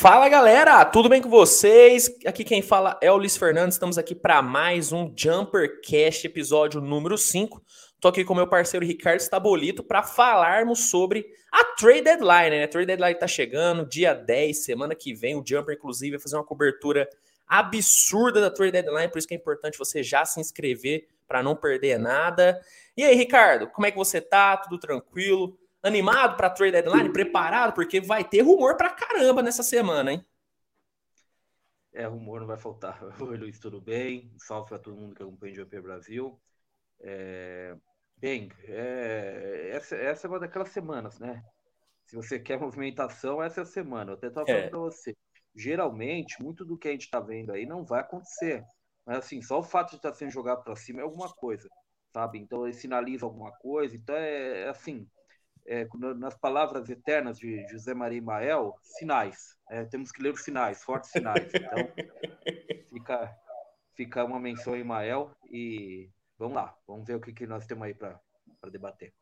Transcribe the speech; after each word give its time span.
Fala 0.00 0.28
galera, 0.28 0.84
tudo 0.84 1.08
bem 1.08 1.20
com 1.20 1.28
vocês? 1.28 2.08
Aqui 2.24 2.44
quem 2.44 2.62
fala 2.62 2.96
é 3.02 3.10
o 3.10 3.16
Luiz 3.16 3.36
Fernandes. 3.36 3.74
Estamos 3.74 3.98
aqui 3.98 4.14
para 4.14 4.40
mais 4.40 4.92
um 4.92 5.12
Jumper 5.16 5.80
Cast, 5.80 6.24
episódio 6.24 6.80
número 6.80 7.18
5. 7.18 7.60
Tô 7.98 8.06
aqui 8.06 8.24
com 8.24 8.32
meu 8.32 8.46
parceiro 8.46 8.86
Ricardo 8.86 9.18
Stabolito 9.18 9.82
para 9.82 10.04
falarmos 10.04 10.88
sobre 10.88 11.26
a 11.50 11.64
Trade 11.76 12.02
Deadline, 12.02 12.50
né? 12.50 12.62
A 12.62 12.68
Trade 12.68 12.86
Deadline 12.86 13.18
tá 13.18 13.26
chegando, 13.26 13.84
dia 13.84 14.14
10, 14.14 14.58
semana 14.58 14.94
que 14.94 15.12
vem. 15.12 15.34
O 15.34 15.42
Jumper, 15.44 15.74
inclusive, 15.74 16.12
vai 16.12 16.22
fazer 16.22 16.36
uma 16.36 16.44
cobertura 16.44 17.08
absurda 17.44 18.40
da 18.40 18.52
Trade 18.52 18.70
Deadline, 18.70 19.08
por 19.08 19.18
isso 19.18 19.26
que 19.26 19.34
é 19.34 19.36
importante 19.36 19.76
você 19.76 20.00
já 20.00 20.24
se 20.24 20.38
inscrever 20.38 21.08
para 21.26 21.42
não 21.42 21.56
perder 21.56 21.98
nada. 21.98 22.60
E 22.96 23.02
aí, 23.02 23.16
Ricardo, 23.16 23.66
como 23.66 23.88
é 23.88 23.90
que 23.90 23.98
você 23.98 24.20
tá? 24.20 24.58
Tudo 24.58 24.78
tranquilo? 24.78 25.58
Animado 25.82 26.36
para 26.36 26.50
trade 26.50 26.72
deadline? 26.72 27.12
Preparado? 27.12 27.72
Porque 27.72 28.00
vai 28.00 28.24
ter 28.24 28.42
rumor 28.42 28.76
para 28.76 28.90
caramba 28.90 29.42
nessa 29.42 29.62
semana, 29.62 30.12
hein? 30.12 30.26
É, 31.92 32.04
rumor 32.06 32.40
não 32.40 32.46
vai 32.46 32.58
faltar. 32.58 33.00
Oi, 33.20 33.36
Luiz, 33.36 33.58
tudo 33.58 33.80
bem? 33.80 34.32
Salve 34.38 34.68
para 34.68 34.78
todo 34.78 34.96
mundo 34.96 35.14
que 35.14 35.22
acompanha 35.22 35.52
o 35.52 35.56
GP 35.56 35.80
Brasil. 35.80 36.40
É... 37.00 37.76
Bem, 38.16 38.48
é... 38.64 39.70
Essa, 39.72 39.96
essa, 39.96 40.26
é 40.26 40.30
uma 40.30 40.40
daquelas 40.40 40.70
semanas, 40.70 41.18
né? 41.18 41.42
Se 42.04 42.16
você 42.16 42.40
quer 42.40 42.58
movimentação, 42.58 43.42
essa 43.42 43.60
é 43.60 43.62
a 43.62 43.66
semana. 43.66 44.12
Eu 44.12 44.14
até 44.16 44.28
estava 44.28 44.46
falando 44.46 44.64
é. 44.64 44.68
para 44.70 44.78
você. 44.78 45.16
Geralmente, 45.54 46.42
muito 46.42 46.64
do 46.64 46.76
que 46.76 46.88
a 46.88 46.92
gente 46.92 47.04
está 47.04 47.20
vendo 47.20 47.52
aí 47.52 47.66
não 47.66 47.84
vai 47.84 48.00
acontecer. 48.00 48.64
Mas 49.04 49.18
assim, 49.18 49.40
só 49.42 49.58
o 49.58 49.64
fato 49.64 49.90
de 49.90 49.96
estar 49.96 50.10
tá 50.10 50.16
sendo 50.16 50.30
jogado 50.30 50.62
para 50.62 50.76
cima 50.76 51.00
é 51.00 51.02
alguma 51.02 51.32
coisa, 51.32 51.68
sabe? 52.12 52.38
Então 52.38 52.66
ele 52.66 52.74
sinaliza 52.74 53.24
alguma 53.24 53.52
coisa. 53.58 53.96
Então 53.96 54.14
é, 54.14 54.62
é 54.62 54.68
assim, 54.68 55.08
é, 55.68 55.86
nas 56.16 56.34
palavras 56.34 56.88
eternas 56.88 57.38
de 57.38 57.66
José 57.68 57.92
Maria 57.92 58.18
Imael, 58.18 58.74
sinais. 58.82 59.56
É, 59.70 59.84
temos 59.84 60.10
que 60.10 60.22
ler 60.22 60.32
os 60.32 60.42
sinais, 60.42 60.82
fortes 60.82 61.10
sinais. 61.10 61.52
Então, 61.54 61.78
fica, 62.90 63.36
fica 63.94 64.24
uma 64.24 64.40
menção 64.40 64.72
a 64.72 64.78
Imael 64.78 65.30
e 65.50 66.10
vamos 66.38 66.56
lá, 66.56 66.74
vamos 66.86 67.06
ver 67.06 67.16
o 67.16 67.20
que, 67.20 67.32
que 67.32 67.46
nós 67.46 67.66
temos 67.66 67.84
aí 67.84 67.94
para 67.94 68.18
debater. 68.70 69.12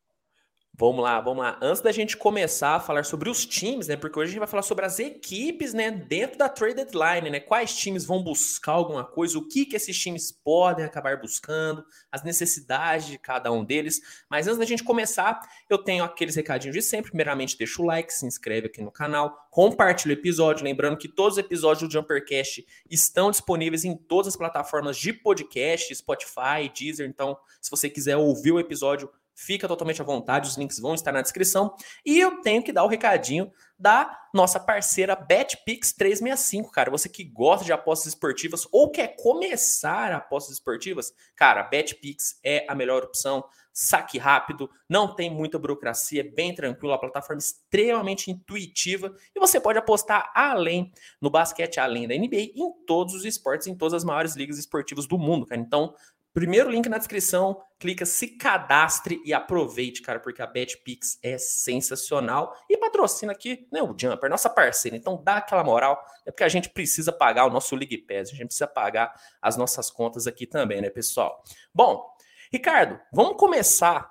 Vamos 0.78 1.02
lá, 1.02 1.19
vamos 1.22 1.42
lá. 1.42 1.58
Antes 1.62 1.80
da 1.80 1.91
gente 1.91 2.19
começar 2.19 2.77
a 2.77 2.80
falar 2.80 3.02
sobre 3.02 3.30
os 3.30 3.46
times, 3.46 3.88
né? 3.88 3.96
Porque 3.96 4.19
hoje 4.19 4.28
a 4.28 4.32
gente 4.32 4.38
vai 4.41 4.48
falar 4.48 4.62
sobre 4.62 4.84
as 4.84 4.98
equipes, 4.98 5.72
né? 5.72 5.91
Dentro 5.91 6.36
da 6.36 6.50
trade 6.50 6.74
deadline, 6.74 7.30
né? 7.30 7.41
Quais 7.41 7.74
times 7.74 8.05
vão 8.05 8.22
buscar 8.22 8.72
alguma 8.72 9.02
coisa, 9.02 9.38
o 9.38 9.48
que 9.48 9.64
que 9.64 9.74
esses 9.74 9.98
times 9.98 10.30
podem 10.30 10.84
acabar 10.84 11.18
buscando, 11.18 11.83
as 12.12 12.22
necessidades 12.22 13.06
de 13.06 13.16
cada 13.16 13.50
um 13.50 13.64
deles. 13.64 14.02
Mas 14.28 14.46
antes 14.46 14.58
da 14.58 14.66
gente 14.66 14.84
começar, 14.84 15.41
eu 15.70 15.78
tenho 15.78 16.05
aqueles 16.05 16.36
recadinhos 16.36 16.77
de 16.77 16.83
sempre. 16.83 17.11
Primeiramente, 17.11 17.56
deixa 17.56 17.80
o 17.80 17.86
like, 17.86 18.12
se 18.12 18.27
inscreve 18.27 18.66
aqui 18.66 18.83
no 18.83 18.90
canal, 18.90 19.48
compartilha 19.50 20.14
o 20.14 20.18
episódio. 20.18 20.62
Lembrando 20.62 20.98
que 20.98 21.08
todos 21.08 21.38
os 21.38 21.42
episódios 21.42 21.88
do 21.88 21.90
Jumpercast 21.90 22.66
estão 22.90 23.30
disponíveis 23.30 23.83
em 23.86 23.96
todas 23.96 24.28
as 24.28 24.36
plataformas 24.36 24.98
de 24.98 25.14
podcast, 25.14 25.94
Spotify, 25.94 26.70
Deezer. 26.78 27.08
Então, 27.08 27.34
se 27.62 27.70
você 27.70 27.88
quiser 27.88 28.18
ouvir 28.18 28.52
o 28.52 28.61
episódio 28.61 29.11
Fica 29.39 29.69
totalmente 29.69 30.01
à 30.01 30.05
vontade, 30.05 30.48
os 30.48 30.56
links 30.56 30.81
vão 30.81 30.95
estar 30.95 31.12
na 31.12 31.20
descrição. 31.20 31.75
E 32.06 32.19
eu 32.19 32.41
tenho 32.41 32.62
que 32.62 32.73
dar 32.73 32.84
o 32.84 32.89
recadinho 32.89 33.53
da 33.79 34.19
nossa 34.33 34.59
parceira 34.59 35.15
BetPix 35.15 35.92
365, 35.92 36.70
cara. 36.70 36.91
Você 36.91 37.06
que 37.06 37.23
gosta 37.23 37.62
de 37.62 37.70
apostas 37.70 38.14
esportivas 38.14 38.67
ou 38.73 38.91
quer 38.91 39.14
começar 39.17 40.11
apostas 40.12 40.55
esportivas, 40.55 41.12
cara, 41.34 41.62
BetPix 41.64 42.41
é 42.42 42.64
a 42.67 42.75
melhor 42.75 43.05
opção. 43.05 43.45
Saque 43.79 44.17
rápido, 44.17 44.70
não 44.89 45.14
tem 45.14 45.29
muita 45.29 45.59
burocracia, 45.59 46.23
é 46.23 46.25
bem 46.25 46.55
tranquilo, 46.55 46.95
a 46.95 46.98
plataforma 46.98 47.37
é 47.37 47.45
extremamente 47.45 48.31
intuitiva 48.31 49.14
e 49.34 49.39
você 49.39 49.61
pode 49.61 49.79
apostar 49.79 50.33
além 50.34 50.91
no 51.20 51.29
basquete, 51.29 51.79
além 51.79 52.09
da 52.09 52.14
NBA, 52.14 52.53
em 52.55 52.73
todos 52.87 53.14
os 53.14 53.27
esportes, 53.27 53.67
em 53.67 53.77
todas 53.77 53.92
as 53.92 54.03
maiores 54.03 54.34
ligas 54.34 54.57
esportivas 54.57 55.07
do 55.07 55.19
mundo, 55.19 55.45
cara. 55.45 55.61
Então, 55.61 55.95
Primeiro 56.37 56.69
link 56.69 56.87
na 56.87 56.98
descrição, 56.98 57.63
clica, 57.79 58.05
se 58.05 58.29
cadastre 58.36 59.23
e 59.24 59.33
aproveite, 59.33 60.02
cara, 60.02 60.20
porque 60.20 60.42
a 60.42 60.47
BetPix 60.47 61.19
é 61.23 61.39
sensacional 61.39 62.55
e 62.69 62.77
patrocina 62.77 63.33
aqui, 63.33 63.67
né, 63.73 63.80
o 63.80 63.97
Jumper, 63.98 64.29
nossa 64.29 64.51
parceira. 64.51 64.98
Então 64.98 65.19
dá 65.25 65.39
aquela 65.39 65.64
moral, 65.64 65.98
é 66.27 66.30
porque 66.30 66.45
a 66.45 66.48
gente 66.51 66.69
precisa 66.69 67.11
pagar 67.11 67.46
o 67.46 67.51
nosso 67.51 67.75
League 67.75 67.96
Pass, 67.96 68.29
a 68.29 68.35
gente 68.35 68.48
precisa 68.48 68.67
pagar 68.67 69.14
as 69.41 69.57
nossas 69.57 69.91
contas 69.91 70.27
aqui 70.27 70.46
também, 70.46 70.83
né, 70.83 70.91
pessoal? 70.91 71.42
Bom, 71.75 72.07
Ricardo, 72.52 73.01
vamos 73.11 73.39
começar 73.39 74.07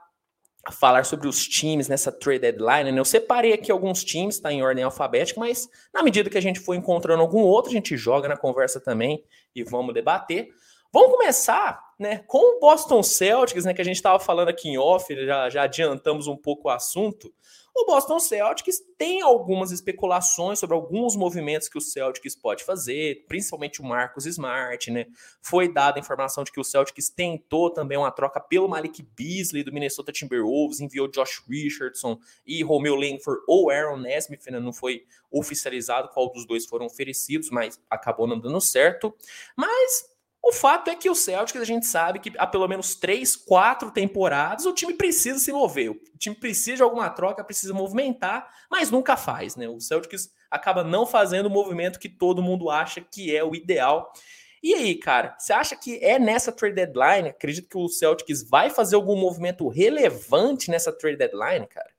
a 0.66 0.72
falar 0.72 1.06
sobre 1.06 1.28
os 1.28 1.48
times 1.48 1.88
nessa 1.88 2.12
trade 2.12 2.40
deadline, 2.40 2.92
né? 2.92 3.00
Eu 3.00 3.06
separei 3.06 3.54
aqui 3.54 3.72
alguns 3.72 4.04
times, 4.04 4.40
tá 4.40 4.52
em 4.52 4.64
ordem 4.64 4.84
alfabética, 4.84 5.40
mas 5.40 5.70
na 5.94 6.02
medida 6.02 6.28
que 6.28 6.40
a 6.40 6.42
gente 6.42 6.60
for 6.60 6.74
encontrando 6.74 7.22
algum 7.22 7.42
outro, 7.42 7.70
a 7.70 7.76
gente 7.76 7.96
joga 7.96 8.28
na 8.28 8.36
conversa 8.36 8.80
também 8.80 9.24
e 9.56 9.64
vamos 9.64 9.94
debater. 9.94 10.50
Vamos 10.96 11.12
começar 11.12 11.94
né, 12.00 12.20
com 12.20 12.56
o 12.56 12.60
Boston 12.62 13.04
Celtics, 13.04 13.66
né, 13.66 13.74
que 13.74 13.82
a 13.82 13.84
gente 13.84 13.98
estava 13.98 14.18
falando 14.18 14.48
aqui 14.48 14.70
em 14.70 14.78
off, 14.78 15.14
já, 15.26 15.50
já 15.50 15.64
adiantamos 15.64 16.26
um 16.26 16.38
pouco 16.38 16.70
o 16.70 16.72
assunto. 16.72 17.34
O 17.76 17.86
Boston 17.86 18.18
Celtics 18.18 18.80
tem 18.98 19.22
algumas 19.22 19.74
especulações 19.74 20.58
sobre 20.58 20.74
alguns 20.74 21.18
movimentos 21.18 21.68
que 21.68 21.78
o 21.78 21.82
Celtics 21.82 22.34
pode 22.34 22.64
fazer, 22.64 23.26
principalmente 23.28 23.82
o 23.82 23.84
Marcos 23.84 24.26
Smart, 24.26 24.90
né? 24.90 25.08
Foi 25.42 25.68
dada 25.68 26.00
a 26.00 26.02
informação 26.02 26.46
de 26.46 26.54
que 26.54 26.62
o 26.62 26.64
Celtics 26.64 27.10
tentou 27.10 27.70
também 27.70 27.98
uma 27.98 28.10
troca 28.10 28.40
pelo 28.40 28.70
Malik 28.70 29.04
Beasley 29.04 29.66
do 29.66 29.74
Minnesota 29.74 30.14
Timberwolves, 30.14 30.80
enviou 30.80 31.10
Josh 31.10 31.44
Richardson 31.46 32.18
e 32.48 32.64
Romeo 32.64 32.96
Langford 32.96 33.42
ou 33.50 33.70
Aaron 33.70 33.98
Nesmith, 33.98 34.50
né? 34.50 34.62
não 34.62 34.72
foi 34.72 35.04
oficializado 35.30 36.08
qual 36.14 36.32
dos 36.32 36.48
dois 36.48 36.66
foram 36.66 36.86
oferecidos, 36.86 37.50
mas 37.50 37.78
acabou 37.90 38.26
não 38.26 38.40
dando 38.40 38.62
certo. 38.62 39.14
Mas 39.58 40.15
o 40.48 40.52
fato 40.52 40.92
é 40.92 40.96
que 40.96 41.10
o 41.10 41.16
Celtics, 41.16 41.60
a 41.60 41.66
gente 41.66 41.88
sabe 41.88 42.20
que 42.20 42.32
há 42.38 42.46
pelo 42.46 42.68
menos 42.68 42.94
três, 42.94 43.36
quatro 43.36 43.90
temporadas 43.90 44.68
o 44.68 44.74
time 44.74 44.94
precisa 44.94 45.40
se 45.40 45.52
mover. 45.52 45.90
O 45.90 46.00
time 46.20 46.36
precisa 46.36 46.78
de 46.78 46.84
alguma 46.84 47.10
troca, 47.10 47.44
precisa 47.44 47.74
movimentar, 47.74 48.48
mas 48.70 48.92
nunca 48.92 49.18
faz, 49.18 49.56
né? 49.56 49.68
O 49.68 49.80
Celtics 49.80 50.30
acaba 50.52 50.84
não 50.84 51.04
fazendo 51.04 51.48
o 51.48 51.50
movimento 51.50 51.98
que 51.98 52.08
todo 52.08 52.44
mundo 52.44 52.70
acha 52.70 53.02
que 53.02 53.36
é 53.36 53.44
o 53.44 53.56
ideal. 53.56 54.14
E 54.62 54.76
aí, 54.76 54.96
cara, 54.96 55.36
você 55.40 55.52
acha 55.52 55.76
que 55.76 55.98
é 55.98 56.20
nessa 56.20 56.52
trade 56.52 56.76
deadline? 56.76 57.30
Acredito 57.30 57.68
que 57.68 57.78
o 57.78 57.90
Celtics 57.90 58.48
vai 58.48 58.70
fazer 58.70 58.96
algum 58.96 59.16
movimento 59.16 59.68
relevante 59.68 60.70
nessa 60.70 60.92
trade 60.92 61.18
deadline, 61.18 61.66
cara? 61.66 61.90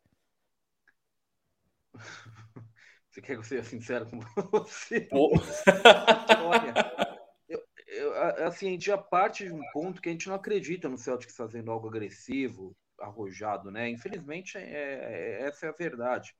Você 3.10 3.22
quer 3.22 3.32
que 3.32 3.38
eu 3.38 3.44
seja 3.44 3.64
sincero 3.64 4.04
com 4.10 4.20
você? 4.50 5.08
Olha, 5.10 5.34
assim, 8.30 8.68
a 8.68 8.70
gente 8.70 8.86
já 8.86 8.98
parte 8.98 9.44
de 9.44 9.52
um 9.52 9.62
ponto 9.72 10.00
que 10.00 10.08
a 10.08 10.12
gente 10.12 10.28
não 10.28 10.36
acredita 10.36 10.88
no 10.88 10.98
Celtics 10.98 11.36
fazendo 11.36 11.70
algo 11.70 11.88
agressivo, 11.88 12.76
arrojado, 13.00 13.70
né? 13.70 13.88
Infelizmente, 13.88 14.56
é, 14.56 14.62
é, 14.62 15.42
essa 15.42 15.66
é 15.66 15.68
a 15.68 15.72
verdade. 15.72 16.34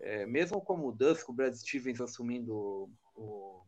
É, 0.00 0.26
mesmo 0.26 0.60
com 0.60 0.74
o 0.74 0.96
com 1.24 1.32
o 1.32 1.34
Brad 1.34 1.54
Stevens 1.54 2.00
assumindo 2.00 2.54
o, 2.54 2.90
o, 3.14 3.62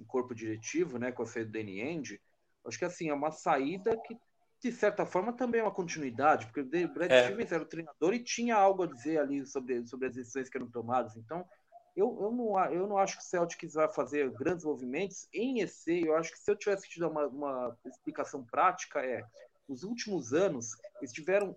o, 0.00 0.04
corpo 0.06 0.34
diretivo, 0.34 0.98
né, 0.98 1.12
com 1.12 1.22
a 1.22 1.26
saída 1.26 1.50
do 1.50 1.52
Danny 1.52 1.80
End, 1.80 2.20
acho 2.66 2.78
que 2.78 2.84
assim, 2.84 3.08
é 3.08 3.14
uma 3.14 3.30
saída 3.30 3.96
que, 4.04 4.16
de 4.60 4.72
certa 4.72 5.06
forma, 5.06 5.32
também 5.32 5.60
é 5.60 5.64
uma 5.64 5.74
continuidade, 5.74 6.46
porque 6.46 6.60
o 6.60 6.92
Brad 6.92 7.10
é. 7.10 7.24
Stevens 7.24 7.52
era 7.52 7.62
o 7.62 7.68
treinador 7.68 8.12
e 8.12 8.22
tinha 8.22 8.56
algo 8.56 8.82
a 8.82 8.86
dizer 8.86 9.18
ali 9.18 9.46
sobre, 9.46 9.86
sobre 9.86 10.08
as 10.08 10.14
decisões 10.14 10.48
que 10.48 10.56
eram 10.56 10.70
tomadas. 10.70 11.16
Então, 11.16 11.46
eu, 11.94 12.18
eu, 12.20 12.30
não, 12.32 12.64
eu 12.70 12.86
não 12.86 12.98
acho 12.98 13.18
que 13.18 13.22
o 13.22 13.26
Celtics 13.26 13.74
vai 13.74 13.88
fazer 13.88 14.30
grandes 14.30 14.64
movimentos. 14.64 15.28
Em 15.32 15.60
EC, 15.60 16.04
eu 16.06 16.16
acho 16.16 16.32
que 16.32 16.38
se 16.38 16.50
eu 16.50 16.56
tivesse 16.56 16.98
dar 16.98 17.08
uma, 17.08 17.26
uma 17.26 17.78
explicação 17.84 18.44
prática, 18.44 19.00
é 19.00 19.24
nos 19.68 19.84
últimos 19.84 20.32
anos, 20.32 20.76
eles 21.00 21.12
tiveram 21.12 21.56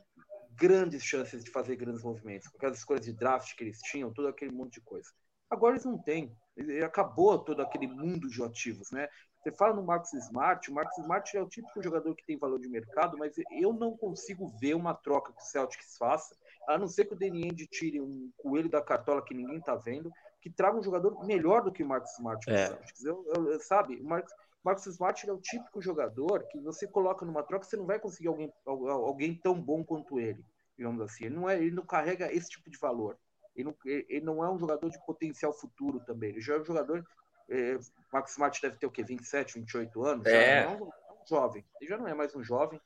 grandes 0.51 1.03
chances 1.03 1.43
de 1.43 1.51
fazer 1.51 1.75
grandes 1.75 2.03
movimentos, 2.03 2.47
com 2.47 2.57
aquelas 2.57 2.77
escolhas 2.77 3.05
de 3.05 3.13
draft 3.13 3.55
que 3.55 3.63
eles 3.63 3.79
tinham, 3.81 4.13
todo 4.13 4.27
aquele 4.27 4.51
monte 4.51 4.75
de 4.75 4.81
coisa. 4.81 5.09
Agora 5.49 5.73
eles 5.73 5.85
não 5.85 5.97
têm. 5.97 6.35
Acabou 6.83 7.37
todo 7.37 7.61
aquele 7.61 7.87
mundo 7.87 8.29
de 8.29 8.41
ativos, 8.43 8.91
né? 8.91 9.07
Você 9.45 9.51
fala 9.51 9.75
no 9.75 9.83
Marcus 9.83 10.11
Smart, 10.13 10.71
o 10.71 10.73
Marcus 10.73 10.97
Smart 10.97 11.37
é 11.37 11.41
o 11.41 11.47
típico 11.47 11.83
jogador 11.83 12.15
que 12.15 12.25
tem 12.25 12.37
valor 12.37 12.59
de 12.59 12.67
mercado, 12.67 13.15
mas 13.17 13.35
eu 13.51 13.71
não 13.73 13.95
consigo 13.95 14.47
ver 14.59 14.73
uma 14.73 14.95
troca 14.95 15.31
que 15.31 15.41
o 15.41 15.45
Celtics 15.45 15.97
faça, 15.97 16.35
a 16.67 16.79
não 16.79 16.87
ser 16.87 17.05
que 17.05 17.13
o 17.13 17.17
Danny 17.17 17.53
tire 17.67 18.01
um 18.01 18.31
coelho 18.37 18.69
da 18.69 18.81
cartola 18.81 19.23
que 19.23 19.35
ninguém 19.35 19.61
tá 19.61 19.75
vendo, 19.75 20.11
que 20.45 20.49
traga 20.51 20.77
um 20.77 20.83
jogador 20.83 21.25
melhor 21.25 21.63
do 21.63 21.71
que 21.71 21.81
o 21.81 21.87
Marcos 21.87 22.11
Smart. 22.11 22.47
É. 22.47 22.77
Eu, 23.03 23.25
eu, 23.33 23.59
sabe, 23.59 23.95
o 23.95 24.03
Marcos, 24.03 24.31
Marcos 24.63 24.85
Smart 24.85 25.27
é 25.27 25.33
o 25.33 25.39
típico 25.39 25.81
jogador 25.81 26.43
que 26.43 26.59
você 26.59 26.85
coloca 26.85 27.25
numa 27.25 27.41
troca, 27.41 27.65
você 27.65 27.75
não 27.75 27.87
vai 27.87 27.97
conseguir 27.97 28.27
alguém, 28.27 28.53
alguém 28.63 29.33
tão 29.33 29.59
bom 29.59 29.83
quanto 29.83 30.19
ele, 30.19 30.45
digamos 30.77 31.01
assim. 31.01 31.25
Ele 31.25 31.35
não, 31.35 31.49
é, 31.49 31.57
ele 31.57 31.71
não 31.71 31.83
carrega 31.83 32.31
esse 32.31 32.47
tipo 32.47 32.69
de 32.69 32.77
valor. 32.77 33.17
Ele 33.55 33.63
não, 33.63 33.75
ele 33.83 34.23
não 34.23 34.45
é 34.45 34.51
um 34.51 34.59
jogador 34.59 34.87
de 34.87 35.03
potencial 35.03 35.51
futuro 35.51 35.99
também. 36.01 36.29
Ele 36.29 36.41
já 36.41 36.53
é 36.53 36.59
um 36.59 36.65
jogador. 36.65 37.03
É, 37.49 37.79
Marcos 38.13 38.33
Smart 38.33 38.61
deve 38.61 38.77
ter 38.77 38.85
o 38.85 38.91
quê? 38.91 39.03
27, 39.03 39.55
28 39.55 40.05
anos? 40.05 40.27
É. 40.27 40.61
Já 40.61 40.69
não 40.69 40.75
é 40.75 40.77
um, 40.77 40.87
é 40.87 41.13
um 41.23 41.27
jovem. 41.27 41.65
Ele 41.81 41.89
já 41.89 41.97
não 41.97 42.07
é 42.07 42.13
mais 42.13 42.35
um 42.35 42.43
jovem. 42.43 42.79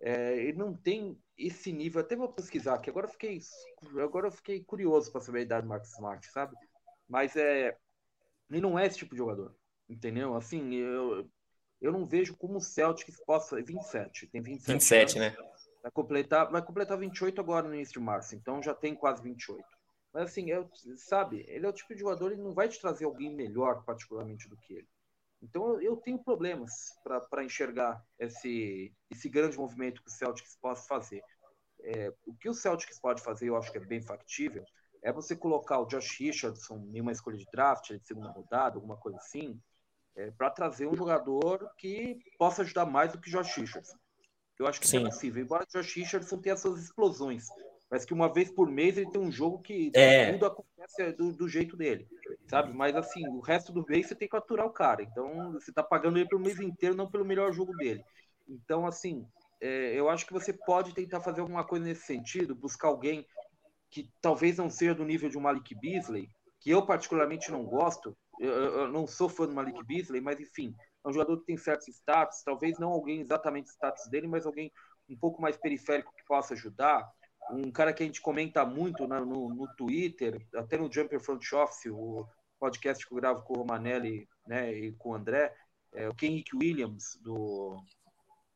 É, 0.00 0.36
ele 0.38 0.58
não 0.58 0.74
tem 0.74 1.16
esse 1.38 1.72
nível. 1.72 2.00
Até 2.00 2.16
vou 2.16 2.32
pesquisar 2.32 2.74
aqui. 2.74 2.90
Agora 2.90 3.06
eu 3.06 3.12
fiquei, 3.12 3.38
agora 4.02 4.26
eu 4.26 4.32
fiquei 4.32 4.64
curioso 4.64 5.12
para 5.12 5.20
saber 5.20 5.38
a 5.38 5.42
idade 5.42 5.66
do 5.66 5.68
Marcos 5.68 5.92
Smart, 5.92 6.26
sabe? 6.32 6.56
Mas 7.08 7.36
é, 7.36 7.76
Ele 8.50 8.60
não 8.60 8.78
é 8.78 8.86
esse 8.86 8.98
tipo 8.98 9.12
de 9.12 9.18
jogador, 9.18 9.54
entendeu? 9.88 10.34
Assim, 10.34 10.74
eu, 10.74 11.28
eu 11.80 11.92
não 11.92 12.06
vejo 12.06 12.36
como 12.36 12.58
o 12.58 12.60
Celtics 12.60 13.22
possa. 13.24 13.56
27, 13.62 14.26
tem 14.28 14.42
27. 14.42 14.72
27, 14.72 15.18
anos, 15.18 15.36
né? 15.36 15.46
Vai 15.82 15.90
completar, 15.92 16.50
vai 16.50 16.64
completar 16.64 16.98
28 16.98 17.40
agora 17.40 17.68
no 17.68 17.74
início 17.74 17.94
de 17.94 18.00
março, 18.00 18.34
então 18.34 18.62
já 18.62 18.74
tem 18.74 18.94
quase 18.94 19.22
28. 19.22 19.64
Mas 20.12 20.30
assim, 20.30 20.50
eu, 20.50 20.68
sabe, 20.96 21.44
ele 21.46 21.66
é 21.66 21.68
o 21.68 21.72
tipo 21.72 21.94
de 21.94 22.00
jogador, 22.00 22.32
ele 22.32 22.42
não 22.42 22.54
vai 22.54 22.68
te 22.68 22.80
trazer 22.80 23.04
alguém 23.04 23.34
melhor, 23.34 23.84
particularmente, 23.84 24.48
do 24.48 24.56
que 24.56 24.74
ele. 24.74 24.88
Então 25.42 25.80
eu 25.80 25.96
tenho 25.98 26.18
problemas 26.18 26.72
para 27.30 27.44
enxergar 27.44 28.02
esse, 28.18 28.92
esse 29.10 29.28
grande 29.28 29.56
movimento 29.58 30.02
que 30.02 30.08
o 30.08 30.12
Celtics 30.12 30.56
possa 30.60 30.86
fazer. 30.88 31.22
É, 31.82 32.12
o 32.26 32.34
que 32.34 32.48
o 32.48 32.54
Celtics 32.54 32.98
pode 32.98 33.22
fazer, 33.22 33.48
eu 33.48 33.56
acho 33.56 33.70
que 33.70 33.78
é 33.78 33.84
bem 33.84 34.00
factível, 34.00 34.64
é 35.02 35.12
você 35.12 35.36
colocar 35.36 35.80
o 35.80 35.86
Josh 35.86 36.18
Richardson 36.18 36.88
em 36.92 37.00
uma 37.00 37.12
escolha 37.12 37.36
de 37.36 37.46
draft, 37.52 37.92
de 37.92 38.06
segunda 38.06 38.30
rodada, 38.30 38.76
alguma 38.76 38.96
coisa 38.96 39.18
assim, 39.18 39.60
é, 40.16 40.30
para 40.30 40.50
trazer 40.50 40.86
um 40.86 40.96
jogador 40.96 41.70
que 41.78 42.18
possa 42.38 42.62
ajudar 42.62 42.86
mais 42.86 43.12
do 43.12 43.20
que 43.20 43.30
Josh 43.30 43.56
Richardson. 43.56 43.96
Eu 44.58 44.66
acho 44.66 44.80
que 44.80 44.88
Sim. 44.88 44.98
é 44.98 45.04
possível. 45.04 45.42
Embora 45.42 45.64
o 45.64 45.72
Josh 45.72 45.94
Richardson 45.94 46.38
tenha 46.38 46.56
suas 46.56 46.82
explosões, 46.82 47.46
Parece 47.88 48.06
que 48.06 48.14
uma 48.14 48.32
vez 48.32 48.50
por 48.50 48.68
mês 48.68 48.98
ele 48.98 49.10
tem 49.10 49.20
um 49.20 49.30
jogo 49.30 49.60
que 49.60 49.92
é. 49.94 50.32
tudo 50.32 50.46
acontece 50.46 51.12
do, 51.12 51.32
do, 51.32 51.48
jeito 51.48 51.76
dele, 51.76 52.08
sabe? 52.48 52.72
Mas 52.72 52.96
assim, 52.96 53.26
o 53.28 53.38
resto 53.38 53.72
do 53.72 53.86
mês 53.88 54.08
você 54.08 54.14
tem 54.14 54.28
que 54.28 54.36
aturar 54.36 54.66
o 54.66 54.72
cara. 54.72 55.02
Então 55.02 55.52
você 55.52 55.72
tá 55.72 55.84
pagando 55.84 56.18
ele 56.18 56.28
pelo 56.28 56.42
mês 56.42 56.58
inteiro, 56.58 56.96
não 56.96 57.08
pelo 57.08 57.24
melhor 57.24 57.52
jogo 57.52 57.72
dele. 57.76 58.02
Então, 58.48 58.86
assim, 58.86 59.24
é, 59.60 59.92
eu 59.94 60.08
acho 60.08 60.26
que 60.26 60.32
você 60.32 60.52
pode 60.52 60.94
tentar 60.94 61.20
fazer 61.20 61.40
alguma 61.40 61.64
coisa 61.64 61.84
nesse 61.84 62.06
sentido, 62.06 62.56
buscar 62.56 62.88
alguém 62.88 63.24
que 63.90 64.10
talvez 64.20 64.56
não 64.58 64.68
seja 64.68 64.94
do 64.94 65.04
nível 65.04 65.28
de 65.28 65.38
um 65.38 65.40
Malik 65.40 65.74
Beasley, 65.74 66.28
que 66.60 66.70
eu 66.70 66.84
particularmente 66.84 67.50
não 67.50 67.64
gosto. 67.64 68.16
Eu, 68.38 68.52
eu 68.52 68.88
não 68.88 69.06
sou 69.06 69.28
fã 69.28 69.46
do 69.46 69.54
Malik 69.54 69.82
Beasley, 69.84 70.20
mas 70.20 70.38
enfim, 70.40 70.74
é 71.04 71.08
um 71.08 71.12
jogador 71.12 71.38
que 71.38 71.46
tem 71.46 71.56
certos 71.56 71.88
status, 71.88 72.42
talvez 72.44 72.78
não 72.78 72.90
alguém 72.90 73.20
exatamente 73.20 73.70
status 73.70 74.08
dele, 74.08 74.26
mas 74.26 74.44
alguém 74.44 74.70
um 75.08 75.16
pouco 75.16 75.40
mais 75.40 75.56
periférico 75.56 76.12
que 76.14 76.24
possa 76.26 76.54
ajudar 76.54 77.08
um 77.50 77.70
cara 77.70 77.92
que 77.92 78.02
a 78.02 78.06
gente 78.06 78.20
comenta 78.20 78.64
muito 78.64 79.06
na, 79.06 79.20
no, 79.20 79.48
no 79.48 79.68
Twitter, 79.76 80.44
até 80.54 80.76
no 80.76 80.92
Jumper 80.92 81.20
Front 81.20 81.52
Office, 81.52 81.86
o 81.92 82.26
podcast 82.58 83.06
que 83.06 83.12
eu 83.12 83.16
gravo 83.16 83.42
com 83.42 83.54
o 83.54 83.58
Romanelli 83.58 84.28
né, 84.46 84.72
e 84.72 84.92
com 84.92 85.10
o 85.10 85.14
André, 85.14 85.54
é 85.94 86.08
o 86.08 86.14
Kenrick 86.14 86.56
Williams, 86.56 87.18
do, 87.22 87.80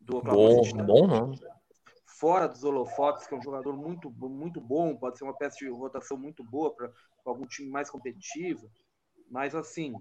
do 0.00 0.18
Oklahoma 0.18 0.64
City. 0.64 0.82
Bom, 0.82 1.06
não. 1.06 1.34
Fora 2.20 2.46
dos 2.46 2.62
holofotes, 2.62 3.26
que 3.26 3.34
é 3.34 3.38
um 3.38 3.42
jogador 3.42 3.74
muito, 3.74 4.10
muito 4.10 4.60
bom, 4.60 4.94
pode 4.94 5.16
ser 5.16 5.24
uma 5.24 5.36
peça 5.36 5.56
de 5.56 5.70
rotação 5.70 6.18
muito 6.18 6.44
boa 6.44 6.74
para 6.74 6.92
algum 7.24 7.46
time 7.46 7.70
mais 7.70 7.88
competitivo. 7.88 8.70
Mas, 9.30 9.54
assim, 9.54 9.94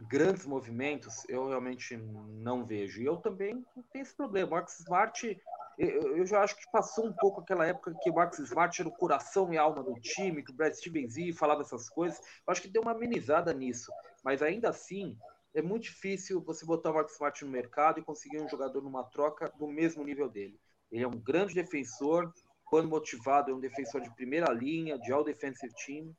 grandes 0.00 0.46
movimentos 0.46 1.28
eu 1.28 1.48
realmente 1.48 1.94
não 1.94 2.64
vejo. 2.64 3.02
E 3.02 3.04
eu 3.04 3.18
também 3.18 3.62
tenho 3.92 4.02
esse 4.02 4.16
problema. 4.16 4.52
Marcos 4.52 4.80
Smart 4.80 5.38
eu, 5.78 6.24
já 6.24 6.42
acho 6.42 6.56
que 6.56 6.70
passou 6.72 7.06
um 7.06 7.12
pouco 7.12 7.42
aquela 7.42 7.66
época 7.66 7.94
que 8.02 8.10
o 8.10 8.14
Marcus 8.14 8.38
Smart 8.38 8.80
era 8.80 8.88
o 8.88 8.96
coração 8.96 9.52
e 9.52 9.58
alma 9.58 9.82
do 9.82 9.92
time, 10.00 10.42
que 10.42 10.50
o 10.50 10.54
Brad 10.54 10.72
Stevens 10.72 11.36
falava 11.36 11.60
essas 11.60 11.90
coisas. 11.90 12.18
Eu 12.18 12.52
acho 12.52 12.62
que 12.62 12.68
deu 12.68 12.80
uma 12.80 12.92
amenizada 12.92 13.52
nisso. 13.52 13.92
Mas 14.24 14.40
ainda 14.40 14.70
assim, 14.70 15.18
é 15.54 15.60
muito 15.60 15.82
difícil 15.82 16.40
você 16.40 16.64
botar 16.64 16.92
o 16.92 16.94
Marcus 16.94 17.12
Smart 17.12 17.44
no 17.44 17.50
mercado 17.50 18.00
e 18.00 18.02
conseguir 18.02 18.40
um 18.40 18.48
jogador 18.48 18.82
numa 18.82 19.04
troca 19.04 19.52
do 19.58 19.68
mesmo 19.68 20.02
nível 20.02 20.30
dele. 20.30 20.58
Ele 20.90 21.04
é 21.04 21.08
um 21.08 21.18
grande 21.18 21.54
defensor, 21.54 22.32
quando 22.64 22.88
motivado, 22.88 23.50
é 23.50 23.54
um 23.54 23.60
defensor 23.60 24.00
de 24.00 24.14
primeira 24.14 24.52
linha, 24.52 24.98
de 24.98 25.12
all 25.12 25.24
defensive 25.24 25.72
team, 25.84 26.14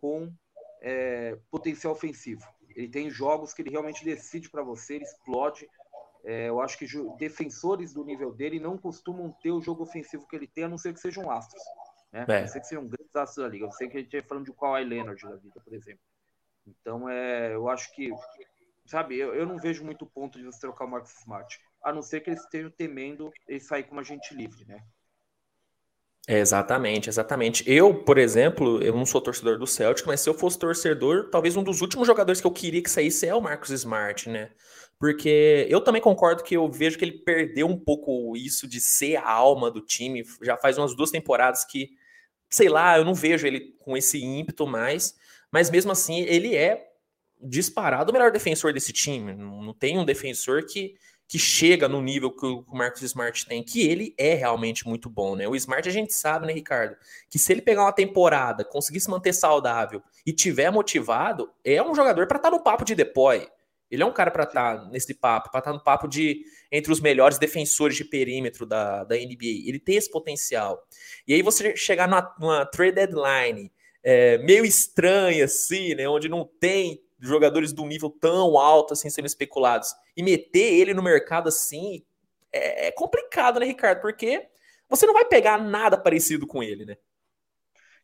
com 0.00 0.32
é, 0.80 1.36
potencial 1.50 1.92
ofensivo. 1.92 2.42
Ele 2.74 2.88
tem 2.88 3.10
jogos 3.10 3.52
que 3.52 3.62
ele 3.62 3.70
realmente 3.70 4.04
decide 4.04 4.48
para 4.48 4.62
você, 4.62 4.94
ele 4.94 5.04
explode. 5.04 5.68
É, 6.24 6.48
eu 6.48 6.60
acho 6.60 6.78
que 6.78 6.86
defensores 7.18 7.92
do 7.92 8.04
nível 8.04 8.32
dele 8.32 8.60
não 8.60 8.76
costumam 8.76 9.34
ter 9.42 9.50
o 9.50 9.60
jogo 9.60 9.82
ofensivo 9.82 10.26
que 10.28 10.36
ele 10.36 10.46
tem, 10.46 10.64
a 10.64 10.68
não 10.68 10.78
ser 10.78 10.92
que 10.92 11.00
sejam 11.00 11.30
astros. 11.30 11.62
Né? 12.12 12.24
É. 12.28 12.36
A 12.36 12.40
não 12.42 12.48
ser 12.48 12.60
que 12.60 12.66
sejam 12.66 12.86
grandes 12.86 13.14
astros 13.14 13.44
da 13.44 13.50
liga. 13.50 13.64
Eu 13.64 13.72
sei 13.72 13.88
que 13.88 13.96
a 13.96 14.00
gente 14.00 14.14
está 14.14 14.28
falando 14.28 14.44
de 14.46 14.52
Kawhi 14.52 14.84
Leonard 14.84 15.20
da 15.22 15.36
vida, 15.36 15.60
por 15.60 15.72
exemplo. 15.72 16.00
Então, 16.66 17.08
é, 17.08 17.54
eu 17.54 17.68
acho 17.68 17.92
que, 17.94 18.10
sabe, 18.86 19.16
eu, 19.16 19.34
eu 19.34 19.46
não 19.46 19.58
vejo 19.58 19.84
muito 19.84 20.06
ponto 20.06 20.38
de 20.38 20.44
você 20.44 20.60
trocar 20.60 20.84
o 20.84 20.88
Marcus 20.88 21.18
Smart, 21.20 21.60
a 21.82 21.92
não 21.92 22.02
ser 22.02 22.20
que 22.20 22.30
eles 22.30 22.42
estejam 22.42 22.70
temendo 22.70 23.30
ele 23.46 23.60
sair 23.60 23.84
como 23.84 24.00
agente 24.00 24.34
livre, 24.34 24.64
né? 24.66 24.80
exatamente, 26.30 27.08
exatamente. 27.08 27.64
Eu, 27.66 28.04
por 28.04 28.18
exemplo, 28.18 28.82
eu 28.82 28.94
não 28.94 29.06
sou 29.06 29.18
torcedor 29.18 29.58
do 29.58 29.66
Celtic, 29.66 30.06
mas 30.06 30.20
se 30.20 30.28
eu 30.28 30.34
fosse 30.34 30.58
torcedor, 30.58 31.30
talvez 31.30 31.56
um 31.56 31.62
dos 31.62 31.80
últimos 31.80 32.06
jogadores 32.06 32.38
que 32.38 32.46
eu 32.46 32.50
queria 32.50 32.82
que 32.82 32.90
saísse 32.90 33.26
é 33.26 33.34
o 33.34 33.40
Marcus 33.40 33.70
Smart, 33.70 34.28
né? 34.28 34.50
porque 34.98 35.66
eu 35.70 35.80
também 35.80 36.02
concordo 36.02 36.42
que 36.42 36.56
eu 36.56 36.68
vejo 36.70 36.98
que 36.98 37.04
ele 37.04 37.18
perdeu 37.18 37.68
um 37.68 37.78
pouco 37.78 38.36
isso 38.36 38.66
de 38.66 38.80
ser 38.80 39.16
a 39.16 39.30
alma 39.30 39.70
do 39.70 39.80
time. 39.80 40.24
Já 40.42 40.56
faz 40.56 40.76
umas 40.76 40.94
duas 40.94 41.10
temporadas 41.10 41.64
que, 41.64 41.90
sei 42.50 42.68
lá, 42.68 42.98
eu 42.98 43.04
não 43.04 43.14
vejo 43.14 43.46
ele 43.46 43.76
com 43.78 43.96
esse 43.96 44.22
ímpeto 44.22 44.66
mais, 44.66 45.16
mas 45.52 45.70
mesmo 45.70 45.92
assim 45.92 46.20
ele 46.22 46.56
é 46.56 46.88
disparado 47.40 48.10
o 48.10 48.12
melhor 48.12 48.32
defensor 48.32 48.72
desse 48.72 48.92
time. 48.92 49.34
Não 49.34 49.72
tem 49.72 49.96
um 49.96 50.04
defensor 50.04 50.66
que, 50.66 50.96
que 51.28 51.38
chega 51.38 51.86
no 51.86 52.00
nível 52.00 52.30
que 52.30 52.46
o 52.46 52.64
Marcos 52.72 53.02
Smart 53.02 53.46
tem, 53.46 53.62
que 53.62 53.86
ele 53.86 54.14
é 54.16 54.32
realmente 54.32 54.88
muito 54.88 55.10
bom, 55.10 55.36
né? 55.36 55.46
O 55.46 55.54
Smart 55.54 55.86
a 55.86 55.92
gente 55.92 56.14
sabe, 56.14 56.46
né, 56.46 56.54
Ricardo, 56.54 56.96
que 57.28 57.38
se 57.38 57.52
ele 57.52 57.60
pegar 57.60 57.82
uma 57.82 57.92
temporada, 57.92 58.64
conseguir 58.64 58.98
se 58.98 59.10
manter 59.10 59.34
saudável 59.34 60.02
e 60.24 60.32
tiver 60.32 60.70
motivado, 60.70 61.50
é 61.62 61.82
um 61.82 61.94
jogador 61.94 62.26
para 62.26 62.38
estar 62.38 62.50
tá 62.50 62.56
no 62.56 62.62
papo 62.62 62.82
de 62.82 62.94
depois. 62.94 63.46
Ele 63.90 64.02
é 64.02 64.06
um 64.06 64.12
cara 64.12 64.30
para 64.30 64.44
estar 64.44 64.78
tá 64.78 64.84
nesse 64.90 65.12
papo, 65.12 65.50
para 65.50 65.58
estar 65.58 65.70
tá 65.70 65.76
no 65.76 65.84
papo 65.84 66.08
de 66.08 66.42
entre 66.72 66.90
os 66.90 67.00
melhores 67.00 67.38
defensores 67.38 67.96
de 67.96 68.04
perímetro 68.04 68.64
da, 68.64 69.04
da 69.04 69.14
NBA. 69.14 69.66
Ele 69.66 69.78
tem 69.78 69.96
esse 69.96 70.10
potencial. 70.10 70.82
E 71.26 71.34
aí 71.34 71.42
você 71.42 71.76
chegar 71.76 72.08
numa, 72.08 72.34
numa 72.40 72.66
trade 72.66 72.92
deadline 72.92 73.70
é, 74.02 74.38
meio 74.38 74.64
estranha, 74.64 75.44
assim, 75.44 75.94
né? 75.94 76.08
Onde 76.08 76.28
não 76.28 76.48
tem 76.58 77.02
jogadores 77.20 77.72
do 77.72 77.84
nível 77.84 78.10
tão 78.10 78.58
alto 78.58 78.92
assim 78.92 79.10
sendo 79.10 79.26
especulados 79.26 79.94
e 80.16 80.22
meter 80.22 80.72
ele 80.74 80.94
no 80.94 81.02
mercado 81.02 81.48
assim 81.48 82.04
é, 82.52 82.88
é 82.88 82.92
complicado, 82.92 83.60
né, 83.60 83.66
Ricardo? 83.66 84.00
Porque 84.00 84.48
você 84.88 85.06
não 85.06 85.14
vai 85.14 85.24
pegar 85.24 85.58
nada 85.58 85.98
parecido 85.98 86.46
com 86.46 86.62
ele, 86.62 86.84
né? 86.84 86.96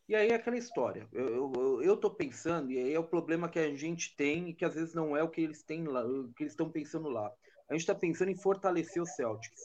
E 0.07 0.15
aí 0.15 0.29
é 0.29 0.35
aquela 0.35 0.57
história. 0.57 1.07
Eu, 1.11 1.51
eu, 1.55 1.81
eu 1.81 1.97
tô 1.97 2.11
pensando, 2.11 2.71
e 2.71 2.77
aí 2.77 2.93
é 2.93 2.99
o 2.99 3.03
problema 3.03 3.49
que 3.49 3.57
a 3.57 3.75
gente 3.75 4.15
tem 4.15 4.49
e 4.49 4.53
que 4.53 4.63
às 4.63 4.75
vezes 4.75 4.93
não 4.93 5.17
é 5.17 5.23
o 5.23 5.29
que 5.29 5.41
eles 5.41 5.63
têm 5.63 5.85
lá, 5.85 6.05
o 6.05 6.31
que 6.33 6.43
eles 6.43 6.53
estão 6.53 6.69
pensando 6.69 7.09
lá. 7.09 7.31
A 7.67 7.73
gente 7.73 7.81
está 7.81 7.95
pensando 7.95 8.29
em 8.29 8.37
fortalecer 8.37 9.01
o 9.01 9.05
Celtics. 9.05 9.61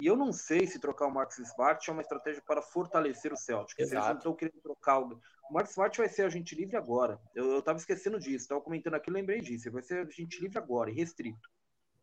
E 0.00 0.06
eu 0.06 0.16
não 0.16 0.32
sei 0.32 0.66
se 0.66 0.80
trocar 0.80 1.06
o 1.06 1.10
Marcus 1.12 1.38
Smart 1.38 1.88
é 1.88 1.92
uma 1.92 2.02
estratégia 2.02 2.42
para 2.46 2.62
fortalecer 2.62 3.32
o 3.32 3.36
Celtics. 3.36 3.78
Exato. 3.78 3.94
Eles 3.94 4.08
não 4.08 4.16
estão 4.16 4.34
querendo 4.34 4.60
trocar 4.62 5.00
o. 5.00 5.20
O 5.50 5.54
Marcus 5.54 5.72
Smart 5.72 5.96
vai 5.98 6.08
ser 6.08 6.24
agente 6.24 6.54
livre 6.54 6.76
agora. 6.76 7.20
Eu, 7.34 7.58
estava 7.58 7.78
esquecendo 7.78 8.18
disso, 8.18 8.44
estava 8.44 8.60
comentando 8.60 8.94
aqui, 8.94 9.10
lembrei 9.10 9.40
disso. 9.40 9.68
Ele 9.68 9.74
vai 9.74 9.82
ser 9.82 10.06
agente 10.06 10.40
livre 10.40 10.58
agora, 10.58 10.90
e 10.90 10.94
restrito. 10.94 11.48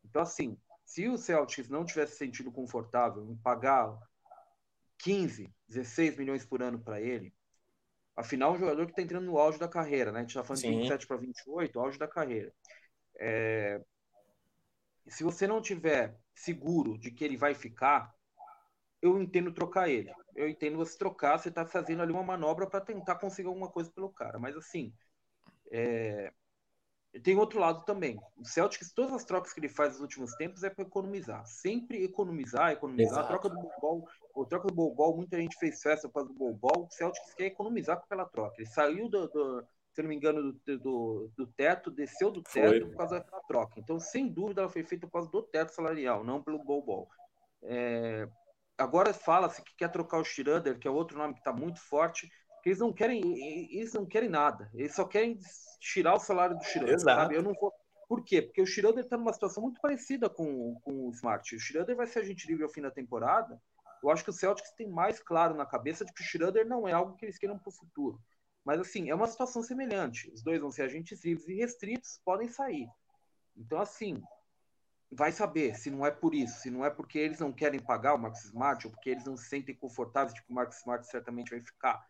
Então, 0.06 0.22
assim, 0.22 0.58
se 0.86 1.08
o 1.08 1.18
Celtics 1.18 1.70
não 1.70 1.86
tivesse 1.86 2.18
sentido 2.18 2.52
confortável 2.52 3.26
em 3.26 3.36
pagar 3.38 3.98
15, 5.00 5.54
16 5.68 6.18
milhões 6.18 6.46
por 6.46 6.62
ano 6.62 6.80
para 6.80 7.02
ele, 7.02 7.34
Afinal, 8.16 8.54
um 8.54 8.58
jogador 8.58 8.86
que 8.86 8.92
está 8.92 9.02
entrando 9.02 9.26
no 9.26 9.38
auge 9.38 9.58
da 9.58 9.68
carreira, 9.68 10.12
né? 10.12 10.20
A 10.20 10.22
gente 10.22 10.32
está 10.32 10.44
falando 10.44 10.62
Sim. 10.62 10.72
de 10.72 10.78
27 10.78 11.08
para 11.08 11.18
28, 11.18 11.80
auge 11.80 11.98
da 11.98 12.08
carreira. 12.08 12.54
É... 13.18 13.82
Se 15.08 15.24
você 15.24 15.48
não 15.48 15.62
tiver 15.62 16.16
seguro 16.36 16.98
de 16.98 17.10
que 17.10 17.24
ele 17.24 17.38
vai 17.38 17.56
ficar, 17.56 18.14
eu 19.02 19.20
entendo 19.20 19.54
trocar 19.54 19.90
ele. 19.90 20.14
Eu 20.36 20.48
entendo 20.48 20.78
você 20.78 20.98
trocar, 20.98 21.38
você 21.38 21.50
está 21.50 21.66
fazendo 21.66 22.02
ali 22.02 22.12
uma 22.12 22.24
manobra 22.24 22.68
para 22.68 22.82
tentar 22.82 23.16
conseguir 23.16 23.48
alguma 23.48 23.70
coisa 23.70 23.92
pelo 23.92 24.10
cara. 24.10 24.40
Mas 24.40 24.56
assim, 24.56 24.94
é... 25.72 26.32
tem 27.24 27.38
outro 27.38 27.60
lado 27.60 27.84
também. 27.86 28.20
O 28.38 28.46
Celtics, 28.46 28.92
todas 28.94 29.14
as 29.14 29.26
trocas 29.26 29.54
que 29.54 29.60
ele 29.60 29.70
faz 29.70 29.94
nos 29.94 30.02
últimos 30.02 30.34
tempos 30.36 30.64
é 30.64 30.70
para 30.70 30.86
economizar. 30.86 31.46
Sempre 31.46 32.04
economizar, 32.04 32.72
economizar. 32.72 33.20
Exato. 33.20 33.26
A 33.26 33.40
troca 33.40 33.50
do 33.50 33.70
ball 33.82 34.08
o 34.34 34.46
troca 34.46 34.68
do 34.68 34.74
Bobol, 34.74 35.18
muita 35.18 35.38
gente 35.38 35.58
fez 35.58 35.82
festa 35.82 36.08
por 36.08 36.14
causa 36.16 36.30
do 36.30 36.36
Bobol. 36.36 36.86
O 36.86 36.90
Celtics 36.90 37.34
quer 37.34 37.46
economizar 37.46 37.98
com 37.98 38.06
aquela 38.06 38.26
troca. 38.26 38.56
Ele 38.58 38.66
saiu 38.66 39.10
do, 39.10 39.28
do 39.28 39.66
se 39.94 40.02
não 40.02 40.10
me 40.10 40.16
engano, 40.16 40.54
do, 40.54 40.80
do, 40.80 41.32
do, 41.36 41.48
teto, 41.48 41.92
desceu 41.92 42.32
do 42.32 42.42
teto 42.42 42.70
foi. 42.70 42.86
por 42.86 42.96
causa 42.96 43.20
daquela 43.20 43.42
troca. 43.44 43.74
Então, 43.78 44.00
sem 44.00 44.28
dúvida, 44.28 44.62
ela 44.62 44.70
foi 44.70 44.84
feita 44.84 45.06
por 45.06 45.14
causa 45.14 45.30
do 45.30 45.44
teto 45.44 45.74
salarial, 45.74 46.24
não 46.24 46.42
pelo 46.42 46.64
Bobol. 46.64 47.10
É, 47.64 48.28
agora 48.82 49.14
fala-se 49.14 49.62
que 49.64 49.76
quer 49.76 49.90
trocar 49.90 50.20
o 50.20 50.24
Schroeder, 50.24 50.78
que 50.78 50.88
é 50.88 50.92
outro 50.92 51.18
nome 51.18 51.34
que 51.34 51.40
está 51.40 51.54
muito 51.54 51.80
forte, 51.80 52.30
que 52.62 52.70
eles 52.70 52.80
não 52.80 52.92
querem, 52.92 53.22
eles 53.74 53.94
não 53.94 54.06
querem 54.06 54.30
nada. 54.30 54.70
Eles 54.74 54.94
só 54.94 55.06
querem 55.06 55.40
tirar 55.80 56.16
o 56.16 56.20
salário 56.20 56.58
do 56.58 56.64
Schroeder, 56.64 56.96
Exato. 56.96 57.22
sabe? 57.22 57.36
Eu 57.36 57.44
não 57.44 57.54
vou 57.54 57.74
por 58.08 58.26
quê? 58.26 58.42
Porque 58.42 58.62
o 58.62 58.66
Schroeder 58.66 59.06
está 59.06 59.16
numa 59.16 59.32
situação 59.32 59.64
muito 59.64 59.80
parecida 59.80 60.30
com, 60.30 60.76
com 60.82 61.08
o 61.08 61.12
Smart. 61.12 61.56
O 61.56 61.60
Schroeder 61.60 61.96
vai 61.96 62.06
ser 62.06 62.20
agente 62.20 62.46
livre 62.46 62.64
ao 62.64 62.70
fim 62.70 62.82
da 62.82 62.92
temporada, 62.92 63.58
eu 64.02 64.10
acho 64.10 64.24
que 64.24 64.32
o 64.32 64.34
Celtics 64.34 64.72
tem 64.72 64.90
mais 64.90 65.20
claro 65.20 65.56
na 65.56 65.66
cabeça 65.66 66.04
de 66.04 66.12
que 66.12 66.22
o 66.22 66.26
Schroeder 66.26 66.68
não 66.68 66.88
é 66.88 66.92
algo 66.92 67.16
que 67.16 67.26
eles 67.26 67.38
queiram 67.38 67.58
para 67.58 67.70
o 67.70 67.74
futuro. 67.74 68.20
Mas 68.66 68.80
assim, 68.80 69.10
é 69.10 69.16
uma 69.16 69.28
situação 69.28 69.62
semelhante. 69.62 70.32
Os 70.32 70.44
dois 70.44 70.60
vão 70.60 70.72
ser 70.72 70.84
agentes 70.84 71.24
livres 71.24 71.48
e 71.48 71.56
restritos, 71.56 72.20
podem 72.26 72.50
sair. 72.50 72.88
Então, 73.56 73.80
assim, 73.80 74.22
vai 75.12 75.32
saber 75.32 75.76
se 75.76 75.92
não 75.92 76.06
é 76.06 76.12
por 76.12 76.34
isso, 76.34 76.62
se 76.62 76.70
não 76.70 76.86
é 76.86 76.90
porque 76.90 77.20
eles 77.20 77.40
não 77.40 77.52
querem 77.52 77.80
pagar 77.80 78.14
o 78.14 78.18
Marcus 78.18 78.46
Smart 78.46 78.88
ou 78.88 78.94
porque 78.94 79.10
eles 79.10 79.26
não 79.26 79.36
se 79.36 79.50
sentem 79.50 79.76
confortáveis, 79.76 80.34
tipo, 80.34 80.52
o 80.52 80.56
Marcus 80.56 80.78
Smart 80.78 81.06
certamente 81.06 81.52
vai 81.52 81.60
ficar. 81.60 82.06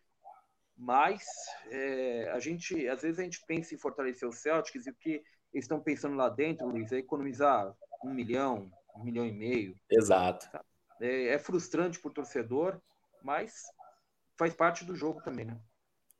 Mas 0.76 1.24
é, 1.70 2.30
a 2.32 2.38
gente, 2.38 2.88
às 2.88 3.02
vezes 3.02 3.18
a 3.18 3.22
gente 3.22 3.44
pensa 3.46 3.74
em 3.74 3.78
fortalecer 3.78 4.28
os 4.28 4.38
Celtics 4.38 4.86
e 4.86 4.90
o 4.90 4.94
que 4.94 5.22
eles 5.52 5.64
estão 5.64 5.80
pensando 5.80 6.16
lá 6.16 6.28
dentro, 6.28 6.66
Luiz, 6.66 6.92
é 6.92 6.98
economizar 6.98 7.74
um 8.04 8.12
milhão, 8.12 8.70
um 8.96 9.02
milhão 9.02 9.26
e 9.26 9.32
meio. 9.32 9.76
Exato. 9.90 10.48
É, 11.00 11.28
é 11.28 11.38
frustrante 11.38 12.00
para 12.00 12.10
o 12.10 12.14
torcedor, 12.14 12.80
mas 13.22 13.64
faz 14.38 14.54
parte 14.54 14.84
do 14.84 14.94
jogo 14.94 15.20
também, 15.22 15.44
né? 15.44 15.60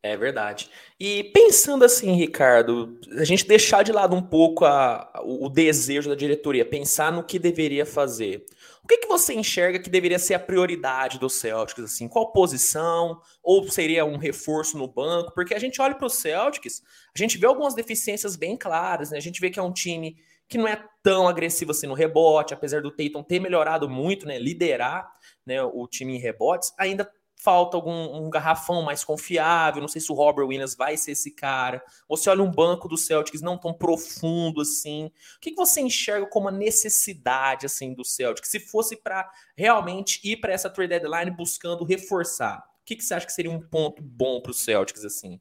É 0.04 0.16
verdade. 0.16 0.68
E 0.99 1.23
pensando 1.32 1.85
assim, 1.85 2.14
Ricardo, 2.16 2.99
a 3.12 3.23
gente 3.23 3.47
deixar 3.47 3.85
de 3.85 3.92
lado 3.92 4.16
um 4.16 4.23
pouco 4.23 4.64
a, 4.64 5.23
o, 5.25 5.49
desejo 5.49 6.11
da 6.11 6.16
diretoria, 6.16 6.64
pensar 6.64 7.12
no 7.12 7.23
que 7.23 7.38
deveria 7.38 7.87
fazer. 7.87 8.44
O 8.82 8.88
que, 8.88 8.99
que 8.99 9.06
você 9.06 9.32
enxerga 9.32 9.78
que 9.78 9.88
deveria 9.88 10.18
ser 10.18 10.35
a 10.35 10.40
prioridade 10.40 11.21
do 11.21 11.30
Celtics? 11.30 11.85
Assim, 11.85 12.09
qual 12.09 12.32
posição? 12.32 13.21
Ou 13.40 13.68
seria 13.71 14.04
um 14.04 14.16
reforço 14.16 14.76
no 14.76 14.88
banco? 14.88 15.32
Porque 15.35 15.54
a 15.54 15.59
gente 15.61 15.80
olha 15.80 15.94
para 15.94 16.06
o 16.06 16.11
Celtics, 16.11 16.82
a 17.14 17.18
gente 17.18 17.38
vê 17.38 17.47
algumas 17.47 17.75
deficiências 17.75 18.35
bem 18.35 18.56
claras, 18.56 19.12
né? 19.12 19.18
A 19.18 19.23
gente 19.23 19.40
vê 19.40 19.50
que 19.50 19.61
é 19.61 19.62
um 19.62 19.73
time 19.73 20.16
que 20.49 20.59
não 20.59 20.66
é 20.66 20.85
tão 21.00 21.28
agressivo 21.28 21.71
assim 21.71 21.87
no 21.87 21.94
rebote, 21.94 22.52
apesar 22.52 22.82
do 22.82 22.90
Tatum 22.90 23.23
ter 23.23 23.38
melhorado 23.38 23.88
muito, 23.88 24.26
né? 24.26 24.37
Liderar 24.37 25.09
né, 25.47 25.62
o 25.62 25.87
time 25.87 26.16
em 26.16 26.18
rebotes, 26.18 26.75
ainda 26.76 27.09
falta 27.42 27.76
algum 27.76 28.16
um 28.16 28.30
garrafão 28.30 28.82
mais 28.82 29.04
confiável. 29.04 29.80
Não 29.80 29.88
sei 29.88 30.00
se 30.00 30.12
o 30.12 30.14
Robert 30.14 30.46
Williams 30.46 30.75
vai 30.75 30.96
ser 30.96 31.12
esse 31.12 31.30
cara. 31.30 31.84
Ou 32.08 32.16
se 32.16 32.30
olha 32.30 32.42
um 32.42 32.50
banco 32.50 32.88
do 32.88 32.96
Celtics 32.96 33.42
não 33.42 33.58
tão 33.58 33.75
profundo 33.75 34.61
assim. 34.61 35.06
O 35.37 35.40
que, 35.40 35.50
que 35.50 35.56
você 35.56 35.80
enxerga 35.80 36.26
como 36.26 36.49
a 36.49 36.52
necessidade 36.52 37.66
assim 37.66 37.92
do 37.92 38.04
Celtics? 38.04 38.49
Se 38.49 38.61
fosse 38.61 38.96
para 38.96 39.28
realmente 39.56 40.20
ir 40.22 40.37
para 40.37 40.52
essa 40.52 40.70
trade 40.70 40.90
deadline 40.90 41.30
buscando 41.30 41.84
reforçar, 41.84 42.58
o 42.58 42.84
que, 42.84 42.96
que 42.96 43.04
você 43.04 43.14
acha 43.14 43.26
que 43.26 43.32
seria 43.32 43.50
um 43.50 43.61
ponto 43.61 44.02
bom 44.02 44.40
para 44.40 44.50
o 44.50 44.54
Celtics 44.54 45.04
assim? 45.04 45.40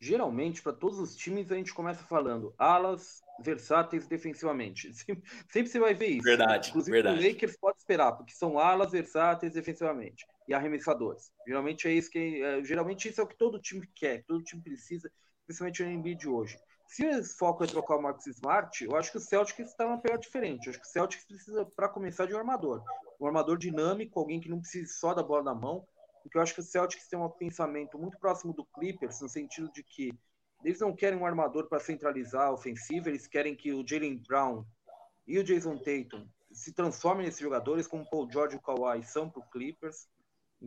Geralmente, 0.00 0.60
para 0.60 0.72
todos 0.72 0.98
os 0.98 1.16
times, 1.16 1.50
a 1.50 1.54
gente 1.54 1.72
começa 1.72 2.02
falando 2.04 2.54
alas 2.58 3.22
versáteis 3.40 4.06
defensivamente. 4.06 4.92
Sempre, 5.48 5.70
você 5.70 5.78
vai 5.78 5.94
ver 5.94 6.08
isso. 6.08 6.24
Verdade. 6.24 6.68
Inclusive, 6.70 6.92
verdade. 6.92 7.18
o 7.18 7.28
Lakers 7.28 7.56
pode 7.56 7.78
esperar, 7.78 8.12
porque 8.12 8.34
são 8.34 8.58
alas 8.58 8.92
versáteis 8.92 9.54
defensivamente 9.54 10.26
e 10.46 10.54
arremessadores. 10.54 11.32
Geralmente 11.46 11.88
é 11.88 11.92
isso 11.92 12.10
que 12.10 12.42
é, 12.42 12.62
geralmente 12.64 13.08
isso 13.08 13.20
é 13.20 13.24
o 13.24 13.26
que 13.26 13.36
todo 13.36 13.60
time 13.60 13.86
quer, 13.94 14.24
todo 14.24 14.44
time 14.44 14.62
precisa, 14.62 15.10
principalmente 15.46 15.82
no 15.82 15.90
NBA 15.90 16.14
de 16.16 16.28
hoje. 16.28 16.58
Se 16.86 17.06
o 17.06 17.24
foco 17.24 17.64
é 17.64 17.66
trocar 17.66 17.96
o 17.96 18.02
Marcus 18.02 18.26
Smart, 18.26 18.84
eu 18.84 18.94
acho 18.96 19.10
que 19.10 19.18
o 19.18 19.20
Celtics 19.20 19.70
está 19.70 19.84
numa 19.84 20.00
pegada 20.00 20.20
diferente. 20.20 20.66
Eu 20.66 20.70
acho 20.70 20.80
que 20.80 20.86
o 20.86 20.90
Celtics 20.90 21.24
precisa, 21.24 21.64
para 21.74 21.88
começar, 21.88 22.26
de 22.26 22.34
um 22.34 22.38
armador. 22.38 22.82
Um 23.18 23.26
armador 23.26 23.56
dinâmico, 23.56 24.20
alguém 24.20 24.38
que 24.40 24.50
não 24.50 24.60
precise 24.60 24.92
só 24.92 25.14
da 25.14 25.22
bola 25.22 25.42
na 25.42 25.54
mão. 25.54 25.86
Porque 26.22 26.38
eu 26.38 26.42
acho 26.42 26.54
que 26.54 26.60
o 26.60 26.64
Celtics 26.64 27.08
tem 27.08 27.18
um 27.18 27.28
pensamento 27.28 27.98
muito 27.98 28.18
próximo 28.18 28.52
do 28.52 28.64
Clippers, 28.66 29.20
no 29.20 29.28
sentido 29.28 29.72
de 29.72 29.82
que 29.82 30.12
eles 30.64 30.80
não 30.80 30.94
querem 30.94 31.18
um 31.18 31.26
armador 31.26 31.68
para 31.68 31.78
centralizar 31.78 32.46
a 32.46 32.52
ofensiva, 32.52 33.08
eles 33.08 33.26
querem 33.26 33.54
que 33.54 33.72
o 33.72 33.86
Jalen 33.86 34.22
Brown 34.26 34.64
e 35.26 35.38
o 35.38 35.44
Jason 35.44 35.76
Tatum 35.76 36.26
se 36.50 36.72
transformem 36.72 37.26
nesses 37.26 37.40
jogadores, 37.40 37.86
como 37.86 38.04
o 38.04 38.08
Paul 38.08 38.30
George 38.30 38.56
e 38.56 38.58
o 38.58 38.62
Kawhi 38.62 39.02
são 39.02 39.28
para 39.28 39.40
o 39.40 39.50
Clippers. 39.50 40.08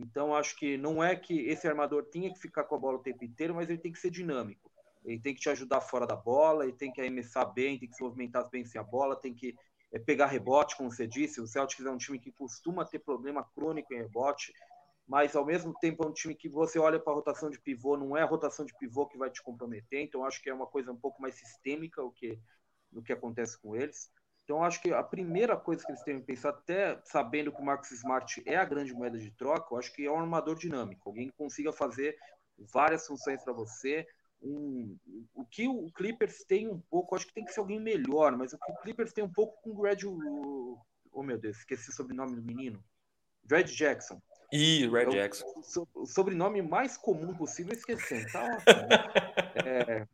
Então, 0.00 0.32
acho 0.34 0.56
que 0.56 0.76
não 0.76 1.02
é 1.02 1.16
que 1.16 1.40
esse 1.48 1.66
armador 1.66 2.04
tenha 2.04 2.32
que 2.32 2.38
ficar 2.38 2.62
com 2.64 2.76
a 2.76 2.78
bola 2.78 2.98
o 2.98 3.02
tempo 3.02 3.24
inteiro, 3.24 3.54
mas 3.54 3.68
ele 3.68 3.78
tem 3.78 3.90
que 3.92 3.98
ser 3.98 4.10
dinâmico. 4.10 4.70
Ele 5.04 5.18
tem 5.18 5.34
que 5.34 5.40
te 5.40 5.50
ajudar 5.50 5.80
fora 5.80 6.06
da 6.06 6.14
bola, 6.14 6.64
ele 6.64 6.72
tem 6.72 6.92
que 6.92 7.00
arremessar 7.00 7.52
bem, 7.52 7.78
tem 7.78 7.88
que 7.88 7.96
se 7.96 8.02
movimentar 8.02 8.48
bem 8.48 8.64
sem 8.64 8.80
a 8.80 8.84
bola, 8.84 9.16
tem 9.16 9.34
que 9.34 9.56
é, 9.92 9.98
pegar 9.98 10.26
rebote, 10.26 10.76
como 10.76 10.90
você 10.90 11.06
disse. 11.06 11.40
O 11.40 11.46
Celtics 11.48 11.84
é 11.84 11.90
um 11.90 11.96
time 11.96 12.18
que 12.18 12.30
costuma 12.30 12.84
ter 12.84 13.00
problema 13.00 13.42
crônico 13.54 13.92
em 13.92 13.98
rebote, 13.98 14.52
mas 15.06 15.34
ao 15.34 15.44
mesmo 15.44 15.74
tempo 15.80 16.04
é 16.04 16.06
um 16.06 16.12
time 16.12 16.34
que 16.34 16.48
você 16.48 16.78
olha 16.78 17.00
para 17.00 17.12
a 17.12 17.16
rotação 17.16 17.50
de 17.50 17.58
pivô, 17.58 17.96
não 17.96 18.16
é 18.16 18.22
a 18.22 18.26
rotação 18.26 18.64
de 18.64 18.74
pivô 18.78 19.06
que 19.06 19.18
vai 19.18 19.30
te 19.30 19.42
comprometer, 19.42 20.00
então 20.00 20.24
acho 20.24 20.40
que 20.40 20.50
é 20.50 20.54
uma 20.54 20.66
coisa 20.66 20.92
um 20.92 20.96
pouco 20.96 21.20
mais 21.20 21.34
sistêmica 21.34 22.02
o 22.02 22.12
que, 22.12 22.38
o 22.92 23.02
que 23.02 23.12
acontece 23.12 23.58
com 23.58 23.74
eles. 23.74 24.12
Então, 24.48 24.64
acho 24.64 24.80
que 24.80 24.90
a 24.90 25.02
primeira 25.02 25.58
coisa 25.58 25.84
que 25.84 25.92
eles 25.92 26.02
têm 26.02 26.20
que 26.20 26.24
pensar, 26.24 26.48
até 26.48 26.98
sabendo 27.04 27.52
que 27.52 27.60
o 27.60 27.64
Marcus 27.64 27.90
Smart 27.90 28.42
é 28.46 28.56
a 28.56 28.64
grande 28.64 28.94
moeda 28.94 29.18
de 29.18 29.30
troca, 29.30 29.74
eu 29.74 29.78
acho 29.78 29.92
que 29.92 30.06
é 30.06 30.10
um 30.10 30.18
armador 30.18 30.56
dinâmico, 30.56 31.06
alguém 31.06 31.28
que 31.28 31.36
consiga 31.36 31.70
fazer 31.70 32.16
várias 32.56 33.06
funções 33.06 33.44
para 33.44 33.52
você. 33.52 34.08
Um, 34.40 34.96
o 35.34 35.44
que 35.44 35.68
o 35.68 35.92
Clippers 35.92 36.44
tem 36.44 36.66
um 36.66 36.80
pouco, 36.80 37.14
acho 37.14 37.26
que 37.26 37.34
tem 37.34 37.44
que 37.44 37.52
ser 37.52 37.60
alguém 37.60 37.78
melhor, 37.78 38.38
mas 38.38 38.54
o 38.54 38.58
que 38.58 38.72
o 38.72 38.76
Clippers 38.76 39.12
tem 39.12 39.22
um 39.22 39.30
pouco 39.30 39.60
com 39.60 39.72
o 39.72 39.82
Red. 39.82 40.06
Oh 41.12 41.22
meu 41.22 41.36
Deus, 41.36 41.58
esqueci 41.58 41.90
o 41.90 41.92
sobrenome 41.92 42.34
do 42.34 42.42
menino. 42.42 42.82
Red 43.50 43.64
Jackson. 43.64 44.18
Ih, 44.50 44.88
Red 44.88 45.08
é 45.08 45.10
Jackson. 45.10 45.44
O, 45.44 46.02
o, 46.04 46.06
sobrenome 46.06 46.62
mais 46.62 46.96
comum 46.96 47.34
possível 47.34 47.74
esquecendo. 47.74 48.32
Tá 48.32 48.48
é, 49.66 50.06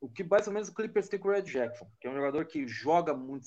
o 0.00 0.08
que 0.08 0.24
mais 0.24 0.46
ou 0.46 0.52
menos 0.52 0.68
o 0.68 0.74
Clippers 0.74 1.08
tem 1.08 1.18
com 1.18 1.28
o 1.28 1.32
Red 1.32 1.42
Jackson, 1.42 1.86
que 2.00 2.06
é 2.06 2.10
um 2.10 2.14
jogador 2.14 2.44
que 2.46 2.66
joga 2.66 3.14
muito. 3.14 3.44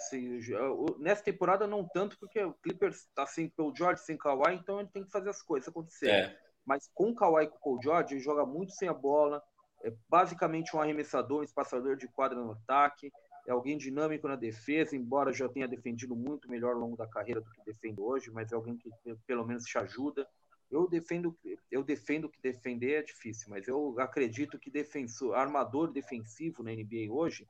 Nessa 1.00 1.24
temporada, 1.24 1.68
não 1.68 1.88
tanto, 1.88 2.18
porque 2.20 2.44
o 2.44 2.54
Clippers 2.54 2.98
está 2.98 3.26
sem 3.26 3.50
Paul 3.50 3.74
George, 3.76 4.02
sem 4.02 4.18
Kawhi, 4.18 4.56
então 4.56 4.80
ele 4.80 4.90
tem 4.90 5.04
que 5.04 5.12
fazer 5.12 5.30
as 5.30 5.42
coisas 5.42 5.70
acontecer. 5.70 6.10
É. 6.10 6.40
Mas 6.66 6.90
com 6.94 7.10
o 7.10 7.16
Kawhi 7.16 7.46
e 7.46 7.48
com 7.48 7.58
o 7.58 7.62
Paul 7.62 7.80
George, 7.82 8.14
ele 8.14 8.22
joga 8.22 8.46
muito 8.46 8.74
sem 8.74 8.88
a 8.88 8.94
bola, 8.94 9.42
é 9.84 9.94
basicamente 10.08 10.76
um 10.76 10.82
arremessador, 10.82 11.40
um 11.40 11.44
espaçador 11.44 11.96
de 11.96 12.08
quadra 12.08 12.38
no 12.38 12.52
ataque, 12.52 13.12
é 13.48 13.52
alguém 13.52 13.78
dinâmico 13.78 14.28
na 14.28 14.36
defesa, 14.36 14.96
embora 14.96 15.34
já 15.34 15.50
tenha 15.50 15.68
defendido 15.68 16.16
muito 16.16 16.50
melhor 16.50 16.74
ao 16.74 16.80
longo 16.80 16.98
da 16.98 17.08
carreira 17.08 17.42
do 17.42 17.50
que 17.50 17.64
defende 17.66 18.00
hoje, 18.00 18.30
mas 18.32 18.52
é 18.52 18.56
alguém 18.56 18.78
que 18.78 18.90
pelo 19.26 19.46
menos 19.46 19.64
te 19.64 19.78
ajuda. 19.78 20.28
Eu 20.72 20.88
defendo, 20.88 21.36
eu 21.72 21.84
defendo 21.84 22.30
que 22.30 22.42
defender 22.42 23.00
é 23.00 23.04
difícil, 23.04 23.50
mas 23.50 23.68
eu 23.68 24.00
acredito 24.00 24.60
que 24.60 24.70
defensor, 24.70 25.36
armador 25.36 25.92
defensivo 25.92 26.62
na 26.62 26.72
NBA 26.72 27.12
hoje, 27.12 27.48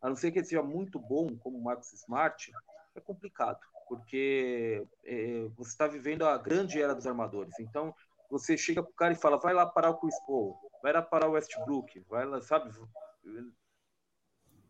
a 0.00 0.08
não 0.08 0.16
ser 0.16 0.32
que 0.32 0.38
ele 0.38 0.46
seja 0.46 0.62
muito 0.62 0.98
bom, 0.98 1.36
como 1.38 1.58
o 1.58 1.62
Marcus 1.62 1.92
Smart, 1.92 2.52
é 2.94 3.00
complicado, 3.00 3.60
porque 3.88 4.84
é, 5.04 5.48
você 5.56 5.70
está 5.70 5.86
vivendo 5.86 6.26
a 6.26 6.36
grande 6.36 6.80
era 6.80 6.94
dos 6.94 7.06
armadores. 7.06 7.58
Então, 7.60 7.94
você 8.28 8.56
chega 8.56 8.82
para 8.82 8.90
o 8.90 8.94
cara 8.94 9.12
e 9.12 9.16
fala, 9.16 9.38
vai 9.38 9.54
lá 9.54 9.64
parar 9.66 9.90
o 9.90 9.98
Chris 9.98 10.18
Paul, 10.26 10.56
vai 10.82 10.92
lá 10.92 11.02
parar 11.02 11.28
o 11.28 11.32
Westbrook, 11.32 12.00
vai 12.08 12.26
lá, 12.26 12.40
sabe? 12.40 12.70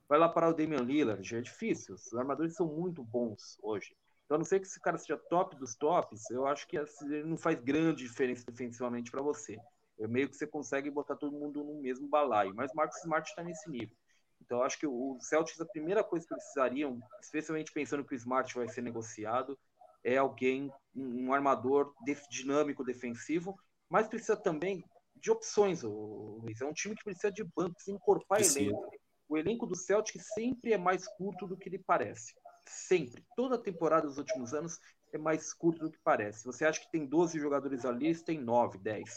Vai 0.08 0.18
lá 0.18 0.28
parar 0.28 0.50
o 0.50 0.54
Damian 0.54 0.82
Lillard, 0.82 1.34
é 1.34 1.40
difícil. 1.40 1.94
Os 1.94 2.14
armadores 2.14 2.54
são 2.54 2.66
muito 2.66 3.02
bons 3.02 3.58
hoje. 3.62 3.96
Então, 4.26 4.35
a 4.35 4.38
não 4.38 4.45
ser 4.45 4.61
que 4.61 4.66
esse 4.66 4.80
cara 4.80 4.99
seja 4.99 5.16
top 5.16 5.56
dos 5.56 5.76
tops, 5.76 6.28
eu 6.30 6.47
acho 6.47 6.66
que 6.66 6.76
assim, 6.76 7.06
ele 7.06 7.28
não 7.28 7.38
faz 7.38 7.59
grande 7.61 8.02
diferença 8.02 8.45
defensivamente 8.45 9.11
para 9.11 9.23
você. 9.23 9.56
É 9.99 10.06
meio 10.06 10.28
que 10.28 10.37
você 10.37 10.47
consegue 10.47 10.90
botar 10.90 11.16
todo 11.16 11.38
mundo 11.38 11.64
no 11.64 11.80
mesmo 11.80 12.09
balaio. 12.09 12.52
Mas 12.54 12.73
o 12.73 12.76
Marcos 12.76 12.99
Smart 12.99 13.28
está 13.28 13.42
nesse 13.42 13.71
nível. 13.71 13.97
Então, 14.40 14.59
eu 14.59 14.64
acho 14.64 14.78
que 14.78 14.87
o 14.87 15.16
Celtics, 15.21 15.61
a 15.61 15.66
primeira 15.66 16.04
coisa 16.04 16.26
que 16.26 16.35
precisariam, 16.35 17.00
especialmente 17.21 17.73
pensando 17.73 18.04
que 18.04 18.14
o 18.14 18.16
Smart 18.16 18.52
vai 18.54 18.68
ser 18.68 18.83
negociado, 18.83 19.59
é 20.04 20.16
alguém, 20.16 20.71
um, 20.95 21.33
armador 21.33 21.95
dinâmico 22.28 22.85
defensivo, 22.85 23.59
mas 23.88 24.06
precisa 24.09 24.37
também 24.37 24.85
de 25.16 25.30
opções, 25.30 25.83
Luiz. 25.83 26.61
É 26.61 26.66
um 26.66 26.73
time 26.73 26.95
que 26.95 27.04
precisa 27.04 27.33
de 27.33 27.42
banco, 27.42 27.75
precisa 27.75 27.97
encorpar 27.97 28.40
elenco. 28.40 28.90
O 29.28 29.37
elenco 29.37 29.66
do 29.66 29.75
Celtic 29.75 30.21
sempre 30.21 30.73
é 30.73 30.78
mais 30.78 31.09
curto 31.16 31.47
do 31.47 31.56
que 31.56 31.68
ele 31.68 31.78
parece. 31.78 32.35
Sempre. 32.68 33.25
Toda 33.37 33.58
temporada 33.58 34.06
dos 34.06 34.18
últimos 34.18 34.52
anos 34.52 34.80
é 35.12 35.18
mais 35.18 35.52
curto 35.52 35.85
do 35.85 35.90
que 35.90 35.99
parece. 36.02 36.44
Você 36.44 36.64
acha 36.64 36.80
que 36.80 36.90
tem 36.90 37.06
12 37.06 37.38
jogadores 37.38 37.85
ali, 37.85 38.14
tem 38.23 38.38
9, 38.38 38.78
10. 38.78 39.14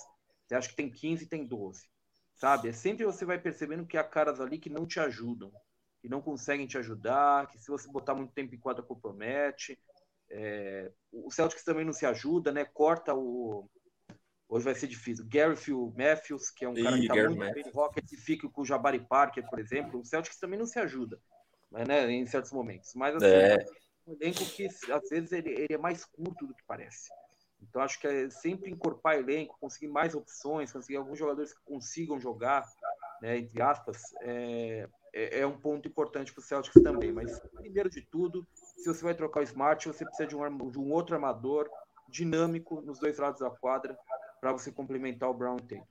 Você 0.48 0.56
acha 0.56 0.70
que 0.70 0.76
tem 0.76 0.90
15, 0.90 1.28
tem 1.28 1.46
12. 1.46 1.88
Sabe? 2.36 2.70
É 2.70 2.72
sempre 2.72 3.06
você 3.06 3.26
vai 3.26 3.40
percebendo 3.40 3.86
que 3.86 3.98
há 3.98 4.04
caras 4.04 4.40
ali 4.40 4.58
que 4.58 4.70
não 4.70 4.86
te 4.86 5.00
ajudam, 5.00 5.52
que 6.00 6.08
não 6.08 6.22
conseguem 6.22 6.68
te 6.68 6.78
ajudar, 6.78 7.48
que 7.48 7.60
se 7.60 7.70
você 7.70 7.90
botar 7.92 8.16
muito 8.16 8.34
tempo 8.34 8.56
em 8.56 8.60
quadra 8.60 8.84
compromete. 8.84 9.78
É... 10.30 10.92
O 11.12 11.32
Celtics 11.32 11.64
também 11.64 11.84
não 11.84 11.94
se 11.94 12.06
ajuda, 12.06 12.52
né? 12.52 12.64
Corta 12.66 13.14
o. 13.14 13.70
Hoje 14.48 14.66
vai 14.66 14.74
ser 14.74 14.88
difícil. 14.88 15.28
Phil 15.58 15.94
Matthews, 15.96 16.50
que 16.50 16.66
é 16.66 16.70
um 16.70 16.74
cara 16.74 17.00
que 17.00 17.08
tá 17.08 17.16
Gary 17.16 17.36
muito 17.36 17.54
bem 17.54 17.64
no 17.66 17.72
Rockets, 17.72 18.12
e 18.12 18.18
fica 18.18 18.50
com 18.50 18.62
o 18.62 18.66
Jabari 18.66 19.00
Parker, 19.00 19.48
por 19.48 19.60
exemplo. 19.60 20.00
O 20.00 20.06
Celtics 20.06 20.40
também 20.40 20.58
não 20.58 20.66
se 20.66 20.80
ajuda 20.80 21.20
né, 21.72 22.12
em 22.12 22.26
certos 22.26 22.52
momentos. 22.52 22.94
Mas 22.96 23.16
assim, 23.16 23.26
é. 23.26 23.66
um 24.08 24.14
elenco 24.14 24.46
que 24.46 24.68
às 24.68 25.10
vezes 25.10 25.32
ele, 25.32 25.50
ele, 25.52 25.74
é 25.74 25.78
mais 25.78 26.06
curto 26.06 26.46
do 26.48 26.54
que 26.54 26.64
parece. 26.68 27.10
Então 27.62 27.82
acho 27.82 28.00
que 28.00 28.08
é 28.08 28.30
sempre 28.30 28.72
encorpar 28.72 29.16
elenco, 29.16 29.58
conseguir 29.60 29.88
mais 29.88 30.16
opções, 30.16 30.72
conseguir 30.72 30.98
alguns 30.98 31.20
jogadores 31.20 31.54
que 31.54 31.62
consigam 31.66 32.20
jogar, 32.20 32.66
né, 33.22 33.38
entre 33.38 33.62
aspas, 33.62 34.02
é, 34.22 34.88
é, 35.14 35.40
é 35.42 35.48
um 35.48 35.60
ponto 35.60 35.88
importante 35.88 36.34
para 36.34 36.40
o 36.40 36.44
Celtics 36.44 36.82
também. 36.82 37.12
Mas 37.12 37.40
primeiro 37.56 37.90
de 37.90 38.02
tudo, 38.02 38.48
se 38.54 38.86
você 38.86 39.04
vai 39.04 39.14
trocar 39.14 39.42
o 39.42 39.44
Smart, 39.44 39.88
você 39.88 40.06
precisa 40.06 40.28
de 40.28 40.36
um, 40.36 40.72
de 40.72 40.80
um 40.80 40.92
outro 40.92 41.16
armador 41.16 41.70
dinâmico 42.08 42.82
nos 42.82 43.00
dois 43.00 43.18
lados 43.18 43.40
da 43.40 43.50
quadra 43.50 43.98
para 44.40 44.52
você 44.52 44.72
complementar 44.72 45.30
o 45.30 45.34
Brown 45.34 45.58
Tatum. 45.58 45.86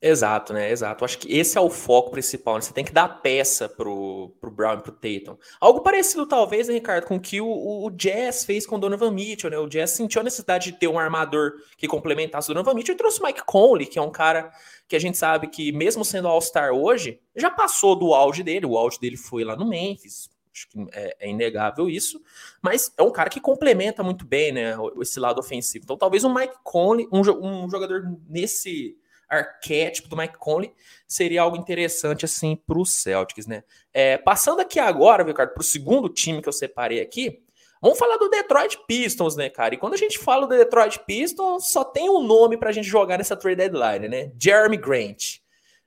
Exato, 0.00 0.52
né? 0.52 0.70
Exato. 0.70 1.04
Acho 1.04 1.18
que 1.18 1.34
esse 1.34 1.56
é 1.56 1.60
o 1.60 1.70
foco 1.70 2.10
principal. 2.10 2.56
Né? 2.56 2.60
Você 2.60 2.72
tem 2.72 2.84
que 2.84 2.92
dar 2.92 3.08
peça 3.08 3.66
pro, 3.66 4.36
pro 4.40 4.50
Brown 4.50 4.74
e 4.78 4.82
pro 4.82 4.92
Tatum. 4.92 5.38
Algo 5.58 5.80
parecido, 5.80 6.26
talvez, 6.26 6.68
né, 6.68 6.74
Ricardo, 6.74 7.06
com 7.06 7.16
o 7.16 7.20
que 7.20 7.40
o, 7.40 7.84
o, 7.84 7.90
Jazz 7.90 8.44
fez 8.44 8.66
com 8.66 8.76
o 8.76 8.78
Donovan 8.78 9.10
Mitchell, 9.10 9.50
né? 9.50 9.58
O 9.58 9.66
Jazz 9.66 9.90
sentiu 9.92 10.20
a 10.20 10.24
necessidade 10.24 10.70
de 10.70 10.78
ter 10.78 10.86
um 10.86 10.98
armador 10.98 11.54
que 11.78 11.88
complementasse 11.88 12.50
o 12.50 12.54
Donovan 12.54 12.74
Mitchell 12.74 12.94
e 12.94 12.98
trouxe 12.98 13.20
o 13.20 13.26
Mike 13.26 13.42
Conley, 13.46 13.86
que 13.86 13.98
é 13.98 14.02
um 14.02 14.10
cara 14.10 14.52
que 14.86 14.94
a 14.94 14.98
gente 14.98 15.16
sabe 15.16 15.48
que, 15.48 15.72
mesmo 15.72 16.04
sendo 16.04 16.28
All-Star 16.28 16.72
hoje, 16.72 17.18
já 17.34 17.50
passou 17.50 17.96
do 17.96 18.12
auge 18.12 18.42
dele. 18.42 18.66
O 18.66 18.76
auge 18.76 19.00
dele 19.00 19.16
foi 19.16 19.44
lá 19.44 19.56
no 19.56 19.66
Memphis. 19.66 20.28
Acho 20.52 20.68
que 20.68 20.78
é, 20.92 21.16
é, 21.20 21.30
inegável 21.30 21.88
isso. 21.88 22.22
Mas 22.60 22.92
é 22.98 23.02
um 23.02 23.10
cara 23.10 23.30
que 23.30 23.40
complementa 23.40 24.02
muito 24.02 24.26
bem, 24.26 24.52
né? 24.52 24.74
Esse 25.00 25.18
lado 25.18 25.38
ofensivo. 25.38 25.84
Então, 25.84 25.96
talvez 25.96 26.22
o 26.22 26.32
Mike 26.32 26.56
Conley, 26.62 27.08
um, 27.10 27.20
um 27.64 27.70
jogador 27.70 28.04
nesse 28.28 28.96
arquétipo 29.28 30.08
do 30.08 30.16
Mike 30.16 30.38
Conley 30.38 30.72
seria 31.06 31.42
algo 31.42 31.56
interessante 31.56 32.24
assim 32.24 32.56
para 32.56 32.78
os 32.78 32.92
Celtics, 32.92 33.46
né? 33.46 33.64
É, 33.92 34.16
passando 34.18 34.60
aqui 34.60 34.78
agora, 34.78 35.24
Ricardo, 35.24 35.52
para 35.52 35.60
o 35.60 35.64
segundo 35.64 36.08
time 36.08 36.42
que 36.42 36.48
eu 36.48 36.52
separei 36.52 37.00
aqui, 37.00 37.42
vamos 37.80 37.98
falar 37.98 38.16
do 38.16 38.28
Detroit 38.28 38.78
Pistons, 38.86 39.36
né, 39.36 39.50
cara? 39.50 39.74
E 39.74 39.78
quando 39.78 39.94
a 39.94 39.98
gente 39.98 40.18
fala 40.18 40.46
do 40.46 40.56
Detroit 40.56 41.00
Pistons, 41.06 41.70
só 41.70 41.84
tem 41.84 42.08
um 42.08 42.22
nome 42.22 42.56
para 42.56 42.70
a 42.70 42.72
gente 42.72 42.88
jogar 42.88 43.18
nessa 43.18 43.36
trade 43.36 43.56
deadline, 43.56 44.08
né? 44.08 44.32
Jeremy 44.40 44.76
Grant. 44.76 45.38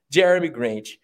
Jeremy 0.08 0.48
Grant. 0.48 0.98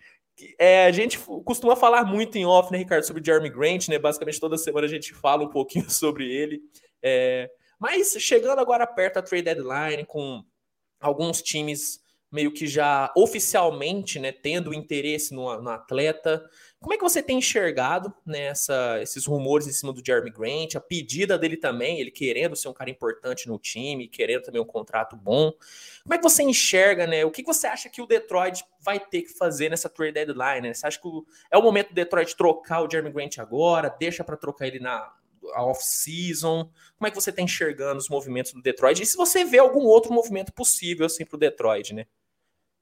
É, 0.59 0.85
a 0.87 0.93
gente 0.93 1.19
costuma 1.45 1.75
falar 1.75 2.05
muito 2.05 2.37
em 2.37 2.45
off, 2.45 2.71
né, 2.71 2.79
Ricardo, 2.79 3.05
sobre 3.05 3.25
Jeremy 3.25 3.49
Grant, 3.49 3.89
né? 3.89 3.99
Basicamente 3.99 4.39
toda 4.39 4.59
semana 4.59 4.87
a 4.87 4.91
gente 4.91 5.15
fala 5.17 5.45
um 5.45 5.51
pouquinho 5.51 5.89
sobre 5.91 6.31
ele. 6.31 6.61
É, 7.03 7.51
mas 7.79 8.17
chegando 8.19 8.59
agora 8.59 8.87
perto 8.87 9.15
da 9.15 9.23
trade 9.23 9.45
deadline, 9.45 10.05
com 10.05 10.43
alguns 11.01 11.43
times 11.43 12.01
meio 12.31 12.53
que 12.53 12.67
já 12.67 13.13
oficialmente, 13.17 14.19
né, 14.19 14.33
tendo 14.33 14.75
interesse 14.75 15.33
no, 15.33 15.63
no, 15.63 15.71
atleta. 15.71 16.45
Como 16.81 16.93
é 16.93 16.97
que 16.97 17.03
você 17.03 17.23
tem 17.23 17.39
enxergado 17.39 18.13
né, 18.25 18.53
esses 19.01 19.25
rumores 19.27 19.67
em 19.67 19.73
cima 19.73 19.93
do 19.93 20.03
Jeremy 20.05 20.31
Grant, 20.31 20.75
a 20.75 20.81
pedida 20.81 21.39
dele 21.39 21.57
também, 21.57 22.01
ele 22.01 22.11
querendo 22.11 22.57
ser 22.57 22.69
um 22.69 22.73
cara 22.73 22.91
importante 22.91 23.49
no 23.49 23.59
time, 23.59 24.09
querendo 24.09 24.43
também 24.43 24.61
um 24.61 24.67
contrato 24.67 25.17
bom. 25.17 25.53
Como 26.03 26.15
é 26.15 26.19
que 26.19 26.23
você 26.23 26.43
enxerga, 26.43 27.07
né? 27.07 27.25
O 27.25 27.31
que 27.31 27.43
você 27.43 27.67
acha 27.67 27.89
que 27.89 28.03
o 28.03 28.07
Detroit 28.07 28.65
vai 28.81 29.01
ter 29.01 29.23
que 29.23 29.33
fazer 29.33 29.71
nessa 29.71 29.89
trade 29.89 30.13
deadline? 30.13 30.69
Né? 30.69 30.75
Você 30.75 30.87
acha 30.87 31.01
que 31.01 31.09
é 31.51 31.57
o 31.57 31.63
momento 31.63 31.89
do 31.89 31.95
Detroit 31.95 32.37
trocar 32.37 32.83
o 32.83 32.91
Jeremy 32.91 33.13
Grant 33.13 33.39
agora? 33.39 33.89
Deixa 33.89 34.23
para 34.23 34.37
trocar 34.37 34.67
ele 34.67 34.79
na 34.79 35.16
off-season? 35.55 36.71
Como 36.97 37.07
é 37.07 37.11
que 37.11 37.17
você 37.17 37.31
está 37.31 37.43
enxergando 37.43 37.99
os 37.99 38.09
movimentos 38.09 38.53
do 38.53 38.63
Detroit? 38.63 39.03
E 39.03 39.07
se 39.07 39.17
você 39.17 39.45
vê 39.45 39.59
algum 39.59 39.85
outro 39.85 40.13
movimento 40.13 40.53
possível 40.53 41.07
assim 41.07 41.25
para 41.25 41.37
o 41.37 41.41
Detroit, 41.41 41.95
né? 41.95 42.07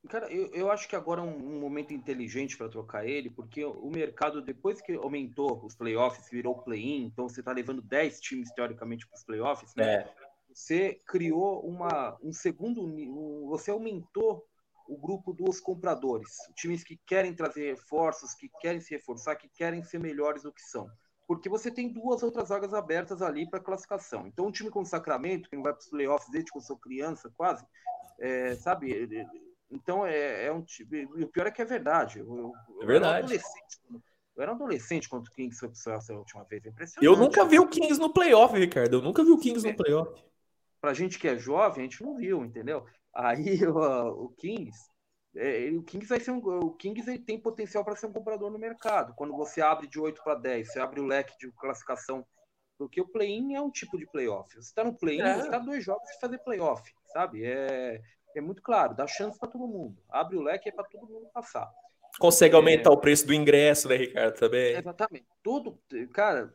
Cara, 0.08 0.30
eu, 0.30 0.52
eu 0.52 0.70
acho 0.70 0.86
que 0.86 0.94
agora 0.94 1.22
é 1.22 1.24
um, 1.24 1.34
um 1.34 1.60
momento 1.60 1.94
inteligente 1.94 2.58
para 2.58 2.68
trocar 2.68 3.06
ele, 3.06 3.30
porque 3.30 3.64
o 3.64 3.90
mercado, 3.90 4.42
depois 4.42 4.80
que 4.80 4.92
aumentou 4.92 5.64
os 5.64 5.74
playoffs, 5.74 6.28
virou 6.30 6.62
play-in, 6.62 7.06
então 7.06 7.26
você 7.28 7.40
está 7.40 7.52
levando 7.52 7.80
10 7.80 8.20
times 8.20 8.52
teoricamente 8.52 9.06
para 9.06 9.16
os 9.16 9.24
playoffs, 9.24 9.74
né? 9.74 9.94
É. 9.94 10.14
Você 10.52 11.00
criou 11.06 11.66
uma, 11.66 12.18
um 12.22 12.32
segundo. 12.32 12.84
Um, 12.84 13.46
você 13.48 13.70
aumentou 13.70 14.46
o 14.86 14.96
grupo 14.96 15.32
dos 15.32 15.58
compradores, 15.58 16.36
times 16.54 16.84
que 16.84 16.96
querem 17.06 17.34
trazer 17.34 17.70
reforços, 17.70 18.34
que 18.34 18.50
querem 18.60 18.80
se 18.80 18.94
reforçar, 18.94 19.36
que 19.36 19.48
querem 19.48 19.82
ser 19.82 19.98
melhores 19.98 20.42
do 20.42 20.52
que 20.52 20.62
são. 20.62 20.90
Porque 21.26 21.48
você 21.48 21.70
tem 21.70 21.88
duas 21.88 22.22
outras 22.22 22.50
vagas 22.50 22.74
abertas 22.74 23.22
ali 23.22 23.48
para 23.48 23.60
classificação. 23.60 24.26
Então, 24.26 24.46
um 24.46 24.52
time 24.52 24.70
como 24.70 24.84
o 24.84 24.88
Sacramento, 24.88 25.48
que 25.48 25.56
não 25.56 25.62
vai 25.62 25.72
para 25.72 25.80
os 25.80 25.88
playoffs 25.88 26.30
desde 26.30 26.50
que 26.52 26.58
eu 26.58 26.62
sou 26.62 26.76
criança, 26.76 27.32
quase, 27.36 27.64
é, 28.20 28.54
sabe, 28.56 29.08
então 29.70 30.06
é, 30.06 30.46
é 30.46 30.52
um 30.52 30.62
tipo. 30.62 30.94
E 30.94 31.24
o 31.24 31.28
pior 31.28 31.46
é 31.46 31.50
que 31.50 31.62
é 31.62 31.64
verdade. 31.64 32.20
Eu, 32.20 32.52
é 32.80 32.86
verdade. 32.86 33.40
Eu 34.36 34.42
era, 34.42 34.52
um 34.52 34.54
adolescente 34.54 35.08
quando 35.08 35.26
o 35.26 35.30
Kings 35.30 35.58
foi 35.58 35.68
pro 35.68 35.92
essa 35.92 36.14
última 36.14 36.44
vez. 36.44 36.64
É 36.64 36.68
impressionante. 36.68 37.04
Eu 37.04 37.16
nunca 37.16 37.44
vi 37.44 37.58
o 37.58 37.68
Kings 37.68 37.98
no 38.00 38.12
playoff, 38.12 38.56
Ricardo. 38.56 38.96
Eu 38.96 39.02
nunca 39.02 39.24
vi 39.24 39.30
o 39.30 39.38
Kings 39.38 39.66
é. 39.66 39.70
no 39.70 39.76
playoff. 39.76 40.22
Pra 40.80 40.92
gente 40.92 41.18
que 41.18 41.28
é 41.28 41.36
jovem, 41.36 41.80
a 41.80 41.88
gente 41.88 42.02
não 42.02 42.16
viu, 42.16 42.44
entendeu? 42.44 42.84
Aí 43.14 43.64
o, 43.66 44.24
o 44.24 44.28
Kings. 44.30 44.93
É, 45.36 45.68
o 45.70 45.82
Kings 45.82 46.08
vai 46.08 46.20
ser 46.20 46.30
um, 46.30 46.38
o 46.38 46.70
Kings 46.72 47.08
ele 47.08 47.18
tem 47.18 47.38
potencial 47.38 47.84
para 47.84 47.96
ser 47.96 48.06
um 48.06 48.12
comprador 48.12 48.50
no 48.50 48.58
mercado. 48.58 49.14
Quando 49.16 49.36
você 49.36 49.60
abre 49.60 49.86
de 49.86 49.98
8 49.98 50.22
para 50.22 50.36
10, 50.36 50.72
você 50.72 50.80
abre 50.80 51.00
o 51.00 51.06
leque 51.06 51.36
de 51.38 51.50
classificação, 51.52 52.24
porque 52.78 53.00
o 53.00 53.08
play-in 53.08 53.54
é 53.54 53.60
um 53.60 53.70
tipo 53.70 53.98
de 53.98 54.06
playoff. 54.06 54.52
Você 54.54 54.60
está 54.60 54.84
no 54.84 54.96
play-in, 54.96 55.22
é. 55.22 55.34
você 55.34 55.46
está 55.46 55.58
dois 55.58 55.84
jogos 55.84 56.08
de 56.08 56.20
fazer 56.20 56.38
playoff, 56.38 56.82
sabe? 57.12 57.44
É, 57.44 58.00
é 58.36 58.40
muito 58.40 58.62
claro, 58.62 58.94
dá 58.94 59.06
chance 59.06 59.38
para 59.38 59.50
todo 59.50 59.66
mundo. 59.66 59.96
Abre 60.08 60.36
o 60.36 60.42
leque 60.42 60.68
é 60.68 60.72
para 60.72 60.84
todo 60.84 61.06
mundo 61.06 61.28
passar. 61.32 61.70
Consegue 62.18 62.54
aumentar 62.54 62.90
é... 62.90 62.92
o 62.92 62.96
preço 62.96 63.26
do 63.26 63.34
ingresso, 63.34 63.88
né, 63.88 63.96
Ricardo? 63.96 64.38
Também. 64.38 64.76
Exatamente. 64.76 65.26
Tudo, 65.42 65.78
cara, 66.12 66.52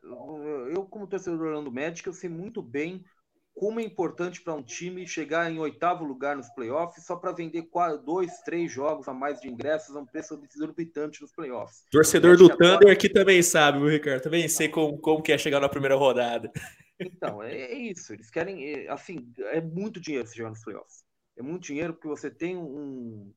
eu, 0.74 0.86
como 0.86 1.08
torcedor 1.08 1.38
do 1.38 1.46
Orlando 1.46 1.72
Magic, 1.72 2.06
eu 2.08 2.14
sei 2.14 2.30
muito 2.30 2.62
bem 2.62 3.04
como 3.54 3.80
é 3.80 3.84
importante 3.84 4.42
para 4.42 4.54
um 4.54 4.64
time 4.64 5.08
chegar 5.08 5.52
em 5.52 5.60
oitavo 5.60 6.04
lugar 6.04 6.36
nos 6.36 6.50
playoffs 6.50 7.06
só 7.06 7.16
para 7.16 7.32
vender 7.32 7.64
quatro, 7.64 7.98
dois, 7.98 8.40
três 8.46 8.72
jogos 8.72 9.08
a 9.08 9.14
mais 9.14 9.40
de 9.42 9.50
ingressos 9.50 9.96
a 9.96 10.00
um 10.00 10.06
preço 10.06 10.42
exorbitante 10.56 11.22
nos 11.22 11.32
playoffs. 11.32 11.84
Torcedor 11.92 12.38
do 12.38 12.48
Thunder 12.50 12.76
agora... 12.76 12.94
aqui 12.94 13.10
também 13.10 13.44
sabe, 13.44 13.80
Ricardo? 13.90 14.24
Também 14.24 14.48
sei 14.48 14.70
como, 14.70 14.98
como 14.98 15.22
que 15.22 15.32
é 15.32 15.38
chegar 15.38 15.60
na 15.60 15.70
primeira 15.70 15.96
rodada. 15.96 16.52
Então, 17.00 17.42
é, 17.42 17.54
é 17.54 17.78
isso. 17.78 18.14
Eles 18.14 18.30
querem, 18.30 18.74
é, 18.74 18.90
assim, 18.90 19.32
é 19.38 19.62
muito 19.62 20.00
dinheiro 20.00 20.28
se 20.28 20.38
jogar 20.38 20.50
nos 20.50 20.64
playoffs 20.64 21.04
é 21.40 21.42
muito 21.42 21.64
dinheiro 21.64 21.94
porque 21.94 22.08
você 22.08 22.30
tem 22.30 22.58
um, 22.58 23.34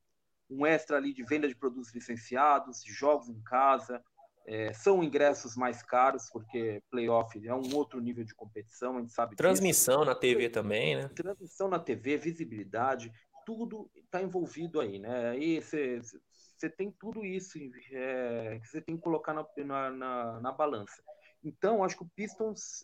um 0.49 0.65
extra 0.65 0.97
ali 0.97 1.13
de 1.13 1.23
venda 1.23 1.47
de 1.47 1.55
produtos 1.55 1.93
licenciados, 1.93 2.83
de 2.83 2.91
jogos 2.91 3.29
em 3.29 3.41
casa, 3.43 4.03
é, 4.45 4.73
são 4.73 5.03
ingressos 5.03 5.55
mais 5.55 5.81
caros, 5.81 6.29
porque 6.31 6.81
playoff 6.89 7.39
é 7.47 7.53
um 7.53 7.75
outro 7.75 7.99
nível 7.99 8.23
de 8.23 8.35
competição, 8.35 8.97
a 8.97 8.99
gente 8.99 9.13
sabe 9.13 9.35
Transmissão 9.35 9.99
disso. 9.99 10.09
na 10.09 10.15
TV 10.15 10.49
também, 10.49 10.95
né? 10.97 11.07
Transmissão 11.09 11.67
na 11.67 11.79
TV, 11.79 12.17
visibilidade, 12.17 13.11
tudo 13.45 13.89
está 13.95 14.21
envolvido 14.21 14.79
aí, 14.79 14.99
né? 14.99 15.29
Aí 15.29 15.61
você 15.61 16.69
tem 16.69 16.91
tudo 16.91 17.25
isso 17.25 17.57
é, 17.91 18.59
que 18.61 18.67
você 18.67 18.81
tem 18.81 18.95
que 18.95 19.01
colocar 19.01 19.33
na, 19.33 19.45
na, 19.65 19.89
na, 19.91 20.39
na 20.39 20.51
balança. 20.51 21.01
Então, 21.43 21.83
acho 21.83 21.97
que 21.97 22.03
o 22.03 22.11
Pistons 22.15 22.83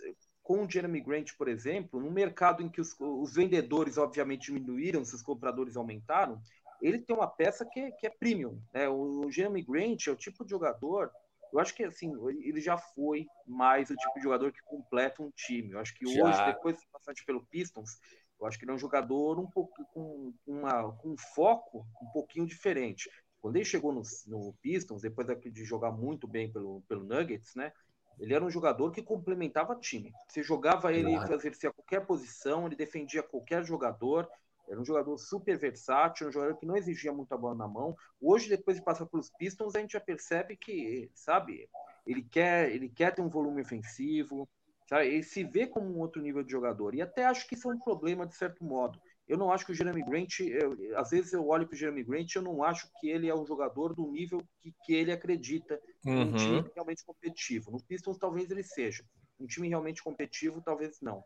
com 0.50 0.66
o 0.66 0.70
Jeremy 0.70 1.00
Grant, 1.00 1.38
por 1.38 1.48
exemplo, 1.48 2.00
num 2.00 2.10
mercado 2.10 2.64
em 2.64 2.70
que 2.70 2.82
os, 2.82 2.96
os 3.00 3.36
vendedores, 3.36 4.00
obviamente, 4.00 4.52
diminuíram, 4.52 5.06
se 5.06 5.14
os 5.14 5.22
compradores 5.22 5.78
aumentaram, 5.78 6.42
ele 6.82 6.98
tem 6.98 7.16
uma 7.16 7.28
peça 7.28 7.64
que, 7.64 7.80
é, 7.80 7.92
que 7.92 8.08
é 8.08 8.10
premium. 8.10 8.60
Né? 8.74 8.90
O, 8.90 9.26
o 9.26 9.32
Jeremy 9.32 9.62
Grant 9.62 10.08
é 10.08 10.12
o 10.12 10.16
tipo 10.16 10.44
de 10.44 10.50
jogador 10.50 11.12
eu 11.52 11.60
acho 11.60 11.74
que 11.74 11.84
assim, 11.84 12.14
ele 12.44 12.62
já 12.62 12.78
foi 12.78 13.26
mais 13.46 13.90
o 13.90 13.96
tipo 13.96 14.16
de 14.16 14.24
jogador 14.24 14.52
que 14.52 14.62
completa 14.64 15.24
um 15.24 15.32
time. 15.32 15.72
Eu 15.72 15.80
acho 15.80 15.94
que 15.96 16.06
já. 16.06 16.24
hoje, 16.24 16.46
depois 16.46 16.78
de 16.78 16.88
passagem 16.88 17.26
pelo 17.26 17.46
Pistons, 17.46 18.00
eu 18.40 18.48
acho 18.48 18.58
que 18.58 18.64
ele 18.64 18.72
é 18.72 18.76
um 18.76 18.80
jogador 18.80 19.40
um 19.40 19.50
pouco 19.50 19.84
com, 19.94 20.34
uma, 20.46 20.94
com 20.94 21.10
um 21.10 21.18
foco 21.18 21.86
um 22.02 22.08
pouquinho 22.12 22.46
diferente. 22.46 23.10
Quando 23.42 23.56
ele 23.56 23.66
chegou 23.66 23.92
no, 23.92 24.02
no 24.28 24.54
Pistons, 24.62 25.02
depois 25.02 25.28
de 25.28 25.64
jogar 25.64 25.92
muito 25.92 26.28
bem 26.28 26.52
pelo, 26.52 26.82
pelo 26.88 27.04
Nuggets, 27.04 27.56
né? 27.56 27.72
Ele 28.20 28.34
era 28.34 28.44
um 28.44 28.50
jogador 28.50 28.92
que 28.92 29.02
complementava 29.02 29.76
time. 29.76 30.12
Você 30.28 30.44
jogava 30.44 30.92
ele, 30.92 31.16
claro. 31.16 31.34
exercia 31.34 31.72
qualquer 31.72 32.06
posição, 32.06 32.68
ele 32.68 32.76
defendia 32.76 33.24
qualquer 33.24 33.64
jogador. 33.64 34.30
Era 34.70 34.80
um 34.80 34.86
jogador 34.86 35.18
super 35.18 35.58
versátil, 35.58 36.28
um 36.28 36.32
jogador 36.32 36.56
que 36.58 36.66
não 36.66 36.78
exigia 36.78 37.12
muita 37.12 37.36
bola 37.36 37.56
na 37.56 37.68
mão. 37.68 37.96
Hoje, 38.22 38.48
depois 38.48 38.78
de 38.78 38.84
passar 38.84 39.08
pelos 39.08 39.32
Pistons, 39.32 39.76
a 39.76 39.80
gente 39.80 39.94
já 39.94 40.00
percebe 40.00 40.56
que, 40.56 41.10
sabe, 41.14 41.68
ele 42.06 42.22
quer, 42.22 42.72
ele 42.72 42.88
quer 42.88 43.14
ter 43.14 43.22
um 43.22 43.30
volume 43.30 43.62
ofensivo, 43.62 44.48
sabe? 44.88 45.08
Ele 45.08 45.24
se 45.24 45.44
vê 45.44 45.66
como 45.66 45.88
um 45.88 46.00
outro 46.00 46.22
nível 46.22 46.44
de 46.44 46.52
jogador. 46.52 46.94
E 46.94 47.02
até 47.02 47.26
acho 47.26 47.48
que 47.48 47.56
isso 47.56 47.70
é 47.70 47.74
um 47.74 47.80
problema, 47.80 48.28
de 48.28 48.36
certo 48.36 48.64
modo. 48.64 49.00
Eu 49.28 49.38
não 49.38 49.52
acho 49.52 49.64
que 49.64 49.72
o 49.72 49.76
Jeremy 49.76 50.04
Grant, 50.04 50.40
eu, 50.40 50.76
às 50.98 51.12
vezes 51.12 51.34
eu 51.34 51.48
olho 51.48 51.68
para 51.68 51.76
o 51.76 51.78
Jeremy 51.78 52.04
Grant, 52.04 52.34
eu 52.36 52.42
não 52.42 52.64
acho 52.64 52.90
que 53.00 53.10
ele 53.10 53.30
é 53.30 53.36
um 53.36 53.46
jogador 53.46 53.94
do 53.94 54.08
nível 54.12 54.42
que, 54.60 54.74
que 54.84 54.94
ele 54.96 55.12
acredita 55.12 55.80
uhum. 56.04 56.22
um 56.22 56.36
time 56.36 56.72
realmente 56.74 57.06
competitivo. 57.06 57.70
No 57.70 57.84
Pistons 57.84 58.18
talvez 58.18 58.50
ele 58.50 58.64
seja, 58.64 59.06
um 59.40 59.46
time 59.46 59.70
realmente 59.70 60.02
competitivo 60.02 60.62
talvez 60.62 61.00
não. 61.00 61.24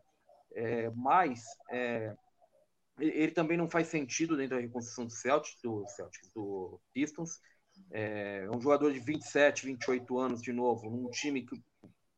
É, 0.54 0.90
mas 0.90 1.42
é, 1.70 2.14
ele 2.98 3.32
também 3.32 3.56
não 3.56 3.68
faz 3.68 3.88
sentido 3.88 4.36
dentro 4.36 4.56
da 4.56 4.62
reconstrução 4.62 5.06
do 5.06 5.12
Celtics, 5.12 5.60
do, 5.62 5.86
Celtics, 5.88 6.30
do 6.34 6.80
Pistons. 6.92 7.40
É, 7.90 8.48
um 8.54 8.60
jogador 8.60 8.92
de 8.92 9.00
27, 9.00 9.66
28 9.66 10.18
anos 10.18 10.40
de 10.40 10.52
novo, 10.52 10.88
num 10.88 11.10
time 11.10 11.44
que 11.44 11.60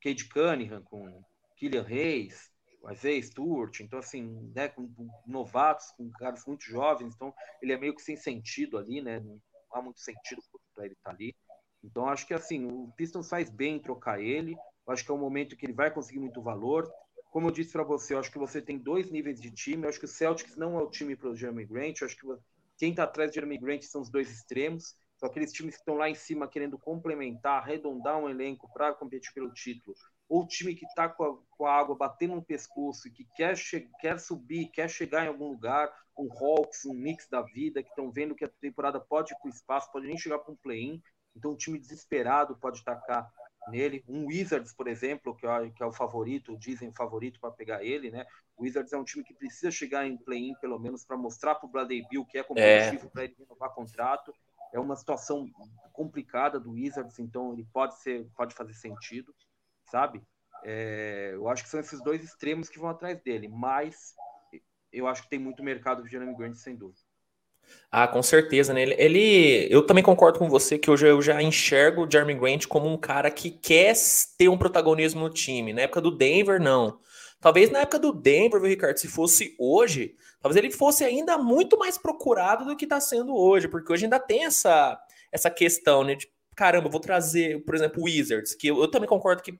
Cade 0.02 0.28
Cunningham, 0.28 0.82
com 0.82 1.24
Killian 1.56 1.82
Reis, 1.82 2.50
Isaiah 2.92 3.22
Stewart, 3.22 3.80
então 3.80 3.98
assim, 3.98 4.52
né, 4.54 4.68
com, 4.68 4.88
novatos, 5.26 5.90
com 5.96 6.10
caras 6.12 6.44
muito 6.46 6.64
jovens, 6.64 7.14
então 7.14 7.34
ele 7.62 7.72
é 7.72 7.78
meio 7.78 7.94
que 7.94 8.02
sem 8.02 8.16
sentido 8.16 8.78
ali, 8.78 9.00
né, 9.00 9.18
não 9.20 9.40
há 9.72 9.82
muito 9.82 10.00
sentido 10.00 10.42
para 10.74 10.84
ele 10.84 10.94
estar 10.94 11.10
tá 11.10 11.16
ali. 11.16 11.34
Então 11.82 12.08
acho 12.08 12.26
que 12.26 12.34
assim, 12.34 12.66
o 12.66 12.92
Pistons 12.96 13.28
faz 13.28 13.50
bem 13.50 13.76
em 13.76 13.82
trocar 13.82 14.20
ele, 14.20 14.54
acho 14.88 15.04
que 15.04 15.10
é 15.10 15.14
um 15.14 15.18
momento 15.18 15.56
que 15.56 15.66
ele 15.66 15.72
vai 15.72 15.90
conseguir 15.90 16.20
muito 16.20 16.42
valor. 16.42 16.90
Como 17.36 17.48
eu 17.48 17.52
disse 17.52 17.70
para 17.70 17.84
você, 17.84 18.14
eu 18.14 18.18
acho 18.18 18.32
que 18.32 18.38
você 18.38 18.62
tem 18.62 18.78
dois 18.78 19.10
níveis 19.10 19.38
de 19.38 19.50
time, 19.50 19.82
eu 19.82 19.90
acho 19.90 19.98
que 19.98 20.06
o 20.06 20.08
Celtics 20.08 20.56
não 20.56 20.80
é 20.80 20.82
o 20.82 20.88
time 20.88 21.14
para 21.14 21.28
o 21.28 21.36
Jeremy 21.36 21.66
Grant, 21.66 22.00
eu 22.00 22.06
acho 22.06 22.16
que 22.16 22.26
Quem 22.78 22.92
está 22.92 23.02
atrás 23.02 23.30
de 23.30 23.34
Jeremy 23.34 23.58
Grant 23.58 23.82
são 23.82 24.00
os 24.00 24.08
dois 24.08 24.30
extremos. 24.30 24.96
São 25.18 25.28
aqueles 25.28 25.52
times 25.52 25.74
que 25.74 25.80
estão 25.82 25.96
lá 25.96 26.08
em 26.08 26.14
cima 26.14 26.48
querendo 26.48 26.78
complementar, 26.78 27.60
arredondar 27.60 28.16
um 28.16 28.26
elenco 28.26 28.72
para 28.72 28.94
competir 28.94 29.34
pelo 29.34 29.52
título. 29.52 29.94
Ou 30.30 30.44
o 30.44 30.46
time 30.46 30.74
que 30.74 30.86
está 30.86 31.10
com, 31.10 31.42
com, 31.50 31.66
a 31.66 31.74
água 31.74 31.94
batendo 31.94 32.36
no 32.36 32.42
pescoço 32.42 33.06
e 33.06 33.10
que 33.10 33.26
quer, 33.36 33.54
quer 34.00 34.18
subir, 34.18 34.70
quer 34.70 34.88
chegar 34.88 35.26
em 35.26 35.28
algum 35.28 35.50
lugar. 35.50 35.92
Um 36.18 36.30
Hawks, 36.32 36.86
um 36.86 36.94
Knicks 36.94 37.28
da 37.28 37.42
vida, 37.42 37.82
que 37.82 37.90
estão 37.90 38.10
vendo 38.10 38.34
que 38.34 38.46
a 38.46 38.50
temporada 38.62 38.98
pode 38.98 39.34
ir 39.34 39.36
para 39.36 39.48
o 39.48 39.52
espaço, 39.52 39.92
pode 39.92 40.06
nem 40.06 40.16
chegar 40.16 40.38
para 40.38 40.54
um 40.54 40.56
play-in. 40.56 41.02
Então, 41.36 41.50
um 41.50 41.56
time 41.56 41.78
desesperado 41.78 42.56
pode 42.56 42.82
tacar 42.82 43.30
nele. 43.68 44.04
Um 44.08 44.26
Wizards, 44.26 44.72
por 44.72 44.88
exemplo, 44.88 45.34
que 45.34 45.46
é, 45.46 45.70
que 45.70 45.82
é 45.82 45.86
o 45.86 45.92
favorito, 45.92 46.56
dizem 46.56 46.92
favorito 46.92 47.40
para 47.40 47.50
pegar 47.50 47.84
ele, 47.84 48.10
né? 48.10 48.26
O 48.56 48.62
Wizards 48.62 48.92
é 48.92 48.96
um 48.96 49.04
time 49.04 49.24
que 49.24 49.34
precisa 49.34 49.70
chegar 49.70 50.06
em 50.06 50.16
play-in, 50.16 50.54
pelo 50.60 50.78
menos, 50.78 51.04
para 51.04 51.16
mostrar 51.16 51.54
para 51.54 51.66
o 51.66 51.70
Bradley 51.70 52.06
Bill 52.08 52.24
que 52.24 52.38
é 52.38 52.42
competitivo 52.42 53.06
é. 53.06 53.10
para 53.10 53.24
ele 53.24 53.36
renovar 53.38 53.74
contrato. 53.74 54.34
É 54.72 54.80
uma 54.80 54.96
situação 54.96 55.48
complicada 55.92 56.58
do 56.58 56.72
Wizards, 56.72 57.18
então 57.18 57.52
ele 57.52 57.66
pode 57.72 57.98
ser, 58.00 58.26
pode 58.36 58.54
fazer 58.54 58.74
sentido, 58.74 59.34
sabe? 59.90 60.22
É, 60.64 61.30
eu 61.34 61.48
acho 61.48 61.62
que 61.62 61.68
são 61.68 61.80
esses 61.80 62.02
dois 62.02 62.24
extremos 62.24 62.68
que 62.68 62.78
vão 62.78 62.90
atrás 62.90 63.20
dele, 63.22 63.48
mas 63.48 64.14
eu 64.92 65.06
acho 65.06 65.22
que 65.22 65.28
tem 65.30 65.38
muito 65.38 65.62
mercado 65.62 66.02
de 66.02 66.10
Jeremy 66.10 66.34
Grant, 66.34 66.56
sem 66.56 66.74
dúvida. 66.74 67.05
Ah, 67.90 68.06
com 68.06 68.22
certeza, 68.22 68.74
né? 68.74 68.82
Ele, 68.82 68.94
ele, 68.98 69.68
eu 69.70 69.86
também 69.86 70.04
concordo 70.04 70.38
com 70.38 70.48
você 70.48 70.78
que 70.78 70.90
hoje 70.90 71.06
eu 71.06 71.22
já 71.22 71.40
enxergo 71.42 72.04
o 72.04 72.10
Jeremy 72.10 72.34
Grant 72.34 72.66
como 72.66 72.86
um 72.86 72.96
cara 72.96 73.30
que 73.30 73.50
quer 73.50 73.94
ter 74.36 74.48
um 74.48 74.58
protagonismo 74.58 75.20
no 75.20 75.30
time. 75.30 75.72
Na 75.72 75.82
época 75.82 76.00
do 76.00 76.10
Denver, 76.10 76.60
não. 76.60 76.98
Talvez 77.40 77.70
na 77.70 77.80
época 77.80 77.98
do 77.98 78.12
Denver, 78.12 78.60
viu, 78.60 78.68
Ricardo, 78.68 78.98
se 78.98 79.08
fosse 79.08 79.54
hoje, 79.58 80.14
talvez 80.40 80.56
ele 80.56 80.72
fosse 80.72 81.04
ainda 81.04 81.38
muito 81.38 81.78
mais 81.78 81.96
procurado 81.96 82.64
do 82.64 82.76
que 82.76 82.84
está 82.84 83.00
sendo 83.00 83.34
hoje, 83.36 83.68
porque 83.68 83.92
hoje 83.92 84.04
ainda 84.04 84.18
tem 84.18 84.44
essa, 84.44 84.98
essa 85.30 85.50
questão, 85.50 86.02
né? 86.02 86.16
De 86.16 86.28
caramba, 86.56 86.88
vou 86.88 87.00
trazer, 87.00 87.62
por 87.64 87.74
exemplo, 87.74 88.02
Wizards, 88.02 88.54
que 88.54 88.68
eu, 88.68 88.80
eu 88.80 88.88
também 88.88 89.08
concordo 89.08 89.42
que 89.42 89.58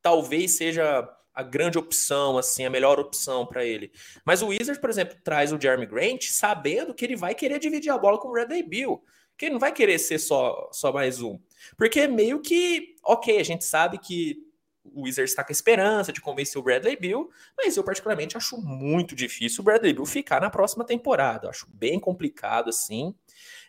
talvez 0.00 0.56
seja 0.56 1.08
a 1.36 1.42
grande 1.42 1.76
opção, 1.76 2.38
assim, 2.38 2.64
a 2.64 2.70
melhor 2.70 2.98
opção 2.98 3.44
para 3.44 3.62
ele. 3.62 3.92
Mas 4.24 4.40
o 4.40 4.46
Wizards, 4.46 4.80
por 4.80 4.88
exemplo, 4.88 5.18
traz 5.22 5.52
o 5.52 5.60
Jeremy 5.60 5.84
Grant 5.84 6.22
sabendo 6.30 6.94
que 6.94 7.04
ele 7.04 7.14
vai 7.14 7.34
querer 7.34 7.58
dividir 7.58 7.92
a 7.92 7.98
bola 7.98 8.18
com 8.18 8.28
o 8.28 8.32
Bradley 8.32 8.62
Bill, 8.62 9.04
que 9.36 9.44
ele 9.44 9.52
não 9.52 9.60
vai 9.60 9.70
querer 9.70 9.98
ser 9.98 10.18
só, 10.18 10.70
só 10.72 10.90
mais 10.90 11.20
um. 11.20 11.38
Porque 11.76 12.08
meio 12.08 12.40
que, 12.40 12.96
ok, 13.04 13.38
a 13.38 13.42
gente 13.42 13.66
sabe 13.66 13.98
que 13.98 14.46
o 14.82 15.02
Wizards 15.02 15.32
está 15.32 15.44
com 15.44 15.50
a 15.50 15.52
esperança 15.52 16.10
de 16.10 16.22
convencer 16.22 16.58
o 16.58 16.62
Bradley 16.62 16.96
Bill, 16.96 17.28
mas 17.54 17.76
eu 17.76 17.84
particularmente 17.84 18.36
acho 18.36 18.56
muito 18.56 19.14
difícil 19.14 19.60
o 19.60 19.64
Bradley 19.64 19.92
Bill 19.92 20.06
ficar 20.06 20.40
na 20.40 20.48
próxima 20.48 20.84
temporada. 20.86 21.46
Eu 21.46 21.50
acho 21.50 21.66
bem 21.70 22.00
complicado, 22.00 22.70
assim. 22.70 23.14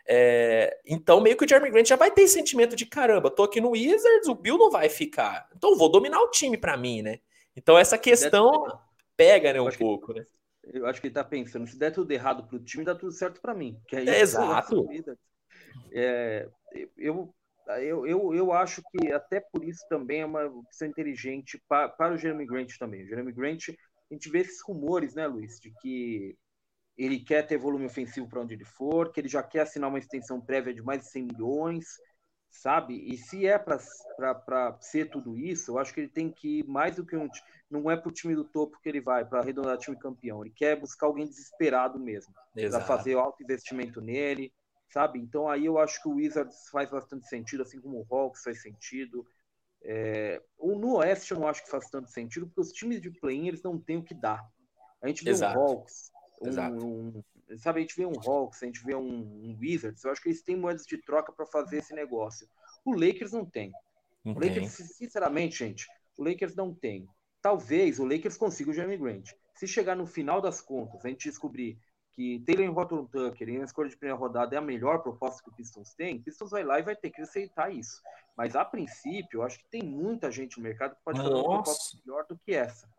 É, 0.08 0.80
então, 0.86 1.20
meio 1.20 1.36
que 1.36 1.44
o 1.44 1.50
Jeremy 1.50 1.70
Grant 1.70 1.88
já 1.88 1.98
vai 1.98 2.12
ter 2.12 2.22
esse 2.22 2.36
sentimento 2.36 2.78
de 2.78 2.86
caramba, 2.86 3.30
tô 3.30 3.44
aqui 3.44 3.60
no 3.60 3.72
Wizards, 3.72 4.30
o 4.30 4.36
Bill 4.36 4.58
não 4.58 4.72
vai 4.72 4.88
ficar. 4.88 5.50
Então, 5.54 5.76
vou 5.76 5.92
dominar 5.92 6.22
o 6.22 6.32
time 6.32 6.58
para 6.58 6.78
mim, 6.78 7.02
né? 7.02 7.20
Então 7.58 7.78
essa 7.78 7.98
questão 7.98 8.52
pega, 9.18 9.52
né, 9.52 9.60
um 9.60 9.70
pouco, 9.72 10.14
que, 10.14 10.20
né? 10.20 10.26
Eu 10.64 10.86
acho 10.86 11.02
que 11.02 11.08
ele 11.08 11.14
tá 11.14 11.24
pensando, 11.24 11.66
se 11.66 11.78
der 11.78 11.92
tudo 11.92 12.12
errado 12.12 12.48
pro 12.48 12.64
time, 12.64 12.86
dá 12.86 12.94
tudo 12.94 13.12
certo 13.12 13.42
para 13.42 13.56
mim. 13.56 13.82
Que 13.88 13.96
é, 13.96 14.20
exato. 14.20 14.88
É, 15.92 16.48
eu, 16.96 17.34
eu, 17.80 18.06
eu, 18.06 18.36
eu 18.36 18.54
acho 18.54 18.84
que 18.92 19.12
até 19.12 19.40
por 19.40 19.64
isso 19.64 19.84
também 19.90 20.22
é 20.22 20.26
uma 20.26 20.46
opção 20.46 20.88
inteligente 20.88 21.62
para, 21.68 21.90
para 21.90 22.14
o 22.14 22.18
Jeremy 22.18 22.46
Grant 22.46 22.78
também. 22.78 23.04
O 23.04 23.08
Jeremy 23.08 23.32
Grant, 23.32 23.70
a 23.70 24.14
gente 24.14 24.30
vê 24.30 24.40
esses 24.40 24.62
rumores, 24.62 25.16
né, 25.16 25.26
Luiz, 25.26 25.60
de 25.60 25.74
que 25.82 26.38
ele 26.98 27.20
quer 27.20 27.46
ter 27.46 27.58
volume 27.58 27.86
ofensivo 27.86 28.28
para 28.28 28.42
onde 28.42 28.54
ele 28.54 28.66
for, 28.66 29.12
que 29.12 29.20
ele 29.20 29.30
já 29.30 29.42
quer 29.42 29.62
assinar 29.62 29.90
uma 29.90 30.00
extensão 30.00 30.42
prévia 30.42 30.74
de 30.74 30.82
mais 30.82 31.02
de 31.02 31.10
100 31.10 31.24
milhões, 31.24 31.86
sabe? 32.50 32.96
E 33.12 33.18
se 33.18 33.46
é 33.46 33.58
para 33.58 34.78
ser 34.80 35.10
tudo 35.10 35.38
isso, 35.38 35.72
eu 35.72 35.80
acho 35.80 35.94
que 35.94 36.02
ele 36.02 36.10
tem 36.10 36.32
que 36.32 36.60
ir 36.60 36.68
mais 36.68 36.96
do 36.96 37.06
que 37.06 37.16
um. 37.16 37.30
Não 37.70 37.92
é 37.92 37.98
para 37.98 38.10
o 38.10 38.14
time 38.14 38.36
do 38.36 38.46
topo 38.46 38.80
que 38.82 38.88
ele 38.88 39.02
vai, 39.02 39.26
para 39.26 39.40
arredondar 39.40 39.76
o 39.76 39.80
time 39.80 39.98
campeão. 39.98 40.42
Ele 40.42 40.54
quer 40.56 40.80
buscar 40.80 41.08
alguém 41.08 41.28
desesperado 41.28 42.00
mesmo, 42.00 42.34
para 42.54 42.82
fazer 42.82 43.16
alto 43.16 43.44
investimento 43.44 44.02
nele, 44.02 44.54
sabe? 44.90 45.20
Então 45.20 45.50
aí 45.50 45.66
eu 45.66 45.78
acho 45.78 46.02
que 46.02 46.08
o 46.08 46.16
Wizards 46.16 46.70
faz 46.70 46.90
bastante 46.90 47.28
sentido, 47.28 47.64
assim 47.64 47.80
como 47.80 48.00
o 48.00 48.16
Hawks 48.16 48.44
faz 48.44 48.62
sentido. 48.62 49.26
É... 49.84 50.42
No 50.60 50.96
Oeste 50.98 51.32
eu 51.32 51.40
não 51.40 51.48
acho 51.48 51.64
que 51.64 51.70
faz 51.70 51.90
tanto 51.90 52.10
sentido, 52.10 52.48
porque 52.48 52.62
os 52.62 52.72
times 52.72 53.02
de 53.02 53.12
play-in 53.12 53.48
eles 53.48 53.62
não 53.62 53.78
têm 53.78 53.98
o 53.98 54.04
que 54.04 54.14
dar. 54.14 54.46
A 55.02 55.08
gente 55.08 55.24
vê 55.24 55.32
Exato. 55.32 55.60
um 55.60 55.62
Hawks, 55.62 56.12
um, 56.42 56.86
um, 56.86 57.24
sabe, 57.58 57.80
a 57.80 57.82
gente 57.82 57.96
vê 57.96 58.06
um 58.06 58.20
Hawks, 58.20 58.62
a 58.62 58.66
gente 58.66 58.84
vê 58.84 58.96
um, 58.96 59.08
um 59.08 59.58
Wizards, 59.60 60.04
eu 60.04 60.12
acho 60.12 60.22
que 60.22 60.30
eles 60.30 60.42
têm 60.42 60.56
moedas 60.56 60.86
de 60.86 60.98
troca 60.98 61.32
para 61.32 61.46
fazer 61.46 61.78
esse 61.78 61.94
negócio. 61.94 62.48
O 62.84 62.94
Lakers 62.94 63.32
não 63.32 63.46
tem. 63.46 63.72
Não 64.24 64.34
o 64.34 64.40
Lakers, 64.40 64.72
sinceramente, 64.98 65.60
gente, 65.60 65.88
o 66.18 66.24
Lakers 66.24 66.56
não 66.56 66.74
tem. 66.74 67.08
Talvez 67.42 68.00
o 68.00 68.06
Lakers 68.06 68.38
consiga 68.38 68.72
o 68.72 68.74
Jeremy 68.74 68.98
Grant. 68.98 69.30
Se 69.56 69.68
chegar 69.68 69.96
no 69.96 70.06
final 70.06 70.42
das 70.42 70.62
contas, 70.62 71.06
a 71.06 71.10
gente 71.10 71.30
descobrir 71.30 71.80
que 72.18 72.40
Taylor 72.46 72.76
Horton 72.76 73.06
Tucker 73.06 73.48
em 73.48 73.58
uma 73.58 73.66
escolha 73.66 73.90
de 73.90 73.96
primeira 73.96 74.20
rodada 74.20 74.56
é 74.56 74.58
a 74.58 74.62
melhor 74.62 75.04
proposta 75.04 75.42
que 75.44 75.50
o 75.50 75.54
Pistons 75.54 75.94
tem, 75.94 76.18
o 76.18 76.24
Pistons 76.24 76.50
vai 76.50 76.64
lá 76.64 76.80
e 76.80 76.84
vai 76.84 76.96
ter 76.96 77.12
que 77.12 77.22
aceitar 77.22 77.72
isso. 77.72 78.02
Mas 78.36 78.56
a 78.56 78.66
princípio, 78.66 79.40
eu 79.40 79.44
acho 79.44 79.60
que 79.60 79.70
tem 79.70 79.84
muita 79.84 80.32
gente 80.32 80.58
no 80.58 80.64
mercado 80.64 80.96
que 80.96 81.04
pode 81.04 81.20
Nossa. 81.20 81.30
fazer 81.30 81.44
uma 81.44 81.64
proposta 81.64 81.98
melhor 82.04 82.26
do 82.28 82.38
que 82.40 82.54
essa. 82.54 82.90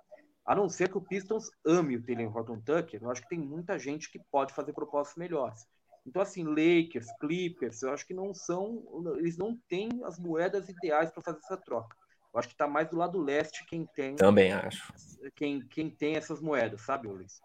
A 0.49 0.55
não 0.55 0.67
ser 0.67 0.89
que 0.89 0.97
o 0.97 1.03
Pistons 1.03 1.51
ame 1.63 1.95
o 1.95 2.03
Taylor 2.03 2.35
Horton 2.35 2.59
Tucker, 2.61 3.03
eu 3.03 3.11
acho 3.11 3.21
que 3.21 3.29
tem 3.29 3.39
muita 3.39 3.79
gente 3.79 4.11
que 4.11 4.19
pode 4.31 4.55
fazer 4.55 4.73
propostas 4.73 5.15
melhores. 5.15 5.67
Então, 6.07 6.23
assim, 6.23 6.43
Lakers, 6.43 7.07
Clippers, 7.21 7.83
eu 7.83 7.93
acho 7.93 8.07
que 8.07 8.15
não 8.15 8.33
são, 8.33 8.83
eles 9.19 9.37
não 9.37 9.59
têm 9.69 9.91
as 10.05 10.19
moedas 10.19 10.67
ideais 10.71 11.11
para 11.11 11.23
fazer 11.23 11.39
essa 11.45 11.59
troca. 11.59 11.95
Eu 12.33 12.39
acho 12.39 12.49
que 12.49 12.55
está 12.55 12.67
mais 12.67 12.89
do 12.89 12.97
lado 12.97 13.21
leste 13.21 13.67
quem 13.67 13.85
tem. 13.95 14.17
Também 14.17 14.51
acho. 14.51 14.91
Quem, 15.37 15.61
quem 15.69 15.91
tem 15.91 16.17
essas 16.17 16.41
moedas, 16.41 16.81
sabe, 16.81 17.09
Luiz? 17.09 17.43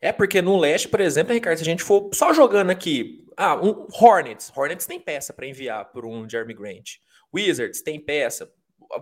É 0.00 0.10
porque 0.10 0.42
no 0.42 0.58
leste, 0.58 0.88
por 0.88 0.98
exemplo, 0.98 1.32
Ricardo, 1.32 1.58
se 1.58 1.62
a 1.62 1.64
gente 1.64 1.84
for 1.84 2.10
só 2.12 2.32
jogando 2.32 2.70
aqui, 2.70 3.24
ah, 3.36 3.54
um 3.54 3.86
Hornets, 3.92 4.50
Hornets 4.56 4.84
tem 4.86 4.98
peça 4.98 5.32
para 5.32 5.46
enviar 5.46 5.92
por 5.92 6.04
um 6.04 6.28
Jeremy 6.28 6.54
Grant. 6.54 6.96
Wizards 7.32 7.82
tem 7.82 8.00
peça 8.00 8.52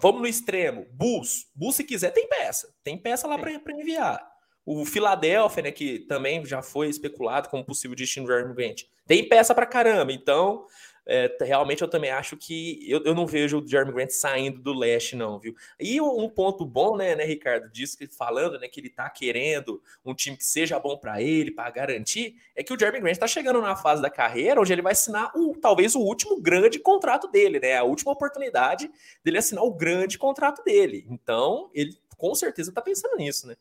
vamos 0.01 0.21
no 0.21 0.27
extremo, 0.27 0.87
Bulls. 0.93 1.47
Bulls, 1.55 1.77
se 1.77 1.85
quiser, 1.85 2.11
tem 2.11 2.29
peça. 2.29 2.75
Tem 2.83 2.97
peça 2.97 3.27
lá 3.27 3.39
para 3.39 3.73
enviar. 3.73 4.21
O 4.67 4.85
Philadelphia, 4.87 5.65
né, 5.65 5.71
que 5.71 6.01
também 6.01 6.45
já 6.45 6.63
foi 6.63 6.89
especulado 6.89 7.49
como 7.49 7.65
possível 7.65 7.95
destino 7.95 8.27
do 8.27 8.33
Jeremy 8.33 8.55
Grant, 8.55 8.83
tem 9.07 9.29
peça 9.29 9.55
para 9.55 9.67
caramba. 9.67 10.13
Então, 10.13 10.67
é, 11.07 11.37
realmente 11.41 11.83
eu 11.83 11.89
também 11.89 12.11
acho 12.11 12.37
que 12.37 12.79
eu, 12.91 13.03
eu 13.05 13.15
não 13.15 13.27
vejo 13.27 13.61
o 13.61 13.67
Jeremy 13.67 13.93
Grant 13.93 14.11
saindo 14.11 14.61
do 14.61 14.73
leste, 14.73 15.15
não, 15.15 15.39
viu? 15.39 15.55
E 15.79 16.01
um 16.01 16.29
ponto 16.29 16.65
bom, 16.65 16.97
né, 16.97 17.15
né, 17.15 17.25
Ricardo, 17.25 17.71
disso 17.71 17.97
que 17.99 18.07
falando, 18.07 18.59
né, 18.59 18.69
que 18.69 18.81
ele 18.81 18.89
tá 18.89 19.09
querendo 19.11 19.83
um 20.05 20.15
time 20.15 20.37
que 20.37 20.45
seja 20.45 20.79
bom 20.79 20.97
para 20.97 21.21
ele, 21.21 21.51
para 21.51 21.71
garantir, 21.71 22.37
é 22.55 22.63
que 22.63 22.73
o 22.73 22.79
Jeremy 22.79 23.01
Grant 23.01 23.19
tá 23.19 23.27
chegando 23.27 23.61
na 23.61 23.77
fase 23.77 24.01
da 24.01 24.11
carreira 24.11 24.61
onde 24.61 24.73
ele 24.73 24.83
vai 24.83 24.93
assinar 24.93 25.31
o, 25.37 25.55
talvez 25.57 25.95
o 25.95 26.01
último 26.01 26.41
grande 26.41 26.79
contrato 26.79 27.29
dele, 27.29 27.61
né? 27.61 27.77
A 27.77 27.85
última 27.85 28.13
oportunidade 28.13 28.91
dele 29.23 29.39
assinar 29.39 29.65
o 29.65 29.75
grande 29.75 30.17
contrato 30.17 30.63
dele. 30.65 31.07
Então, 31.11 31.71
ele 31.75 31.99
com 32.17 32.35
certeza 32.35 32.73
tá 32.73 32.81
pensando 32.81 33.17
nisso, 33.17 33.47
né? 33.47 33.57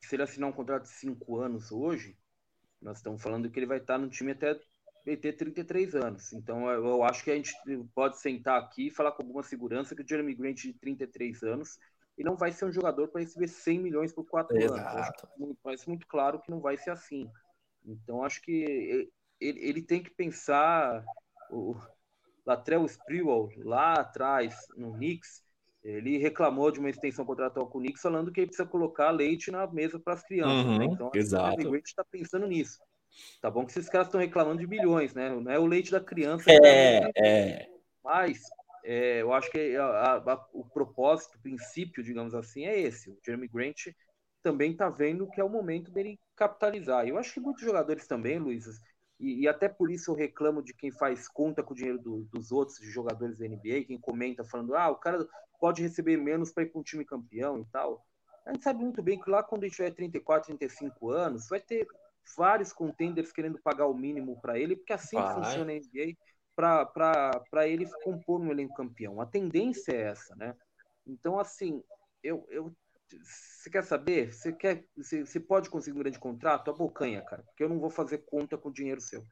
Se 0.00 0.14
ele 0.14 0.22
assinar 0.22 0.48
um 0.48 0.52
contrato 0.52 0.84
de 0.84 0.90
cinco 0.90 1.40
anos 1.40 1.72
hoje, 1.72 2.16
nós 2.80 2.98
estamos 2.98 3.20
falando 3.20 3.50
que 3.50 3.58
ele 3.58 3.66
vai 3.66 3.78
estar 3.78 3.98
no 3.98 4.08
time 4.08 4.32
até 4.32 4.56
ele 5.06 5.16
ter 5.16 5.34
33 5.34 5.94
anos. 5.94 6.32
Então 6.32 6.68
eu 6.70 7.02
acho 7.04 7.22
que 7.22 7.30
a 7.30 7.36
gente 7.36 7.54
pode 7.94 8.18
sentar 8.18 8.58
aqui 8.60 8.88
e 8.88 8.90
falar 8.90 9.12
com 9.12 9.22
alguma 9.22 9.42
segurança 9.42 9.94
que 9.94 10.02
o 10.02 10.08
Jeremy 10.08 10.34
Grant 10.34 10.62
de 10.62 10.74
33 10.74 11.42
anos 11.44 11.78
e 12.18 12.24
não 12.24 12.36
vai 12.36 12.50
ser 12.50 12.64
um 12.64 12.72
jogador 12.72 13.08
para 13.08 13.20
receber 13.20 13.46
100 13.46 13.78
milhões 13.78 14.12
por 14.12 14.24
quatro 14.24 14.56
Exato. 14.56 15.28
anos. 15.38 15.56
Parece 15.62 15.88
muito 15.88 16.06
claro 16.06 16.40
que 16.40 16.50
não 16.50 16.60
vai 16.60 16.76
ser 16.76 16.90
assim. 16.90 17.30
Então 17.84 18.24
acho 18.24 18.42
que 18.42 19.08
ele, 19.40 19.60
ele 19.60 19.82
tem 19.82 20.02
que 20.02 20.10
pensar 20.10 21.04
o 21.50 21.76
Latrell 22.44 22.84
Sprewell 22.86 23.50
lá 23.58 23.94
atrás 23.94 24.56
no 24.76 24.92
Knicks 24.94 25.46
ele 25.86 26.18
reclamou 26.18 26.72
de 26.72 26.80
uma 26.80 26.90
extensão 26.90 27.24
contratual 27.24 27.68
com 27.68 27.78
o 27.78 27.80
Knicks 27.80 28.02
falando 28.02 28.32
que 28.32 28.40
ele 28.40 28.48
precisa 28.48 28.68
colocar 28.68 29.12
leite 29.12 29.52
na 29.52 29.64
mesa 29.68 30.00
para 30.00 30.14
as 30.14 30.22
crianças. 30.24 30.66
Né? 30.66 30.72
Uhum, 30.72 30.78
né? 30.78 30.84
Então, 30.86 31.10
exato. 31.14 31.68
o 31.68 31.76
está 31.76 32.04
pensando 32.04 32.46
nisso. 32.48 32.80
Tá 33.40 33.50
bom 33.50 33.64
que 33.64 33.72
esses 33.72 33.88
caras 33.88 34.08
estão 34.08 34.20
reclamando 34.20 34.60
de 34.60 34.66
bilhões, 34.66 35.14
né? 35.14 35.30
Não 35.30 35.50
é 35.50 35.58
o 35.58 35.66
leite 35.66 35.90
da 35.90 36.00
criança. 36.00 36.50
É, 36.50 37.10
é. 37.16 37.68
Mas 38.04 38.42
é, 38.84 39.22
eu 39.22 39.32
acho 39.32 39.50
que 39.50 39.76
a, 39.76 40.14
a, 40.14 40.46
o 40.52 40.64
propósito, 40.64 41.36
o 41.36 41.40
princípio, 41.40 42.04
digamos 42.04 42.34
assim, 42.34 42.66
é 42.66 42.78
esse. 42.78 43.10
O 43.10 43.18
Jeremy 43.24 43.48
Grant 43.48 43.88
também 44.42 44.72
está 44.72 44.88
vendo 44.88 45.28
que 45.28 45.40
é 45.40 45.44
o 45.44 45.48
momento 45.48 45.90
dele 45.90 46.20
capitalizar. 46.36 47.06
Eu 47.06 47.18
acho 47.18 47.34
que 47.34 47.40
muitos 47.40 47.64
jogadores 47.64 48.06
também, 48.06 48.38
Luiz, 48.38 48.64
e, 49.18 49.42
e, 49.42 49.48
até 49.48 49.68
por 49.68 49.90
isso 49.90 50.10
eu 50.10 50.14
reclamo 50.14 50.62
de 50.62 50.74
quem 50.74 50.92
faz 50.92 51.26
conta 51.26 51.62
com 51.62 51.72
o 51.72 51.76
dinheiro 51.76 51.98
do, 51.98 52.24
dos 52.30 52.52
outros 52.52 52.78
de 52.78 52.90
jogadores 52.90 53.38
da 53.38 53.48
NBA, 53.48 53.86
quem 53.86 53.98
comenta 53.98 54.44
falando, 54.44 54.76
ah, 54.76 54.90
o 54.90 54.96
cara 54.96 55.26
pode 55.58 55.82
receber 55.82 56.16
menos 56.18 56.52
para 56.52 56.64
ir 56.64 56.66
para 56.66 56.80
um 56.80 56.84
time 56.84 57.04
campeão 57.04 57.58
e 57.58 57.64
tal. 57.66 58.04
A 58.44 58.52
gente 58.52 58.62
sabe 58.62 58.84
muito 58.84 59.02
bem 59.02 59.18
que 59.18 59.28
lá 59.28 59.42
quando 59.42 59.64
a 59.64 59.66
gente 59.66 59.76
tiver 59.76 59.90
34, 59.90 60.56
35 60.56 61.10
anos, 61.10 61.48
vai 61.48 61.60
ter 61.60 61.88
vários 62.36 62.72
contenders 62.72 63.32
querendo 63.32 63.60
pagar 63.62 63.86
o 63.86 63.94
mínimo 63.94 64.40
para 64.40 64.58
ele, 64.58 64.76
porque 64.76 64.92
assim 64.92 65.16
Vai. 65.16 65.34
funciona 65.34 65.72
a 65.72 65.76
NBA 65.76 66.16
para 66.54 67.68
ele 67.68 67.86
compor 68.02 68.40
um 68.40 68.50
elenco 68.50 68.74
campeão. 68.74 69.20
A 69.20 69.26
tendência 69.26 69.92
é 69.92 70.02
essa, 70.02 70.34
né? 70.36 70.54
Então, 71.06 71.38
assim, 71.38 71.82
eu, 72.22 72.46
eu 72.48 72.72
você 73.22 73.70
quer 73.70 73.84
saber? 73.84 74.32
Você 74.32 74.52
quer, 74.52 74.84
você, 74.96 75.24
você 75.24 75.38
pode 75.38 75.70
conseguir 75.70 75.96
um 75.96 76.02
grande 76.02 76.18
contrato? 76.18 76.70
Abocanha, 76.70 77.22
cara, 77.22 77.42
porque 77.44 77.62
eu 77.62 77.68
não 77.68 77.78
vou 77.78 77.90
fazer 77.90 78.18
conta 78.26 78.58
com 78.58 78.68
o 78.68 78.72
dinheiro 78.72 79.00
seu. 79.00 79.24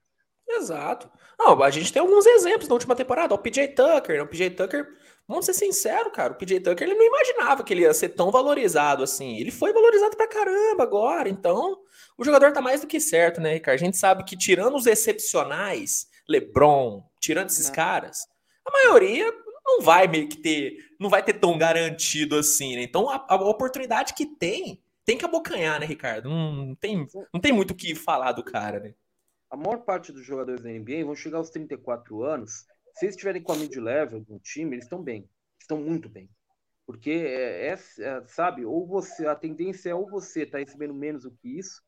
Exato. 0.48 1.10
Não, 1.38 1.60
a 1.62 1.70
gente 1.70 1.92
tem 1.92 2.00
alguns 2.00 2.26
exemplos 2.26 2.68
na 2.68 2.74
última 2.74 2.94
temporada. 2.94 3.34
O 3.34 3.38
PJ 3.38 3.68
Tucker, 3.68 4.16
né? 4.16 4.22
o 4.22 4.28
PJ 4.28 4.50
Tucker, 4.50 4.86
vamos 5.26 5.46
ser 5.46 5.54
sinceros, 5.54 6.12
cara, 6.12 6.32
o 6.32 6.36
PJ 6.36 6.60
Tucker 6.60 6.86
ele 6.86 6.98
não 6.98 7.06
imaginava 7.06 7.64
que 7.64 7.72
ele 7.72 7.82
ia 7.82 7.94
ser 7.94 8.10
tão 8.10 8.30
valorizado 8.30 9.02
assim. 9.02 9.38
Ele 9.38 9.50
foi 9.50 9.72
valorizado 9.72 10.16
pra 10.16 10.28
caramba 10.28 10.82
agora, 10.82 11.28
então 11.28 11.80
o 12.16 12.24
jogador 12.24 12.52
tá 12.52 12.60
mais 12.60 12.80
do 12.80 12.86
que 12.86 13.00
certo, 13.00 13.40
né, 13.40 13.54
Ricardo? 13.54 13.80
A 13.80 13.84
gente 13.84 13.96
sabe 13.96 14.24
que 14.24 14.36
tirando 14.36 14.76
os 14.76 14.86
excepcionais, 14.86 16.08
LeBron, 16.28 17.02
tirando 17.20 17.50
esses 17.50 17.68
é. 17.68 17.72
caras, 17.72 18.26
a 18.64 18.70
maioria 18.70 19.32
não 19.64 19.80
vai 19.80 20.06
meio 20.06 20.28
que 20.28 20.36
ter, 20.36 20.76
não 21.00 21.08
vai 21.08 21.22
ter 21.22 21.34
tão 21.34 21.56
garantido 21.56 22.36
assim, 22.36 22.76
né? 22.76 22.82
Então 22.82 23.08
a, 23.08 23.24
a 23.28 23.34
oportunidade 23.36 24.14
que 24.14 24.26
tem, 24.26 24.82
tem 25.04 25.16
que 25.16 25.24
abocanhar, 25.24 25.80
né, 25.80 25.86
Ricardo? 25.86 26.28
Não, 26.28 26.74
tem, 26.74 27.06
não 27.32 27.40
tem 27.40 27.52
muito 27.52 27.72
o 27.72 27.74
que 27.74 27.94
falar 27.94 28.32
do 28.32 28.44
cara, 28.44 28.78
né? 28.78 28.94
A 29.50 29.56
maior 29.56 29.78
parte 29.78 30.12
dos 30.12 30.24
jogadores 30.24 30.62
da 30.62 30.70
NBA 30.70 31.04
vão 31.04 31.14
chegar 31.14 31.38
aos 31.38 31.50
34 31.50 32.22
anos. 32.24 32.66
Se 32.94 33.04
eles 33.04 33.14
estiverem 33.14 33.42
com 33.42 33.52
a 33.52 33.56
mid-level 33.56 34.24
no 34.28 34.38
time, 34.38 34.76
eles 34.76 34.84
estão 34.84 35.02
bem. 35.02 35.28
Estão 35.60 35.78
muito 35.78 36.08
bem. 36.08 36.30
Porque, 36.86 37.10
é, 37.10 37.68
é, 37.68 37.72
é, 37.72 38.22
sabe, 38.26 38.64
ou 38.64 38.86
você, 38.86 39.26
a 39.26 39.34
tendência 39.34 39.90
é 39.90 39.94
ou 39.94 40.08
você 40.08 40.42
está 40.42 40.58
recebendo 40.58 40.94
menos 40.94 41.24
do 41.24 41.30
que 41.30 41.58
isso, 41.58 41.82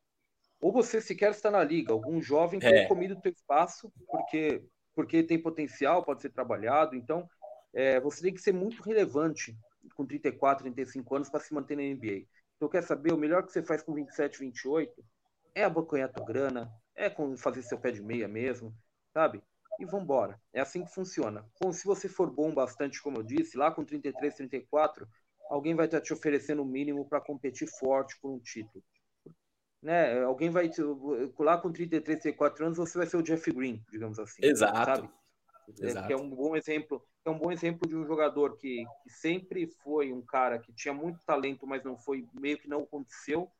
ou 0.59 0.71
você 0.71 0.99
sequer 0.99 1.31
está 1.31 1.51
na 1.51 1.63
liga. 1.63 1.93
Algum 1.93 2.21
jovem 2.21 2.59
tem 2.59 2.73
é. 2.73 2.87
comido 2.87 3.13
o 3.13 3.21
teu 3.21 3.31
espaço 3.31 3.91
porque, 4.07 4.63
porque 4.95 5.23
tem 5.23 5.41
potencial, 5.41 6.03
pode 6.03 6.21
ser 6.21 6.31
trabalhado. 6.31 6.95
Então, 6.95 7.29
é, 7.73 7.99
você 7.99 8.23
tem 8.23 8.33
que 8.33 8.41
ser 8.41 8.53
muito 8.53 8.81
relevante 8.81 9.55
com 9.95 10.05
34, 10.05 10.63
35 10.63 11.15
anos 11.15 11.29
para 11.29 11.39
se 11.39 11.53
manter 11.53 11.77
na 11.77 11.83
NBA. 11.83 12.25
Então, 12.55 12.67
quer 12.67 12.83
saber? 12.83 13.13
O 13.13 13.17
melhor 13.17 13.45
que 13.45 13.51
você 13.51 13.61
faz 13.61 13.83
com 13.83 13.93
27, 13.93 14.39
28 14.39 15.05
é 15.53 15.63
abocanhar 15.63 16.11
tua 16.11 16.25
grana, 16.25 16.71
é 16.95 17.09
fazer 17.37 17.61
seu 17.61 17.79
pé 17.79 17.91
de 17.91 18.01
meia 18.01 18.27
mesmo, 18.27 18.75
sabe? 19.13 19.41
E 19.79 19.85
vambora. 19.85 20.39
É 20.53 20.59
assim 20.59 20.83
que 20.83 20.93
funciona. 20.93 21.45
Bom, 21.61 21.71
se 21.71 21.85
você 21.85 22.09
for 22.09 22.31
bom 22.31 22.53
bastante, 22.53 23.01
como 23.01 23.17
eu 23.17 23.23
disse, 23.23 23.57
lá 23.57 23.71
com 23.71 23.85
33, 23.85 24.35
34, 24.35 25.07
alguém 25.49 25.75
vai 25.75 25.85
estar 25.85 26.01
te 26.01 26.13
oferecendo 26.13 26.61
o 26.61 26.65
mínimo 26.65 27.07
para 27.07 27.21
competir 27.21 27.67
forte 27.67 28.19
por 28.19 28.31
um 28.31 28.39
título 28.39 28.83
né? 29.81 30.21
Alguém 30.23 30.49
vai 30.49 30.69
te, 30.69 30.81
lá 31.39 31.57
com 31.57 31.71
33, 31.71 32.19
34 32.19 32.65
anos, 32.65 32.77
você 32.77 32.97
vai 32.97 33.07
ser 33.07 33.17
o 33.17 33.23
Jeff 33.23 33.51
Green, 33.51 33.83
digamos 33.89 34.19
assim. 34.19 34.43
Exato. 34.43 34.85
Sabe? 34.85 35.09
Exato. 35.79 36.11
É, 36.11 36.13
é 36.13 36.17
um 36.17 36.29
bom 36.29 36.55
exemplo, 36.55 37.03
é 37.25 37.29
um 37.29 37.37
bom 37.37 37.51
exemplo 37.51 37.87
de 37.87 37.95
um 37.95 38.05
jogador 38.05 38.57
que, 38.57 38.85
que, 39.03 39.09
sempre 39.09 39.67
foi 39.83 40.13
um 40.13 40.21
cara 40.21 40.59
que 40.59 40.73
tinha 40.73 40.93
muito 40.93 41.19
talento, 41.25 41.67
mas 41.67 41.83
não 41.83 41.97
foi, 41.97 42.25
meio 42.33 42.57
que 42.57 42.69
não 42.69 42.83
aconteceu, 42.83 43.51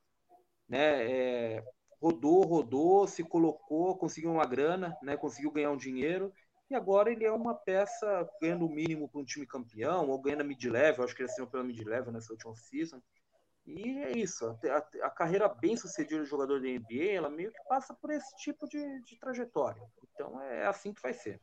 né? 0.68 1.12
É, 1.12 1.64
rodou, 2.02 2.44
rodou, 2.44 3.08
se 3.08 3.24
colocou, 3.24 3.98
conseguiu 3.98 4.32
uma 4.32 4.46
grana, 4.46 4.96
né? 5.02 5.18
Conseguiu 5.18 5.52
ganhar 5.52 5.72
um 5.72 5.78
dinheiro 5.78 6.32
e 6.70 6.76
agora 6.76 7.12
ele 7.12 7.24
é 7.24 7.32
uma 7.32 7.56
peça 7.56 8.30
ganhando 8.42 8.66
o 8.66 8.70
mínimo 8.70 9.08
para 9.08 9.22
um 9.22 9.26
time 9.26 9.48
campeão 9.48 10.10
ou 10.10 10.22
ganhando 10.22 10.42
a 10.42 10.44
mid-level, 10.44 11.04
acho 11.04 11.16
que 11.16 11.22
ele 11.22 11.30
assinou 11.30 11.50
pela 11.50 11.64
mid-level 11.64 12.12
nessa 12.12 12.34
última 12.34 12.56
season. 12.56 13.02
E 13.66 14.00
é 14.00 14.18
isso, 14.18 14.46
a, 14.48 14.78
a, 15.06 15.10
carreira 15.10 15.50
bem 15.50 15.76
sucedida 15.76 16.22
do 16.22 16.26
jogador 16.26 16.62
da 16.62 16.68
NBA, 16.68 17.12
ela 17.12 17.30
meio 17.30 17.52
que 17.52 17.64
passa 17.68 17.94
por 17.94 18.12
esse 18.12 18.34
tipo 18.38 18.68
de, 18.68 19.02
de 19.04 19.20
trajetória. 19.20 19.82
Então 20.14 20.42
é 20.42 20.66
assim 20.66 20.94
que 20.94 21.02
vai 21.02 21.14
ser. 21.14 21.42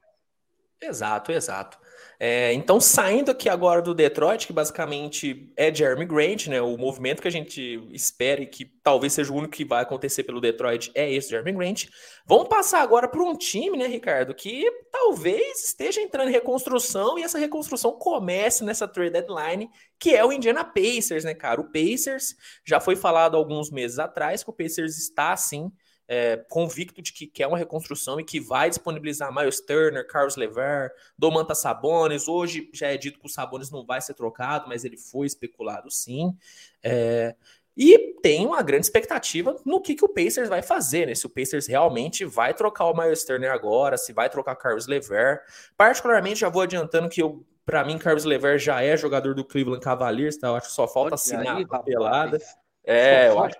Exato, 0.87 1.33
exato. 1.33 1.79
É, 2.18 2.53
então, 2.53 2.81
saindo 2.81 3.31
aqui 3.31 3.49
agora 3.49 3.83
do 3.83 3.94
Detroit, 3.94 4.47
que 4.47 4.53
basicamente 4.53 5.53
é 5.57 5.75
Jeremy 5.75 6.07
Grant, 6.07 6.47
né? 6.47 6.61
O 6.61 6.77
movimento 6.79 7.20
que 7.20 7.29
a 7.29 7.31
gente 7.31 7.87
espera 7.90 8.40
e 8.40 8.47
que 8.47 8.64
talvez 8.83 9.12
seja 9.12 9.33
o 9.33 9.37
único 9.37 9.53
que 9.53 9.64
vai 9.64 9.83
acontecer 9.83 10.23
pelo 10.23 10.40
Detroit 10.40 10.92
é 10.94 11.12
esse 11.12 11.31
Jeremy 11.31 11.53
Grant. 11.53 11.87
Vamos 12.27 12.49
passar 12.49 12.83
agora 12.83 13.09
para 13.09 13.23
um 13.23 13.37
time, 13.37 13.77
né, 13.77 13.87
Ricardo, 13.87 14.35
que 14.35 14.64
talvez 14.92 15.64
esteja 15.64 16.01
entrando 16.01 16.29
em 16.29 16.33
reconstrução 16.33 17.18
e 17.18 17.23
essa 17.23 17.38
reconstrução 17.38 17.92
comece 17.92 18.64
nessa 18.64 18.87
trade 18.87 19.11
deadline, 19.11 19.68
que 19.99 20.14
é 20.14 20.25
o 20.25 20.33
Indiana 20.33 20.64
Pacers, 20.64 21.25
né, 21.25 21.35
cara? 21.35 21.61
O 21.61 21.70
Pacers 21.70 22.37
já 22.64 22.79
foi 22.79 22.97
falado 22.97 23.37
alguns 23.37 23.70
meses 23.70 23.99
atrás 23.99 24.44
que 24.44 24.51
o 24.51 24.55
Pacers 24.55 24.97
está 24.97 25.33
assim 25.33 25.70
é, 26.07 26.37
convicto 26.49 27.01
de 27.01 27.12
que 27.12 27.27
quer 27.27 27.47
uma 27.47 27.59
reconstrução 27.59 28.21
e 28.21 28.25
que 28.25 28.40
vai 28.40 28.69
disponibilizar 28.69 29.35
Miles 29.35 29.61
Turner, 29.61 30.07
Carlos 30.07 30.37
Lever, 30.37 30.93
Domantas 31.19 31.59
Sabonis. 31.59 32.29
Hoje 32.29 32.69
já 32.73 32.88
é 32.88 32.97
dito 32.97 33.19
que 33.19 33.27
o 33.27 33.31
Sabonis 33.31 33.71
não 33.71 33.85
vai 33.85 34.01
ser 34.01 34.14
trocado, 34.14 34.69
mas 34.69 34.85
ele 34.85 34.97
foi 34.97 35.27
especulado 35.27 35.90
sim. 35.90 36.37
É, 36.83 37.35
e 37.77 38.14
tem 38.23 38.47
uma 38.47 38.62
grande 38.62 38.87
expectativa 38.87 39.57
no 39.64 39.81
que, 39.81 39.95
que 39.95 40.05
o 40.05 40.09
Pacers 40.09 40.49
vai 40.49 40.62
fazer, 40.62 41.07
né? 41.07 41.14
Se 41.14 41.27
o 41.27 41.31
Pacers 41.31 41.67
realmente 41.67 42.25
vai 42.25 42.55
trocar 42.55 42.85
o 42.85 42.97
Miles 42.97 43.25
Turner 43.25 43.53
agora, 43.53 43.97
se 43.97 44.12
vai 44.12 44.31
trocar 44.31 44.55
Carlos 44.55 44.87
Lever. 44.87 45.43
Particularmente, 45.77 46.40
já 46.40 46.49
vou 46.49 46.62
adiantando 46.62 47.09
que 47.09 47.21
eu, 47.21 47.45
para 47.67 47.85
mim, 47.85 47.99
Carlos 47.99 48.25
Lever 48.25 48.59
já 48.59 48.81
é 48.81 48.97
jogador 48.97 49.35
do 49.35 49.45
Cleveland 49.45 49.83
Cavaliers, 49.83 50.37
tá? 50.37 50.49
Eu 50.49 50.57
acho 50.57 50.69
que 50.69 50.73
só 50.73 50.87
falta 50.87 51.17
assinar 51.17 51.61
a 51.69 51.79
pelada. 51.81 52.38
É, 52.85 53.29
eu 53.29 53.42
acho, 53.42 53.57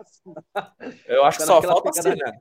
eu 1.07 1.25
acho 1.25 1.39
tá 1.39 1.45
que 1.45 1.49
só 1.49 1.63
falta 1.63 1.91
assinar. 1.91 2.35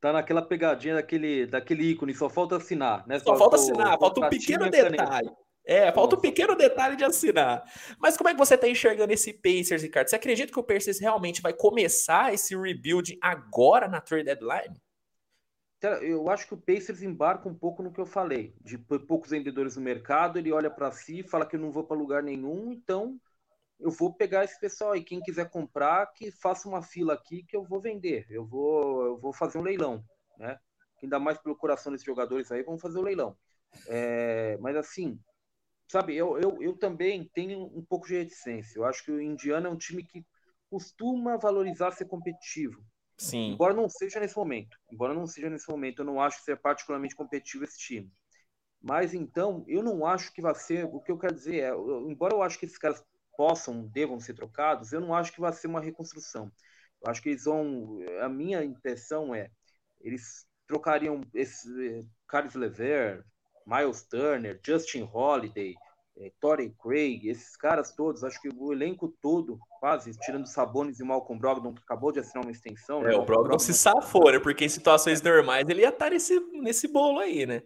Tá 0.00 0.12
naquela 0.12 0.42
pegadinha 0.42 0.94
daquele, 0.94 1.46
daquele 1.46 1.90
ícone, 1.90 2.14
só 2.14 2.28
falta 2.28 2.56
assinar, 2.56 3.06
né? 3.06 3.18
Só, 3.18 3.32
só 3.32 3.38
falta 3.38 3.56
assinar, 3.56 3.98
falta 3.98 4.26
um 4.26 4.28
pequeno 4.28 4.68
detalhe. 4.68 5.30
É, 5.64 5.90
falta 5.90 6.14
um 6.14 6.20
pequeno 6.20 6.54
detalhe 6.54 6.96
de 6.96 7.04
assinar. 7.04 7.64
Mas 7.98 8.16
como 8.16 8.28
é 8.28 8.32
que 8.32 8.38
você 8.38 8.54
está 8.54 8.68
enxergando 8.68 9.12
esse 9.12 9.32
Pacers, 9.32 9.82
Ricardo? 9.82 10.08
Você 10.08 10.14
acredita 10.14 10.52
que 10.52 10.60
o 10.60 10.62
Pacers 10.62 11.00
realmente 11.00 11.42
vai 11.42 11.52
começar 11.52 12.32
esse 12.32 12.56
rebuild 12.56 13.18
agora 13.20 13.88
na 13.88 14.00
trade 14.00 14.24
deadline? 14.24 14.80
Eu 16.02 16.30
acho 16.30 16.46
que 16.46 16.54
o 16.54 16.60
Pacers 16.60 17.02
embarca 17.02 17.48
um 17.48 17.54
pouco 17.54 17.82
no 17.82 17.92
que 17.92 18.00
eu 18.00 18.06
falei, 18.06 18.54
de 18.60 18.78
poucos 18.78 19.30
vendedores 19.30 19.76
no 19.76 19.82
mercado, 19.82 20.38
ele 20.38 20.52
olha 20.52 20.70
para 20.70 20.90
si, 20.90 21.22
fala 21.22 21.44
que 21.44 21.56
eu 21.56 21.60
não 21.60 21.70
vou 21.70 21.84
para 21.84 21.96
lugar 21.96 22.22
nenhum, 22.22 22.72
então 22.72 23.20
eu 23.78 23.90
vou 23.90 24.12
pegar 24.12 24.44
esse 24.44 24.58
pessoal 24.58 24.92
aí, 24.92 25.02
quem 25.02 25.20
quiser 25.20 25.50
comprar, 25.50 26.06
que 26.12 26.30
faça 26.30 26.68
uma 26.68 26.82
fila 26.82 27.14
aqui 27.14 27.42
que 27.44 27.56
eu 27.56 27.64
vou 27.64 27.80
vender, 27.80 28.26
eu 28.30 28.44
vou, 28.44 29.06
eu 29.06 29.18
vou 29.18 29.32
fazer 29.32 29.58
um 29.58 29.62
leilão, 29.62 30.02
né? 30.38 30.58
Ainda 31.02 31.18
mais 31.18 31.38
pelo 31.38 31.56
coração 31.56 31.92
desses 31.92 32.06
jogadores 32.06 32.50
aí, 32.50 32.62
vamos 32.62 32.80
fazer 32.80 32.98
o 32.98 33.02
um 33.02 33.04
leilão. 33.04 33.36
É, 33.86 34.56
mas 34.60 34.76
assim, 34.76 35.20
sabe, 35.88 36.16
eu, 36.16 36.38
eu, 36.38 36.62
eu 36.62 36.76
também 36.76 37.30
tenho 37.34 37.64
um 37.64 37.84
pouco 37.84 38.06
de 38.06 38.16
reticência. 38.16 38.78
Eu 38.78 38.84
acho 38.84 39.04
que 39.04 39.12
o 39.12 39.20
Indiana 39.20 39.68
é 39.68 39.70
um 39.70 39.76
time 39.76 40.02
que 40.02 40.24
costuma 40.70 41.36
valorizar 41.36 41.92
ser 41.92 42.06
competitivo. 42.06 42.82
Sim. 43.18 43.52
Embora 43.52 43.74
não 43.74 43.88
seja 43.88 44.20
nesse 44.20 44.36
momento. 44.36 44.76
Embora 44.90 45.14
não 45.14 45.26
seja 45.26 45.48
nesse 45.48 45.68
momento, 45.70 46.00
eu 46.00 46.04
não 46.04 46.20
acho 46.20 46.38
que 46.38 46.44
seja 46.44 46.56
particularmente 46.56 47.14
competitivo 47.14 47.64
esse 47.64 47.78
time. 47.78 48.12
Mas 48.80 49.14
então, 49.14 49.64
eu 49.66 49.82
não 49.82 50.04
acho 50.06 50.32
que 50.32 50.42
vai 50.42 50.54
ser. 50.54 50.84
O 50.84 51.00
que 51.00 51.10
eu 51.10 51.18
quero 51.18 51.34
dizer 51.34 51.60
é, 51.60 51.70
eu, 51.70 52.10
embora 52.10 52.34
eu 52.34 52.42
acho 52.42 52.58
que 52.58 52.66
esses 52.66 52.78
caras 52.78 53.02
possam, 53.36 53.86
devam 53.86 54.18
ser 54.18 54.34
trocados, 54.34 54.92
eu 54.92 55.00
não 55.00 55.14
acho 55.14 55.32
que 55.32 55.40
vai 55.40 55.52
ser 55.52 55.66
uma 55.66 55.80
reconstrução. 55.80 56.50
Eu 57.04 57.10
acho 57.10 57.22
que 57.22 57.30
eles 57.30 57.44
vão. 57.44 57.98
A 58.22 58.28
minha 58.28 58.64
impressão 58.64 59.34
é, 59.34 59.50
eles 60.00 60.46
trocariam 60.66 61.20
esse 61.32 61.68
eh, 61.88 62.04
Carlos 62.26 62.54
Lever, 62.54 63.24
Miles 63.66 64.02
Turner, 64.02 64.58
Justin 64.64 65.08
Holiday, 65.12 65.74
é, 66.18 66.32
Torrey 66.40 66.74
Craig, 66.82 67.28
esses 67.28 67.56
caras 67.56 67.92
todos, 67.94 68.24
acho 68.24 68.40
que 68.40 68.48
o 68.48 68.72
elenco 68.72 69.14
todo, 69.20 69.58
quase, 69.78 70.12
tirando 70.18 70.46
Sabonis 70.46 70.98
e 70.98 71.04
Malcolm 71.04 71.38
Brogdon, 71.38 71.74
que 71.74 71.82
acabou 71.82 72.10
de 72.10 72.20
assinar 72.20 72.44
uma 72.44 72.50
extensão. 72.50 73.02
É, 73.02 73.10
né? 73.10 73.16
o 73.16 73.24
Brogdon, 73.24 73.58
se 73.58 73.74
safou, 73.74 74.32
né? 74.32 74.38
Porque 74.38 74.64
em 74.64 74.68
situações 74.68 75.20
normais 75.20 75.68
ele 75.68 75.82
ia 75.82 75.90
estar 75.90 76.10
nesse, 76.10 76.40
nesse 76.52 76.88
bolo 76.88 77.18
aí, 77.18 77.46
né? 77.46 77.62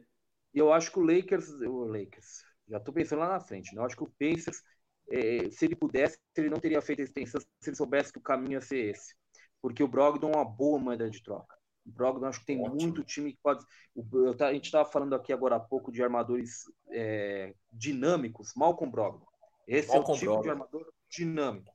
E 0.52 0.58
eu 0.58 0.72
acho 0.72 0.90
que 0.90 0.98
o 0.98 1.02
Lakers, 1.02 1.48
o 1.48 1.84
Lakers, 1.84 2.44
já 2.68 2.80
tô 2.80 2.92
pensando 2.92 3.20
lá 3.20 3.28
na 3.28 3.40
frente, 3.40 3.74
né? 3.74 3.80
Eu 3.80 3.84
acho 3.84 3.96
que 3.96 4.02
o 4.02 4.12
Pacers 4.18 4.62
é, 5.10 5.50
se 5.50 5.64
ele 5.64 5.74
pudesse, 5.74 6.18
ele 6.36 6.48
não 6.48 6.60
teria 6.60 6.80
feito 6.80 7.00
a 7.00 7.04
extensão 7.04 7.40
se 7.40 7.48
ele 7.68 7.76
soubesse 7.76 8.12
que 8.12 8.18
o 8.18 8.22
caminho 8.22 8.52
ia 8.52 8.60
ser 8.60 8.90
esse. 8.90 9.14
Porque 9.60 9.82
o 9.82 9.88
Brogdon 9.88 10.30
é 10.30 10.36
uma 10.36 10.44
boa 10.44 10.78
moeda 10.78 11.10
de 11.10 11.22
troca. 11.22 11.56
O 11.84 11.90
Brogdon 11.90 12.26
acho 12.26 12.40
que 12.40 12.46
tem 12.46 12.60
Ótimo. 12.60 12.76
muito 12.76 13.04
time 13.04 13.32
que 13.32 13.38
pode. 13.42 13.64
O, 13.94 14.04
a 14.42 14.52
gente 14.52 14.66
estava 14.66 14.88
falando 14.88 15.14
aqui 15.14 15.32
agora 15.32 15.56
há 15.56 15.60
pouco 15.60 15.90
de 15.90 16.02
armadores 16.02 16.64
é, 16.90 17.54
dinâmicos, 17.72 18.52
Malcolm 18.56 18.90
Brogdon. 18.90 19.26
Esse 19.66 19.88
Malcolm 19.88 20.12
é 20.12 20.14
o 20.14 20.18
tipo 20.18 20.26
Brogdon. 20.26 20.42
de 20.42 20.50
armador 20.50 20.92
dinâmico. 21.10 21.74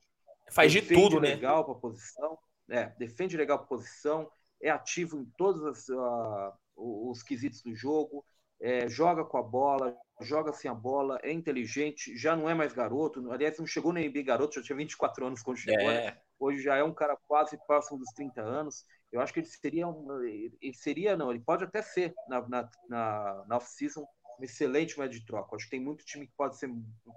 Faz 0.50 0.72
defende 0.72 0.94
de 0.94 1.02
tudo, 1.02 1.20
né? 1.20 1.28
legal 1.28 1.64
para 1.64 1.74
posição. 1.74 2.38
É, 2.68 2.86
defende 2.98 3.36
legal 3.36 3.58
para 3.58 3.68
posição, 3.68 4.28
é 4.60 4.70
ativo 4.70 5.18
em 5.18 5.24
todos 5.36 5.64
as, 5.64 5.88
uh, 5.88 6.52
os 6.74 7.22
quesitos 7.22 7.62
do 7.62 7.74
jogo, 7.76 8.24
é, 8.60 8.88
joga 8.88 9.24
com 9.24 9.36
a 9.38 9.42
bola, 9.42 9.96
joga 10.20 10.52
sem 10.52 10.70
a 10.70 10.74
bola, 10.74 11.18
é 11.22 11.30
inteligente, 11.30 12.16
já 12.16 12.34
não 12.34 12.48
é 12.48 12.54
mais 12.54 12.72
garoto. 12.72 13.30
Aliás, 13.30 13.58
não 13.58 13.66
chegou 13.66 13.92
nem 13.92 14.08
NBA 14.08 14.22
garoto, 14.22 14.54
já 14.54 14.62
tinha 14.62 14.76
24 14.76 15.26
anos 15.26 15.42
quando 15.42 15.58
chegou. 15.58 15.86
Né? 15.86 16.06
É. 16.06 16.20
hoje 16.38 16.62
já 16.62 16.76
é 16.76 16.82
um 16.82 16.94
cara 16.94 17.16
quase 17.26 17.58
próximo 17.66 17.98
dos 17.98 18.12
30 18.14 18.40
anos. 18.40 18.84
Eu 19.12 19.20
acho 19.20 19.32
que 19.32 19.40
ele 19.40 19.46
seria, 19.46 19.86
um, 19.86 20.22
ele 20.22 20.74
seria 20.74 21.16
não, 21.16 21.30
ele 21.30 21.40
pode 21.40 21.64
até 21.64 21.82
ser 21.82 22.14
na, 22.28 22.46
na, 22.48 22.70
na, 22.88 23.44
na 23.46 23.56
off-season 23.56 24.06
um 24.38 24.44
excelente 24.44 24.98
médio 24.98 25.18
de 25.18 25.26
troca. 25.26 25.56
Acho 25.56 25.64
que 25.64 25.70
tem 25.70 25.80
muito 25.80 26.04
time 26.04 26.26
que 26.26 26.34
pode 26.36 26.58
ser 26.58 26.70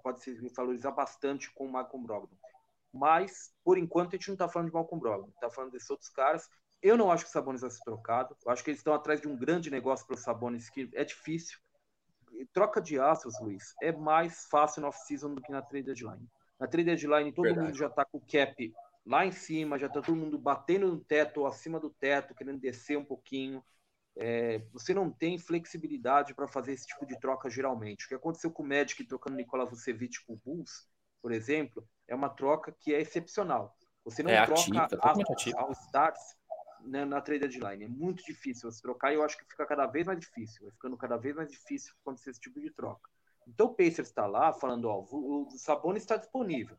pode 0.04 0.22
se 0.22 0.36
valorizar 0.56 0.92
bastante 0.92 1.52
com 1.54 1.66
o 1.66 1.72
Malcolm 1.72 2.06
Brogdon. 2.06 2.38
Mas, 2.94 3.54
por 3.64 3.78
enquanto, 3.78 4.16
a 4.16 4.18
gente 4.18 4.30
não 4.30 4.36
está 4.36 4.48
falando 4.48 4.70
de 4.70 4.74
Malcolm 4.74 5.00
Brogdon, 5.00 5.30
está 5.30 5.50
falando 5.50 5.72
desses 5.72 5.90
outros 5.90 6.10
caras. 6.10 6.50
Eu 6.82 6.98
não 6.98 7.12
acho 7.12 7.26
que 7.26 7.30
o 7.30 7.34
Sabonis 7.34 7.62
vai 7.62 7.70
ser 7.70 7.84
trocado. 7.84 8.36
Eu 8.46 8.52
acho 8.52 8.64
que 8.64 8.70
eles 8.70 8.80
estão 8.80 8.94
atrás 8.94 9.20
de 9.20 9.28
um 9.28 9.38
grande 9.38 9.70
negócio 9.70 10.06
para 10.06 10.16
o 10.16 10.18
Sabonis 10.18 10.70
que 10.70 10.90
é 10.94 11.04
difícil. 11.04 11.60
Troca 12.54 12.82
de 12.82 13.00
astros, 13.00 13.40
Luiz, 13.42 13.74
é 13.82 13.92
mais 13.92 14.46
fácil 14.46 14.82
na 14.82 14.88
off-season 14.88 15.34
do 15.34 15.42
que 15.42 15.52
na 15.52 15.62
trade 15.62 15.86
deadline. 15.88 16.26
Na 16.58 16.68
trade 16.68 16.86
deadline, 16.86 17.34
todo 17.34 17.44
Verdade. 17.46 17.68
mundo 17.68 17.78
já 17.78 17.88
está 17.88 18.06
com 18.06 18.18
o 18.18 18.26
cap 18.26 18.74
lá 19.06 19.26
em 19.26 19.32
cima, 19.32 19.78
já 19.78 19.88
está 19.88 20.02
todo 20.02 20.16
mundo 20.16 20.38
batendo 20.38 20.88
no 20.88 21.00
teto 21.00 21.42
ou 21.42 21.48
acima 21.48 21.80
do 21.80 21.90
teto, 21.90 22.34
querendo 22.34 22.60
descer 22.60 22.98
um 22.98 23.04
pouquinho. 23.04 23.64
É, 24.16 24.60
você 24.72 24.94
não 24.94 25.10
tem 25.10 25.38
flexibilidade 25.38 26.34
para 26.34 26.48
fazer 26.48 26.74
esse 26.74 26.86
tipo 26.86 27.06
de 27.06 27.20
troca 27.20 27.50
geralmente. 27.50 28.06
O 28.06 28.08
que 28.08 28.16
aconteceu 28.16 28.52
com 28.52 28.64
o 28.64 28.68
Magic 28.68 29.04
trocando 29.06 29.36
Nicola 29.36 29.66
Vucevic 29.66 30.26
com 30.26 30.34
o 30.34 30.38
Bulls, 30.38 30.88
por 31.22 31.32
exemplo, 31.32 31.88
é 32.08 32.16
uma 32.16 32.30
troca 32.30 32.72
que 32.72 32.94
é 32.94 33.02
excepcional. 33.02 33.76
Você 34.06 34.24
não 34.24 34.32
é 34.32 34.46
troca 34.46 34.84
ativa, 34.84 35.60
ao 35.60 35.72
Stars 35.72 36.39
né, 36.86 37.06
na 37.06 37.22
trade 37.22 37.48
deadline. 37.48 37.86
É 37.86 37.88
muito 37.88 38.24
difícil 38.24 38.72
você 38.72 38.82
trocar 38.82 39.12
e 39.12 39.16
eu 39.16 39.24
acho 39.24 39.38
que 39.38 39.46
fica 39.46 39.66
cada 39.66 39.86
vez 39.86 40.06
mais 40.06 40.20
difícil. 40.20 40.64
Vai 40.64 40.72
ficando 40.72 40.98
cada 40.98 41.18
vez 41.18 41.36
mais 41.36 41.50
difícil 41.50 41.94
acontecer 42.02 42.32
esse 42.32 42.40
tipo 42.40 42.60
de 42.60 42.72
troca. 42.72 43.10
Então 43.48 43.68
o 43.68 43.74
Pacers 43.74 44.10
está 44.10 44.28
lá 44.28 44.54
falando, 44.54 44.86
ó, 44.86 45.06
o, 45.12 45.48
o 45.48 45.58
Sabonis 45.58 46.04
está 46.04 46.18
disponível. 46.18 46.78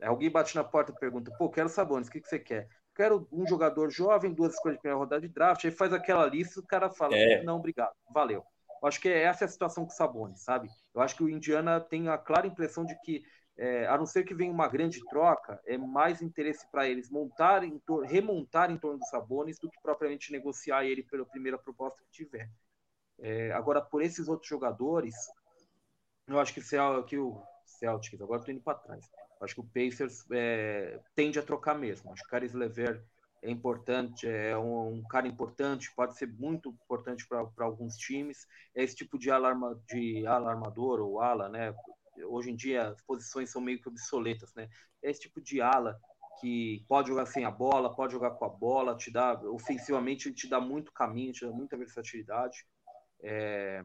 Alguém 0.00 0.30
bate 0.30 0.54
na 0.54 0.64
porta 0.64 0.92
e 0.92 0.98
pergunta, 0.98 1.32
pô, 1.38 1.48
quero 1.48 1.68
Sabonis, 1.68 2.08
o 2.08 2.10
que, 2.10 2.20
que 2.20 2.28
você 2.28 2.38
quer? 2.38 2.68
Quero 2.94 3.26
um 3.32 3.46
jogador 3.46 3.90
jovem, 3.90 4.32
duas 4.32 4.54
escolhas 4.54 4.76
de 4.76 4.82
primeira 4.82 4.98
rodada 4.98 5.20
de 5.20 5.32
draft, 5.32 5.64
aí 5.64 5.70
faz 5.70 5.92
aquela 5.92 6.26
lista 6.26 6.60
o 6.60 6.66
cara 6.66 6.90
fala, 6.90 7.16
é. 7.16 7.42
não, 7.42 7.56
obrigado, 7.56 7.94
valeu. 8.12 8.44
Eu 8.82 8.88
acho 8.88 9.00
que 9.00 9.08
essa 9.08 9.44
é 9.44 9.46
a 9.46 9.48
situação 9.48 9.84
com 9.84 9.92
o 9.92 9.94
Sabonis, 9.94 10.42
sabe? 10.42 10.68
Eu 10.92 11.00
acho 11.00 11.14
que 11.14 11.22
o 11.22 11.28
Indiana 11.28 11.80
tem 11.80 12.08
a 12.08 12.18
clara 12.18 12.48
impressão 12.48 12.84
de 12.84 12.98
que 13.02 13.22
é, 13.62 13.86
a 13.86 13.96
não 13.96 14.04
ser 14.04 14.24
que 14.24 14.34
venha 14.34 14.50
uma 14.50 14.66
grande 14.66 14.98
troca, 15.06 15.62
é 15.64 15.78
mais 15.78 16.20
interesse 16.20 16.66
para 16.72 16.88
eles 16.88 17.08
montar 17.08 17.62
em 17.62 17.80
remontar 18.04 18.72
em 18.72 18.76
torno 18.76 18.98
do 18.98 19.06
Sabonis 19.06 19.56
do 19.56 19.70
que 19.70 19.80
propriamente 19.80 20.32
negociar 20.32 20.84
ele 20.84 21.04
pela 21.04 21.24
primeira 21.24 21.56
proposta 21.56 22.02
que 22.02 22.10
tiver. 22.10 22.50
É, 23.20 23.52
agora, 23.52 23.80
por 23.80 24.02
esses 24.02 24.26
outros 24.26 24.48
jogadores, 24.48 25.14
eu 26.26 26.40
acho 26.40 26.52
que, 26.52 26.60
que 27.06 27.16
o 27.16 27.40
Celtics, 27.64 28.20
agora 28.20 28.40
estou 28.40 28.52
indo 28.52 28.64
para 28.64 28.78
trás, 28.78 29.08
acho 29.40 29.54
que 29.54 29.60
o 29.60 29.64
Pacers 29.72 30.28
é, 30.32 30.98
tende 31.14 31.38
a 31.38 31.42
trocar 31.42 31.78
mesmo. 31.78 32.12
Acho 32.12 32.22
que 32.22 32.28
o 32.28 32.30
Caris 32.30 32.52
Lever 32.52 33.00
é 33.42 33.48
importante, 33.48 34.26
é 34.26 34.58
um, 34.58 34.94
um, 34.94 35.02
cara 35.04 35.28
importante, 35.28 35.94
pode 35.94 36.18
ser 36.18 36.26
muito 36.26 36.70
importante 36.70 37.24
para 37.28 37.64
alguns 37.64 37.96
times. 37.96 38.44
É 38.74 38.82
esse 38.82 38.96
tipo 38.96 39.16
de, 39.16 39.30
alarma, 39.30 39.80
de 39.86 40.26
alarmador 40.26 40.98
ou 40.98 41.20
ala, 41.20 41.48
né? 41.48 41.72
Hoje 42.24 42.50
em 42.50 42.56
dia 42.56 42.88
as 42.88 43.00
posições 43.02 43.50
são 43.50 43.60
meio 43.60 43.80
que 43.80 43.88
obsoletas, 43.88 44.52
né? 44.54 44.68
É 45.02 45.10
esse 45.10 45.20
tipo 45.20 45.40
de 45.40 45.60
ala 45.60 45.98
que 46.40 46.84
pode 46.88 47.08
jogar 47.08 47.26
sem 47.26 47.44
a 47.44 47.50
bola, 47.50 47.94
pode 47.94 48.12
jogar 48.12 48.32
com 48.32 48.44
a 48.44 48.48
bola, 48.48 48.96
te 48.96 49.10
dá 49.10 49.40
ofensivamente 49.44 50.32
te 50.32 50.48
dá 50.48 50.60
muito 50.60 50.92
caminho, 50.92 51.32
te 51.32 51.46
dá 51.46 51.52
muita 51.52 51.76
versatilidade. 51.76 52.66
É... 53.22 53.84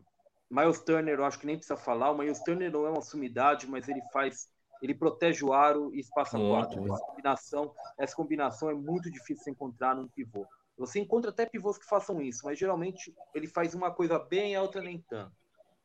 Miles 0.50 0.80
Turner, 0.80 1.20
eu 1.20 1.26
acho 1.26 1.40
que 1.40 1.46
nem 1.46 1.58
precisa 1.58 1.78
falar. 1.78 2.12
O 2.12 2.18
Miles 2.18 2.42
Turner 2.42 2.72
não 2.72 2.86
é 2.86 2.90
uma 2.90 3.02
sumidade, 3.02 3.68
mas 3.68 3.88
ele 3.90 4.02
faz, 4.14 4.50
ele 4.82 4.96
protege 4.96 5.44
o 5.44 5.54
aro 5.54 5.94
e 5.94 6.00
espaça 6.00 6.38
quatro. 6.38 6.86
Essa 6.86 7.06
combinação, 7.06 7.74
essa 7.98 8.16
combinação 8.16 8.70
é 8.70 8.74
muito 8.74 9.12
difícil 9.12 9.44
de 9.44 9.52
encontrar 9.52 9.96
num 9.96 10.08
pivô. 10.08 10.46
Você 10.78 11.00
encontra 11.00 11.32
até 11.32 11.46
pivôs 11.46 11.78
que 11.78 11.86
façam 11.86 12.22
isso, 12.22 12.42
mas 12.46 12.58
geralmente 12.58 13.14
ele 13.34 13.48
faz 13.48 13.74
uma 13.74 13.92
coisa 13.92 14.20
bem 14.20 14.54
e 14.54 14.56
a 14.56 14.62
outra 14.62 14.82
nem 14.82 15.04
tanto 15.10 15.36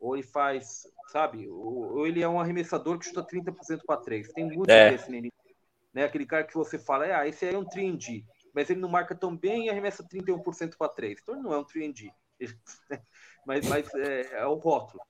ou 0.02 0.16
ele 0.16 0.26
faz, 0.26 0.82
sabe? 1.12 1.48
Ou, 1.48 1.98
ou 1.98 2.06
ele 2.06 2.20
é 2.20 2.28
um 2.28 2.40
arremessador 2.40 2.98
que 2.98 3.06
chuta 3.06 3.22
30% 3.24 3.82
para 3.86 4.00
três. 4.00 4.32
Tem 4.32 4.44
muito 4.44 4.68
é. 4.68 4.90
desse 4.90 5.08
nele. 5.08 5.32
Né? 5.94 6.04
Aquele 6.04 6.26
cara 6.26 6.42
que 6.42 6.54
você 6.54 6.76
fala, 6.76 7.04
ah, 7.04 7.26
esse 7.26 7.46
aí 7.46 7.54
é 7.54 7.58
um 7.58 7.64
3D, 7.64 8.24
mas 8.52 8.68
ele 8.68 8.80
não 8.80 8.88
marca 8.88 9.14
tão 9.14 9.36
bem 9.36 9.66
e 9.66 9.70
arremessa 9.70 10.02
31% 10.02 10.76
para 10.76 10.88
três. 10.88 11.20
Então 11.22 11.36
ele 11.36 11.44
não 11.44 11.54
é 11.54 11.58
um 11.58 11.64
3D. 11.64 12.10
mas 13.46 13.68
mas 13.68 13.94
é, 13.94 14.40
é 14.40 14.46
o 14.46 14.54
rótulo. 14.54 15.00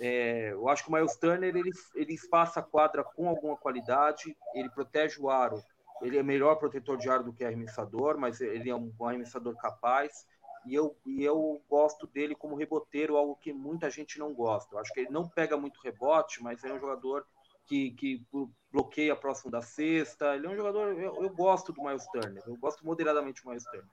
É, 0.00 0.52
eu 0.52 0.66
acho 0.68 0.84
que 0.84 0.90
o 0.90 0.92
Miles 0.94 1.16
Turner 1.16 1.54
ele, 1.54 1.70
ele 1.94 2.14
espaça 2.14 2.60
a 2.60 2.62
quadra 2.62 3.04
com 3.04 3.28
alguma 3.28 3.56
qualidade, 3.56 4.34
ele 4.54 4.70
protege 4.70 5.20
o 5.20 5.28
aro. 5.28 5.62
Ele 6.00 6.16
é 6.16 6.22
melhor 6.22 6.54
protetor 6.54 6.96
de 6.96 7.10
aro 7.10 7.24
do 7.24 7.32
que 7.34 7.44
arremessador, 7.44 8.16
mas 8.16 8.40
ele 8.40 8.70
é 8.70 8.74
um 8.74 8.90
arremessador 9.00 9.54
capaz 9.56 10.24
e 10.68 10.74
eu, 10.74 10.96
e 11.06 11.24
eu 11.24 11.62
gosto 11.68 12.06
dele 12.06 12.34
como 12.34 12.54
reboteiro, 12.54 13.16
algo 13.16 13.36
que 13.36 13.52
muita 13.52 13.90
gente 13.90 14.18
não 14.18 14.34
gosta. 14.34 14.74
Eu 14.74 14.78
acho 14.80 14.92
que 14.92 15.00
ele 15.00 15.10
não 15.10 15.26
pega 15.26 15.56
muito 15.56 15.80
rebote, 15.80 16.42
mas 16.42 16.62
é 16.62 16.72
um 16.72 16.78
jogador 16.78 17.26
que, 17.66 17.92
que 17.92 18.26
bloqueia 18.70 19.16
próximo 19.16 19.50
da 19.50 19.62
cesta. 19.62 20.36
Ele 20.36 20.46
é 20.46 20.50
um 20.50 20.56
jogador. 20.56 20.92
Eu, 21.00 21.22
eu 21.22 21.30
gosto 21.30 21.72
do 21.72 21.82
Miles 21.82 22.06
Turner, 22.08 22.42
eu 22.46 22.56
gosto 22.56 22.84
moderadamente 22.84 23.42
do 23.42 23.48
Miles 23.48 23.64
Turner. 23.64 23.88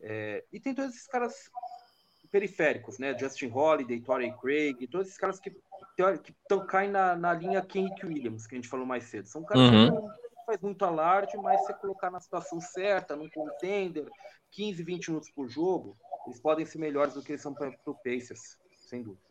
É, 0.00 0.44
e 0.50 0.58
tem 0.58 0.74
todos 0.74 0.94
esses 0.94 1.06
caras 1.06 1.50
periféricos, 2.30 2.98
né? 2.98 3.16
Justin 3.18 3.50
Holiday, 3.52 4.00
Torrey 4.00 4.32
Craig, 4.40 4.86
todos 4.86 5.08
esses 5.08 5.18
caras 5.18 5.38
que, 5.38 5.50
que 5.50 6.34
tão, 6.48 6.66
caem 6.66 6.90
na, 6.90 7.16
na 7.16 7.34
linha 7.34 7.62
Kenrick 7.62 8.06
Williams, 8.06 8.46
que 8.46 8.54
a 8.54 8.58
gente 8.58 8.68
falou 8.68 8.86
mais 8.86 9.04
cedo. 9.04 9.26
São 9.26 9.44
caras 9.44 9.62
uhum. 9.62 9.86
que 9.86 9.90
não 9.90 10.08
faz 10.46 10.60
muito 10.62 10.84
alarde, 10.84 11.36
mas 11.36 11.64
se 11.66 11.74
colocar 11.74 12.10
na 12.10 12.20
situação 12.20 12.60
certa, 12.60 13.14
num 13.14 13.28
contender, 13.28 14.08
15, 14.52 14.82
20 14.82 15.08
minutos 15.08 15.30
por 15.30 15.48
jogo, 15.48 15.96
eles 16.26 16.40
podem 16.40 16.66
ser 16.66 16.78
melhores 16.78 17.14
do 17.14 17.22
que 17.22 17.32
eles 17.32 17.42
são 17.42 17.54
para 17.54 17.72
o 17.86 17.94
Pacers, 17.94 18.58
sem 18.88 19.02
dúvida. 19.02 19.28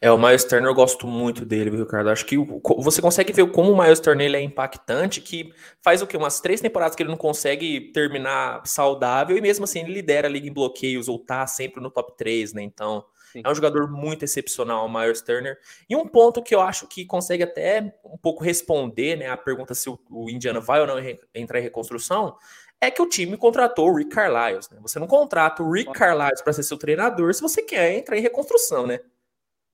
É, 0.00 0.10
o 0.10 0.18
Miles 0.18 0.44
Turner 0.44 0.68
eu 0.68 0.74
gosto 0.74 1.06
muito 1.06 1.44
dele, 1.44 1.70
Ricardo. 1.70 2.10
Acho 2.10 2.24
que 2.24 2.36
você 2.78 3.02
consegue 3.02 3.32
ver 3.32 3.50
como 3.50 3.72
o 3.72 3.82
Miles 3.82 4.00
Turner 4.00 4.26
ele 4.26 4.36
é 4.36 4.40
impactante, 4.40 5.20
que 5.20 5.52
faz 5.82 6.02
o 6.02 6.06
que? 6.06 6.16
Umas 6.16 6.40
três 6.40 6.60
temporadas 6.60 6.94
que 6.94 7.02
ele 7.02 7.10
não 7.10 7.16
consegue 7.16 7.92
terminar 7.92 8.62
saudável, 8.66 9.36
e 9.36 9.40
mesmo 9.40 9.64
assim 9.64 9.80
ele 9.80 9.92
lidera 9.92 10.28
a 10.28 10.30
liga 10.30 10.46
em 10.46 10.52
bloqueios, 10.52 11.08
ou 11.08 11.18
tá 11.18 11.46
sempre 11.46 11.80
no 11.80 11.90
top 11.90 12.16
3, 12.16 12.52
né? 12.52 12.62
Então, 12.62 13.04
Sim. 13.32 13.42
é 13.44 13.50
um 13.50 13.54
jogador 13.54 13.90
muito 13.90 14.24
excepcional, 14.24 14.86
o 14.86 14.92
Miles 14.92 15.22
Turner. 15.22 15.58
E 15.88 15.96
um 15.96 16.06
ponto 16.06 16.42
que 16.42 16.54
eu 16.54 16.60
acho 16.60 16.86
que 16.86 17.04
consegue 17.04 17.42
até 17.42 17.94
um 18.04 18.18
pouco 18.18 18.44
responder, 18.44 19.16
né? 19.16 19.28
A 19.28 19.36
pergunta 19.36 19.74
se 19.74 19.88
o, 19.90 19.98
o 20.10 20.30
Indiana 20.30 20.60
vai 20.60 20.80
ou 20.80 20.86
não 20.86 20.96
entrar 21.34 21.58
em 21.58 21.62
reconstrução, 21.62 22.36
é 22.80 22.90
que 22.90 23.00
o 23.00 23.08
time 23.08 23.36
contratou 23.36 23.90
o 23.90 23.96
Rick 23.96 24.10
Carlisle. 24.10 24.74
Né? 24.74 24.80
Você 24.82 24.98
não 24.98 25.06
contrata 25.06 25.62
o 25.62 25.70
Rick 25.70 25.92
Carlisle 25.92 26.44
para 26.44 26.52
ser 26.52 26.62
seu 26.62 26.76
treinador 26.76 27.34
se 27.34 27.42
você 27.42 27.62
quer 27.62 27.92
entrar 27.94 28.16
em 28.16 28.22
reconstrução, 28.22 28.86
né? 28.86 29.00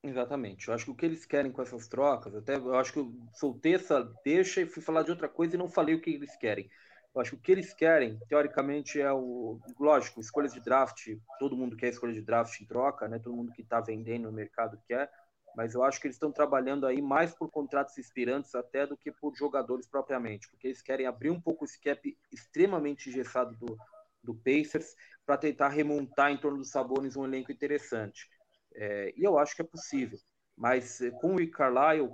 Exatamente. 0.03 0.69
Eu 0.69 0.75
acho 0.75 0.85
que 0.87 0.91
o 0.91 0.95
que 0.95 1.07
eles 1.07 1.25
querem 1.25 1.53
com 1.53 1.63
essas 1.63 1.87
trocas, 1.87 2.35
até 2.35 2.57
eu 2.57 2.75
acho 2.75 2.93
que 2.93 2.99
eu 2.99 3.13
soltei 3.35 3.75
essa 3.75 4.03
deixa 4.25 4.61
e 4.61 4.67
fui 4.67 4.83
falar 4.83 5.03
de 5.03 5.11
outra 5.11 5.29
coisa 5.29 5.55
e 5.55 5.59
não 5.59 5.69
falei 5.69 5.95
o 5.95 6.01
que 6.01 6.11
eles 6.11 6.37
querem. 6.37 6.69
Eu 7.15 7.21
acho 7.21 7.33
que 7.33 7.37
o 7.37 7.41
que 7.41 7.53
eles 7.53 7.75
querem, 7.75 8.19
teoricamente, 8.29 9.01
é 9.01 9.13
o. 9.13 9.61
Lógico, 9.79 10.21
escolhas 10.21 10.53
de 10.53 10.61
draft, 10.61 11.09
todo 11.39 11.57
mundo 11.57 11.77
quer 11.77 11.89
escolha 11.89 12.13
de 12.13 12.23
draft 12.23 12.59
em 12.61 12.65
troca, 12.65 13.07
né? 13.07 13.19
Todo 13.19 13.37
mundo 13.37 13.53
que 13.53 13.63
está 13.63 13.81
vendendo 13.81 14.25
no 14.25 14.33
mercado 14.33 14.81
quer 14.89 15.11
mas 15.57 15.75
eu 15.75 15.83
acho 15.83 16.01
que 16.01 16.07
eles 16.07 16.17
estão 16.17 16.33
trabalhando 16.33 16.87
aí 16.87 17.01
mais 17.03 17.35
por 17.35 17.51
contratos 17.51 17.97
expirantes 17.99 18.55
até 18.55 18.87
do 18.87 18.97
que 18.97 19.13
por 19.13 19.35
jogadores 19.35 19.87
propriamente, 19.87 20.49
porque 20.49 20.69
eles 20.69 20.83
querem 20.83 21.07
abrir 21.07 21.31
um 21.31 21.41
pouco 21.41 21.65
esse 21.65 21.81
cap 21.81 22.17
extremamente 22.33 23.09
engessado 23.09 23.55
do, 23.57 23.77
do 24.23 24.35
Pacers 24.35 24.95
para 25.27 25.37
tentar 25.37 25.69
remontar 25.69 26.31
em 26.31 26.39
torno 26.39 26.59
dos 26.59 26.71
Sabonis 26.71 27.17
um 27.17 27.25
elenco 27.25 27.53
interessante. 27.53 28.29
É, 28.75 29.13
e 29.17 29.23
eu 29.23 29.39
acho 29.39 29.55
que 29.55 29.63
é 29.63 29.65
possível, 29.65 30.19
mas 30.57 31.01
eh, 31.01 31.11
com 31.11 31.35
o 31.35 31.37
Rick 31.37 31.57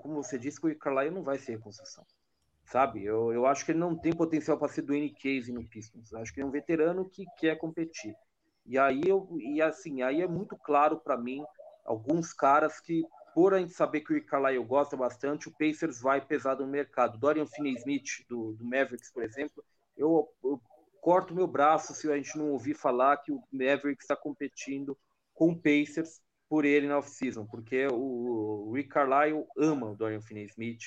como 0.02 0.22
você 0.22 0.38
disse, 0.38 0.60
com 0.60 0.66
o 0.66 0.70
Rick 0.70 0.84
não 1.12 1.22
vai 1.22 1.38
ser 1.38 1.52
reconstrução. 1.52 2.04
Sabe, 2.64 3.02
eu, 3.02 3.32
eu 3.32 3.46
acho 3.46 3.64
que 3.64 3.72
ele 3.72 3.78
não 3.78 3.96
tem 3.96 4.12
potencial 4.12 4.58
para 4.58 4.68
ser 4.68 4.82
do 4.82 4.92
Case 5.14 5.50
no 5.50 5.66
Pistons. 5.66 6.12
Eu 6.12 6.18
acho 6.18 6.32
que 6.32 6.40
ele 6.40 6.46
é 6.46 6.48
um 6.48 6.52
veterano 6.52 7.08
que 7.08 7.24
quer 7.38 7.56
competir. 7.56 8.14
E 8.66 8.78
aí 8.78 9.00
eu 9.06 9.26
e 9.38 9.62
assim, 9.62 10.02
aí 10.02 10.20
é 10.20 10.28
muito 10.28 10.54
claro 10.54 11.00
para 11.00 11.16
mim 11.16 11.42
alguns 11.86 12.34
caras 12.34 12.78
que 12.78 13.02
por 13.38 13.54
a 13.54 13.60
gente 13.60 13.72
saber 13.72 14.00
que 14.00 14.12
o 14.12 14.26
Carlisle 14.26 14.64
gosta 14.64 14.96
bastante, 14.96 15.46
o 15.46 15.52
Pacers 15.52 16.00
vai 16.00 16.20
pesado 16.20 16.66
no 16.66 16.72
mercado. 16.72 17.16
Dorian 17.16 17.46
Finney-Smith, 17.46 18.26
do, 18.28 18.54
do, 18.54 18.64
Mavericks, 18.64 19.12
por 19.12 19.22
exemplo, 19.22 19.64
eu, 19.96 20.28
eu, 20.42 20.60
corto 21.00 21.32
meu 21.32 21.46
braço 21.46 21.94
se 21.94 22.10
a 22.10 22.16
gente 22.16 22.36
não 22.36 22.50
ouvir 22.50 22.74
falar 22.74 23.16
que 23.18 23.30
o 23.30 23.40
Mavericks 23.52 24.02
está 24.02 24.16
competindo 24.16 24.98
com 25.32 25.50
o 25.50 25.56
Pacers 25.56 26.20
por 26.48 26.64
ele 26.64 26.88
na 26.88 26.98
off-season, 26.98 27.46
porque 27.46 27.86
o, 27.86 28.72
Rick 28.74 28.88
Carlisle 28.88 29.46
ama 29.56 29.90
o 29.92 29.94
Dorian 29.94 30.20
Finney-Smith. 30.20 30.86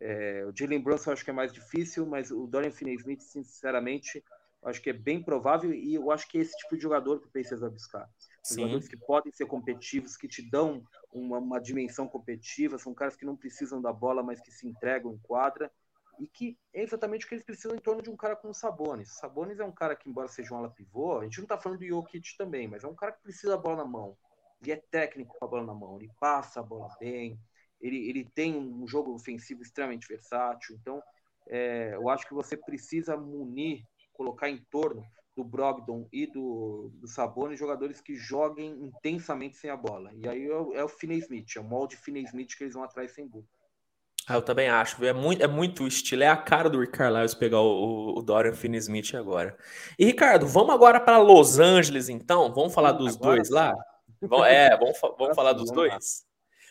É, 0.00 0.46
o 0.46 0.56
Jalen 0.56 0.80
Brunson 0.80 1.12
acho 1.12 1.22
que 1.22 1.30
é 1.30 1.34
mais 1.34 1.52
difícil, 1.52 2.06
mas 2.06 2.30
o 2.30 2.46
Dorian 2.46 2.72
Finney-Smith, 2.72 3.20
sinceramente, 3.20 4.24
acho 4.64 4.80
que 4.80 4.88
é 4.88 4.94
bem 4.94 5.22
provável 5.22 5.74
e 5.74 5.92
eu 5.92 6.10
acho 6.10 6.26
que 6.26 6.38
é 6.38 6.40
esse 6.40 6.56
tipo 6.56 6.74
de 6.74 6.82
jogador 6.82 7.20
que 7.20 7.26
o 7.26 7.30
Pacers 7.30 7.60
vai 7.60 7.68
buscar. 7.68 8.08
Jogadores 8.50 8.88
que 8.88 8.96
podem 8.96 9.32
ser 9.32 9.46
competitivos, 9.46 10.16
que 10.16 10.26
te 10.26 10.42
dão 10.42 10.84
uma, 11.12 11.38
uma, 11.38 11.60
dimensão 11.60 12.08
competitiva, 12.08 12.76
são 12.76 12.92
caras 12.92 13.14
que 13.14 13.24
não 13.24 13.36
precisam 13.36 13.80
da 13.80 13.92
bola, 13.92 14.22
mas 14.22 14.40
que 14.40 14.50
se 14.50 14.66
entregam 14.66 15.12
em 15.12 15.18
quadra. 15.18 15.70
e 16.18 16.26
que 16.26 16.58
é 16.74 16.82
exatamente 16.82 17.24
o 17.24 17.28
que 17.28 17.34
eles 17.34 17.44
precisam 17.44 17.76
em 17.76 17.80
torno 17.80 18.02
de 18.02 18.10
um 18.10 18.16
cara 18.16 18.36
como 18.36 18.50
o 18.50 18.54
Sabonis. 18.54 19.16
Sabonis 19.18 19.60
é 19.60 19.64
um 19.64 19.72
cara 19.72 19.96
que, 19.96 20.08
embora 20.08 20.28
seja 20.28 20.54
um 20.54 20.58
ala 20.58 20.70
pivô, 20.70 21.20
a 21.20 21.24
gente 21.24 21.38
não 21.38 21.44
está 21.44 21.58
falando 21.58 21.78
do 21.78 21.86
Jokic 21.86 22.36
também, 22.36 22.68
mas 22.68 22.84
é 22.84 22.88
um 22.88 22.94
cara 22.94 23.12
que 23.12 23.22
precisa 23.22 23.52
da 23.52 23.56
bola 23.56 23.78
na 23.78 23.84
mão. 23.84 24.16
Ele 24.60 24.72
é 24.72 24.76
técnico 24.76 25.36
com 25.38 25.44
a 25.44 25.48
bola 25.48 25.64
na 25.64 25.74
mão, 25.74 25.96
ele 25.96 26.10
passa 26.20 26.60
a 26.60 26.62
bola 26.62 26.94
bem, 27.00 27.40
ele, 27.80 28.08
ele 28.08 28.24
tem 28.24 28.56
um 28.56 28.86
jogo 28.86 29.12
ofensivo 29.14 29.62
extremamente 29.62 30.06
versátil. 30.06 30.76
Então, 30.76 31.02
é, 31.48 31.94
eu 31.94 32.08
acho 32.08 32.26
que 32.26 32.34
você 32.34 32.56
precisa 32.56 33.16
munir, 33.16 33.84
colocar 34.12 34.48
em 34.48 34.58
torno 34.70 35.04
do 35.36 35.44
Brogdon 35.44 36.06
e 36.12 36.26
do, 36.26 36.90
do 36.94 37.08
Sabonis 37.08 37.58
jogadores 37.58 38.00
que 38.00 38.14
joguem 38.14 38.70
intensamente 38.82 39.56
sem 39.56 39.70
a 39.70 39.76
bola. 39.76 40.10
E 40.14 40.28
aí 40.28 40.46
é, 40.46 40.54
o, 40.54 40.74
é 40.74 40.84
o 40.84 40.88
Finney 40.88 41.18
Smith, 41.18 41.56
é 41.56 41.60
o 41.60 41.64
molde 41.64 41.96
Finney 41.96 42.24
Smith 42.24 42.56
que 42.56 42.64
eles 42.64 42.74
vão 42.74 42.84
atrás 42.84 43.12
sem 43.12 43.26
dúvida. 43.26 43.48
Ah, 44.26 44.34
eu 44.34 44.42
também 44.42 44.68
acho, 44.68 45.04
é 45.04 45.12
muito, 45.12 45.42
é 45.42 45.48
muito 45.48 45.86
estilo, 45.86 46.22
é 46.22 46.28
a 46.28 46.36
cara 46.36 46.70
do 46.70 46.78
Rick 46.78 46.92
Carlisle 46.92 47.38
pegar 47.40 47.60
o, 47.60 48.16
o 48.16 48.22
Dorian 48.22 48.54
Finney-Smith 48.54 49.14
agora. 49.16 49.56
E 49.98 50.04
Ricardo, 50.04 50.46
vamos 50.46 50.72
agora 50.72 51.00
para 51.00 51.18
Los 51.18 51.58
Angeles 51.58 52.08
então? 52.08 52.52
Vamos 52.54 52.72
falar 52.72 52.92
dos 52.92 53.16
agora 53.16 53.36
dois 53.36 53.48
sim. 53.48 53.54
lá? 53.54 53.74
É, 54.46 54.76
vamos, 54.76 54.96
vamos 55.18 55.34
falar 55.34 55.52
dos 55.54 55.72
dois? 55.72 56.24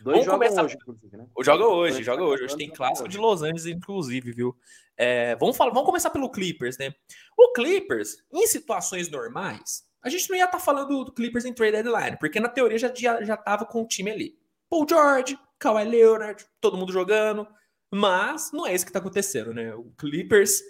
Dois 0.03 0.25
vamos 0.25 0.27
começar... 0.27 0.63
hoje, 0.63 0.75
inclusive, 0.75 1.17
né? 1.17 1.27
Joga 1.41 1.65
hoje, 1.65 2.03
joga 2.03 2.23
hoje. 2.23 2.43
Hoje 2.43 2.57
tem 2.57 2.69
clássico 2.69 3.07
de 3.07 3.17
Los 3.17 3.41
Angeles, 3.41 3.65
inclusive, 3.65 4.31
viu? 4.31 4.55
É, 4.97 5.35
vamos, 5.35 5.57
falar, 5.57 5.71
vamos 5.71 5.85
começar 5.85 6.09
pelo 6.09 6.29
Clippers, 6.29 6.77
né? 6.77 6.93
O 7.37 7.53
Clippers, 7.53 8.17
em 8.31 8.45
situações 8.47 9.09
normais, 9.09 9.83
a 10.03 10.09
gente 10.09 10.29
não 10.29 10.37
ia 10.37 10.45
estar 10.45 10.57
tá 10.57 10.63
falando 10.63 11.03
do 11.05 11.11
Clippers 11.11 11.45
em 11.45 11.53
trade 11.53 11.83
deadline, 11.83 12.17
porque 12.19 12.39
na 12.39 12.49
teoria 12.49 12.77
já, 12.77 12.91
já, 12.93 13.23
já 13.23 13.37
tava 13.37 13.65
com 13.65 13.81
o 13.83 13.87
time 13.87 14.11
ali. 14.11 14.35
Paul 14.69 14.85
George, 14.87 15.37
Kawhi 15.59 15.85
Leonard, 15.85 16.45
todo 16.59 16.77
mundo 16.77 16.91
jogando. 16.91 17.47
Mas 17.93 18.51
não 18.53 18.65
é 18.65 18.73
isso 18.73 18.85
que 18.85 18.89
está 18.89 18.99
acontecendo, 18.99 19.53
né? 19.53 19.75
O 19.75 19.91
Clippers 19.97 20.61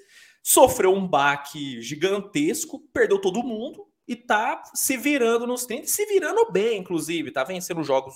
sofreu 0.41 0.91
um 0.91 1.07
baque 1.07 1.79
gigantesco, 1.81 2.79
perdeu 2.91 3.21
todo 3.21 3.43
mundo 3.43 3.87
e 4.07 4.15
tá 4.15 4.63
se 4.73 4.97
virando 4.97 5.45
nos 5.45 5.65
tentes, 5.65 5.91
se 5.93 6.03
virando 6.07 6.51
bem, 6.51 6.79
inclusive. 6.79 7.31
Tá 7.31 7.43
vencendo 7.43 7.83
jogos 7.83 8.15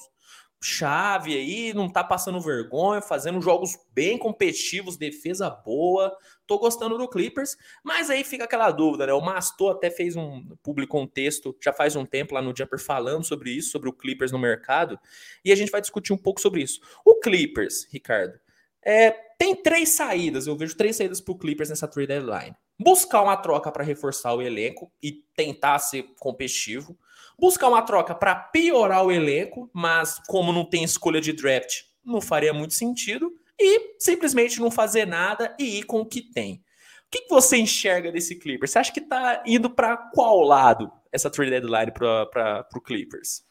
chave 0.66 1.36
aí, 1.38 1.76
não 1.76 1.88
tá 1.88 2.04
passando 2.04 2.42
vergonha, 2.42 3.00
fazendo 3.00 3.40
jogos 3.40 3.78
bem 3.94 4.18
competitivos, 4.18 4.98
defesa 4.98 5.48
boa. 5.48 6.18
Tô 6.48 6.58
gostando 6.58 6.98
do 6.98 7.08
Clippers, 7.08 7.56
mas 7.84 8.10
aí 8.10 8.24
fica 8.24 8.46
aquela 8.46 8.72
dúvida, 8.72 9.06
né? 9.06 9.14
O 9.14 9.22
Mastor 9.22 9.76
até 9.76 9.92
fez 9.92 10.16
um 10.16 10.44
publicou 10.64 11.04
um 11.04 11.08
texto 11.08 11.56
já 11.64 11.72
faz 11.72 11.96
um 11.96 12.04
tempo 12.04 12.34
lá 12.34 12.42
no 12.42 12.52
Jumper 12.56 12.80
falando 12.80 13.24
sobre 13.24 13.52
isso, 13.52 13.70
sobre 13.70 13.90
o 13.90 13.94
Clippers 13.94 14.32
no 14.32 14.40
mercado, 14.40 15.00
e 15.44 15.52
a 15.52 15.56
gente 15.56 15.72
vai 15.72 15.82
discutir 15.82 16.14
um 16.14 16.18
pouco 16.18 16.42
sobre 16.42 16.64
isso. 16.64 16.82
O 17.06 17.20
Clippers, 17.20 17.88
Ricardo, 17.92 18.40
é, 18.84 19.12
tem 19.38 19.56
três 19.56 19.90
saídas, 19.90 20.48
eu 20.48 20.58
vejo 20.58 20.76
três 20.76 20.96
saídas 20.96 21.22
para 21.22 21.32
o 21.32 21.38
Clippers 21.38 21.70
nessa 21.70 21.88
trade 21.88 22.08
deadline. 22.08 22.56
Buscar 22.80 23.22
uma 23.22 23.38
troca 23.38 23.72
para 23.72 23.84
reforçar 23.84 24.34
o 24.34 24.42
elenco 24.42 24.92
e 25.02 25.12
tentar 25.36 25.78
ser 25.78 26.08
competitivo 26.20 26.98
buscar 27.40 27.68
uma 27.68 27.82
troca 27.82 28.16
para 28.16 28.36
piorar 28.36 29.06
o 29.06 29.12
elenco, 29.12 29.70
mas 29.74 30.20
como 30.28 30.52
não 30.52 30.66
tem 30.66 30.84
escolha 30.84 31.22
de 31.22 31.34
draft, 31.34 31.84
não 32.04 32.22
faria 32.22 32.54
muito 32.54 32.74
sentido, 32.74 33.34
e 33.60 33.96
simplesmente 34.00 34.60
não 34.60 34.70
fazer 34.70 35.06
nada 35.06 35.56
e 35.60 35.80
ir 35.80 35.84
com 35.84 36.02
o 36.02 36.06
que 36.06 36.22
tem. 36.22 36.64
O 37.06 37.10
que, 37.12 37.28
você 37.30 37.58
enxerga 37.58 38.12
desse 38.12 38.36
Clippers? 38.36 38.72
Você 38.72 38.80
acha 38.80 38.92
que 38.92 39.00
está 39.00 39.44
indo 39.46 39.70
para 39.70 39.96
qual 39.96 40.42
lado 40.42 40.92
essa 41.12 41.30
trade 41.30 41.52
deadline 41.52 41.92
para 41.92 42.68
o 42.76 42.82
Clippers? 42.82 43.46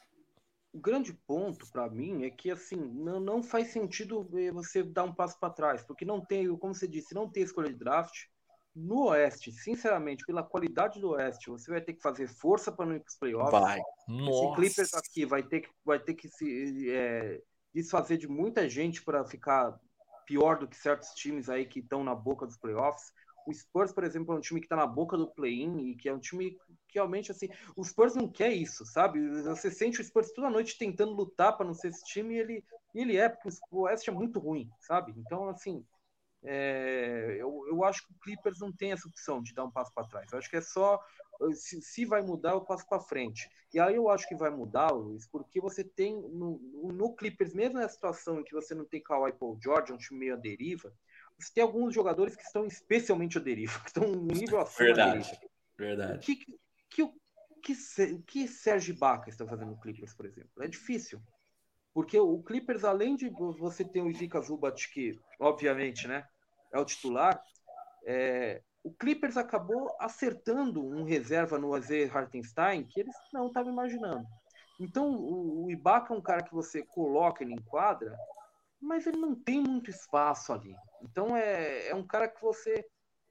O 0.73 0.79
grande 0.79 1.15
ponto 1.15 1.67
para 1.71 1.89
mim 1.89 2.25
é 2.25 2.31
que 2.31 2.51
assim 2.51 2.77
não, 2.77 3.21
não 3.21 3.43
faz 3.43 3.69
sentido 3.69 4.29
você 4.53 4.83
dar 4.83 5.05
um 5.05 5.15
passo 5.15 5.39
para 5.39 5.55
trás, 5.55 5.83
porque 5.85 6.05
não 6.05 6.21
tem, 6.21 6.49
como 6.57 6.75
você 6.75 6.89
disse, 6.89 7.15
não 7.15 7.31
tem 7.31 7.45
escolha 7.45 7.71
de 7.71 7.79
draft, 7.79 8.25
no 8.75 9.09
Oeste, 9.09 9.53
sinceramente, 9.53 10.25
pela 10.27 10.43
qualidade 10.43 11.01
do 11.01 11.11
Oeste, 11.11 11.49
você 11.49 11.71
vai 11.71 11.81
ter 11.81 11.93
que 11.93 12.03
fazer 12.03 12.27
força 12.27 12.73
para 12.73 12.87
não 12.87 12.97
ir 12.97 13.01
para 13.01 13.11
os 13.11 13.17
playoffs. 13.17 13.61
Vai. 13.61 13.81
Nossa. 14.09 14.47
Esse 14.47 14.55
Clippers 14.57 14.95
aqui 14.95 15.25
vai 15.25 15.43
ter 15.43 15.61
que, 15.61 15.69
vai 15.85 15.99
ter 15.99 16.15
que 16.15 16.29
se 16.29 16.91
é, 16.91 17.41
desfazer 17.73 18.17
de 18.17 18.27
muita 18.27 18.69
gente 18.69 19.03
para 19.03 19.25
ficar 19.25 19.79
pior 20.27 20.59
do 20.59 20.67
que 20.67 20.77
certos 20.77 21.11
times 21.11 21.49
aí 21.49 21.67
que 21.67 21.81
estão 21.81 22.03
na 22.03 22.15
boca 22.15 22.47
dos 22.47 22.57
playoffs. 22.57 23.13
O 23.47 23.53
Spurs, 23.53 23.93
por 23.93 24.05
exemplo, 24.05 24.35
é 24.35 24.39
um 24.39 24.41
time 24.41 24.59
que 24.59 24.67
está 24.67 24.77
na 24.77 24.87
boca 24.87 25.17
do 25.17 25.31
play-in 25.31 25.91
e 25.91 25.95
que 25.95 26.09
é 26.09 26.15
um 26.15 26.19
time 26.19 26.53
que 26.89 26.95
realmente, 26.95 27.31
assim, 27.31 27.49
o 27.77 27.85
Spurs 27.85 28.15
não 28.15 28.27
quer 28.27 28.53
isso, 28.53 28.87
sabe? 28.87 29.21
Você 29.43 29.71
sente 29.71 30.01
o 30.01 30.05
Spurs 30.05 30.33
toda 30.33 30.49
noite 30.49 30.79
tentando 30.79 31.13
lutar 31.13 31.57
para 31.57 31.67
não 31.67 31.75
ser 31.75 31.89
esse 31.89 32.05
time 32.05 32.35
e 32.35 32.39
ele, 32.39 32.65
ele 32.95 33.17
é, 33.17 33.29
porque 33.29 33.51
o 33.71 33.83
Oeste 33.83 34.09
é 34.09 34.13
muito 34.13 34.41
ruim, 34.41 34.69
sabe? 34.81 35.13
Então, 35.17 35.49
assim, 35.49 35.85
é, 36.45 37.37
eu, 37.39 37.65
eu 37.69 37.85
acho 37.85 38.07
que 38.07 38.13
o 38.13 38.19
Clippers 38.21 38.59
não 38.61 38.71
tem 38.71 38.93
essa 38.93 39.09
opção 39.09 39.43
de 39.43 39.55
dar 39.55 39.65
um 39.65 39.71
passo 39.71 39.93
para 39.95 40.07
trás. 40.07 40.31
Eu 40.31 40.39
acho 40.39 40.51
que 40.51 40.57
é 40.57 40.61
só 40.61 41.01
se, 41.55 41.81
se 41.81 42.05
vai 42.05 42.23
mudar, 42.23 42.53
eu 42.53 42.61
passo 42.61 42.87
para 42.87 43.01
frente. 43.01 43.49
E 43.73 43.81
aí 43.81 43.97
eu 43.97 44.09
acho 44.09 44.29
que 44.29 44.35
vai 44.35 44.51
mudar, 44.51 44.91
Luiz, 44.91 45.27
porque 45.27 45.61
você 45.61 45.83
tem 45.83 46.15
no, 46.15 46.59
no 46.93 47.15
Clippers, 47.15 47.55
mesmo 47.55 47.81
na 47.81 47.89
situação 47.89 48.41
em 48.41 48.45
que 48.45 48.55
você 48.55 48.75
não 48.75 48.85
tem 48.85 49.03
Kawhi 49.03 49.33
Paul 49.33 49.59
George, 49.61 49.93
um 49.93 49.97
time 49.97 50.21
meio 50.21 50.35
à 50.35 50.37
deriva, 50.37 50.93
você 51.39 51.53
tem 51.53 51.63
alguns 51.63 51.95
jogadores 51.95 52.37
que 52.37 52.43
estão 52.43 52.67
especialmente 52.67 53.39
à 53.39 53.41
deriva, 53.41 53.79
que 53.81 53.89
estão 53.89 54.05
um 54.05 54.27
nível 54.27 54.61
acima 54.61 54.87
Verdade. 54.87 55.41
Verdade. 55.77 56.19
O 56.19 56.21
que, 56.21 56.37
que, 56.37 56.59
que, 56.91 57.13
que, 57.63 58.19
que 58.27 58.49
Sérgio 58.49 58.97
Baca 58.97 59.29
está 59.29 59.47
fazendo 59.47 59.71
no 59.71 59.81
Clippers, 59.81 60.15
por 60.15 60.27
exemplo? 60.27 60.63
É 60.63 60.69
difícil. 60.69 61.21
Porque 61.93 62.19
o 62.19 62.43
Clippers, 62.43 62.85
além 62.85 63.15
de 63.15 63.29
você 63.31 63.85
ter 63.85 64.01
o 64.01 64.11
Ivica 64.11 64.41
Zubat, 64.41 64.89
que, 64.93 65.21
obviamente, 65.39 66.09
né, 66.09 66.27
é 66.75 66.79
o 66.79 66.85
titular, 66.85 67.43
é, 68.05 68.61
o 68.83 68.93
Clippers 68.93 69.37
acabou 69.37 69.97
acertando 69.99 70.85
um 70.85 71.05
reserva 71.05 71.59
no 71.59 71.73
Aze 71.73 72.11
Hartenstein 72.13 72.85
que 72.85 73.01
eles 73.01 73.15
não 73.33 73.47
estavam 73.47 73.73
imaginando. 73.73 74.27
Então, 74.79 75.15
o, 75.15 75.65
o 75.65 75.71
Ibaka 75.71 76.13
é 76.13 76.17
um 76.17 76.21
cara 76.21 76.43
que 76.43 76.53
você 76.53 76.83
coloca 76.83 77.43
ele 77.43 77.55
em 77.55 77.63
quadra, 77.63 78.15
mas 78.81 79.07
ele 79.07 79.17
não 79.17 79.35
tem 79.35 79.61
muito 79.61 79.89
espaço 79.89 80.53
ali. 80.53 80.75
Então, 81.03 81.37
é, 81.37 81.89
é 81.89 81.95
um 81.95 82.07
cara 82.07 82.29
que 82.29 82.43
você, 82.43 82.85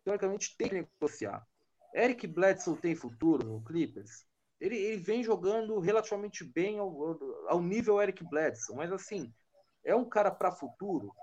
teoricamente, 0.03 0.55
tem 0.57 0.69
que 0.69 0.75
negociar. 0.75 1.45
Eric 1.93 2.25
Bledsoe 2.25 2.77
tem 2.77 2.95
futuro 2.95 3.45
no 3.45 3.63
Clippers? 3.63 4.25
Ele, 4.59 4.77
ele 4.77 4.97
vem 4.97 5.23
jogando 5.23 5.79
relativamente 5.79 6.43
bem 6.43 6.79
ao, 6.79 7.19
ao 7.47 7.61
nível 7.61 8.01
Eric 8.01 8.23
Bledsoe, 8.23 8.75
mas 8.75 8.91
assim, 8.91 9.31
é 9.83 9.93
um 9.93 10.05
cara 10.05 10.31
para 10.31 10.51
futuro? 10.51 11.13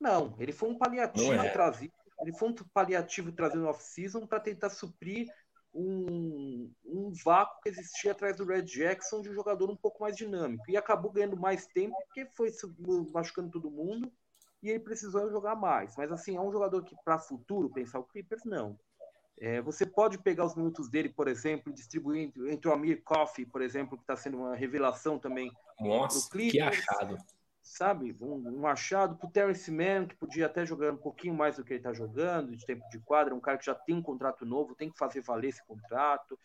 Não, 0.00 0.34
ele 0.38 0.52
foi 0.52 0.70
um 0.70 0.78
paliativo 0.78 1.34
é. 1.34 1.50
trazido, 1.50 1.92
ele 2.22 2.32
foi 2.32 2.48
um 2.48 2.54
paliativo 2.72 3.30
trazido 3.32 3.62
no 3.62 3.68
off-season 3.68 4.26
para 4.26 4.40
tentar 4.40 4.70
suprir 4.70 5.28
um, 5.72 6.70
um 6.84 7.12
vácuo 7.24 7.60
que 7.62 7.68
existia 7.68 8.12
atrás 8.12 8.36
do 8.36 8.44
Red 8.44 8.62
Jackson 8.62 9.20
de 9.20 9.30
um 9.30 9.34
jogador 9.34 9.70
um 9.70 9.76
pouco 9.76 10.02
mais 10.02 10.16
dinâmico. 10.16 10.64
E 10.68 10.76
acabou 10.76 11.12
ganhando 11.12 11.36
mais 11.36 11.66
tempo 11.66 11.94
porque 12.06 12.26
foi 12.34 12.50
machucando 13.12 13.50
todo 13.50 13.70
mundo 13.70 14.10
e 14.62 14.70
ele 14.70 14.80
precisou 14.80 15.30
jogar 15.30 15.54
mais. 15.54 15.96
Mas 15.96 16.10
assim, 16.10 16.36
é 16.36 16.40
um 16.40 16.52
jogador 16.52 16.82
que 16.82 16.96
para 17.04 17.18
futuro 17.18 17.70
pensar 17.70 17.98
o 17.98 18.04
Clippers 18.04 18.44
não. 18.44 18.78
É, 19.38 19.60
você 19.62 19.86
pode 19.86 20.18
pegar 20.18 20.44
os 20.44 20.54
minutos 20.54 20.90
dele, 20.90 21.08
por 21.08 21.26
exemplo, 21.26 21.72
distribuir 21.72 22.30
entre 22.46 22.68
o 22.68 22.72
Amir 22.72 23.02
Coffey, 23.02 23.46
por 23.46 23.62
exemplo, 23.62 23.96
que 23.96 24.02
está 24.02 24.14
sendo 24.14 24.36
uma 24.36 24.54
revelação 24.54 25.18
também. 25.18 25.50
Nossa, 25.80 26.28
que 26.30 26.60
achado 26.60 27.16
sabe? 27.70 28.16
Um, 28.20 28.60
um 28.60 28.66
achado 28.66 29.16
pro 29.16 29.30
Terence 29.30 29.70
Mann, 29.70 30.06
que 30.06 30.16
podia 30.16 30.46
até 30.46 30.66
jogar 30.66 30.92
um 30.92 30.96
pouquinho 30.96 31.34
mais 31.34 31.56
do 31.56 31.64
que 31.64 31.72
ele 31.72 31.80
está 31.80 31.92
jogando, 31.92 32.56
de 32.56 32.66
tempo 32.66 32.82
de 32.90 32.98
quadra, 32.98 33.34
um 33.34 33.40
cara 33.40 33.58
que 33.58 33.66
já 33.66 33.74
tem 33.74 33.94
um 33.94 34.02
contrato 34.02 34.44
novo, 34.44 34.74
tem 34.74 34.90
que 34.90 34.98
fazer 34.98 35.20
valer 35.20 35.48
esse 35.48 35.64
contrato, 35.64 36.38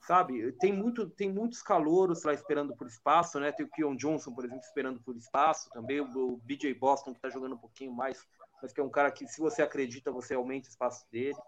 sabe? 0.00 0.50
Tem, 0.52 0.72
muito, 0.72 1.08
tem 1.08 1.32
muitos 1.32 1.62
calouros 1.62 2.24
lá 2.24 2.32
esperando 2.32 2.76
por 2.76 2.86
espaço, 2.88 3.38
né? 3.38 3.52
Tem 3.52 3.64
o 3.64 3.70
Keon 3.70 3.94
Johnson, 3.94 4.34
por 4.34 4.44
exemplo, 4.44 4.64
esperando 4.64 5.00
por 5.00 5.16
espaço, 5.16 5.70
também 5.70 6.00
o, 6.00 6.04
o 6.04 6.36
BJ 6.38 6.74
Boston, 6.74 7.12
que 7.12 7.18
está 7.18 7.30
jogando 7.30 7.54
um 7.54 7.60
pouquinho 7.60 7.92
mais, 7.92 8.26
mas 8.60 8.72
que 8.72 8.80
é 8.80 8.84
um 8.84 8.90
cara 8.90 9.10
que, 9.12 9.26
se 9.28 9.40
você 9.40 9.62
acredita, 9.62 10.10
você 10.10 10.34
aumenta 10.34 10.66
o 10.66 10.70
espaço 10.70 11.06
dele. 11.12 11.38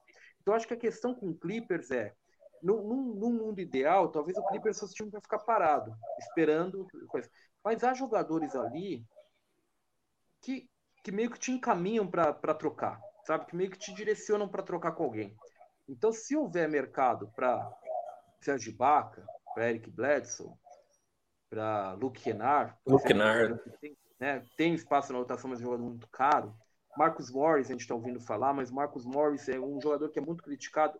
Então, 0.40 0.54
acho 0.54 0.68
que 0.68 0.74
a 0.74 0.78
questão 0.78 1.12
com 1.12 1.30
o 1.30 1.34
Clippers 1.34 1.90
é, 1.90 2.14
num, 2.62 2.82
mundo 2.82 3.60
ideal, 3.60 4.08
talvez 4.10 4.38
o 4.38 4.46
Clippers 4.46 4.78
fosse 4.78 4.94
time 4.94 5.10
para 5.10 5.20
ficar 5.20 5.40
parado, 5.40 5.92
esperando 6.20 6.86
coisa. 7.08 7.28
Mas 7.64 7.82
há 7.82 7.94
jogadores 7.94 8.54
ali 8.54 9.04
que, 10.44 10.68
que 11.02 11.10
meio 11.10 11.30
que 11.30 11.38
te 11.38 11.50
encaminham 11.50 12.06
para 12.06 12.54
trocar, 12.54 13.00
sabe? 13.26 13.46
Que 13.46 13.56
meio 13.56 13.70
que 13.70 13.78
te 13.78 13.94
direcionam 13.94 14.46
para 14.46 14.62
trocar 14.62 14.92
com 14.92 15.04
alguém. 15.04 15.34
Então, 15.88 16.12
se 16.12 16.36
houver 16.36 16.68
mercado 16.68 17.32
para 17.34 17.66
Sérgio 18.42 18.76
Baca, 18.76 19.24
para 19.54 19.70
Eric 19.70 19.90
Bledsoe, 19.90 20.52
para 21.48 21.94
Luke 21.94 22.20
Kennard, 22.20 22.74
Luke 22.86 23.06
Kennard. 23.06 23.58
Tem, 23.80 23.96
né, 24.20 24.44
tem 24.56 24.74
espaço 24.74 25.12
na 25.12 25.18
rotação, 25.18 25.48
mas 25.48 25.60
é 25.60 25.62
um 25.62 25.66
jogador 25.66 25.84
muito 25.84 26.08
caro. 26.08 26.54
Marcos 26.96 27.30
Morris, 27.30 27.68
a 27.68 27.72
gente 27.72 27.80
está 27.80 27.94
ouvindo 27.94 28.20
falar, 28.20 28.52
mas 28.52 28.70
Marcos 28.70 29.04
Morris 29.04 29.48
é 29.48 29.58
um 29.58 29.80
jogador 29.80 30.10
que 30.10 30.18
é 30.18 30.22
muito 30.22 30.44
criticado. 30.44 30.98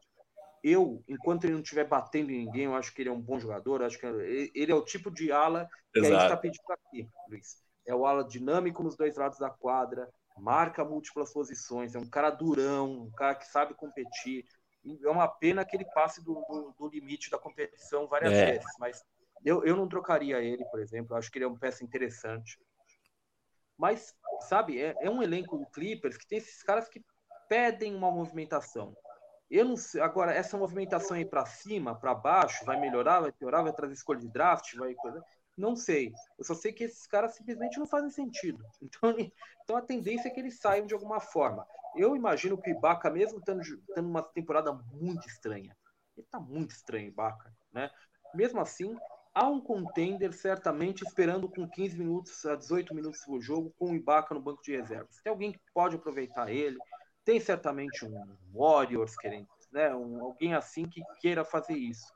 Eu, 0.63 1.05
enquanto 1.07 1.45
ele 1.45 1.53
não 1.53 1.61
estiver 1.61 1.87
batendo 1.87 2.31
em 2.31 2.47
ninguém, 2.47 2.65
eu 2.65 2.75
acho 2.75 2.93
que 2.95 3.03
ele 3.03 3.11
é 3.11 3.13
um 3.13 3.21
bom 3.21 3.39
jogador. 3.39 3.83
Acho 3.83 3.99
que 3.99 4.07
ele 4.07 4.73
é 4.73 4.75
o 4.75 4.85
tipo 4.85 5.11
de 5.11 5.31
ala 5.31 5.69
que 5.93 6.01
Exato. 6.01 6.15
a 6.15 6.19
gente 6.19 6.23
está 6.25 6.37
pedindo 6.37 6.73
aqui, 6.73 7.09
Luiz 7.29 7.64
é 7.87 7.95
o 7.95 8.07
ala 8.07 8.25
dinâmico 8.25 8.83
nos 8.83 8.97
dois 8.97 9.17
lados 9.17 9.39
da 9.39 9.51
quadra, 9.51 10.09
marca 10.37 10.85
múltiplas 10.85 11.33
posições, 11.33 11.95
é 11.95 11.99
um 11.99 12.09
cara 12.09 12.31
durão, 12.31 13.05
um 13.05 13.11
cara 13.13 13.35
que 13.35 13.47
sabe 13.47 13.75
competir. 13.75 14.45
É 15.03 15.09
uma 15.09 15.29
pena 15.29 15.65
que 15.65 15.77
ele 15.77 15.87
passe 15.87 16.23
do, 16.23 16.35
do, 16.49 16.75
do 16.79 16.89
limite 16.89 17.31
da 17.31 17.39
competição 17.39 18.07
várias 18.07 18.33
é. 18.33 18.53
vezes, 18.53 18.73
mas 18.79 19.03
eu, 19.45 19.65
eu 19.65 19.77
não 19.77 19.89
trocaria 19.89 20.41
ele, 20.41 20.65
por 20.67 20.81
exemplo. 20.81 21.15
Eu 21.15 21.19
acho 21.19 21.31
que 21.31 21.39
ele 21.39 21.45
é 21.45 21.49
uma 21.49 21.59
peça 21.59 21.85
interessante. 21.85 22.59
Mas, 23.77 24.15
sabe, 24.41 24.81
é, 24.81 24.95
é 25.01 25.11
um 25.11 25.23
elenco 25.23 25.59
do 25.59 25.67
Clippers 25.67 26.17
que 26.17 26.27
tem 26.27 26.39
esses 26.39 26.63
caras 26.63 26.89
que 26.89 27.05
pedem 27.49 27.95
uma 27.95 28.11
movimentação. 28.11 28.97
Eu 29.51 29.65
não 29.65 29.77
sei, 29.77 30.01
agora, 30.01 30.33
essa 30.33 30.57
movimentação 30.57 31.17
aí 31.17 31.25
para 31.25 31.45
cima, 31.45 31.95
para 31.95 32.15
baixo, 32.15 32.65
vai 32.65 32.81
melhorar, 32.81 33.21
vai 33.21 33.33
piorar, 33.33 33.63
vai 33.63 33.73
trazer 33.73 33.95
escolha 33.95 34.21
de 34.21 34.29
draft, 34.29 34.75
vai 34.77 34.95
coisa. 34.95 35.23
Não 35.57 35.77
sei. 35.77 36.13
Eu 36.39 36.45
só 36.45 36.55
sei 36.55 36.73
que 36.73 36.85
esses 36.85 37.07
caras 37.07 37.35
simplesmente 37.35 37.79
não 37.79 37.87
fazem 37.87 38.11
sentido. 38.11 38.65
Então, 38.83 39.17
então 39.63 39.77
a 39.77 39.83
tendência 39.83 40.29
é 40.29 40.31
que 40.31 40.41
eles 40.41 40.59
saiam 40.59 40.87
de 40.87 40.95
alguma 40.95 41.21
forma. 41.21 41.67
Eu 41.97 42.15
imagino 42.15 42.61
que 42.61 42.71
o 42.71 42.77
Ibaka, 42.77 43.09
mesmo 43.11 43.41
tendo, 43.41 43.63
tendo 43.95 44.09
uma 44.09 44.23
temporada 44.23 44.73
muito 44.73 45.27
estranha, 45.27 45.75
ele 46.17 46.27
tá 46.31 46.39
muito 46.39 46.73
estranho, 46.73 47.09
Ibaka, 47.09 47.53
né? 47.73 47.91
Mesmo 48.35 48.61
assim, 48.61 48.97
há 49.35 49.49
um 49.49 49.61
contender 49.61 50.33
certamente 50.33 51.03
esperando 51.03 51.49
com 51.49 51.69
15 51.69 51.99
minutos 51.99 52.45
a 52.47 52.55
18 52.55 52.95
minutos 52.95 53.21
do 53.27 53.41
jogo 53.41 53.75
com 53.79 53.91
o 53.91 53.95
Ibaka 53.95 54.35
no 54.35 54.41
banco 54.41 54.63
de 54.63 54.77
reservas. 54.77 55.21
Tem 55.23 55.31
alguém 55.31 55.53
que 55.53 55.61
pode 55.73 55.97
aproveitar 55.97 56.51
ele, 56.51 56.79
tem 57.25 57.41
certamente 57.41 58.05
um 58.05 58.37
Warriors 58.53 59.17
querendo, 59.17 59.49
né? 59.73 59.95
Um, 59.95 60.23
alguém 60.23 60.55
assim 60.55 60.85
que 60.89 61.03
queira 61.21 61.45
fazer 61.45 61.75
isso. 61.75 62.14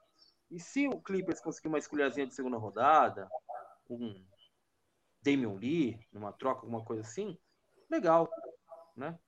E 0.51 0.59
se 0.59 0.89
o 0.89 1.01
Clippers 1.01 1.41
conseguir 1.41 1.69
uma 1.69 1.79
escolhazinha 1.79 2.27
de 2.27 2.35
segunda 2.35 2.57
rodada, 2.57 3.29
um 3.89 4.25
Damian 5.23 5.55
Lee, 5.55 5.99
numa 6.13 6.33
troca, 6.33 6.63
alguma 6.63 6.85
coisa 6.85 7.03
assim, 7.03 7.37
legal, 7.91 8.29
né? 8.97 9.19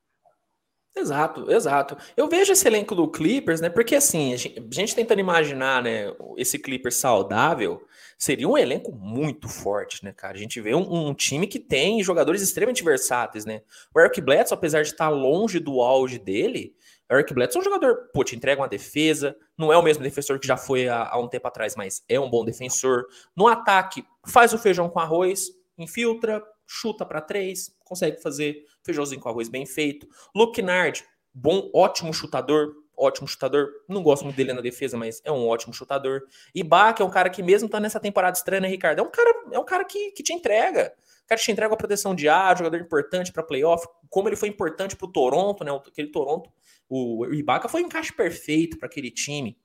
Exato, 0.96 1.50
exato. 1.50 1.96
Eu 2.16 2.28
vejo 2.28 2.52
esse 2.52 2.66
elenco 2.66 2.94
do 2.96 3.08
Clippers, 3.08 3.60
né? 3.60 3.70
Porque 3.70 3.94
assim, 3.94 4.34
a 4.34 4.36
gente, 4.36 4.58
a 4.58 4.74
gente, 4.74 4.94
tentando 4.94 5.20
imaginar, 5.20 5.82
né, 5.82 6.12
esse 6.36 6.58
Clippers 6.58 6.96
saudável, 6.96 7.86
seria 8.18 8.48
um 8.48 8.58
elenco 8.58 8.92
muito 8.92 9.48
forte, 9.48 10.04
né, 10.04 10.12
cara? 10.12 10.34
A 10.34 10.40
gente 10.40 10.60
vê 10.60 10.74
um, 10.74 11.08
um 11.08 11.14
time 11.14 11.46
que 11.46 11.60
tem 11.60 12.02
jogadores 12.02 12.42
extremamente 12.42 12.82
versáteis, 12.82 13.44
né? 13.44 13.62
O 13.94 14.00
Eric 14.00 14.20
Bledsoe, 14.20 14.56
apesar 14.56 14.82
de 14.82 14.88
estar 14.88 15.08
longe 15.10 15.60
do 15.60 15.80
auge 15.80 16.18
dele, 16.18 16.74
Eric 17.10 17.34
Bledsoe 17.34 17.58
é 17.58 17.60
um 17.60 17.64
jogador, 17.64 18.10
pô, 18.14 18.22
te 18.22 18.36
entrega 18.36 18.60
uma 18.60 18.68
defesa, 18.68 19.36
não 19.58 19.72
é 19.72 19.76
o 19.76 19.82
mesmo 19.82 20.02
defensor 20.02 20.38
que 20.38 20.46
já 20.46 20.56
foi 20.56 20.88
há, 20.88 21.08
há 21.08 21.18
um 21.18 21.28
tempo 21.28 21.48
atrás, 21.48 21.74
mas 21.74 22.04
é 22.08 22.20
um 22.20 22.30
bom 22.30 22.44
defensor. 22.44 23.06
No 23.36 23.48
ataque, 23.48 24.04
faz 24.26 24.52
o 24.52 24.58
feijão 24.58 24.88
com 24.88 25.00
arroz, 25.00 25.48
infiltra, 25.76 26.42
chuta 26.66 27.04
para 27.04 27.20
três, 27.20 27.74
consegue 27.84 28.22
fazer 28.22 28.64
feijãozinho 28.84 29.20
com 29.20 29.28
arroz 29.28 29.48
bem 29.48 29.66
feito. 29.66 30.06
Luke 30.34 30.62
Nard, 30.62 31.04
bom, 31.34 31.68
ótimo 31.74 32.14
chutador, 32.14 32.72
ótimo 33.00 33.26
chutador. 33.26 33.68
Não 33.88 34.02
gosto 34.02 34.24
muito 34.24 34.36
dele 34.36 34.52
na 34.52 34.60
defesa, 34.60 34.96
mas 34.96 35.22
é 35.24 35.32
um 35.32 35.48
ótimo 35.48 35.72
chutador. 35.72 36.22
E 36.54 36.60
é 36.60 37.04
um 37.04 37.10
cara 37.10 37.30
que 37.30 37.42
mesmo 37.42 37.68
tá 37.68 37.80
nessa 37.80 37.98
temporada 37.98 38.36
estranha, 38.36 38.60
né, 38.60 38.68
Ricardo? 38.68 39.00
É 39.00 39.02
um 39.02 39.10
cara, 39.10 39.30
é 39.52 39.58
um 39.58 39.64
cara 39.64 39.84
que, 39.84 40.10
que 40.12 40.22
te 40.22 40.32
entrega 40.32 40.92
cara 41.30 41.40
te 41.40 41.52
entrega 41.52 41.72
a 41.72 41.76
proteção 41.76 42.12
de 42.12 42.28
ar, 42.28 42.58
jogador 42.58 42.80
importante 42.80 43.32
para 43.32 43.42
playoff, 43.42 43.86
como 44.08 44.28
ele 44.28 44.34
foi 44.34 44.48
importante 44.48 44.96
para 44.96 45.06
o 45.06 45.12
Toronto, 45.12 45.62
né? 45.62 45.70
Aquele 45.70 46.08
Toronto, 46.08 46.50
o 46.88 47.24
Ibaka 47.32 47.68
foi 47.68 47.84
um 47.84 47.86
encaixe 47.86 48.12
perfeito 48.12 48.76
para 48.76 48.88
aquele 48.88 49.12
time. 49.12 49.56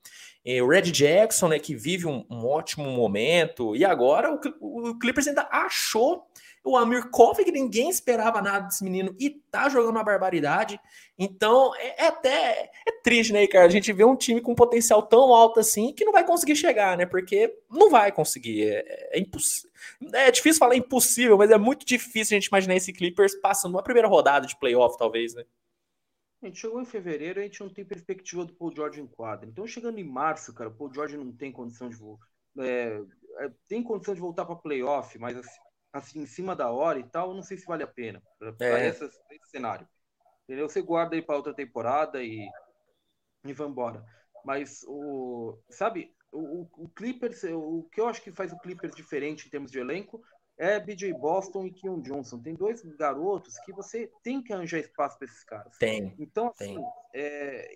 E 0.46 0.62
o 0.62 0.68
Red 0.68 0.84
Jackson, 0.92 1.48
né, 1.48 1.58
que 1.58 1.76
vive 1.76 2.06
um, 2.06 2.24
um 2.30 2.46
ótimo 2.46 2.88
momento, 2.92 3.76
e 3.76 3.84
agora 3.84 4.32
o, 4.32 4.90
o, 4.90 5.00
Clippers 5.00 5.28
ainda 5.28 5.50
achou 5.52 6.28
o 6.66 6.76
Amir 6.76 7.10
Kofi, 7.12 7.46
que 7.46 7.52
ninguém 7.52 7.90
esperava 7.90 8.42
nada 8.42 8.66
desse 8.66 8.84
menino, 8.84 9.16
e 9.20 9.30
tá 9.30 9.70
jogando 9.70 9.92
uma 9.92 10.04
barbaridade. 10.04 10.80
Então, 11.18 11.74
é, 11.76 12.04
é, 12.04 12.08
até 12.08 12.72
é 12.86 12.92
triste, 13.04 13.32
né, 13.32 13.46
cara? 13.46 13.66
A 13.66 13.70
gente 13.70 13.94
vê 13.94 14.04
um 14.04 14.16
time 14.16 14.42
com 14.42 14.56
potencial 14.56 15.04
tão 15.04 15.34
alto 15.34 15.60
assim 15.60 15.94
que 15.94 16.04
não 16.04 16.12
vai 16.12 16.26
conseguir 16.26 16.56
chegar, 16.56 16.98
né? 16.98 17.06
Porque 17.06 17.56
não 17.70 17.90
vai 17.90 18.12
conseguir. 18.12 18.68
É, 18.68 19.18
é 19.18 19.20
impossível. 19.20 19.70
É 20.14 20.32
difícil 20.32 20.60
falar 20.60 20.76
impossível, 20.76 21.38
mas 21.38 21.52
é 21.52 21.58
muito 21.58 21.86
difícil 21.86 22.36
a 22.36 22.40
gente 22.40 22.48
imaginar 22.48 22.76
esse 22.76 22.92
Clippers 22.92 23.36
passando 23.36 23.76
uma 23.76 23.84
primeira 23.84 24.08
rodada 24.08 24.48
de 24.48 24.58
playoff, 24.58 24.98
talvez, 24.98 25.36
né? 25.36 25.46
A 26.42 26.48
gente 26.48 26.60
chegou 26.60 26.82
em 26.82 26.86
fevereiro 26.86 27.40
e 27.40 27.44
a 27.44 27.46
gente 27.46 27.62
não 27.62 27.70
tem 27.70 27.86
perspectiva 27.86 28.46
do 28.46 28.54
Paul 28.54 28.74
George 28.76 29.02
em 29.02 29.08
quadra. 29.08 29.48
Então, 29.48 29.66
chegando 29.66 30.00
em 30.00 30.04
março, 30.04 30.54
cara, 30.54 30.70
o 30.70 30.74
Paul 30.74 30.94
George 30.94 31.16
não 31.16 31.32
tem 31.32 31.52
condição 31.52 31.90
de. 31.90 31.98
É, 32.60 33.02
é, 33.40 33.52
tem 33.68 33.84
condição 33.84 34.14
de 34.14 34.22
voltar 34.22 34.46
para 34.46 34.56
playoff, 34.56 35.18
mas 35.20 35.38
assim, 35.38 35.60
assim, 35.98 36.22
em 36.22 36.26
cima 36.26 36.56
da 36.56 36.70
hora 36.70 37.00
e 37.00 37.04
tal, 37.04 37.34
não 37.34 37.42
sei 37.42 37.58
se 37.58 37.66
vale 37.66 37.84
a 37.84 37.88
pena 37.88 38.22
para 38.58 38.80
é. 38.80 38.90
esse 38.90 39.10
cenário. 39.46 39.88
Entendeu? 40.44 40.70
Você 40.70 40.82
guarda 40.82 41.16
aí 41.16 41.22
para 41.22 41.38
outra 41.38 41.54
temporada 41.54 42.22
e, 42.22 42.48
e 43.46 43.54
vai 43.54 43.68
embora. 43.68 44.06
Mas 44.44 44.84
o. 44.88 45.58
Sabe, 45.70 46.14
o, 46.32 46.68
o 46.78 46.90
Clippers, 46.90 47.44
o 47.46 47.90
que 47.92 48.00
eu 48.00 48.08
acho 48.08 48.22
que 48.22 48.32
faz 48.32 48.52
o 48.52 48.60
Clippers 48.60 48.96
diferente 48.96 49.48
em 49.48 49.50
termos 49.50 49.72
de 49.72 49.80
elenco 49.80 50.22
é 50.58 50.80
BJ 50.80 51.14
Boston 51.14 51.66
e 51.66 51.72
Keon 51.72 52.00
Johnson. 52.00 52.40
Tem 52.40 52.54
dois 52.54 52.82
garotos 52.82 53.58
que 53.60 53.74
você 53.74 54.12
tem 54.24 54.42
que 54.42 54.54
arranjar 54.54 54.80
espaço 54.80 55.18
para 55.18 55.28
esses 55.28 55.44
caras. 55.44 55.78
Tem. 55.78 56.16
Então, 56.18 56.48
assim, 56.48 56.76
tem. 56.76 56.86
É, 57.14 57.70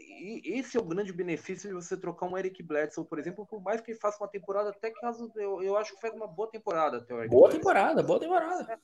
esse 0.46 0.78
é 0.78 0.80
o 0.80 0.86
grande 0.86 1.12
benefício 1.12 1.68
de 1.68 1.76
você 1.76 1.98
trocar 1.98 2.28
um 2.28 2.38
Eric 2.38 2.64
Bledsoe, 2.64 3.06
por 3.06 3.20
exemplo, 3.20 3.46
por 3.46 3.62
mais 3.62 3.82
que 3.82 3.92
ele 3.92 4.00
faça 4.00 4.22
uma 4.22 4.30
temporada, 4.30 4.70
até 4.70 4.92
que 4.92 5.00
eu, 5.36 5.62
eu 5.62 5.78
acho 5.78 5.94
que 5.94 6.02
faz 6.02 6.14
uma 6.14 6.28
boa 6.28 6.50
temporada 6.50 6.98
até 6.98 7.14
o 7.14 7.20
Eric 7.20 7.30
Boa 7.30 7.50
Bledsoe. 7.50 7.60
temporada, 7.60 8.04
boa 8.04 8.20
temporada. 8.20 8.80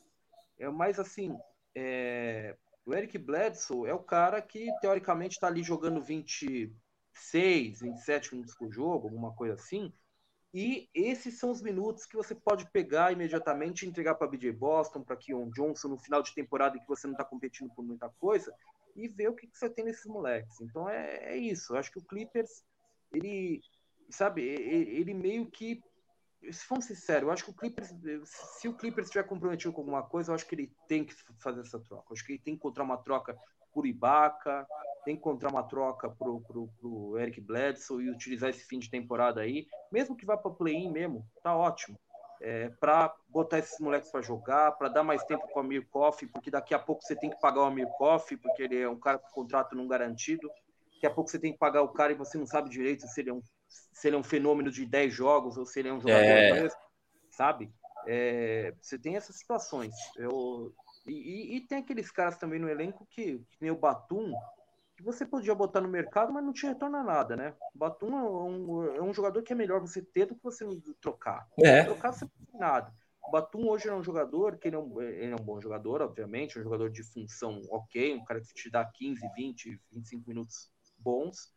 É, 0.59 0.65
é 0.65 0.69
mas 0.69 0.99
assim, 0.99 1.37
é, 1.73 2.55
o 2.85 2.93
Eric 2.93 3.17
Bledsoe 3.17 3.89
é 3.89 3.93
o 3.93 4.03
cara 4.03 4.41
que 4.41 4.69
teoricamente 4.81 5.35
está 5.35 5.47
ali 5.47 5.63
jogando 5.63 6.01
26, 6.01 7.79
27 7.79 8.33
minutos 8.33 8.55
por 8.55 8.69
jogo, 8.71 9.07
alguma 9.07 9.33
coisa 9.33 9.55
assim 9.55 9.93
e 10.57 10.89
esses 10.93 11.37
são 11.37 11.51
os 11.51 11.61
minutos 11.61 12.05
que 12.05 12.15
você 12.15 12.33
pode 12.33 12.71
pegar 12.71 13.11
imediatamente 13.11 13.83
e 13.83 13.89
entregar 13.89 14.15
para 14.15 14.25
BJ 14.25 14.53
Boston, 14.53 15.03
para 15.03 15.17
Keon 15.17 15.49
Johnson 15.49 15.89
no 15.89 15.97
final 15.97 16.21
de 16.21 16.33
temporada 16.33 16.77
em 16.77 16.79
que 16.79 16.87
você 16.87 17.05
não 17.07 17.11
está 17.11 17.25
competindo 17.25 17.69
por 17.75 17.83
muita 17.83 18.07
coisa 18.11 18.55
e 18.95 19.09
ver 19.09 19.27
o 19.27 19.35
que, 19.35 19.47
que 19.47 19.57
você 19.57 19.69
tem 19.69 19.83
nesses 19.83 20.05
moleques. 20.05 20.61
Então 20.61 20.89
é, 20.89 21.33
é, 21.33 21.35
isso. 21.35 21.73
Eu 21.73 21.77
acho 21.77 21.91
que 21.91 21.99
o 21.99 22.05
Clippers, 22.05 22.63
ele, 23.13 23.59
sabe, 24.09 24.43
ele 24.43 25.13
meio 25.13 25.45
que. 25.51 25.83
Se 26.49 26.63
for 26.63 26.81
sincero, 26.81 27.27
eu 27.27 27.31
acho 27.31 27.43
que 27.43 27.51
o 27.51 27.53
Clippers, 27.53 27.93
se 28.23 28.69
o 28.69 28.77
Clippers 28.77 29.07
estiver 29.07 29.27
comprometido 29.27 29.73
com 29.73 29.81
alguma 29.81 30.03
coisa, 30.03 30.31
eu 30.31 30.35
acho 30.35 30.47
que 30.47 30.55
ele 30.55 30.71
tem 30.87 31.03
que 31.03 31.13
fazer 31.37 31.59
essa 31.59 31.81
troca. 31.81 32.05
Eu 32.09 32.13
acho 32.13 32.25
que 32.25 32.31
ele 32.31 32.39
tem 32.39 32.53
que 32.53 32.59
encontrar 32.59 32.85
uma 32.85 32.97
troca 32.97 33.37
por 33.75 33.85
Ibaka, 33.85 34.65
tem 35.03 35.15
que 35.15 35.19
encontrar 35.19 35.51
uma 35.51 35.63
troca 35.63 36.09
pro, 36.09 36.39
pro, 36.39 36.69
pro 36.79 37.19
Eric 37.19 37.41
Bledsoe 37.41 38.05
e 38.05 38.09
utilizar 38.09 38.49
esse 38.49 38.63
fim 38.63 38.79
de 38.79 38.89
temporada 38.89 39.41
aí, 39.41 39.67
mesmo 39.91 40.15
que 40.15 40.25
vá 40.25 40.37
para 40.37 40.49
play-in 40.49 40.89
mesmo, 40.89 41.27
tá 41.43 41.53
ótimo. 41.53 41.99
É, 42.41 42.69
para 42.79 43.13
botar 43.29 43.59
esses 43.59 43.79
moleques 43.79 44.09
para 44.09 44.21
jogar, 44.21 44.71
para 44.73 44.87
dar 44.87 45.03
mais 45.03 45.23
tempo 45.25 45.45
com 45.49 45.59
o 45.59 45.63
Amir 45.63 45.85
Koff, 45.89 46.25
porque 46.27 46.49
daqui 46.49 46.73
a 46.73 46.79
pouco 46.79 47.03
você 47.03 47.15
tem 47.15 47.29
que 47.29 47.39
pagar 47.39 47.61
o 47.61 47.65
Amir 47.65 47.87
Koff, 47.97 48.35
porque 48.37 48.63
ele 48.63 48.79
é 48.79 48.89
um 48.89 48.99
cara 48.99 49.17
com 49.17 49.29
contrato 49.29 49.75
não 49.75 49.87
garantido. 49.87 50.49
Daqui 50.93 51.05
a 51.05 51.11
pouco 51.11 51.29
você 51.29 51.39
tem 51.39 51.51
que 51.51 51.59
pagar 51.59 51.81
o 51.81 51.89
cara 51.89 52.13
e 52.13 52.15
você 52.15 52.37
não 52.37 52.45
sabe 52.45 52.69
direito 52.69 53.07
se 53.07 53.21
ele 53.21 53.29
é 53.29 53.33
um, 53.33 53.41
se 53.67 54.07
ele 54.07 54.15
é 54.15 54.19
um 54.19 54.23
fenômeno 54.23 54.71
de 54.71 54.85
10 54.85 55.13
jogos 55.13 55.57
ou 55.57 55.65
se 55.65 55.79
ele 55.79 55.89
é 55.89 55.93
um 55.93 55.99
jogador, 55.99 56.65
é... 56.65 56.69
sabe? 57.31 57.71
É, 58.07 58.73
você 58.81 58.97
tem 58.97 59.15
essas 59.15 59.37
situações. 59.37 59.93
Eu, 60.15 60.73
e, 61.11 61.57
e, 61.57 61.61
tem 61.61 61.79
aqueles 61.79 62.09
caras 62.11 62.37
também 62.37 62.59
no 62.59 62.69
elenco 62.69 63.05
que, 63.09 63.37
que 63.37 63.57
nem 63.61 63.71
o 63.71 63.77
Batum, 63.77 64.33
que 64.95 65.03
você 65.03 65.25
podia 65.25 65.53
botar 65.53 65.81
no 65.81 65.87
mercado, 65.87 66.33
mas 66.33 66.43
não 66.43 66.53
te 66.53 66.65
retorna 66.65 67.03
nada, 67.03 67.35
né? 67.35 67.53
Batum 67.73 68.17
é 68.17 68.23
um, 68.23 68.95
é 68.95 69.01
um 69.01 69.13
jogador 69.13 69.43
que 69.43 69.53
é 69.53 69.55
melhor 69.55 69.81
você 69.81 70.01
ter 70.01 70.25
do 70.25 70.35
que 70.35 70.43
você 70.43 70.65
trocar. 71.01 71.47
É. 71.59 71.83
Trocar 71.83 72.13
você 72.13 72.25
não 72.25 72.45
tem 72.45 72.59
nada. 72.59 72.93
O 73.27 73.31
Batum 73.31 73.67
hoje 73.67 73.89
é 73.89 73.93
um 73.93 74.03
jogador 74.03 74.57
que 74.57 74.67
ele 74.67 74.75
é 74.75 74.79
um, 74.79 75.01
ele 75.01 75.31
é 75.31 75.35
um 75.35 75.43
bom 75.43 75.59
jogador, 75.59 76.01
obviamente, 76.01 76.57
um 76.59 76.63
jogador 76.63 76.89
de 76.89 77.03
função 77.03 77.61
ok, 77.69 78.15
um 78.15 78.23
cara 78.23 78.39
que 78.39 78.53
te 78.53 78.69
dá 78.69 78.85
15, 78.85 79.27
20, 79.35 79.81
25 79.91 80.29
minutos 80.29 80.69
bons, 80.97 81.51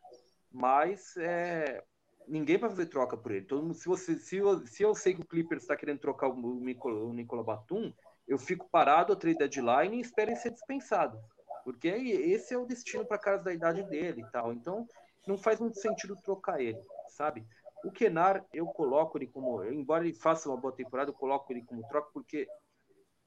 mas 0.50 1.16
é, 1.18 1.84
ninguém 2.26 2.56
vai 2.56 2.70
fazer 2.70 2.86
troca 2.86 3.16
por 3.16 3.32
ele. 3.32 3.44
Todo 3.44 3.62
mundo, 3.62 3.74
se, 3.74 3.86
você, 3.86 4.18
se, 4.18 4.36
eu, 4.36 4.66
se 4.66 4.82
eu 4.82 4.94
sei 4.94 5.14
que 5.14 5.20
o 5.20 5.26
Clippers 5.26 5.62
está 5.62 5.76
querendo 5.76 6.00
trocar 6.00 6.28
o 6.28 6.60
Nicola, 6.60 7.04
o 7.04 7.12
Nicola 7.12 7.44
Batum, 7.44 7.92
eu 8.28 8.38
fico 8.38 8.68
parado 8.70 9.12
a 9.12 9.16
trade 9.16 9.38
deadline 9.38 9.96
e 9.96 10.00
espero 10.00 10.36
ser 10.36 10.50
dispensado. 10.50 11.18
Porque 11.64 11.88
esse 11.88 12.54
é 12.54 12.58
o 12.58 12.66
destino 12.66 13.04
para 13.04 13.18
caras 13.18 13.42
da 13.42 13.52
idade 13.52 13.82
dele 13.84 14.22
e 14.22 14.30
tal. 14.30 14.52
Então, 14.52 14.86
não 15.26 15.36
faz 15.36 15.58
muito 15.58 15.78
sentido 15.78 16.16
trocar 16.22 16.60
ele, 16.60 16.80
sabe? 17.08 17.46
O 17.84 17.90
Kenar, 17.90 18.44
eu 18.52 18.66
coloco 18.66 19.18
ele 19.18 19.26
como. 19.26 19.64
Embora 19.64 20.04
ele 20.04 20.14
faça 20.14 20.48
uma 20.48 20.56
boa 20.56 20.74
temporada, 20.74 21.10
eu 21.10 21.14
coloco 21.14 21.52
ele 21.52 21.62
como 21.62 21.86
troca, 21.88 22.10
porque 22.12 22.48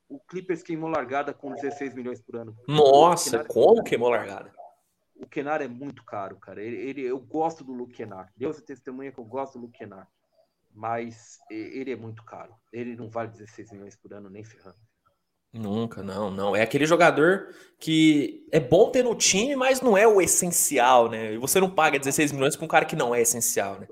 o 0.10 0.20
Clippers 0.20 0.62
queimou 0.62 0.89
largada 0.89 1.34
com 1.34 1.54
16 1.54 1.93
milhões 1.93 2.22
por 2.22 2.36
ano. 2.36 2.56
Nossa, 2.68 3.32
Kenar, 3.32 3.47
como 3.47 3.84
queimou 3.84 4.10
largada? 4.10 4.52
O 5.16 5.28
Kenar 5.28 5.62
é 5.62 5.68
muito 5.68 6.04
caro, 6.04 6.38
cara. 6.38 6.62
Ele, 6.62 6.78
ele, 6.78 7.02
eu 7.02 7.20
gosto 7.20 7.64
do 7.64 7.72
Luke 7.72 7.93
Kenar. 7.93 8.32
Deus 8.36 8.58
é 8.58 8.62
testemunha 8.62 9.12
que 9.12 9.20
eu 9.20 9.26
gosto 9.26 9.54
do 9.54 9.66
Luke 9.66 9.78
Kenar. 9.78 10.08
Mas 10.74 11.38
ele 11.49 11.91
é 11.91 11.95
muito 11.95 12.24
caro. 12.24 12.56
Ele 12.74 12.95
não 12.95 13.10
vale 13.10 13.30
16 13.30 13.72
milhões 13.72 13.95
por 13.95 14.14
ano, 14.14 14.30
nem 14.30 14.43
ferrando. 14.43 14.80
Nunca, 15.54 16.02
não, 16.02 16.32
não. 16.32 16.56
É 16.56 16.62
aquele 16.62 16.86
jogador 16.86 17.54
que 17.78 18.47
é 18.52 18.60
bom 18.60 18.89
ter 18.89 19.04
no 19.04 19.16
time, 19.16 19.56
mas 19.56 19.82
não 19.82 19.97
é 19.97 20.08
o 20.08 20.22
essencial, 20.22 21.10
né? 21.10 21.34
E 21.34 21.38
você 21.38 21.60
não 21.60 21.70
paga 21.70 21.99
16 21.99 22.32
milhões 22.32 22.56
para 22.56 22.66
um 22.66 22.70
cara 22.70 22.86
que 22.86 22.95
não 22.95 23.14
é 23.14 23.22
essencial, 23.22 23.80
né? 23.80 23.88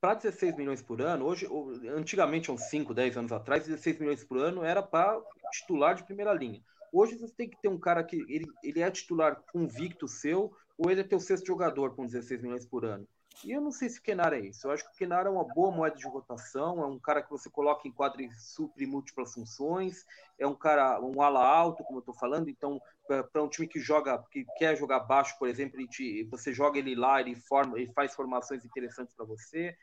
Para 0.00 0.14
16 0.14 0.56
milhões 0.56 0.82
por 0.82 1.00
ano, 1.00 1.24
hoje, 1.24 1.48
antigamente, 1.96 2.50
uns 2.50 2.62
5, 2.62 2.92
10 2.92 3.16
anos 3.16 3.32
atrás, 3.32 3.64
16 3.64 4.00
milhões 4.00 4.24
por 4.24 4.38
ano 4.38 4.64
era 4.64 4.82
para 4.82 5.18
titular 5.52 5.94
de 5.94 6.04
primeira 6.04 6.34
linha. 6.34 6.60
Hoje 6.92 7.16
você 7.16 7.32
tem 7.34 7.48
que 7.48 7.60
ter 7.62 7.68
um 7.68 7.78
cara 7.78 8.02
que 8.02 8.16
ele, 8.28 8.46
ele 8.62 8.80
é 8.80 8.90
titular 8.90 9.40
convicto 9.52 10.08
seu, 10.08 10.52
ou 10.76 10.90
ele 10.90 11.00
é 11.00 11.04
teu 11.04 11.20
sexto 11.20 11.46
jogador 11.46 11.94
com 11.94 12.04
16 12.04 12.42
milhões 12.42 12.66
por 12.66 12.84
ano. 12.84 13.06
E 13.44 13.50
eu 13.50 13.60
não 13.60 13.72
sei 13.72 13.88
se 13.88 13.98
o 13.98 14.02
Kenar 14.02 14.32
é 14.32 14.40
isso. 14.40 14.66
Eu 14.66 14.70
acho 14.70 14.84
que 14.84 14.90
o 14.90 14.96
Kenar 14.96 15.26
é 15.26 15.30
uma 15.30 15.44
boa 15.44 15.70
moeda 15.70 15.96
de 15.96 16.06
rotação, 16.06 16.80
é 16.82 16.86
um 16.86 16.98
cara 16.98 17.22
que 17.22 17.30
você 17.30 17.50
coloca 17.50 17.86
em 17.88 17.92
quadro 17.92 18.22
e 18.22 18.32
supre 18.34 18.86
múltiplas 18.86 19.34
funções, 19.34 20.04
é 20.38 20.46
um 20.46 20.54
cara, 20.54 21.00
um 21.00 21.20
ala 21.20 21.44
alto, 21.44 21.82
como 21.84 21.98
eu 21.98 22.00
estou 22.00 22.14
falando, 22.14 22.48
então 22.48 22.80
para 23.06 23.42
um 23.42 23.48
time 23.48 23.66
que 23.66 23.80
joga, 23.80 24.22
que 24.30 24.44
quer 24.56 24.76
jogar 24.76 25.00
baixo, 25.00 25.36
por 25.38 25.48
exemplo, 25.48 25.84
te, 25.88 26.24
você 26.30 26.52
joga 26.52 26.78
ele 26.78 26.94
lá, 26.94 27.20
ele 27.20 27.34
forma, 27.34 27.78
ele 27.78 27.92
faz 27.92 28.14
formações 28.14 28.64
interessantes 28.64 29.14
para 29.14 29.26
você, 29.26 29.76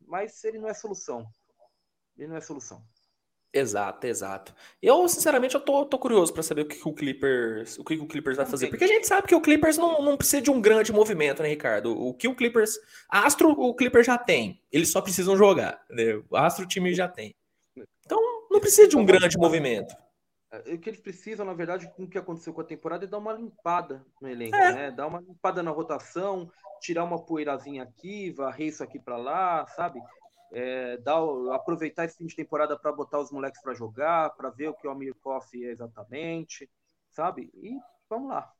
mas 0.00 0.42
ele 0.44 0.58
não 0.58 0.68
é 0.68 0.74
solução. 0.74 1.26
Ele 2.16 2.28
não 2.28 2.36
é 2.36 2.40
solução. 2.40 2.82
Exato, 3.54 4.06
exato. 4.06 4.54
Eu, 4.80 5.06
sinceramente, 5.08 5.54
eu 5.54 5.60
tô, 5.60 5.84
tô 5.84 5.98
curioso 5.98 6.32
para 6.32 6.42
saber 6.42 6.62
o 6.62 6.64
que, 6.64 6.76
que, 6.76 6.88
o 6.88 6.94
Clippers, 6.94 7.78
o 7.78 7.84
que, 7.84 7.96
que 7.96 8.02
o 8.02 8.06
Clippers 8.06 8.38
vai 8.38 8.46
fazer, 8.46 8.68
porque 8.68 8.84
a 8.84 8.88
gente 8.88 9.06
sabe 9.06 9.28
que 9.28 9.34
o 9.34 9.42
Clippers 9.42 9.76
não, 9.76 10.00
não 10.00 10.16
precisa 10.16 10.40
de 10.40 10.50
um 10.50 10.58
grande 10.58 10.90
movimento, 10.90 11.42
né, 11.42 11.50
Ricardo? 11.50 11.92
O 11.92 12.14
que 12.14 12.26
o 12.26 12.34
Clippers, 12.34 12.78
Astro, 13.10 13.50
o 13.50 13.74
Clippers 13.74 14.06
já 14.06 14.16
tem. 14.16 14.58
Eles 14.72 14.90
só 14.90 15.02
precisam 15.02 15.36
jogar, 15.36 15.84
né? 15.90 16.22
O 16.30 16.36
Astro 16.36 16.64
o 16.64 16.68
time 16.68 16.94
já 16.94 17.06
tem. 17.06 17.34
Então, 18.06 18.18
não 18.50 18.58
precisa 18.58 18.88
de 18.88 18.96
um 18.96 19.04
grande 19.04 19.36
movimento. 19.36 19.94
É, 20.50 20.74
o 20.74 20.78
que 20.78 20.88
eles 20.88 21.00
precisam, 21.00 21.44
na 21.44 21.52
verdade, 21.52 21.90
com 21.94 22.04
o 22.04 22.08
que 22.08 22.18
aconteceu 22.18 22.54
com 22.54 22.62
a 22.62 22.64
temporada 22.64 23.04
é 23.04 23.08
dar 23.08 23.18
uma 23.18 23.32
limpada 23.32 24.04
no 24.20 24.28
elenco, 24.28 24.56
é. 24.56 24.72
né? 24.72 24.90
Dar 24.90 25.06
uma 25.06 25.20
limpada 25.20 25.62
na 25.62 25.70
rotação, 25.70 26.50
tirar 26.80 27.04
uma 27.04 27.18
poeirazinha 27.18 27.82
aqui, 27.82 28.30
varrer 28.30 28.68
isso 28.68 28.82
aqui 28.82 28.98
para 28.98 29.16
lá, 29.16 29.66
sabe? 29.66 30.00
É, 30.52 30.96
dar, 30.98 31.18
aproveitar 31.52 32.04
esse 32.04 32.16
fim 32.16 32.26
de 32.26 32.36
temporada 32.36 32.78
para 32.78 32.92
botar 32.92 33.18
os 33.18 33.30
moleques 33.30 33.60
para 33.62 33.74
jogar, 33.74 34.30
para 34.30 34.50
ver 34.50 34.68
o 34.68 34.74
que 34.74 34.86
o 34.86 34.90
Amir 34.90 35.14
Koff 35.14 35.64
é 35.64 35.70
exatamente, 35.70 36.68
sabe? 37.10 37.50
E 37.54 37.76
vamos 38.08 38.28
lá. 38.28 38.52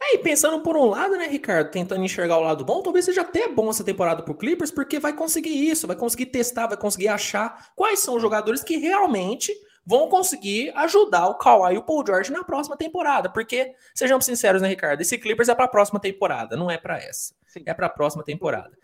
É, 0.00 0.14
e 0.14 0.18
pensando 0.18 0.60
por 0.62 0.76
um 0.76 0.84
lado, 0.84 1.16
né, 1.16 1.26
Ricardo, 1.26 1.70
tentando 1.70 2.04
enxergar 2.04 2.38
o 2.38 2.42
lado 2.42 2.64
bom, 2.64 2.82
talvez 2.82 3.04
seja 3.04 3.22
até 3.22 3.48
bom 3.48 3.70
essa 3.70 3.82
temporada 3.82 4.22
pro 4.22 4.34
Clippers, 4.34 4.70
porque 4.70 4.98
vai 4.98 5.12
conseguir 5.12 5.68
isso, 5.68 5.86
vai 5.86 5.96
conseguir 5.96 6.26
testar, 6.26 6.66
vai 6.66 6.76
conseguir 6.76 7.08
achar 7.08 7.72
quais 7.74 8.00
são 8.00 8.16
os 8.16 8.22
jogadores 8.22 8.62
que 8.62 8.76
realmente 8.76 9.52
vão 9.84 10.08
conseguir 10.08 10.72
ajudar 10.76 11.28
o 11.28 11.36
Kawhi 11.36 11.74
e 11.74 11.78
o 11.78 11.82
Paul 11.82 12.04
George 12.04 12.32
na 12.32 12.44
próxima 12.44 12.76
temporada, 12.76 13.30
porque, 13.30 13.74
sejamos 13.94 14.24
sinceros, 14.24 14.60
né, 14.60 14.68
Ricardo, 14.68 15.00
esse 15.00 15.16
Clippers 15.16 15.48
é 15.48 15.54
para 15.54 15.64
a 15.64 15.68
próxima 15.68 15.98
temporada, 15.98 16.56
não 16.56 16.70
é 16.70 16.76
para 16.76 16.98
essa. 16.98 17.34
Sim. 17.46 17.62
É 17.64 17.72
para 17.72 17.86
a 17.86 17.90
próxima 17.90 18.22
temporada. 18.22 18.76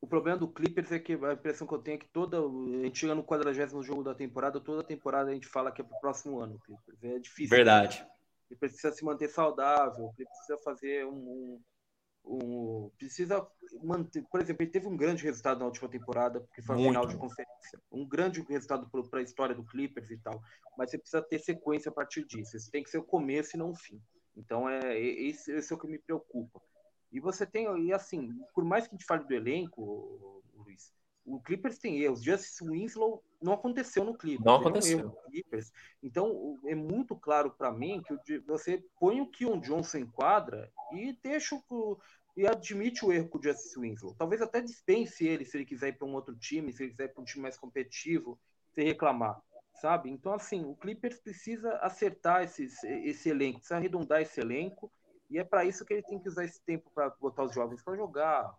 O 0.00 0.06
problema 0.06 0.38
do 0.38 0.48
Clippers 0.48 0.92
é 0.92 0.98
que 0.98 1.14
a 1.14 1.32
impressão 1.32 1.66
que 1.66 1.74
eu 1.74 1.78
tenho 1.78 1.96
é 1.96 1.98
que 1.98 2.08
toda. 2.08 2.38
A 2.38 2.84
gente 2.84 2.98
chega 2.98 3.14
no 3.14 3.24
40 3.24 3.52
jogo 3.82 4.02
da 4.02 4.14
temporada, 4.14 4.60
toda 4.60 4.84
temporada 4.84 5.30
a 5.30 5.34
gente 5.34 5.48
fala 5.48 5.72
que 5.72 5.80
é 5.80 5.84
pro 5.84 5.98
próximo 6.00 6.38
ano. 6.38 6.58
Clippers. 6.60 7.02
É 7.02 7.18
difícil. 7.18 7.56
Verdade. 7.56 8.06
Ele 8.50 8.58
precisa 8.58 8.92
se 8.92 9.04
manter 9.04 9.28
saudável, 9.28 10.12
ele 10.16 10.28
precisa 10.28 10.58
fazer 10.58 11.04
um, 11.06 11.10
um, 11.14 11.62
um, 12.24 12.90
Precisa 12.96 13.44
manter. 13.82 14.22
Por 14.30 14.40
exemplo, 14.40 14.62
ele 14.62 14.70
teve 14.70 14.86
um 14.86 14.96
grande 14.96 15.24
resultado 15.24 15.58
na 15.58 15.66
última 15.66 15.88
temporada, 15.88 16.40
porque 16.40 16.62
foi 16.62 16.76
a 16.76 16.78
final 16.78 17.06
de 17.06 17.16
conferência. 17.16 17.80
Um 17.90 18.06
grande 18.06 18.40
resultado 18.42 18.88
para 19.10 19.20
a 19.20 19.22
história 19.22 19.54
do 19.54 19.64
Clippers 19.64 20.10
e 20.10 20.18
tal. 20.18 20.40
Mas 20.78 20.90
você 20.90 20.98
precisa 20.98 21.22
ter 21.22 21.38
sequência 21.40 21.88
a 21.88 21.92
partir 21.92 22.24
disso. 22.24 22.56
Isso 22.56 22.70
tem 22.70 22.82
que 22.82 22.90
ser 22.90 22.98
o 22.98 23.04
começo 23.04 23.56
e 23.56 23.58
não 23.58 23.70
o 23.70 23.76
fim. 23.76 24.00
Então, 24.36 24.68
é, 24.68 24.98
esse, 24.98 25.50
esse 25.50 25.72
é 25.72 25.76
o 25.76 25.78
que 25.78 25.88
me 25.88 25.98
preocupa. 25.98 26.60
E 27.12 27.20
você 27.20 27.46
tem, 27.46 27.66
e 27.86 27.92
assim, 27.92 28.32
por 28.54 28.64
mais 28.64 28.86
que 28.86 28.94
a 28.94 28.98
gente 28.98 29.06
fale 29.06 29.24
do 29.24 29.34
elenco, 29.34 30.42
Luiz, 30.54 30.92
o 31.24 31.40
Clippers 31.40 31.78
tem 31.78 32.00
erros. 32.00 32.22
Justice 32.22 32.62
Winslow 32.62 33.22
não 33.42 33.52
aconteceu 33.52 34.04
no 34.04 34.16
Clippers. 34.16 34.44
Não 34.44 34.56
aconteceu. 34.56 35.08
Um 35.08 35.30
Clippers. 35.30 35.72
Então, 36.02 36.58
é 36.64 36.74
muito 36.74 37.16
claro 37.16 37.50
para 37.50 37.72
mim 37.72 38.02
que 38.26 38.38
você 38.40 38.84
põe 38.98 39.20
o 39.20 39.30
Keon 39.30 39.58
Johnson 39.60 39.98
em 39.98 40.06
quadra 40.06 40.70
e 40.92 41.18
deixa 41.22 41.60
o 41.68 41.98
e 42.36 42.46
admite 42.46 43.04
o 43.04 43.12
erro 43.12 43.28
com 43.28 43.38
o 43.38 43.42
Justice 43.42 43.80
Winslow. 43.80 44.14
Talvez 44.14 44.42
até 44.42 44.60
dispense 44.60 45.26
ele 45.26 45.44
se 45.44 45.56
ele 45.56 45.64
quiser 45.64 45.88
ir 45.88 45.92
para 45.94 46.06
um 46.06 46.14
outro 46.14 46.36
time, 46.36 46.70
se 46.70 46.82
ele 46.82 46.90
quiser 46.90 47.04
ir 47.06 47.14
para 47.14 47.22
um 47.22 47.24
time 47.24 47.42
mais 47.42 47.56
competitivo, 47.56 48.38
sem 48.74 48.84
reclamar, 48.84 49.40
sabe? 49.80 50.10
Então, 50.10 50.34
assim, 50.34 50.62
o 50.62 50.76
Clippers 50.76 51.18
precisa 51.18 51.78
acertar 51.78 52.42
esse, 52.42 52.68
esse 52.84 53.30
elenco, 53.30 53.58
precisa 53.58 53.76
arredondar 53.76 54.20
esse 54.20 54.38
elenco 54.38 54.92
e 55.30 55.38
é 55.38 55.44
para 55.44 55.64
isso 55.64 55.84
que 55.84 55.94
ele 55.94 56.02
tem 56.02 56.18
que 56.18 56.28
usar 56.28 56.44
esse 56.44 56.60
tempo 56.64 56.90
para 56.94 57.10
botar 57.20 57.44
os 57.44 57.54
jovens 57.54 57.82
para 57.82 57.96
jogar. 57.96 58.54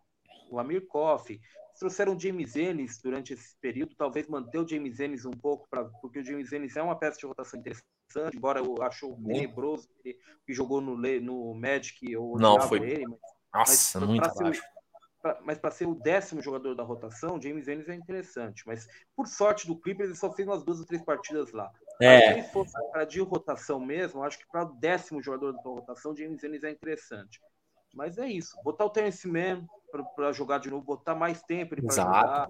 O 0.49 0.59
Amir 0.59 0.85
Koff. 0.87 1.39
Trouxeram 1.79 2.15
o 2.15 2.19
James 2.19 2.55
Ennis 2.55 2.99
durante 2.99 3.33
esse 3.33 3.55
período, 3.61 3.95
talvez 3.95 4.27
manter 4.27 4.57
o 4.57 4.67
James 4.67 4.99
Ennis 4.99 5.25
um 5.25 5.31
pouco, 5.31 5.67
pra, 5.69 5.85
porque 6.01 6.19
o 6.19 6.25
James 6.25 6.51
Ennis 6.51 6.75
é 6.75 6.81
uma 6.81 6.97
peça 6.97 7.19
de 7.19 7.27
rotação 7.27 7.59
interessante, 7.59 8.35
embora 8.35 8.59
eu 8.59 8.75
acho 8.81 9.15
tenebroso 9.23 9.87
que, 10.01 10.17
que 10.43 10.53
jogou 10.53 10.81
no, 10.81 10.97
no 10.97 11.53
Magic, 11.53 12.11
eu 12.11 12.35
não 12.39 12.59
foi 12.61 12.79
ele, 12.79 13.05
mas, 13.05 13.19
Nossa, 13.53 13.99
mas 13.99 14.09
muito. 14.09 14.29
Ser, 14.33 14.63
pra, 15.21 15.39
mas 15.43 15.57
para 15.59 15.71
ser 15.71 15.87
o 15.87 15.93
décimo 15.93 16.41
jogador 16.41 16.73
da 16.73 16.83
rotação, 16.83 17.39
James 17.39 17.67
Ennis 17.67 17.89
é 17.89 17.93
interessante. 17.93 18.63
Mas 18.65 18.87
por 19.15 19.27
sorte 19.27 19.67
do 19.67 19.79
Clippers, 19.79 20.09
ele 20.09 20.17
só 20.17 20.31
fez 20.31 20.47
umas 20.47 20.63
duas 20.63 20.79
ou 20.79 20.85
três 20.85 21.03
partidas 21.03 21.51
lá. 21.51 21.71
É. 22.01 22.43
Se 22.43 22.51
fosse 22.51 22.73
para 22.91 23.05
de 23.05 23.19
rotação 23.21 23.79
mesmo, 23.79 24.23
acho 24.23 24.37
que 24.37 24.47
para 24.47 24.63
o 24.63 24.73
décimo 24.75 25.21
jogador 25.21 25.53
da 25.53 25.61
rotação, 25.61 26.15
James 26.15 26.43
Ennis 26.43 26.63
é 26.63 26.71
interessante. 26.71 27.41
Mas 27.93 28.17
é 28.17 28.27
isso. 28.27 28.55
Botar 28.63 28.85
o 28.85 28.89
Terence 28.89 29.27
Mann 29.27 29.65
para 30.15 30.31
jogar 30.31 30.59
de 30.59 30.69
novo, 30.69 30.85
botar 30.85 31.15
mais 31.15 31.41
tempo 31.41 31.73
ele 31.73 31.81
para 31.81 31.95
jogar. 31.95 32.49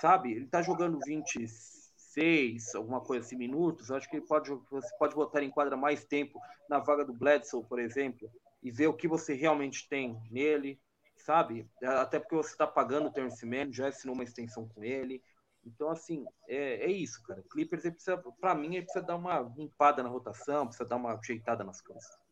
Sabe? 0.00 0.32
Ele 0.32 0.44
está 0.44 0.62
jogando 0.62 0.98
26, 1.04 2.74
alguma 2.74 3.00
coisa 3.00 3.26
assim, 3.26 3.36
minutos. 3.36 3.90
Acho 3.90 4.08
que 4.08 4.16
ele 4.16 4.26
pode, 4.26 4.50
você 4.70 4.96
pode 4.98 5.14
botar 5.14 5.42
em 5.42 5.50
quadra 5.50 5.76
mais 5.76 6.04
tempo 6.04 6.40
na 6.68 6.78
vaga 6.78 7.04
do 7.04 7.12
Bledsoe, 7.12 7.64
por 7.64 7.78
exemplo, 7.78 8.30
e 8.62 8.70
ver 8.70 8.86
o 8.86 8.94
que 8.94 9.08
você 9.08 9.34
realmente 9.34 9.88
tem 9.88 10.16
nele 10.30 10.80
sabe? 11.28 11.68
Até 11.82 12.18
porque 12.18 12.36
você 12.36 12.52
está 12.52 12.66
pagando 12.66 13.08
o 13.08 13.12
Terence 13.12 13.44
Mann, 13.44 13.70
já 13.70 13.88
assinou 13.88 14.14
uma 14.14 14.24
extensão 14.24 14.66
com 14.66 14.82
ele. 14.82 15.22
Então, 15.64 15.90
assim, 15.90 16.24
é, 16.48 16.86
é 16.86 16.90
isso, 16.90 17.22
cara. 17.22 17.42
Clippers, 17.50 17.82
precisa, 17.82 18.16
para 18.40 18.54
mim, 18.54 18.76
ele 18.76 18.84
precisa 18.84 19.04
dar 19.04 19.16
uma 19.16 19.40
limpada 19.40 20.02
na 20.02 20.08
rotação, 20.08 20.66
precisa 20.66 20.88
dar 20.88 20.96
uma 20.96 21.14
ajeitada 21.14 21.64
nas 21.64 21.80
coisas. 21.80 22.27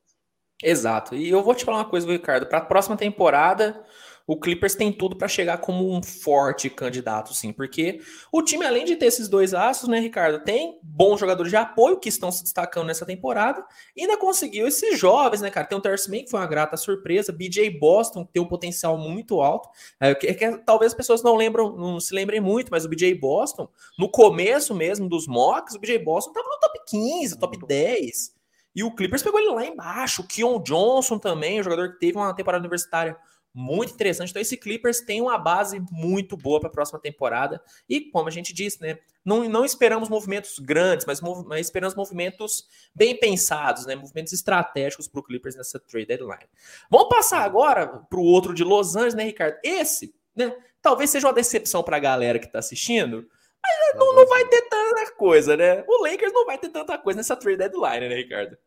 Exato. 0.63 1.15
E 1.15 1.29
eu 1.29 1.43
vou 1.43 1.55
te 1.55 1.65
falar 1.65 1.79
uma 1.79 1.89
coisa, 1.89 2.11
Ricardo. 2.11 2.47
Para 2.47 2.59
a 2.59 2.65
próxima 2.65 2.97
temporada, 2.97 3.85
o 4.27 4.37
Clippers 4.37 4.75
tem 4.75 4.91
tudo 4.91 5.15
para 5.17 5.29
chegar 5.29 5.59
como 5.59 5.95
um 5.95 6.03
forte 6.03 6.69
candidato, 6.69 7.33
sim, 7.33 7.53
porque 7.53 8.01
o 8.33 8.43
time, 8.43 8.65
além 8.67 8.85
de 8.85 8.97
ter 8.97 9.07
esses 9.07 9.29
dois 9.29 9.55
astros, 9.55 9.89
né, 9.89 10.01
Ricardo, 10.01 10.43
tem 10.43 10.81
bons 10.83 11.21
jogadores 11.21 11.51
de 11.51 11.57
apoio 11.57 12.01
que 12.01 12.09
estão 12.09 12.33
se 12.33 12.43
destacando 12.43 12.89
nessa 12.89 13.07
temporada 13.07 13.65
e 13.95 14.01
ainda 14.01 14.17
conseguiu 14.17 14.67
esses 14.67 14.99
jovens, 14.99 15.43
né, 15.43 15.51
cara? 15.51 15.67
Tem 15.67 15.79
o 15.79 15.81
Terce 15.81 16.11
May, 16.11 16.25
que 16.25 16.31
foi 16.31 16.41
uma 16.41 16.47
grata 16.47 16.77
surpresa, 16.77 17.33
BJ 17.33 17.71
Boston, 17.79 18.27
que 18.27 18.33
tem 18.33 18.43
um 18.43 18.49
potencial 18.49 18.99
muito 18.99 19.41
alto, 19.41 19.69
é, 20.01 20.13
que, 20.15 20.35
que, 20.35 20.59
talvez 20.59 20.91
as 20.91 20.97
pessoas 20.97 21.23
não 21.23 21.37
lembram, 21.37 21.77
não 21.77 22.01
se 22.01 22.13
lembrem 22.13 22.41
muito, 22.41 22.71
mas 22.71 22.85
o 22.85 22.89
BJ 22.89 23.15
Boston, 23.15 23.69
no 23.97 24.11
começo 24.11 24.75
mesmo 24.75 25.09
dos 25.09 25.29
mocks, 25.29 25.77
o 25.77 25.79
BJ 25.79 26.01
Boston 26.01 26.31
estava 26.31 26.49
no 26.49 26.59
top 26.59 26.81
15, 26.89 27.39
top 27.39 27.59
10. 27.65 28.36
E 28.77 28.85
o 28.85 28.95
Clippers 28.95 29.23
pegou 29.23 29.41
ele 29.41 29.49
lá 29.49 29.65
embaixo. 29.65 30.21
O 30.21 30.27
Keon 30.27 30.63
Johnson 30.63 31.19
também, 31.19 31.59
o 31.59 31.65
jogador 31.65 31.95
que 31.95 31.99
teve 31.99 32.19
uma 32.19 32.35
temporada 32.35 32.63
universitária 32.63 33.17
muito 33.55 33.95
interessante. 33.95 34.29
Então, 34.29 34.43
esse 34.43 34.55
Clippers 34.59 35.01
tem 35.01 35.23
uma 35.23 35.39
base 35.39 35.83
muito 35.91 36.37
boa 36.37 36.61
para 36.61 36.69
a 36.69 36.73
próxima 36.73 37.01
temporada. 37.01 37.59
E, 37.89 38.03
como 38.11 38.29
a 38.29 38.31
gente 38.31 38.53
disse, 38.53 38.83
né? 38.83 38.99
Não, 39.25 39.49
não 39.49 39.65
esperamos 39.65 40.11
movimentos 40.11 40.59
grandes, 40.59 41.07
mas, 41.07 41.23
mas 41.23 41.67
esperamos 41.67 41.97
movimentos 41.97 42.69
bem 42.95 43.19
pensados, 43.19 43.87
né? 43.87 43.97
Movimentos 43.97 44.35
estratégicos 44.35 45.09
para 45.09 45.21
o 45.21 45.23
Clippers 45.23 45.57
nessa 45.57 45.81
trade 45.81 46.07
deadline. 46.07 46.47
Vamos 46.91 47.09
passar 47.09 47.41
agora 47.41 47.87
para 47.87 48.21
o 48.21 48.25
outro 48.25 48.53
de 48.53 48.63
Los 48.63 48.95
Angeles, 48.95 49.15
né, 49.15 49.25
Ricardo? 49.25 49.57
Esse, 49.65 50.15
né? 50.37 50.55
Talvez 50.83 51.09
seja 51.09 51.27
uma 51.27 51.33
decepção 51.33 51.83
para 51.83 51.97
a 51.97 52.01
galera 52.01 52.39
que 52.39 52.45
está 52.47 52.59
assistindo. 52.59 53.27
Mas 53.63 53.99
não, 53.99 54.15
não 54.15 54.27
vai 54.27 54.45
ter 54.49 54.69
tanta 54.69 55.13
coisa, 55.13 55.57
né? 55.57 55.83
O 55.89 56.03
Lakers 56.03 56.33
não 56.33 56.45
vai 56.45 56.59
ter 56.59 56.69
tanta 56.69 56.99
coisa 56.99 57.17
nessa 57.17 57.35
trade 57.35 57.57
deadline, 57.57 58.07
né, 58.07 58.15
Ricardo? 58.17 58.59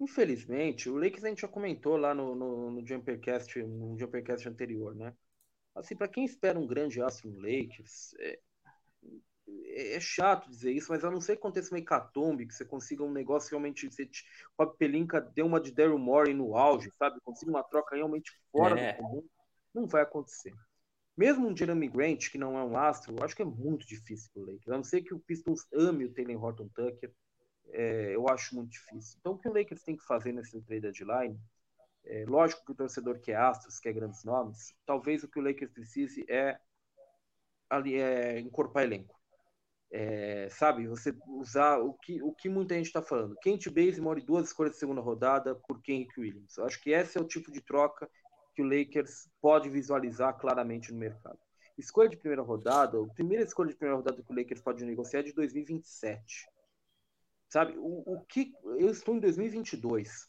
Infelizmente, 0.00 0.90
o 0.90 0.96
Lakers 0.96 1.24
a 1.24 1.28
gente 1.28 1.42
já 1.42 1.48
comentou 1.48 1.96
lá 1.96 2.14
no, 2.14 2.34
no, 2.34 2.70
no 2.70 2.86
Jumpercast, 2.86 3.62
no 3.62 3.98
Jumpercast 3.98 4.48
anterior, 4.48 4.94
né? 4.94 5.14
Assim, 5.74 5.96
para 5.96 6.08
quem 6.08 6.24
espera 6.24 6.58
um 6.58 6.66
grande 6.66 7.00
astro 7.00 7.30
no 7.30 7.40
Lakers, 7.40 8.14
é, 8.18 8.38
é, 9.46 9.96
é, 9.96 10.00
chato 10.00 10.48
dizer 10.48 10.72
isso, 10.72 10.90
mas 10.90 11.04
a 11.04 11.10
não 11.10 11.20
ser 11.20 11.32
que 11.32 11.38
aconteça 11.38 11.74
uma 11.74 11.78
hecatombe, 11.78 12.46
que 12.46 12.54
você 12.54 12.64
consiga 12.64 13.02
um 13.02 13.12
negócio 13.12 13.50
realmente. 13.50 13.90
Você, 13.90 14.08
o 14.56 14.66
Pelinka 14.66 15.20
deu 15.20 15.46
uma 15.46 15.60
de 15.60 15.72
Daryl 15.72 15.98
Morey 15.98 16.34
no 16.34 16.56
auge, 16.56 16.90
sabe? 16.98 17.20
Consiga 17.22 17.50
uma 17.50 17.62
troca 17.62 17.96
realmente 17.96 18.32
fora 18.50 18.78
é. 18.78 18.92
do 18.92 18.98
comum, 18.98 19.28
não 19.74 19.86
vai 19.86 20.02
acontecer. 20.02 20.54
Mesmo 21.16 21.46
um 21.46 21.56
Jeremy 21.56 21.88
Grant, 21.88 22.30
que 22.30 22.38
não 22.38 22.58
é 22.58 22.64
um 22.64 22.76
astro, 22.76 23.22
acho 23.22 23.36
que 23.36 23.42
é 23.42 23.44
muito 23.44 23.86
difícil 23.86 24.30
pro 24.32 24.44
Lakers. 24.44 24.68
A 24.68 24.76
não 24.76 24.84
ser 24.84 25.02
que 25.02 25.14
o 25.14 25.20
Pistons 25.20 25.64
ame 25.72 26.04
o 26.04 26.12
Taylor 26.12 26.42
Horton 26.42 26.68
Tucker, 26.74 27.12
é, 27.70 28.14
eu 28.14 28.28
acho 28.28 28.54
muito 28.54 28.70
difícil. 28.70 29.18
Então, 29.20 29.32
o 29.32 29.38
que 29.38 29.48
o 29.48 29.52
Lakers 29.52 29.82
tem 29.82 29.96
que 29.96 30.04
fazer 30.04 30.32
nesse 30.32 30.60
trade 30.62 30.82
deadline, 30.82 31.38
é, 32.04 32.24
lógico 32.26 32.64
que 32.64 32.72
o 32.72 32.74
torcedor 32.74 33.18
quer 33.20 33.36
astros, 33.36 33.80
quer 33.80 33.92
grandes 33.92 34.24
nomes, 34.24 34.74
talvez 34.84 35.24
o 35.24 35.28
que 35.28 35.38
o 35.38 35.42
Lakers 35.42 35.72
precise 35.72 36.24
é, 36.28 36.58
ali, 37.68 37.94
é 37.94 38.38
encorpar 38.40 38.84
elenco. 38.84 39.18
É, 39.90 40.48
sabe, 40.50 40.88
você 40.88 41.16
usar 41.28 41.78
o 41.78 41.94
que, 41.94 42.20
o 42.20 42.32
que 42.32 42.48
muita 42.48 42.74
gente 42.74 42.86
está 42.86 43.00
falando. 43.00 43.36
Kent 43.36 43.68
Bazemore 43.68 44.20
e 44.20 44.24
duas 44.24 44.48
escolhas 44.48 44.72
de 44.72 44.78
segunda 44.78 45.00
rodada 45.00 45.54
por 45.54 45.80
Kenrick 45.80 46.18
Williams. 46.18 46.56
Eu 46.56 46.66
acho 46.66 46.80
que 46.82 46.90
esse 46.90 47.16
é 47.16 47.20
o 47.20 47.28
tipo 47.28 47.52
de 47.52 47.60
troca 47.60 48.10
que 48.54 48.62
o 48.62 48.66
Lakers 48.66 49.28
pode 49.40 49.68
visualizar 49.68 50.36
claramente 50.36 50.92
no 50.92 50.98
mercado. 50.98 51.38
Escolha 51.78 52.08
de 52.08 52.16
primeira 52.16 52.42
rodada, 52.42 53.00
a 53.00 53.14
primeira 53.14 53.44
escolha 53.44 53.70
de 53.70 53.76
primeira 53.76 53.96
rodada 53.96 54.22
que 54.22 54.32
o 54.32 54.36
Lakers 54.36 54.60
pode 54.60 54.84
negociar 54.84 55.20
é 55.20 55.24
de 55.24 55.32
2027. 55.32 56.46
Sabe, 57.54 57.72
o, 57.78 58.02
o 58.04 58.20
que 58.26 58.52
eu 58.64 58.90
estou 58.90 59.14
em 59.14 59.20
2022. 59.20 60.28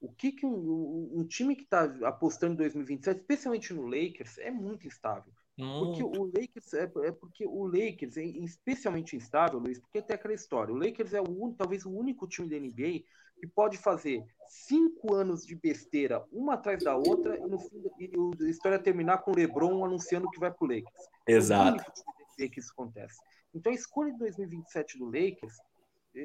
O 0.00 0.08
que, 0.08 0.30
que 0.30 0.46
um, 0.46 1.10
um 1.12 1.24
time 1.26 1.56
que 1.56 1.64
está 1.64 1.82
apostando 2.06 2.54
em 2.54 2.58
2027, 2.58 3.18
especialmente 3.18 3.74
no 3.74 3.86
Lakers, 3.86 4.38
é 4.38 4.52
muito 4.52 4.86
instável. 4.86 5.32
Porque 5.56 6.00
o 6.04 6.26
Lakers 6.26 6.72
é, 6.74 6.84
é, 6.84 7.10
porque 7.10 7.44
o 7.44 7.66
Lakers 7.66 8.16
é 8.16 8.22
especialmente 8.22 9.16
instável, 9.16 9.58
Luiz, 9.58 9.80
porque 9.80 10.00
tem 10.00 10.14
aquela 10.14 10.32
história. 10.32 10.72
O 10.72 10.76
Lakers 10.76 11.12
é 11.12 11.20
o 11.20 11.52
talvez 11.58 11.84
o 11.84 11.90
único 11.90 12.28
time 12.28 12.48
da 12.48 12.56
NBA 12.56 13.02
que 13.40 13.48
pode 13.52 13.76
fazer 13.76 14.24
cinco 14.48 15.12
anos 15.12 15.44
de 15.44 15.56
besteira, 15.56 16.24
uma 16.30 16.54
atrás 16.54 16.84
da 16.84 16.94
outra, 16.94 17.36
e 17.36 17.48
no 17.48 17.58
fim 17.58 17.82
e 17.98 18.44
a 18.44 18.48
história 18.48 18.78
terminar 18.78 19.18
com 19.18 19.32
o 19.32 19.34
LeBron 19.34 19.84
anunciando 19.84 20.30
que 20.30 20.38
vai 20.38 20.52
pro 20.52 20.68
Lakers. 20.68 21.08
Exato. 21.26 21.62
É 21.62 21.64
o 21.64 21.74
único 21.74 21.92
time 21.92 22.06
da 22.06 22.44
NBA 22.44 22.54
que 22.54 22.60
isso 22.60 22.70
acontece. 22.70 23.18
Então 23.52 23.72
a 23.72 23.74
escolha 23.74 24.12
de 24.12 24.18
2027 24.18 24.98
do 24.98 25.06
Lakers, 25.06 25.56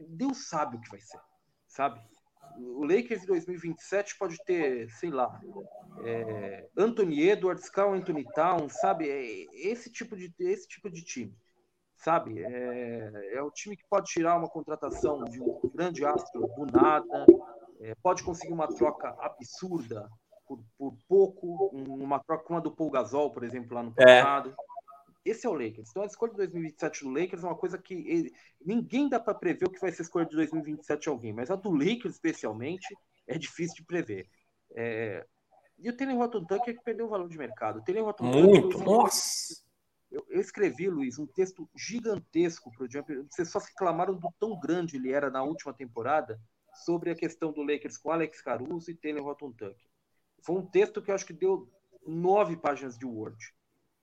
Deus 0.08 0.50
sabe 0.50 0.78
o 0.78 0.82
que 0.82 0.90
vai 0.90 1.00
ser, 1.00 1.20
sabe? 1.68 2.02
o 2.58 2.86
Lakers 2.86 3.24
em 3.24 3.28
2027 3.28 4.18
pode 4.18 4.38
ter, 4.46 4.90
sei 4.92 5.10
lá, 5.10 5.40
é, 6.04 6.68
Anthony 6.78 7.22
Edwards, 7.30 7.70
Carl 7.70 7.94
Anthony 7.94 8.26
Towns, 8.34 8.74
sabe? 8.74 9.10
É 9.10 9.68
esse 9.68 9.92
tipo 9.92 10.16
de 10.16 10.34
esse 10.40 10.68
tipo 10.68 10.90
de 10.90 11.04
time, 11.04 11.36
sabe? 11.96 12.44
É, 12.44 13.34
é 13.34 13.42
o 13.42 13.52
time 13.52 13.76
que 13.76 13.86
pode 13.90 14.08
tirar 14.08 14.38
uma 14.38 14.50
contratação 14.50 15.24
de 15.24 15.42
um 15.42 15.60
grande 15.74 16.06
astro 16.06 16.48
do 16.56 16.66
nada, 16.66 17.26
é, 17.82 17.96
pode 17.96 18.24
conseguir 18.24 18.54
uma 18.54 18.68
troca 18.68 19.16
absurda 19.20 20.10
por, 20.48 20.64
por 20.78 20.96
pouco, 21.08 21.70
uma 21.74 22.20
troca 22.20 22.44
como 22.44 22.60
a 22.60 22.62
do 22.62 22.72
Paul 22.72 22.92
Gasol, 22.92 23.32
por 23.32 23.44
exemplo, 23.44 23.76
lá 23.76 23.84
no 23.84 23.94
é. 23.98 24.22
Esse 25.26 25.48
é 25.48 25.50
o 25.50 25.54
Lakers. 25.54 25.90
Então 25.90 26.04
a 26.04 26.06
escolha 26.06 26.32
de 26.32 26.38
2027 26.38 27.04
do 27.04 27.10
Lakers 27.10 27.44
é 27.44 27.48
uma 27.48 27.56
coisa 27.56 27.80
que 27.80 27.96
ele, 27.96 28.34
ninguém 28.64 29.10
dá 29.10 29.20
para 29.20 29.34
prever 29.34 29.66
o 29.66 29.72
que 29.72 29.82
vai 29.82 29.92
ser 29.92 30.04
a 30.04 30.06
escolha 30.06 30.26
de 30.28 30.36
2027 30.36 31.02
de 31.02 31.10
alguém, 31.10 31.34
mas 31.34 31.50
a 31.50 31.56
do 31.56 31.72
Lakers 31.72 32.14
especialmente 32.14 32.96
é 33.26 33.38
difícil 33.38 33.78
de 33.78 33.84
prever. 33.84 34.30
É... 34.76 35.26
E 35.80 35.90
o 35.90 35.98
Taylor 35.98 36.18
Rotten 36.18 36.46
Tucker 36.46 36.78
que 36.78 36.84
perdeu 36.84 37.08
o 37.08 37.10
valor 37.10 37.28
de 37.28 37.38
mercado. 37.38 37.80
O 37.80 37.84
Taylor 37.84 38.06
Rotten 38.06 38.28
Muito, 38.28 38.78
nossa! 38.78 39.66
Eu, 40.12 40.24
eu, 40.30 40.40
escrevi, 40.40 40.88
Luiz, 40.88 41.18
um 41.18 41.26
texto 41.26 41.68
gigantesco 41.76 42.72
para 42.72 42.86
o 42.86 42.90
Jumper. 42.90 43.26
Vocês 43.30 43.50
só 43.50 43.60
reclamaram 43.60 44.14
do 44.14 44.32
tão 44.40 44.58
grande 44.60 44.96
ele 44.96 45.12
era 45.12 45.30
na 45.30 45.44
última 45.44 45.74
temporada 45.74 46.40
sobre 46.86 47.10
a 47.10 47.16
questão 47.16 47.52
do 47.52 47.64
Lakers 47.64 47.98
com 47.98 48.12
Alex 48.12 48.42
Caruso 48.42 48.92
e 48.92 48.96
Taylor 48.96 49.24
Rotten 49.24 49.52
Tucker. 49.52 49.90
Foi 50.42 50.56
um 50.56 50.66
texto 50.66 51.02
que 51.02 51.10
eu 51.10 51.16
acho 51.16 51.26
que 51.26 51.34
deu 51.34 51.70
nove 52.06 52.56
páginas 52.56 52.98
de 52.98 53.06
Word. 53.06 53.38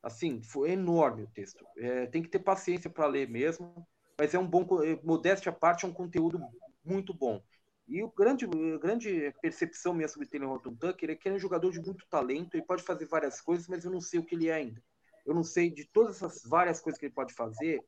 Assim, 0.03 0.42
foi 0.42 0.72
enorme 0.72 1.22
o 1.22 1.28
texto. 1.28 1.64
É, 1.76 2.07
tem 2.07 2.22
que 2.22 2.28
ter 2.28 2.40
paciência 2.40 2.90
para 2.90 3.07
ler 3.07 3.28
mesmo, 3.28 3.86
mas 4.18 4.34
é 4.34 4.38
um 4.38 4.46
bom, 4.46 4.66
é, 4.82 4.98
modéstia 5.03 5.50
à 5.50 5.55
parte, 5.55 5.84
é 5.84 5.88
um 5.88 5.92
conteúdo 5.92 6.40
muito 6.84 7.14
bom. 7.14 7.40
E 7.86 8.03
o 8.03 8.11
grande, 8.11 8.46
grande 8.80 9.32
percepção 9.40 9.92
minha 9.94 10.09
sobre 10.09 10.28
Taylor 10.28 10.50
Horton 10.50 10.74
Tucker 10.74 11.11
é 11.11 11.16
que 11.16 11.28
ele 11.28 11.34
é 11.34 11.36
um 11.36 11.40
jogador 11.40 11.70
de 11.70 11.80
muito 11.80 12.07
talento, 12.09 12.55
ele 12.55 12.64
pode 12.64 12.82
fazer 12.82 13.07
várias 13.07 13.40
coisas, 13.40 13.68
mas 13.68 13.84
eu 13.84 13.90
não 13.90 14.00
sei 14.00 14.18
o 14.18 14.24
que 14.24 14.34
ele 14.34 14.48
é 14.48 14.55
ainda. 14.55 14.82
Eu 15.24 15.34
não 15.34 15.44
sei 15.44 15.70
de 15.70 15.84
todas 15.84 16.16
essas 16.16 16.42
várias 16.44 16.80
coisas 16.80 16.98
que 16.98 17.07
ele 17.07 17.14
pode 17.14 17.32
fazer, 17.34 17.84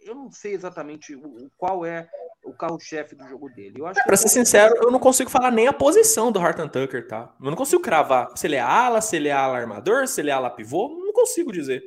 eu 0.00 0.14
não 0.14 0.30
sei 0.30 0.52
exatamente 0.52 1.14
o, 1.14 1.50
qual 1.56 1.84
é 1.84 2.08
o 2.44 2.52
carro-chefe 2.52 3.14
do 3.14 3.26
jogo 3.28 3.48
dele. 3.50 3.82
É, 3.84 4.04
para 4.04 4.16
ser 4.16 4.28
sincero, 4.28 4.74
eu 4.82 4.90
não 4.90 4.98
consigo 4.98 5.30
falar 5.30 5.50
nem 5.50 5.66
a 5.66 5.72
posição 5.72 6.32
do 6.32 6.38
Harton 6.38 6.68
Tucker, 6.68 7.06
tá? 7.06 7.34
Eu 7.40 7.50
não 7.50 7.56
consigo 7.56 7.82
cravar 7.82 8.36
se 8.36 8.46
ele 8.46 8.56
é 8.56 8.60
ala, 8.60 9.00
se 9.00 9.16
ele 9.16 9.28
é 9.28 9.32
ala 9.32 9.58
armador, 9.58 10.06
se 10.06 10.20
ele 10.20 10.30
é 10.30 10.32
ala 10.32 10.50
pivô, 10.50 10.88
não 10.88 11.12
consigo 11.12 11.52
dizer. 11.52 11.82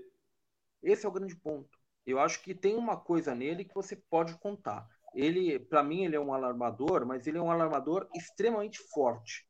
Esse 0.84 1.06
é 1.06 1.10
o 1.10 1.12
grande 1.12 1.36
ponto. 1.36 1.70
Eu 2.06 2.20
acho 2.20 2.41
que 2.41 2.54
tem 2.54 2.76
uma 2.76 2.97
coisa 2.97 3.36
nele 3.36 3.64
que 3.64 3.76
você 3.76 3.95
pode 3.95 4.34
contar. 4.39 4.88
Ele, 5.14 5.60
para 5.60 5.84
mim, 5.84 6.06
ele 6.06 6.16
é 6.16 6.20
um 6.20 6.34
alarmador, 6.34 7.06
mas 7.06 7.28
ele 7.28 7.38
é 7.38 7.41
um 7.41 7.52
alarmador 7.52 8.08
extremamente 8.16 8.80
forte. 8.80 9.45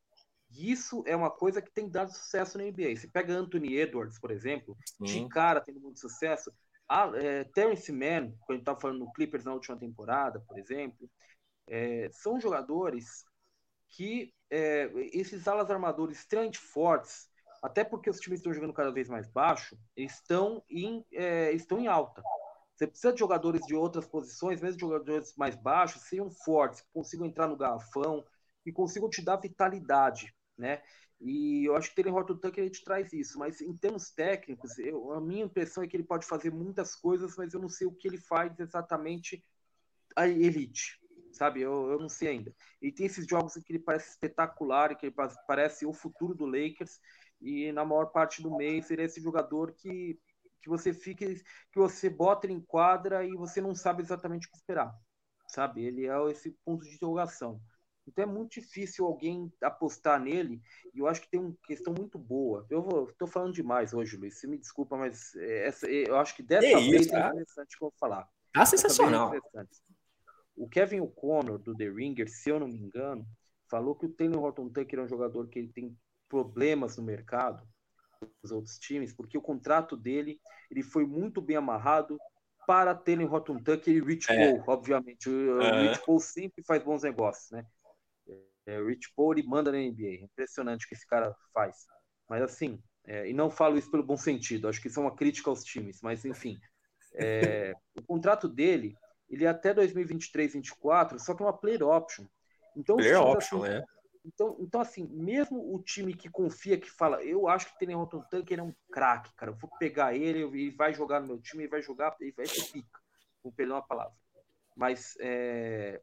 E 0.50 0.70
isso 0.70 1.02
é 1.06 1.16
uma 1.16 1.30
coisa 1.30 1.62
que 1.62 1.72
tem 1.72 1.88
dado 1.88 2.12
sucesso 2.12 2.58
na 2.58 2.64
NBA. 2.64 2.96
Você 2.96 3.08
pega 3.08 3.32
Anthony 3.32 3.76
Edwards, 3.76 4.18
por 4.18 4.30
exemplo, 4.30 4.76
Sim. 4.98 5.04
de 5.04 5.28
cara 5.28 5.60
tendo 5.60 5.80
muito 5.80 5.98
sucesso. 5.98 6.52
É, 7.14 7.44
Terence 7.44 7.90
Mann, 7.92 8.32
quando 8.46 8.60
estava 8.60 8.80
falando 8.80 8.98
no 9.00 9.12
Clippers 9.12 9.44
na 9.44 9.54
última 9.54 9.78
temporada, 9.78 10.40
por 10.40 10.58
exemplo, 10.58 11.08
é, 11.68 12.08
são 12.12 12.40
jogadores 12.40 13.24
que 13.88 14.34
é, 14.50 14.90
esses 15.12 15.48
alas 15.48 15.70
armadores 15.70 16.18
extremamente 16.18 16.58
fortes, 16.58 17.28
até 17.62 17.84
porque 17.84 18.10
os 18.10 18.18
times 18.18 18.40
estão 18.40 18.52
jogando 18.52 18.72
cada 18.72 18.92
vez 18.92 19.08
mais 19.08 19.28
baixo, 19.28 19.76
estão 19.96 20.62
em, 20.68 21.04
é, 21.12 21.52
estão 21.52 21.78
em 21.78 21.86
alta. 21.86 22.22
Você 22.74 22.86
precisa 22.86 23.12
de 23.12 23.20
jogadores 23.20 23.62
de 23.66 23.74
outras 23.74 24.06
posições, 24.06 24.60
mesmo 24.60 24.80
jogadores 24.80 25.34
mais 25.36 25.54
baixos, 25.54 26.02
sejam 26.02 26.30
fortes, 26.30 26.80
que 26.80 26.88
consigam 26.92 27.26
entrar 27.26 27.46
no 27.46 27.56
garrafão, 27.56 28.24
que 28.64 28.72
consigam 28.72 29.08
te 29.08 29.22
dar 29.22 29.36
vitalidade, 29.36 30.34
né? 30.58 30.82
E 31.24 31.64
eu 31.64 31.76
acho 31.76 31.88
que 31.88 32.00
o 32.00 32.04
Taylor 32.04 32.20
Horton 32.20 32.36
Tucker 32.36 32.68
te 32.68 32.82
traz 32.82 33.12
isso, 33.12 33.38
mas 33.38 33.60
em 33.60 33.76
termos 33.76 34.10
técnicos, 34.10 34.76
eu, 34.78 35.12
a 35.12 35.20
minha 35.20 35.44
impressão 35.44 35.82
é 35.82 35.86
que 35.86 35.96
ele 35.96 36.02
pode 36.02 36.26
fazer 36.26 36.52
muitas 36.52 36.96
coisas, 36.96 37.36
mas 37.36 37.54
eu 37.54 37.60
não 37.60 37.68
sei 37.68 37.86
o 37.86 37.94
que 37.94 38.08
ele 38.08 38.18
faz 38.18 38.58
exatamente 38.58 39.44
a 40.16 40.26
elite, 40.26 41.00
sabe? 41.30 41.60
Eu, 41.60 41.92
eu 41.92 41.98
não 42.00 42.08
sei 42.08 42.28
ainda. 42.28 42.52
E 42.80 42.90
tem 42.90 43.06
esses 43.06 43.24
jogos 43.24 43.56
em 43.56 43.62
que 43.62 43.72
ele 43.72 43.78
parece 43.78 44.10
espetacular, 44.10 44.96
que 44.96 45.06
ele 45.06 45.14
parece 45.46 45.86
o 45.86 45.92
futuro 45.92 46.34
do 46.34 46.44
Lakers, 46.44 46.98
e 47.40 47.70
na 47.70 47.84
maior 47.84 48.06
parte 48.06 48.42
do 48.42 48.56
mês 48.56 48.90
ele 48.90 49.02
é 49.02 49.04
esse 49.04 49.20
jogador 49.20 49.72
que, 49.74 50.18
que 50.60 50.68
você 50.68 50.92
fica, 50.92 51.24
que 51.26 51.78
você 51.78 52.10
bota 52.10 52.46
ele 52.46 52.54
em 52.54 52.60
quadra 52.60 53.24
e 53.24 53.32
você 53.36 53.60
não 53.60 53.76
sabe 53.76 54.02
exatamente 54.02 54.48
o 54.48 54.50
que 54.50 54.56
esperar, 54.56 54.92
sabe? 55.46 55.84
Ele 55.84 56.06
é 56.06 56.30
esse 56.30 56.50
ponto 56.64 56.84
de 56.84 56.94
interrogação. 56.96 57.60
Então 58.06 58.24
é 58.24 58.26
muito 58.26 58.52
difícil 58.52 59.06
alguém 59.06 59.52
apostar 59.62 60.20
nele, 60.20 60.60
e 60.92 60.98
eu 60.98 61.06
acho 61.06 61.20
que 61.20 61.30
tem 61.30 61.40
uma 61.40 61.54
questão 61.64 61.94
muito 61.96 62.18
boa. 62.18 62.66
Eu 62.68 63.08
estou 63.08 63.28
falando 63.28 63.54
demais 63.54 63.94
hoje, 63.94 64.16
Luiz, 64.16 64.38
você 64.38 64.46
me 64.46 64.58
desculpa, 64.58 64.96
mas 64.96 65.34
é, 65.36 65.68
essa, 65.68 65.86
é, 65.86 66.08
eu 66.08 66.16
acho 66.16 66.34
que 66.34 66.42
dessa 66.42 66.66
que 66.66 66.90
vez 66.90 67.06
isso, 67.06 67.16
é 67.16 67.28
interessante 67.28 67.78
que 67.78 67.84
eu 67.84 67.88
vou 67.88 67.94
falar. 67.98 68.28
Ah, 68.54 68.66
sensacional. 68.66 69.32
É 69.34 69.40
o 70.56 70.68
Kevin 70.68 71.00
O'Connor, 71.00 71.58
do 71.58 71.74
The 71.74 71.88
Ringer, 71.88 72.28
se 72.28 72.50
eu 72.50 72.60
não 72.60 72.68
me 72.68 72.78
engano, 72.78 73.26
falou 73.70 73.94
que 73.94 74.06
o 74.06 74.12
Taylor 74.12 74.42
Horton 74.42 74.68
Tucker 74.68 74.98
é 74.98 75.02
um 75.02 75.08
jogador 75.08 75.48
que 75.48 75.58
ele 75.58 75.68
tem 75.68 75.96
problemas 76.28 76.96
no 76.96 77.02
mercado, 77.02 77.66
os 78.42 78.52
outros 78.52 78.78
times, 78.78 79.12
porque 79.12 79.36
o 79.36 79.42
contrato 79.42 79.96
dele 79.96 80.40
ele 80.70 80.82
foi 80.82 81.06
muito 81.06 81.40
bem 81.40 81.56
amarrado 81.56 82.18
para 82.66 82.94
Taylor 82.94 83.32
Horton 83.32 83.58
Tucker 83.58 83.94
e 83.94 84.00
Rich 84.00 84.30
é. 84.30 84.52
Paul, 84.52 84.64
obviamente. 84.76 85.28
O, 85.28 85.32
uhum. 85.32 85.88
Rich 85.88 86.04
Paul 86.04 86.20
sempre 86.20 86.62
faz 86.64 86.82
bons 86.82 87.02
negócios, 87.02 87.50
né? 87.50 87.66
É, 88.66 88.80
Rich 88.82 89.12
Paul 89.14 89.32
ele 89.32 89.46
manda 89.46 89.72
na 89.72 89.78
NBA. 89.78 90.20
É 90.20 90.24
impressionante 90.24 90.84
o 90.84 90.88
que 90.88 90.94
esse 90.94 91.06
cara 91.06 91.34
faz. 91.52 91.86
Mas 92.28 92.42
assim, 92.42 92.82
é, 93.04 93.28
e 93.28 93.32
não 93.32 93.50
falo 93.50 93.76
isso 93.76 93.90
pelo 93.90 94.02
bom 94.02 94.16
sentido, 94.16 94.68
acho 94.68 94.80
que 94.80 94.88
isso 94.88 95.00
é 95.00 95.02
uma 95.02 95.14
crítica 95.14 95.50
aos 95.50 95.64
times, 95.64 96.00
mas 96.00 96.24
enfim. 96.24 96.58
É, 97.14 97.74
o 97.98 98.02
contrato 98.02 98.48
dele, 98.48 98.96
ele 99.28 99.44
é 99.44 99.48
até 99.48 99.74
2023, 99.74 100.52
2024, 100.52 101.18
só 101.18 101.34
que 101.34 101.42
é 101.42 101.46
uma 101.46 101.56
player 101.56 101.82
option. 101.82 102.26
Então, 102.76 102.96
player 102.96 103.20
option, 103.20 103.64
assim, 103.64 103.74
é. 103.74 103.84
Então, 104.24 104.56
então, 104.60 104.80
assim, 104.80 105.08
mesmo 105.08 105.74
o 105.74 105.82
time 105.82 106.14
que 106.14 106.30
confia, 106.30 106.78
que 106.78 106.88
fala, 106.88 107.22
eu 107.24 107.48
acho 107.48 107.66
que 107.66 107.74
o 107.74 107.78
Taylor 107.78 108.02
Horton 108.02 108.22
Tucker 108.30 108.60
é 108.60 108.62
um 108.62 108.74
craque, 108.90 109.34
cara, 109.34 109.50
eu 109.50 109.56
vou 109.56 109.68
pegar 109.78 110.14
ele, 110.14 110.42
ele 110.42 110.70
vai 110.70 110.94
jogar 110.94 111.20
no 111.20 111.26
meu 111.26 111.40
time, 111.40 111.64
ele 111.64 111.70
vai 111.70 111.82
jogar, 111.82 112.16
ele 112.20 112.32
vai 112.32 112.46
ser 112.46 112.70
pica, 112.70 113.00
com 113.42 113.50
perdão 113.50 113.76
a 113.76 113.82
palavra. 113.82 114.14
Mas, 114.76 115.16
é, 115.18 116.00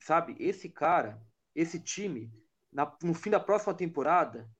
sabe, 0.00 0.34
esse 0.40 0.68
cara, 0.68 1.22
esse 1.54 1.78
time, 1.78 2.32
na, 2.72 2.92
no 3.02 3.14
fim 3.14 3.30
da 3.30 3.40
próxima 3.40 3.74
temporada, 3.74 4.50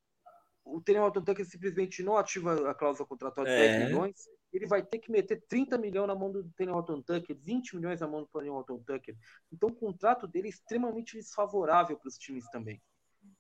o 0.64 0.80
Taylor 0.80 1.10
Tucker 1.10 1.44
simplesmente 1.44 2.02
não 2.02 2.16
ativa 2.16 2.70
a 2.70 2.74
cláusula 2.74 3.06
contratual 3.06 3.46
de 3.46 3.52
é. 3.52 3.78
10 3.78 3.88
milhões, 3.88 4.28
ele 4.52 4.66
vai 4.66 4.82
ter 4.82 4.98
que 4.98 5.10
meter 5.10 5.42
30 5.48 5.76
milhões 5.76 6.06
na 6.06 6.14
mão 6.14 6.30
do 6.30 6.48
Taylor 6.56 6.82
Tucker, 6.82 7.36
20 7.36 7.76
milhões 7.76 8.00
na 8.00 8.06
mão 8.06 8.22
do 8.22 8.28
Taylor 8.28 8.64
Tucker. 8.64 9.16
Então 9.52 9.68
o 9.68 9.74
contrato 9.74 10.28
dele 10.28 10.46
é 10.46 10.50
extremamente 10.50 11.16
desfavorável 11.16 11.98
para 11.98 12.08
os 12.08 12.16
times 12.16 12.48
também. 12.50 12.80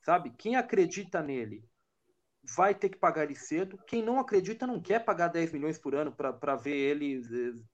Sabe? 0.02 0.30
Quem 0.36 0.56
acredita 0.56 1.22
nele 1.22 1.64
vai 2.56 2.74
ter 2.74 2.90
que 2.90 2.98
pagar 2.98 3.24
ele 3.24 3.36
cedo. 3.36 3.78
Quem 3.86 4.02
não 4.02 4.18
acredita 4.18 4.66
não 4.66 4.80
quer 4.80 5.04
pagar 5.04 5.28
10 5.28 5.52
milhões 5.52 5.78
por 5.78 5.94
ano 5.94 6.12
para 6.12 6.56
ver 6.56 6.76
ele, 6.76 7.22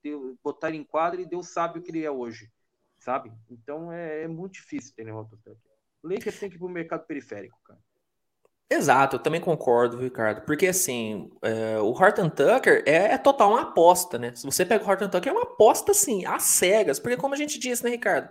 eh, 0.03 0.11
botar 0.43 0.69
ele 0.69 0.77
em 0.77 0.83
quadro 0.83 1.19
e 1.19 1.25
Deus 1.25 1.51
sabe 1.51 1.79
o 1.79 1.81
que 1.81 1.91
ele 1.91 2.05
é 2.05 2.11
hoje 2.11 2.49
sabe? 3.01 3.31
Então 3.49 3.91
é, 3.91 4.23
é 4.23 4.27
muito 4.27 4.53
difícil 4.53 4.93
ter 4.95 5.11
Horton 5.11 5.37
Tucker. 5.37 5.70
O 6.03 6.07
Lakers 6.07 6.39
tem 6.39 6.49
que 6.49 6.55
ir 6.55 6.59
pro 6.59 6.69
mercado 6.69 7.05
periférico, 7.05 7.57
cara. 7.63 7.79
Exato, 8.71 9.17
eu 9.17 9.19
também 9.19 9.41
concordo, 9.41 9.97
Ricardo. 9.97 10.45
Porque 10.45 10.67
assim, 10.67 11.29
é, 11.41 11.77
o 11.79 11.87
Horton 11.87 12.29
Tucker 12.29 12.81
é, 12.85 13.13
é, 13.13 13.17
total 13.17 13.51
uma 13.51 13.63
aposta, 13.63 14.17
né? 14.17 14.33
Se 14.33 14.45
você 14.45 14.65
pega 14.65 14.81
o 14.81 14.87
Horton 14.87 15.09
Tucker, 15.09 15.29
é 15.29 15.35
uma 15.35 15.43
aposta, 15.43 15.91
assim, 15.91 16.25
às 16.25 16.43
cegas. 16.43 16.97
Porque, 16.97 17.17
como 17.17 17.33
a 17.33 17.37
gente 17.37 17.59
disse, 17.59 17.83
né, 17.83 17.89
Ricardo? 17.89 18.29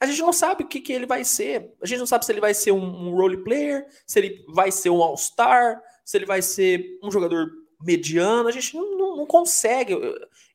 A 0.00 0.06
gente 0.06 0.22
não 0.22 0.32
sabe 0.32 0.64
o 0.64 0.66
que, 0.66 0.80
que 0.80 0.90
ele 0.90 1.04
vai 1.04 1.22
ser. 1.22 1.70
A 1.82 1.86
gente 1.86 1.98
não 1.98 2.06
sabe 2.06 2.24
se 2.24 2.32
ele 2.32 2.40
vai 2.40 2.54
ser 2.54 2.72
um, 2.72 2.82
um 2.82 3.14
role 3.14 3.44
player, 3.44 3.86
se 4.06 4.18
ele 4.20 4.42
vai 4.48 4.72
ser 4.72 4.88
um 4.88 5.02
All-Star, 5.02 5.82
se 6.02 6.16
ele 6.16 6.24
vai 6.24 6.40
ser 6.40 6.98
um 7.02 7.10
jogador 7.10 7.50
mediano. 7.82 8.48
A 8.48 8.52
gente 8.52 8.74
não, 8.74 8.96
não, 8.96 9.16
não 9.18 9.26
consegue. 9.26 9.92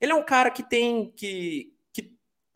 Ele 0.02 0.12
é 0.12 0.16
um 0.16 0.26
cara 0.26 0.50
que 0.50 0.64
tem. 0.64 1.12
que, 1.12 1.72
que 1.72 1.77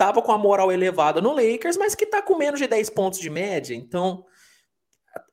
tava 0.02 0.20
com 0.20 0.32
a 0.32 0.38
moral 0.38 0.72
elevada 0.72 1.22
no 1.22 1.32
Lakers, 1.32 1.78
mas 1.78 1.93
que 1.93 2.08
tá 2.08 2.24
com 2.24 2.36
menos 2.36 2.60
de 2.60 2.66
10 2.66 2.89
pontos 2.89 3.20
de 3.20 3.30
média. 3.30 3.76
Então 3.76 4.26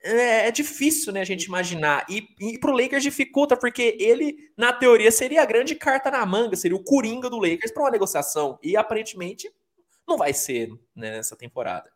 é, 0.03 0.47
é, 0.47 0.51
difícil, 0.51 1.11
né, 1.11 1.23
a 1.23 1.25
gente 1.25 1.45
imaginar. 1.45 2.05
E, 2.07 2.29
e 2.39 2.59
pro 2.59 2.77
Lakers 2.77 3.03
dificulta, 3.03 3.57
porque 3.57 3.97
ele, 3.99 4.37
na 4.59 4.71
teoria, 4.71 5.11
seria 5.11 5.41
a 5.41 5.47
grande 5.47 5.75
carta 5.75 6.11
na 6.11 6.27
manga, 6.27 6.55
seria 6.55 6.77
o 6.77 6.85
coringa 6.85 7.31
do 7.31 7.39
Lakers 7.39 7.73
para 7.73 7.85
uma 7.85 7.91
negociação. 7.91 8.59
E 8.63 8.77
aparentemente 8.77 9.51
não 10.07 10.19
vai 10.19 10.35
ser 10.35 10.69
né, 10.95 11.13
nessa 11.13 11.35
temporada. 11.35 11.91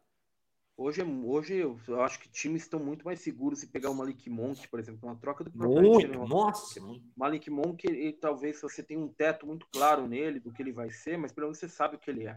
Hoje, 0.74 1.02
hoje 1.02 1.58
eu 1.58 2.00
acho 2.00 2.18
que 2.18 2.30
times 2.30 2.62
estão 2.62 2.80
muito 2.80 3.04
mais 3.04 3.20
seguros 3.20 3.60
se 3.60 3.66
pegar 3.66 3.90
o 3.90 3.94
Malik 3.94 4.30
Monk, 4.30 4.66
por 4.68 4.80
exemplo, 4.80 5.06
uma 5.06 5.16
troca 5.16 5.44
do 5.44 5.52
muito, 5.54 6.26
nossa. 6.26 6.80
Malik 7.14 7.50
Monk, 7.50 7.86
ele, 7.86 8.14
talvez 8.14 8.60
você 8.60 8.82
tenha 8.82 8.98
um 8.98 9.08
teto 9.08 9.46
muito 9.46 9.66
claro 9.70 10.08
nele 10.08 10.40
do 10.40 10.50
que 10.50 10.62
ele 10.62 10.72
vai 10.72 10.90
ser, 10.90 11.18
mas 11.18 11.30
pelo 11.30 11.48
menos 11.48 11.58
você 11.58 11.68
sabe 11.68 11.96
o 11.96 11.98
que 11.98 12.10
ele 12.10 12.26
é. 12.26 12.36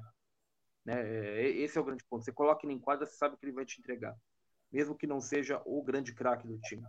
Né? 0.85 1.01
É, 1.01 1.49
esse 1.49 1.77
é 1.77 1.81
o 1.81 1.85
grande 1.85 2.05
ponto. 2.05 2.23
Você 2.23 2.31
coloca 2.31 2.65
ele 2.65 2.73
em 2.73 2.79
quadra, 2.79 3.05
você 3.05 3.15
sabe 3.15 3.35
que 3.37 3.45
ele 3.45 3.53
vai 3.53 3.65
te 3.65 3.79
entregar 3.79 4.15
mesmo 4.75 4.93
que 4.93 5.07
não 5.07 5.21
seja 5.21 5.61
o 5.65 5.81
grande 5.81 6.13
craque 6.13 6.45
do 6.45 6.59
time. 6.59 6.85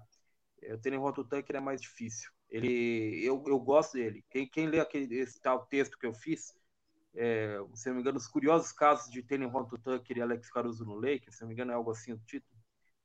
É, 0.62 0.74
o 0.74 0.78
Tenen 0.78 0.99
Rototanker 0.99 1.55
é 1.55 1.61
mais 1.61 1.80
difícil. 1.80 2.30
Ele, 2.51 3.24
eu, 3.24 3.42
eu 3.47 3.61
gosto 3.61 3.92
dele. 3.94 4.24
Quem, 4.28 4.49
quem 4.49 4.66
lê 4.66 4.80
aquele, 4.80 5.14
esse 5.16 5.40
tal 5.40 5.64
texto 5.66 5.97
que 5.97 6.05
eu 6.05 6.12
fiz, 6.12 6.53
é, 7.14 7.59
se 7.74 7.88
não 7.88 7.94
me 7.94 8.01
engano, 8.01 8.18
os 8.18 8.26
curiosos 8.26 8.72
casos 8.72 9.11
de 9.11 9.22
Tenen 9.22 9.49
Rototanker 9.49 10.16
e 10.16 10.20
Alex 10.20 10.51
Caruso 10.51 10.84
no 10.84 10.94
Lakers, 10.97 11.36
se 11.36 11.42
não 11.42 11.49
me 11.49 11.55
engano 11.55 11.70
é 11.70 11.74
algo 11.74 11.92
assim 11.92 12.12
o 12.12 12.18
título, 12.18 12.57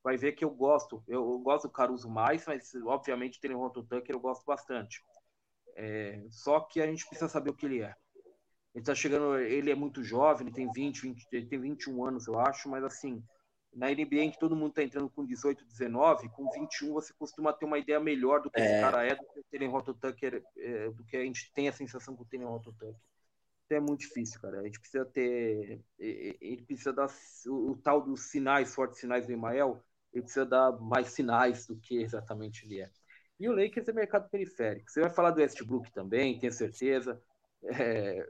vai 0.03 0.17
ver 0.17 0.31
que 0.31 0.43
eu 0.43 0.49
gosto. 0.49 1.03
Eu, 1.07 1.31
eu 1.31 1.39
gosto 1.39 1.67
do 1.67 1.71
Caruso 1.71 2.09
mais, 2.09 2.45
mas 2.47 2.73
obviamente 2.83 3.39
Tenen 3.39 3.57
Rototanker 3.57 4.15
eu 4.15 4.19
gosto 4.19 4.43
bastante. 4.45 5.03
É, 5.75 6.25
só 6.31 6.59
que 6.59 6.81
a 6.81 6.87
gente 6.87 7.05
precisa 7.05 7.29
saber 7.29 7.51
o 7.51 7.55
que 7.55 7.67
ele 7.67 7.81
é. 7.81 7.95
Ele 8.73 8.83
tá 8.83 8.95
chegando, 8.95 9.37
ele 9.37 9.69
é 9.69 9.75
muito 9.75 10.03
jovem, 10.03 10.47
ele 10.47 10.55
tem 10.55 10.71
20, 10.71 11.01
20 11.01 11.27
ele 11.31 11.45
tem 11.45 11.59
21 11.59 12.05
anos, 12.05 12.27
eu 12.27 12.39
acho, 12.39 12.69
mas 12.69 12.83
assim, 12.83 13.21
na 13.73 13.89
NBA 13.89 14.23
em 14.23 14.31
que 14.31 14.39
todo 14.39 14.55
mundo 14.55 14.69
está 14.69 14.83
entrando 14.83 15.09
com 15.09 15.25
18, 15.25 15.65
19, 15.65 16.29
com 16.29 16.49
21 16.51 16.93
você 16.93 17.13
costuma 17.13 17.53
ter 17.53 17.65
uma 17.65 17.77
ideia 17.79 17.99
melhor 17.99 18.41
do 18.41 18.49
que 18.49 18.59
é. 18.59 18.65
esse 18.65 18.81
cara 18.81 19.05
é, 19.05 19.15
do 19.15 19.25
que 19.25 19.39
o 19.39 19.43
Tenen 19.49 19.69
Rototucker, 19.69 20.43
é, 20.57 20.89
do 20.89 21.03
que 21.03 21.17
a 21.17 21.23
gente 21.23 21.51
tem 21.53 21.67
a 21.67 21.73
sensação 21.73 22.15
com 22.15 22.23
o 22.23 22.25
Tenen 22.25 22.47
Rototucker. 22.47 22.95
Então 23.65 23.77
é 23.77 23.81
muito 23.81 24.01
difícil, 24.01 24.41
cara. 24.41 24.59
A 24.59 24.63
gente 24.63 24.79
precisa 24.79 25.05
ter. 25.05 25.81
Ele 25.97 26.61
precisa 26.67 26.91
dar 26.91 27.07
o, 27.47 27.71
o 27.71 27.77
tal 27.77 28.01
dos 28.01 28.29
sinais, 28.29 28.75
fortes 28.75 28.99
sinais 28.99 29.25
do 29.25 29.31
Emael, 29.31 29.81
ele 30.11 30.23
precisa 30.23 30.45
dar 30.45 30.73
mais 30.73 31.07
sinais 31.09 31.65
do 31.65 31.77
que 31.77 32.01
exatamente 32.01 32.65
ele 32.65 32.81
é. 32.81 32.89
E 33.39 33.47
o 33.47 33.53
Lakers 33.53 33.87
é 33.87 33.93
mercado 33.93 34.29
periférico. 34.29 34.91
Você 34.91 34.99
vai 34.99 35.09
falar 35.09 35.31
do 35.31 35.39
Westbrook 35.39 35.91
também, 35.93 36.37
tenho 36.37 36.51
certeza. 36.51 37.21
É, 37.63 38.29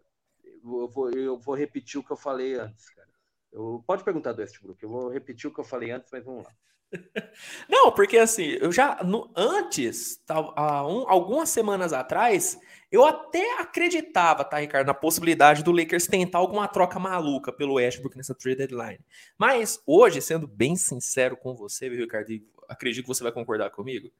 eu, 0.63 0.87
vou, 0.87 1.09
eu 1.11 1.37
vou 1.37 1.55
repetir 1.55 1.99
o 1.99 2.03
que 2.03 2.11
eu 2.11 2.17
falei 2.17 2.55
antes, 2.55 2.89
cara. 2.89 3.07
Eu, 3.51 3.83
pode 3.85 4.03
perguntar 4.03 4.31
do 4.31 4.41
Westbrook, 4.41 4.81
eu 4.81 4.89
vou 4.89 5.09
repetir 5.09 5.49
o 5.49 5.53
que 5.53 5.59
eu 5.59 5.65
falei 5.65 5.91
antes, 5.91 6.09
mas 6.11 6.23
vamos 6.23 6.43
lá. 6.43 6.51
Não, 7.69 7.91
porque 7.91 8.17
assim, 8.17 8.57
eu 8.59 8.71
já 8.71 9.01
no, 9.03 9.31
antes, 9.35 10.21
há 10.27 10.85
um, 10.85 11.09
algumas 11.09 11.49
semanas 11.49 11.93
atrás, 11.93 12.59
eu 12.91 13.05
até 13.05 13.59
acreditava, 13.59 14.43
tá, 14.43 14.57
Ricardo, 14.57 14.87
na 14.87 14.93
possibilidade 14.93 15.63
do 15.63 15.71
Lakers 15.71 16.07
tentar 16.07 16.39
alguma 16.39 16.67
troca 16.67 16.99
maluca 16.99 17.51
pelo 17.51 17.75
Westbrook 17.75 18.17
nessa 18.17 18.35
trade 18.35 18.57
deadline. 18.57 18.99
Mas 19.37 19.81
hoje, 19.85 20.21
sendo 20.21 20.47
bem 20.47 20.75
sincero 20.75 21.37
com 21.37 21.55
você, 21.55 21.89
viu, 21.89 22.01
Ricardo, 22.01 22.27
acredito 22.67 23.03
que 23.03 23.07
você 23.07 23.23
vai 23.23 23.31
concordar 23.31 23.69
comigo. 23.69 24.11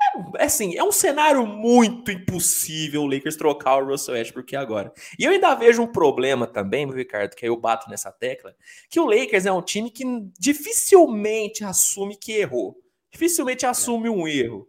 É, 0.00 0.44
assim, 0.44 0.76
é 0.76 0.84
um 0.84 0.92
cenário 0.92 1.44
muito 1.46 2.10
impossível 2.10 3.02
o 3.02 3.06
Lakers 3.06 3.36
trocar 3.36 3.82
o 3.82 3.86
Russell 3.86 4.14
Westbrook 4.14 4.54
agora. 4.54 4.92
E 5.18 5.24
eu 5.24 5.32
ainda 5.32 5.54
vejo 5.54 5.82
um 5.82 5.90
problema 5.90 6.46
também, 6.46 6.86
meu 6.86 6.94
Ricardo, 6.94 7.34
que 7.34 7.44
aí 7.44 7.50
eu 7.50 7.56
bato 7.56 7.90
nessa 7.90 8.12
tecla, 8.12 8.54
que 8.88 9.00
o 9.00 9.06
Lakers 9.06 9.46
é 9.46 9.52
um 9.52 9.62
time 9.62 9.90
que 9.90 10.04
dificilmente 10.38 11.64
assume 11.64 12.16
que 12.16 12.32
errou. 12.32 12.76
Dificilmente 13.10 13.66
assume 13.66 14.08
um 14.08 14.28
erro. 14.28 14.68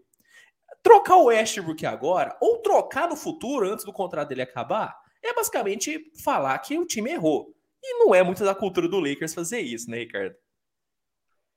Trocar 0.82 1.17
o 1.17 1.25
Westbrook 1.25 1.86
agora, 1.86 2.36
ou 2.41 2.61
trocar 2.61 3.07
no 3.07 3.15
futuro, 3.15 3.69
antes 3.69 3.86
do 3.86 3.93
contrato 3.93 4.30
dele 4.30 4.41
acabar, 4.41 4.95
é 5.21 5.34
basicamente 5.34 6.11
falar 6.23 6.57
que 6.59 6.77
o 6.77 6.86
time 6.86 7.11
errou. 7.11 7.53
E 7.84 7.99
não 7.99 8.15
é 8.15 8.23
muito 8.23 8.43
da 8.43 8.55
cultura 8.55 8.88
do 8.88 8.99
Lakers 8.99 9.34
fazer 9.34 9.59
isso, 9.59 9.89
né, 9.89 9.99
Ricardo? 9.99 10.36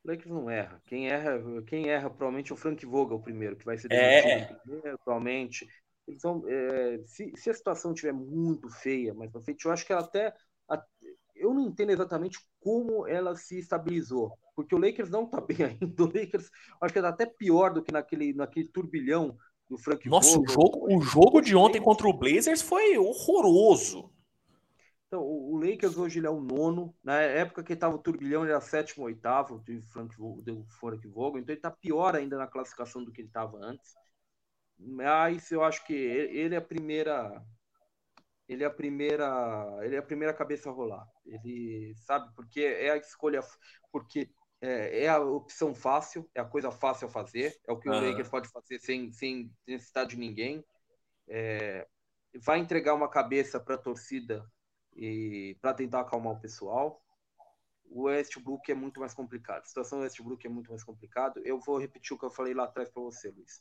O 0.05 0.11
Lakers 0.11 0.31
não 0.31 0.51
erra. 0.51 0.83
Quem 0.87 1.09
erra, 1.09 1.41
quem 1.67 1.89
erra 1.89 2.11
provavelmente 2.11 2.51
é 2.51 2.55
o 2.55 2.59
Frank 2.59 2.85
Vogel 2.85 3.21
primeiro, 3.21 3.57
que 3.57 3.65
vai 3.65 3.79
ser 3.79 3.89
demitido 3.89 4.29
é. 4.29 4.59
primeiro, 4.63 4.95
atualmente. 4.95 5.67
Então, 6.09 6.43
é, 6.49 7.01
se, 7.07 7.33
se, 7.37 7.51
a 7.51 7.55
situação 7.55 7.93
estiver 7.93 8.13
muito 8.13 8.69
feia, 8.69 9.15
mas 9.15 9.31
frente, 9.45 9.65
eu 9.65 9.73
acho 9.73 9.87
que 9.87 9.93
ela 9.93 10.03
até. 10.03 10.35
Eu 11.35 11.55
não 11.55 11.67
entendo 11.67 11.91
exatamente 11.91 12.39
como 12.61 13.07
ela 13.07 13.35
se 13.37 13.59
estabilizou, 13.59 14.37
porque 14.55 14.75
o 14.75 14.79
Lakers 14.79 15.11
não 15.11 15.25
está 15.25 15.41
bem 15.41 15.65
ainda. 15.65 16.03
O 16.03 16.07
Lakers 16.07 16.51
acho 16.81 16.93
que 16.93 16.99
está 16.99 17.09
até 17.09 17.27
pior 17.27 17.73
do 17.73 17.83
que 17.83 17.93
naquele, 17.93 18.33
naquele 18.33 18.69
turbilhão 18.69 19.37
do 19.69 19.79
Frank 19.79 20.09
Nossa, 20.09 20.39
Vogel. 20.39 20.45
o 20.45 20.49
jogo, 20.49 20.97
o 20.97 21.01
jogo 21.01 21.41
de 21.41 21.57
ontem 21.57 21.81
contra 21.81 22.09
o 22.09 22.13
Blazers 22.13 22.61
foi 22.61 22.99
horroroso. 22.99 24.12
Então, 25.13 25.23
o 25.23 25.59
Lakers 25.59 25.99
hoje 25.99 26.19
ele 26.19 26.27
é 26.27 26.31
o 26.31 26.41
nono. 26.41 26.97
Na 27.05 27.21
época 27.21 27.63
que 27.63 27.75
estava 27.75 27.95
o 27.95 27.99
turbilhão, 27.99 28.45
ele 28.45 28.53
era 28.53 28.63
sétimo, 28.63 29.05
oitavo 29.05 29.59
de 29.59 29.79
Frank, 29.83 30.17
de 30.43 30.65
Frank 30.81 31.07
Vogel. 31.07 31.39
Então, 31.39 31.53
ele 31.53 31.59
está 31.59 31.71
pior 31.71 32.17
ainda 32.17 32.39
na 32.39 32.47
classificação 32.47 33.05
do 33.05 33.13
que 33.13 33.21
ele 33.21 33.29
estava 33.29 33.59
antes. 33.59 33.93
Mas 34.79 35.51
eu 35.51 35.63
acho 35.63 35.85
que 35.85 35.93
ele 35.93 36.55
é 36.55 36.59
a 36.59 36.63
primeira. 36.63 37.45
Ele 38.49 38.65
é 38.65 38.67
a 38.67 38.71
primeira. 38.71 39.79
Ele 39.83 39.97
é 39.97 39.99
a 39.99 40.03
primeira 40.03 40.33
cabeça 40.33 40.71
a 40.71 40.73
rolar. 40.73 41.07
Ele 41.27 41.93
sabe 42.07 42.35
porque 42.35 42.63
é 42.63 42.93
a 42.93 42.97
escolha. 42.97 43.43
Porque 43.91 44.31
é, 44.63 45.05
é 45.05 45.09
a 45.11 45.21
opção 45.21 45.75
fácil, 45.75 46.27
é 46.35 46.41
a 46.41 46.47
coisa 46.47 46.71
fácil 46.71 47.09
a 47.09 47.11
fazer. 47.11 47.55
É 47.69 47.73
o 47.73 47.79
que 47.79 47.87
uhum. 47.87 47.99
o 47.99 48.09
Lakers 48.09 48.31
pode 48.31 48.49
fazer 48.49 48.79
sem, 48.79 49.13
sem 49.13 49.53
necessidade 49.67 50.13
de 50.13 50.17
ninguém. 50.17 50.65
É, 51.29 51.87
vai 52.43 52.61
entregar 52.61 52.95
uma 52.95 53.11
cabeça 53.11 53.61
para 53.61 53.75
a 53.75 53.79
torcida 53.79 54.43
e 54.95 55.57
para 55.61 55.75
tentar 55.75 56.01
acalmar 56.01 56.35
o 56.35 56.41
pessoal. 56.41 57.03
O 57.85 58.05
Westbrook 58.05 58.71
é 58.71 58.75
muito 58.75 59.01
mais 59.01 59.13
complicado. 59.13 59.63
A 59.63 59.67
situação 59.67 59.99
do 59.99 60.05
Westbrook 60.05 60.47
é 60.47 60.51
muito 60.51 60.71
mais 60.71 60.83
complicado. 60.83 61.41
Eu 61.45 61.59
vou 61.61 61.79
repetir 61.79 62.15
o 62.15 62.19
que 62.19 62.25
eu 62.25 62.31
falei 62.31 62.55
lá 62.55 62.65
atrás 62.65 62.91
para 62.91 63.03
você, 63.03 63.31
Luiz. 63.31 63.61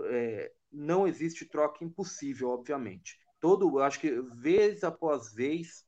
É, 0.00 0.52
não 0.72 1.06
existe 1.06 1.44
troca 1.44 1.84
impossível, 1.84 2.50
obviamente. 2.50 3.18
Todo, 3.38 3.80
acho 3.80 4.00
que 4.00 4.20
vez 4.34 4.82
após 4.82 5.32
vez, 5.32 5.86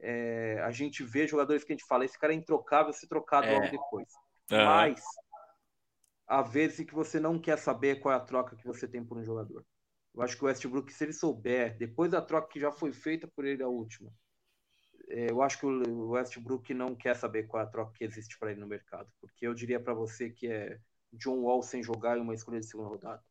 é, 0.00 0.60
a 0.62 0.70
gente 0.70 1.02
vê 1.02 1.26
jogadores 1.26 1.64
que 1.64 1.72
a 1.72 1.76
gente 1.76 1.86
fala, 1.86 2.04
esse 2.04 2.18
cara 2.18 2.32
é 2.32 2.36
introcável, 2.36 2.92
se 2.92 3.08
trocado 3.08 3.46
é. 3.46 3.52
logo 3.52 3.70
depois. 3.70 4.08
Uhum. 4.50 4.64
Mas 4.64 5.02
há 6.26 6.42
vezes 6.42 6.84
que 6.86 6.94
você 6.94 7.18
não 7.18 7.38
quer 7.38 7.58
saber 7.58 8.00
qual 8.00 8.12
é 8.12 8.16
a 8.16 8.20
troca 8.20 8.56
que 8.56 8.66
você 8.66 8.86
tem 8.86 9.04
por 9.04 9.16
um 9.16 9.24
jogador. 9.24 9.64
Eu 10.14 10.22
acho 10.22 10.36
que 10.36 10.44
o 10.44 10.46
Westbrook, 10.46 10.92
se 10.92 11.04
ele 11.04 11.12
souber, 11.12 11.76
depois 11.78 12.10
da 12.10 12.20
troca 12.20 12.48
que 12.48 12.60
já 12.60 12.72
foi 12.72 12.92
feita 12.92 13.28
por 13.28 13.44
ele 13.44 13.62
a 13.62 13.68
última, 13.68 14.12
é, 14.12 14.29
eu 15.10 15.42
acho 15.42 15.58
que 15.58 15.66
o 15.66 16.10
Westbrook 16.10 16.72
não 16.72 16.94
quer 16.94 17.16
saber 17.16 17.46
qual 17.46 17.62
é 17.62 17.66
a 17.66 17.68
troca 17.68 17.92
que 17.96 18.04
existe 18.04 18.38
para 18.38 18.52
ele 18.52 18.60
no 18.60 18.66
mercado, 18.66 19.10
porque 19.20 19.46
eu 19.46 19.54
diria 19.54 19.80
para 19.80 19.92
você 19.92 20.30
que 20.30 20.46
é 20.46 20.78
John 21.12 21.40
Wall 21.40 21.62
sem 21.62 21.82
jogar 21.82 22.16
e 22.16 22.20
uma 22.20 22.34
escolha 22.34 22.60
de 22.60 22.66
segunda 22.66 22.88
rodada, 22.88 23.22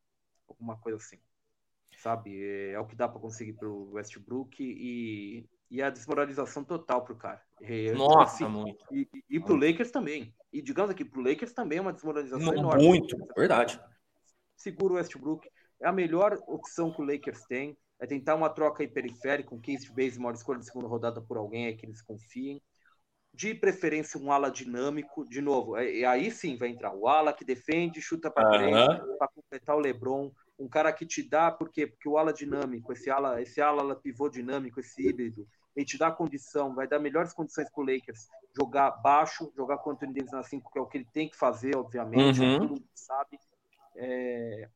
alguma 0.46 0.76
coisa 0.76 0.98
assim, 0.98 1.18
sabe? 1.98 2.42
É, 2.42 2.72
é 2.72 2.80
o 2.80 2.86
que 2.86 2.94
dá 2.94 3.08
para 3.08 3.20
conseguir 3.20 3.54
para 3.54 3.68
o 3.68 3.92
Westbrook 3.92 4.62
e, 4.62 5.48
e 5.70 5.82
a 5.82 5.90
desmoralização 5.90 6.64
total 6.64 7.02
para 7.02 7.12
o 7.14 7.18
cara. 7.18 7.42
É, 7.60 7.92
Nossa, 7.92 8.44
assim, 8.44 8.52
muito. 8.52 8.84
E, 8.92 9.08
e 9.28 9.40
para 9.40 9.52
o 9.52 9.56
Lakers 9.56 9.90
também. 9.90 10.34
E 10.52 10.60
digamos 10.60 10.90
aqui, 10.90 11.04
para 11.04 11.20
o 11.20 11.24
Lakers 11.24 11.52
também 11.52 11.78
é 11.78 11.80
uma 11.82 11.92
desmoralização 11.92 12.44
muito, 12.44 12.58
enorme. 12.58 12.86
Muito, 12.86 13.16
verdade. 13.36 13.80
Segura 14.56 14.94
o 14.94 14.96
Westbrook. 14.96 15.48
É 15.80 15.88
a 15.88 15.92
melhor 15.92 16.38
opção 16.46 16.92
que 16.92 17.00
o 17.00 17.04
Lakers 17.04 17.42
tem 17.44 17.76
é 18.00 18.06
tentar 18.06 18.34
uma 18.34 18.48
troca 18.48 18.82
aí 18.82 18.88
periférica, 18.88 19.54
um 19.54 19.60
Case 19.60 19.92
Bazemore, 19.92 20.36
escolha 20.36 20.58
de 20.58 20.64
segunda 20.64 20.88
rodada 20.88 21.20
por 21.20 21.36
alguém 21.36 21.66
aí 21.66 21.76
que 21.76 21.84
eles 21.84 22.00
confiem. 22.00 22.60
De 23.32 23.54
preferência, 23.54 24.18
um 24.18 24.32
ala 24.32 24.50
dinâmico, 24.50 25.28
de 25.28 25.40
novo, 25.40 25.76
é, 25.76 26.04
aí 26.04 26.30
sim 26.30 26.56
vai 26.56 26.68
entrar 26.68 26.92
o 26.92 27.06
ala 27.06 27.32
que 27.32 27.44
defende, 27.44 28.00
chuta 28.00 28.30
para 28.30 28.58
frente, 28.58 29.16
para 29.18 29.28
completar 29.28 29.76
o 29.76 29.78
LeBron, 29.80 30.32
um 30.58 30.68
cara 30.68 30.92
que 30.92 31.06
te 31.06 31.22
dá, 31.22 31.50
por 31.50 31.70
quê? 31.70 31.86
Porque 31.86 32.08
o 32.08 32.18
ala 32.18 32.32
dinâmico, 32.32 32.92
esse 32.92 33.08
ala, 33.08 33.40
esse 33.40 33.60
ala 33.60 33.94
pivô 33.94 34.28
dinâmico, 34.28 34.80
esse 34.80 35.06
híbrido, 35.06 35.46
ele 35.76 35.86
te 35.86 35.96
dá 35.96 36.10
condição, 36.10 36.74
vai 36.74 36.88
dar 36.88 36.98
melhores 36.98 37.32
condições 37.32 37.70
para 37.70 37.82
o 37.82 37.86
Lakers 37.86 38.28
jogar 38.56 38.90
baixo, 38.90 39.52
jogar 39.56 39.78
com 39.78 39.90
o 39.90 39.92
Anthony 39.92 40.14
Davis 40.14 40.32
na 40.32 40.42
5, 40.42 40.70
que 40.70 40.78
é 40.78 40.82
o 40.82 40.86
que 40.86 40.98
ele 40.98 41.08
tem 41.12 41.28
que 41.28 41.36
fazer, 41.36 41.76
obviamente, 41.76 42.40
uhum. 42.40 42.58
todo 42.58 42.68
mundo 42.70 42.84
sabe. 42.94 43.38
É... 43.96 44.68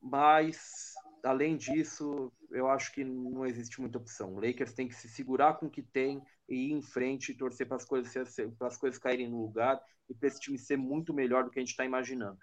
Mas, 0.00 0.94
além 1.24 1.56
disso, 1.56 2.32
eu 2.50 2.68
acho 2.68 2.92
que 2.92 3.04
não 3.04 3.46
existe 3.46 3.80
muita 3.80 3.98
opção. 3.98 4.34
O 4.34 4.40
Lakers 4.40 4.72
tem 4.72 4.88
que 4.88 4.94
se 4.94 5.08
segurar 5.08 5.54
com 5.54 5.66
o 5.66 5.70
que 5.70 5.82
tem 5.82 6.22
e 6.48 6.68
ir 6.68 6.72
em 6.72 6.82
frente 6.82 7.32
e 7.32 7.34
torcer 7.34 7.66
para 7.66 7.76
as 7.76 7.84
coisas, 7.84 8.12
para 8.58 8.68
as 8.68 8.76
coisas 8.76 8.98
caírem 8.98 9.28
no 9.28 9.42
lugar 9.42 9.80
e 10.08 10.14
para 10.14 10.28
esse 10.28 10.40
time 10.40 10.58
ser 10.58 10.76
muito 10.76 11.14
melhor 11.14 11.44
do 11.44 11.50
que 11.50 11.58
a 11.58 11.62
gente 11.62 11.70
está 11.70 11.84
imaginando. 11.84 12.38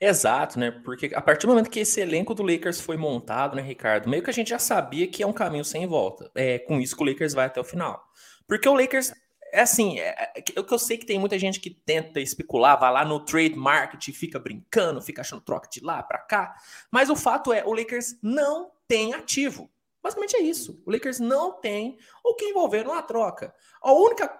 Exato, 0.00 0.58
né? 0.58 0.70
Porque 0.70 1.10
a 1.14 1.20
partir 1.20 1.46
do 1.46 1.50
momento 1.50 1.70
que 1.70 1.80
esse 1.80 2.00
elenco 2.00 2.34
do 2.34 2.42
Lakers 2.42 2.80
foi 2.80 2.96
montado, 2.96 3.56
né, 3.56 3.62
Ricardo? 3.62 4.08
Meio 4.08 4.22
que 4.22 4.30
a 4.30 4.32
gente 4.32 4.48
já 4.48 4.58
sabia 4.58 5.06
que 5.06 5.22
é 5.22 5.26
um 5.26 5.32
caminho 5.32 5.64
sem 5.64 5.86
volta. 5.86 6.30
É 6.34 6.58
com 6.58 6.80
isso 6.80 6.96
que 6.96 7.02
o 7.02 7.06
Lakers 7.06 7.34
vai 7.34 7.46
até 7.46 7.60
o 7.60 7.64
final. 7.64 8.02
Porque 8.46 8.68
o 8.68 8.74
Lakers 8.74 9.12
é 9.52 9.60
assim, 9.60 9.98
é, 9.98 10.08
é, 10.08 10.32
é 10.36 10.44
eu, 10.54 10.66
eu 10.68 10.78
sei 10.78 10.96
que 10.96 11.06
tem 11.06 11.18
muita 11.18 11.38
gente 11.38 11.60
que 11.60 11.70
tenta 11.70 12.20
especular, 12.20 12.78
vai 12.78 12.92
lá 12.92 13.04
no 13.04 13.20
trade 13.20 13.56
market 13.56 14.08
fica 14.12 14.38
brincando, 14.38 15.02
fica 15.02 15.20
achando 15.20 15.40
troca 15.40 15.68
de 15.70 15.80
lá 15.84 16.02
para 16.02 16.18
cá. 16.18 16.56
Mas 16.90 17.10
o 17.10 17.16
fato 17.16 17.52
é, 17.52 17.64
o 17.64 17.72
Lakers 17.72 18.16
não 18.22 18.70
tem 18.86 19.14
ativo. 19.14 19.70
Basicamente 20.02 20.36
é 20.36 20.40
isso. 20.40 20.82
O 20.86 20.90
Lakers 20.90 21.20
não 21.20 21.52
tem 21.52 21.98
o 22.24 22.34
que 22.34 22.46
envolver 22.46 22.84
numa 22.84 23.02
troca. 23.02 23.54
A 23.82 23.92
única, 23.92 24.32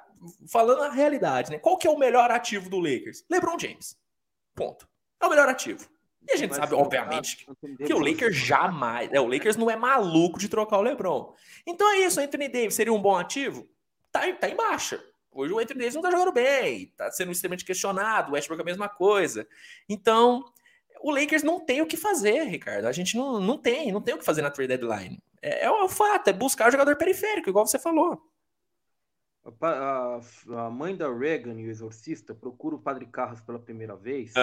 falando 0.48 0.82
a 0.82 0.90
realidade, 0.90 1.50
né? 1.50 1.58
Qual 1.58 1.76
que 1.76 1.86
é 1.86 1.90
o 1.90 1.98
melhor 1.98 2.30
ativo 2.30 2.70
do 2.70 2.78
Lakers? 2.78 3.24
LeBron 3.30 3.58
James. 3.58 3.96
Ponto. 4.54 4.88
É 5.20 5.26
o 5.26 5.30
melhor 5.30 5.48
ativo. 5.48 5.88
E 6.28 6.32
a 6.32 6.36
gente 6.36 6.50
Mas 6.50 6.58
sabe, 6.58 6.74
obviamente, 6.74 7.46
que, 7.46 7.84
que 7.86 7.94
o 7.94 7.98
Lakers 7.98 8.36
jamais. 8.36 9.10
É, 9.12 9.20
o 9.20 9.26
Lakers 9.26 9.56
não 9.56 9.70
é 9.70 9.76
maluco 9.76 10.38
de 10.38 10.48
trocar 10.48 10.78
o 10.78 10.82
LeBron. 10.82 11.34
Então 11.66 11.90
é 11.92 11.98
isso, 12.00 12.20
Anthony 12.20 12.48
Davis 12.48 12.74
seria 12.74 12.92
um 12.92 13.00
bom 13.00 13.16
ativo? 13.16 13.68
Tá, 14.12 14.32
tá 14.34 14.48
em 14.48 14.56
baixa. 14.56 15.02
Hoje 15.32 15.52
o 15.52 15.58
Anthony 15.58 15.78
Davis 15.78 15.94
não 15.94 16.02
tá 16.02 16.10
jogando 16.10 16.32
bem, 16.32 16.92
tá 16.96 17.10
sendo 17.10 17.30
extremamente 17.30 17.64
questionado, 17.64 18.30
o 18.30 18.34
Westbrook 18.34 18.60
é 18.60 18.62
a 18.62 18.64
mesma 18.64 18.88
coisa. 18.88 19.46
Então, 19.88 20.44
o 21.00 21.10
Lakers 21.12 21.42
não 21.42 21.64
tem 21.64 21.80
o 21.80 21.86
que 21.86 21.96
fazer, 21.96 22.42
Ricardo. 22.44 22.86
A 22.86 22.92
gente 22.92 23.16
não, 23.16 23.40
não 23.40 23.56
tem, 23.56 23.92
não 23.92 24.02
tem 24.02 24.14
o 24.14 24.18
que 24.18 24.24
fazer 24.24 24.42
na 24.42 24.50
trade 24.50 24.76
deadline. 24.76 25.22
É, 25.40 25.64
é 25.64 25.70
o 25.70 25.88
fato, 25.88 26.28
é 26.28 26.32
buscar 26.32 26.68
o 26.68 26.72
jogador 26.72 26.96
periférico, 26.96 27.48
igual 27.48 27.66
você 27.66 27.78
falou. 27.78 28.20
A, 29.62 30.20
a, 30.66 30.70
mãe 30.70 30.94
da 30.94 31.10
Reagan 31.10 31.58
e 31.58 31.66
o 31.66 31.70
exorcista 31.70 32.34
procura 32.34 32.76
o 32.76 32.82
padre 32.82 33.06
Carlos 33.06 33.40
pela 33.40 33.58
primeira 33.58 33.96
vez 33.96 34.34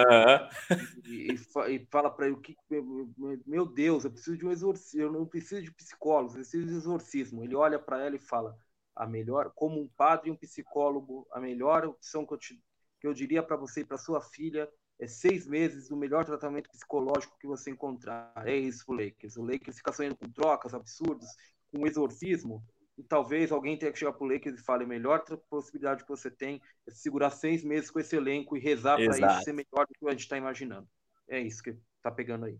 e, 1.05 1.33
e, 1.33 1.75
e, 1.75 1.87
fala 1.91 2.09
para 2.09 2.25
ele 2.25 2.33
o 2.35 2.41
que 2.41 2.57
meu 3.45 3.63
Deus, 3.67 4.03
eu 4.03 4.11
preciso 4.11 4.35
de 4.35 4.45
um 4.45 4.51
exorcismo, 4.51 5.03
eu 5.03 5.11
não 5.11 5.25
preciso 5.27 5.61
de 5.61 5.71
psicólogos, 5.71 6.33
eu 6.33 6.39
preciso 6.41 6.65
de 6.65 6.73
exorcismo. 6.73 7.43
Ele 7.43 7.55
olha 7.55 7.77
para 7.77 8.03
ela 8.03 8.15
e 8.15 8.19
fala: 8.19 8.57
a 8.97 9.07
melhor, 9.07 9.51
como 9.55 9.79
um 9.79 9.87
padre 9.87 10.29
e 10.29 10.31
um 10.31 10.35
psicólogo, 10.35 11.27
a 11.31 11.39
melhor 11.39 11.85
opção 11.85 12.25
que 12.25 12.33
eu, 12.33 12.37
te, 12.37 12.61
que 12.99 13.07
eu 13.07 13.13
diria 13.13 13.43
para 13.43 13.55
você 13.55 13.81
e 13.81 13.85
para 13.85 13.97
sua 13.97 14.21
filha 14.21 14.69
é 14.99 15.07
seis 15.07 15.45
meses 15.45 15.89
do 15.89 15.95
melhor 15.95 16.25
tratamento 16.25 16.69
psicológico 16.69 17.37
que 17.39 17.45
você 17.45 17.69
encontrar. 17.69 18.33
É 18.45 18.55
isso 18.55 18.83
o 18.87 18.93
Lakers. 18.93 19.37
O 19.37 19.43
Lakers 19.43 19.77
fica 19.77 19.93
sonhando 19.93 20.17
com 20.17 20.29
trocas 20.31 20.73
absurdas, 20.73 21.29
com 21.71 21.85
exorcismo 21.85 22.63
e 22.97 23.03
talvez 23.03 23.51
alguém 23.51 23.77
tenha 23.77 23.91
que 23.91 23.99
chegar 23.99 24.13
para 24.13 24.25
o 24.25 24.27
Lakers 24.27 24.59
e 24.59 24.63
fale: 24.63 24.83
a 24.83 24.87
melhor 24.87 25.23
possibilidade 25.49 26.03
que 26.03 26.09
você 26.09 26.31
tem 26.31 26.59
é 26.87 26.91
segurar 26.91 27.29
seis 27.29 27.63
meses 27.63 27.91
com 27.91 27.99
esse 27.99 28.15
elenco 28.15 28.57
e 28.57 28.59
rezar 28.59 28.95
para 28.97 29.35
isso 29.35 29.43
ser 29.43 29.53
melhor 29.53 29.85
do 29.85 29.93
que 29.93 30.07
a 30.07 30.11
gente 30.11 30.21
está 30.21 30.37
imaginando. 30.37 30.87
É 31.27 31.39
isso 31.39 31.61
que 31.61 31.77
está 31.97 32.09
pegando 32.09 32.45
aí. 32.45 32.59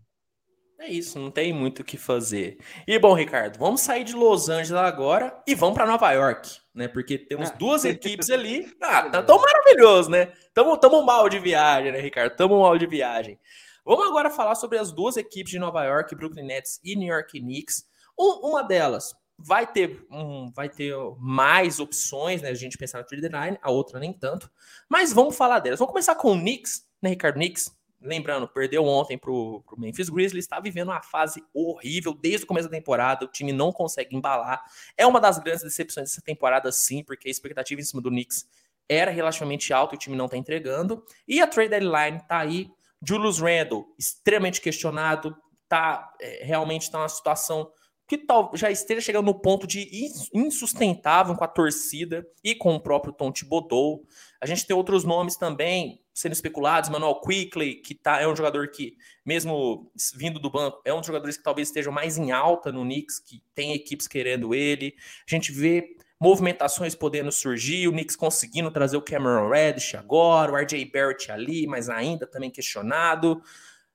É 0.80 0.88
isso, 0.88 1.18
não 1.18 1.30
tem 1.30 1.52
muito 1.52 1.80
o 1.80 1.84
que 1.84 1.96
fazer. 1.96 2.56
E 2.86 2.96
bom, 3.00 3.12
Ricardo, 3.12 3.58
vamos 3.58 3.80
sair 3.80 4.04
de 4.04 4.14
Los 4.14 4.48
Angeles 4.48 4.80
agora 4.80 5.36
e 5.44 5.52
vamos 5.52 5.74
para 5.74 5.84
Nova 5.84 6.12
York, 6.12 6.56
né? 6.72 6.86
Porque 6.86 7.18
temos 7.18 7.50
ah. 7.50 7.54
duas 7.54 7.84
equipes 7.84 8.30
ali. 8.30 8.72
Ah, 8.80 9.10
tá 9.10 9.22
tão 9.22 9.40
maravilhoso, 9.40 10.08
né? 10.08 10.32
Tamo, 10.54 10.76
tamo 10.76 11.02
mal 11.02 11.28
de 11.28 11.38
viagem, 11.40 11.90
né, 11.90 12.00
Ricardo? 12.00 12.36
Tamo 12.36 12.60
mal 12.60 12.78
de 12.78 12.86
viagem. 12.86 13.38
Vamos 13.84 14.06
agora 14.06 14.30
falar 14.30 14.54
sobre 14.54 14.78
as 14.78 14.92
duas 14.92 15.16
equipes 15.16 15.50
de 15.50 15.58
Nova 15.58 15.84
York, 15.84 16.14
Brooklyn 16.14 16.46
Nets 16.46 16.80
e 16.84 16.94
New 16.94 17.12
York 17.12 17.40
Knicks. 17.40 17.84
Um, 18.18 18.48
uma 18.48 18.62
delas 18.62 19.14
vai 19.36 19.66
ter, 19.66 20.06
um, 20.10 20.50
vai 20.54 20.68
ter 20.68 20.94
mais 21.18 21.80
opções, 21.80 22.40
né? 22.40 22.50
A 22.50 22.54
gente 22.54 22.78
pensar 22.78 22.98
na 22.98 23.04
trade 23.04 23.28
deadline, 23.28 23.58
a 23.60 23.70
outra 23.70 23.98
nem 23.98 24.12
tanto. 24.12 24.50
Mas 24.88 25.12
vamos 25.12 25.36
falar 25.36 25.58
delas. 25.58 25.78
Vamos 25.80 25.92
começar 25.92 26.14
com 26.14 26.32
o 26.32 26.38
Knicks, 26.38 26.86
né, 27.02 27.10
Ricardo? 27.10 27.34
Knicks, 27.34 27.76
lembrando, 28.00 28.46
perdeu 28.46 28.84
ontem 28.84 29.18
para 29.18 29.30
o 29.30 29.62
Memphis 29.76 30.08
Grizzlies, 30.08 30.44
está 30.44 30.60
vivendo 30.60 30.88
uma 30.88 31.02
fase 31.02 31.42
horrível 31.52 32.14
desde 32.14 32.44
o 32.44 32.46
começo 32.46 32.68
da 32.68 32.76
temporada. 32.76 33.24
O 33.24 33.28
time 33.28 33.52
não 33.52 33.72
consegue 33.72 34.16
embalar. 34.16 34.62
É 34.96 35.06
uma 35.06 35.20
das 35.20 35.38
grandes 35.38 35.62
decepções 35.62 36.10
dessa 36.10 36.22
temporada, 36.22 36.70
sim, 36.70 37.02
porque 37.02 37.28
a 37.28 37.30
expectativa 37.30 37.80
em 37.80 37.84
cima 37.84 38.00
do 38.00 38.10
Knicks 38.10 38.46
era 38.88 39.10
relativamente 39.10 39.72
alta 39.72 39.94
e 39.94 39.96
o 39.96 39.98
time 39.98 40.16
não 40.16 40.26
está 40.26 40.36
entregando. 40.36 41.04
E 41.26 41.40
a 41.40 41.46
trade 41.46 41.70
deadline 41.70 42.18
está 42.18 42.38
aí. 42.38 42.70
Julius 43.02 43.38
Randle, 43.38 43.86
extremamente 43.98 44.60
questionado, 44.60 45.36
tá 45.68 46.12
é, 46.20 46.44
realmente 46.44 46.82
está 46.82 46.98
numa 46.98 47.08
situação 47.08 47.70
que 48.08 48.16
tal, 48.16 48.50
já 48.54 48.70
esteja 48.70 49.02
chegando 49.02 49.26
no 49.26 49.34
ponto 49.34 49.66
de 49.66 49.86
insustentável 50.32 51.36
com 51.36 51.44
a 51.44 51.48
torcida 51.48 52.26
e 52.42 52.54
com 52.54 52.74
o 52.74 52.80
próprio 52.80 53.12
Tom 53.12 53.30
Thibodeau. 53.30 54.02
A 54.40 54.46
gente 54.46 54.66
tem 54.66 54.74
outros 54.74 55.04
nomes 55.04 55.36
também 55.36 56.00
sendo 56.18 56.32
especulados, 56.32 56.90
Manuel 56.90 57.20
Quickly, 57.20 57.76
que 57.76 57.94
tá, 57.94 58.20
é 58.20 58.26
um 58.26 58.34
jogador 58.34 58.68
que, 58.68 58.96
mesmo 59.24 59.88
vindo 60.16 60.40
do 60.40 60.50
banco, 60.50 60.82
é 60.84 60.92
um 60.92 60.98
dos 60.98 61.06
jogadores 61.06 61.36
que 61.36 61.44
talvez 61.44 61.68
estejam 61.68 61.92
mais 61.92 62.18
em 62.18 62.32
alta 62.32 62.72
no 62.72 62.82
Knicks, 62.82 63.20
que 63.20 63.40
tem 63.54 63.72
equipes 63.72 64.08
querendo 64.08 64.52
ele. 64.52 64.96
A 65.30 65.32
gente 65.32 65.52
vê 65.52 65.96
movimentações 66.20 66.96
podendo 66.96 67.30
surgir, 67.30 67.86
o 67.86 67.92
Knicks 67.92 68.16
conseguindo 68.16 68.68
trazer 68.72 68.96
o 68.96 69.02
Cameron 69.02 69.48
Reddish 69.48 69.94
agora, 69.94 70.50
o 70.50 70.56
RJ 70.56 70.84
Barrett 70.86 71.30
ali, 71.30 71.68
mas 71.68 71.88
ainda 71.88 72.26
também 72.26 72.50
questionado. 72.50 73.40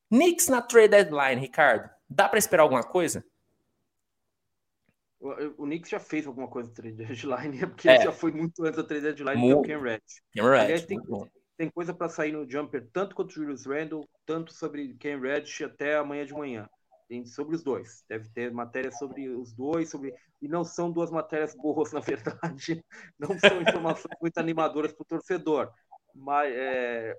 Knicks 0.10 0.48
na 0.48 0.62
trade 0.62 0.90
deadline, 0.90 1.42
Ricardo, 1.42 1.90
dá 2.10 2.30
para 2.30 2.40
esperar 2.40 2.64
alguma 2.64 2.84
coisa? 2.84 3.26
O, 5.20 5.64
o 5.64 5.66
Knicks 5.66 5.90
já 5.90 6.00
fez 6.00 6.26
alguma 6.26 6.48
coisa 6.48 6.70
no 6.70 6.74
trade 6.74 6.96
deadline, 7.04 7.68
porque 7.68 7.90
é. 7.90 8.02
já 8.02 8.14
foi 8.14 8.32
muito 8.32 8.64
antes 8.64 8.78
da 8.78 8.84
trade 8.86 9.04
deadline 9.04 9.42
muito. 9.42 9.58
do 9.58 9.68
Ken 9.68 9.82
Red. 9.82 10.02
Ken 10.32 10.44
Red, 10.44 10.60
Aliás, 10.60 10.86
tem, 10.86 10.98
tem 11.64 11.70
coisa 11.70 11.94
para 11.94 12.10
sair 12.10 12.34
no 12.34 12.50
Jumper, 12.50 12.90
tanto 12.92 13.16
quanto 13.16 13.34
Julius 13.34 13.66
Randle, 13.66 14.06
tanto 14.26 14.54
sobre 14.54 14.96
Ken 14.96 15.18
Reddish 15.18 15.62
até 15.62 15.96
amanhã 15.96 16.26
de 16.26 16.34
manhã. 16.34 16.70
Tem 17.08 17.26
sobre 17.26 17.56
os 17.56 17.64
dois. 17.64 18.04
Deve 18.10 18.28
ter 18.32 18.52
matéria 18.52 18.92
sobre 18.92 19.30
os 19.30 19.54
dois, 19.54 19.90
sobre 19.90 20.14
e 20.42 20.48
não 20.50 20.66
são 20.66 20.92
duas 20.92 21.10
matérias 21.10 21.56
boas, 21.56 21.92
na 21.94 22.02
verdade. 22.02 22.84
Não 23.18 23.40
são 23.40 23.62
informações 23.62 24.14
muito 24.22 24.38
animadoras 24.38 24.92
para 24.92 25.04
o 25.04 25.06
torcedor. 25.06 25.72
Mas, 26.14 26.54
é... 26.54 27.18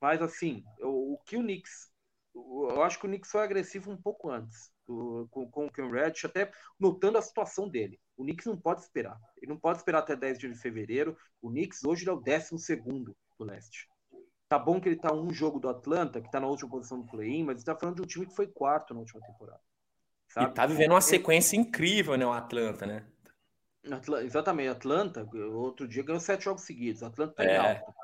mas 0.00 0.22
assim, 0.22 0.62
o, 0.80 1.18
que 1.26 1.36
o 1.36 1.40
Knicks. 1.40 1.90
Eu 2.32 2.84
acho 2.84 2.96
que 3.00 3.06
o 3.06 3.08
Knicks 3.08 3.30
foi 3.30 3.42
agressivo 3.42 3.90
um 3.90 4.00
pouco 4.00 4.30
antes 4.30 4.70
com, 4.86 5.50
com 5.50 5.66
o 5.66 5.72
Ken 5.72 5.90
Reddish, 5.90 6.26
até 6.26 6.52
notando 6.78 7.18
a 7.18 7.22
situação 7.22 7.68
dele. 7.68 7.98
O 8.16 8.22
Knicks 8.22 8.46
não 8.46 8.56
pode 8.56 8.82
esperar. 8.82 9.18
Ele 9.38 9.50
não 9.50 9.58
pode 9.58 9.78
esperar 9.78 9.98
até 9.98 10.14
10 10.14 10.38
de 10.38 10.54
fevereiro. 10.54 11.16
O 11.42 11.50
Knicks 11.50 11.82
hoje 11.82 12.08
é 12.08 12.12
o 12.12 12.20
12 12.20 12.56
segundo 12.58 13.16
do 13.44 13.50
leste. 13.50 13.88
Tá 14.48 14.58
bom 14.58 14.80
que 14.80 14.88
ele 14.88 14.96
tá 14.96 15.12
um 15.12 15.32
jogo 15.32 15.60
do 15.60 15.68
Atlanta, 15.68 16.20
que 16.20 16.30
tá 16.30 16.40
na 16.40 16.46
última 16.46 16.70
posição 16.70 17.00
do 17.00 17.06
play-in, 17.06 17.44
mas 17.44 17.58
está 17.58 17.76
falando 17.76 17.96
de 17.96 18.02
um 18.02 18.06
time 18.06 18.26
que 18.26 18.34
foi 18.34 18.46
quarto 18.46 18.92
na 18.92 19.00
última 19.00 19.20
temporada. 19.20 19.60
Sabe? 20.28 20.50
E 20.50 20.54
tá 20.54 20.66
vivendo 20.66 20.92
uma 20.92 21.00
sequência 21.00 21.56
incrível, 21.56 22.16
né, 22.16 22.26
o 22.26 22.32
Atlanta, 22.32 22.86
né? 22.86 23.06
Atla 23.90 24.22
exatamente, 24.22 24.68
Atlanta, 24.68 25.26
outro 25.52 25.88
dia 25.88 26.02
ganhou 26.02 26.20
sete 26.20 26.44
jogos 26.44 26.62
seguidos. 26.62 27.02
Atlanta 27.02 27.34
tá 27.34 27.44
é. 27.44 27.56
alto. 27.56 27.94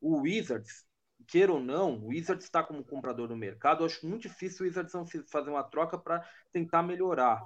O 0.00 0.20
Wizards 0.22 0.86
queira 1.26 1.52
ou 1.52 1.60
não, 1.60 1.98
o 1.98 2.08
Wizards 2.08 2.44
está 2.44 2.62
como 2.62 2.84
comprador 2.84 3.28
no 3.28 3.36
mercado. 3.36 3.82
Eu 3.82 3.86
acho 3.86 4.06
muito 4.06 4.22
difícil 4.22 4.64
o 4.64 4.68
Wizards 4.68 4.92
fazer 5.28 5.50
uma 5.50 5.64
troca 5.64 5.98
para 5.98 6.24
tentar 6.52 6.82
melhorar. 6.82 7.42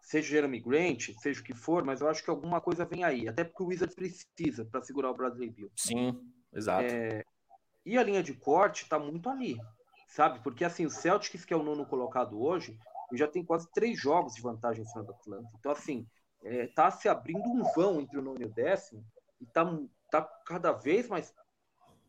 Seja 0.00 0.28
Jeremy 0.28 0.60
Grant, 0.60 1.10
seja 1.20 1.40
o 1.40 1.44
que 1.44 1.54
for, 1.54 1.84
mas 1.84 2.00
eu 2.00 2.08
acho 2.08 2.24
que 2.24 2.30
alguma 2.30 2.60
coisa 2.60 2.84
vem 2.84 3.04
aí. 3.04 3.28
Até 3.28 3.44
porque 3.44 3.62
o 3.62 3.66
Wizards 3.66 3.94
precisa 3.94 4.64
para 4.64 4.82
segurar 4.82 5.10
o 5.10 5.14
Bradley 5.14 5.50
Bill. 5.50 5.70
Sim, 5.76 6.18
exato. 6.52 6.84
É... 6.84 7.24
E 7.84 7.96
a 7.96 8.02
linha 8.02 8.22
de 8.22 8.34
corte 8.34 8.82
está 8.82 8.98
muito 8.98 9.28
ali, 9.28 9.58
sabe? 10.08 10.40
Porque 10.40 10.64
assim, 10.64 10.84
o 10.84 10.90
Celtics, 10.90 11.44
que 11.44 11.54
é 11.54 11.56
o 11.56 11.62
nono 11.62 11.86
colocado 11.86 12.40
hoje, 12.40 12.78
já 13.12 13.26
tem 13.26 13.44
quase 13.44 13.70
três 13.72 13.98
jogos 13.98 14.34
de 14.34 14.42
vantagem 14.42 14.82
em 14.82 14.86
cima 14.86 15.02
do 15.02 15.12
Atlanta. 15.12 15.48
Então, 15.58 15.72
assim, 15.72 16.06
é, 16.42 16.66
tá 16.66 16.90
se 16.90 17.08
abrindo 17.08 17.48
um 17.48 17.62
vão 17.74 18.00
entre 18.00 18.18
o 18.18 18.22
nono 18.22 18.42
e 18.42 18.44
o 18.44 18.52
décimo, 18.52 19.04
e 19.40 19.46
tá, 19.46 19.64
tá 20.10 20.22
cada 20.44 20.72
vez 20.72 21.08
mais 21.08 21.34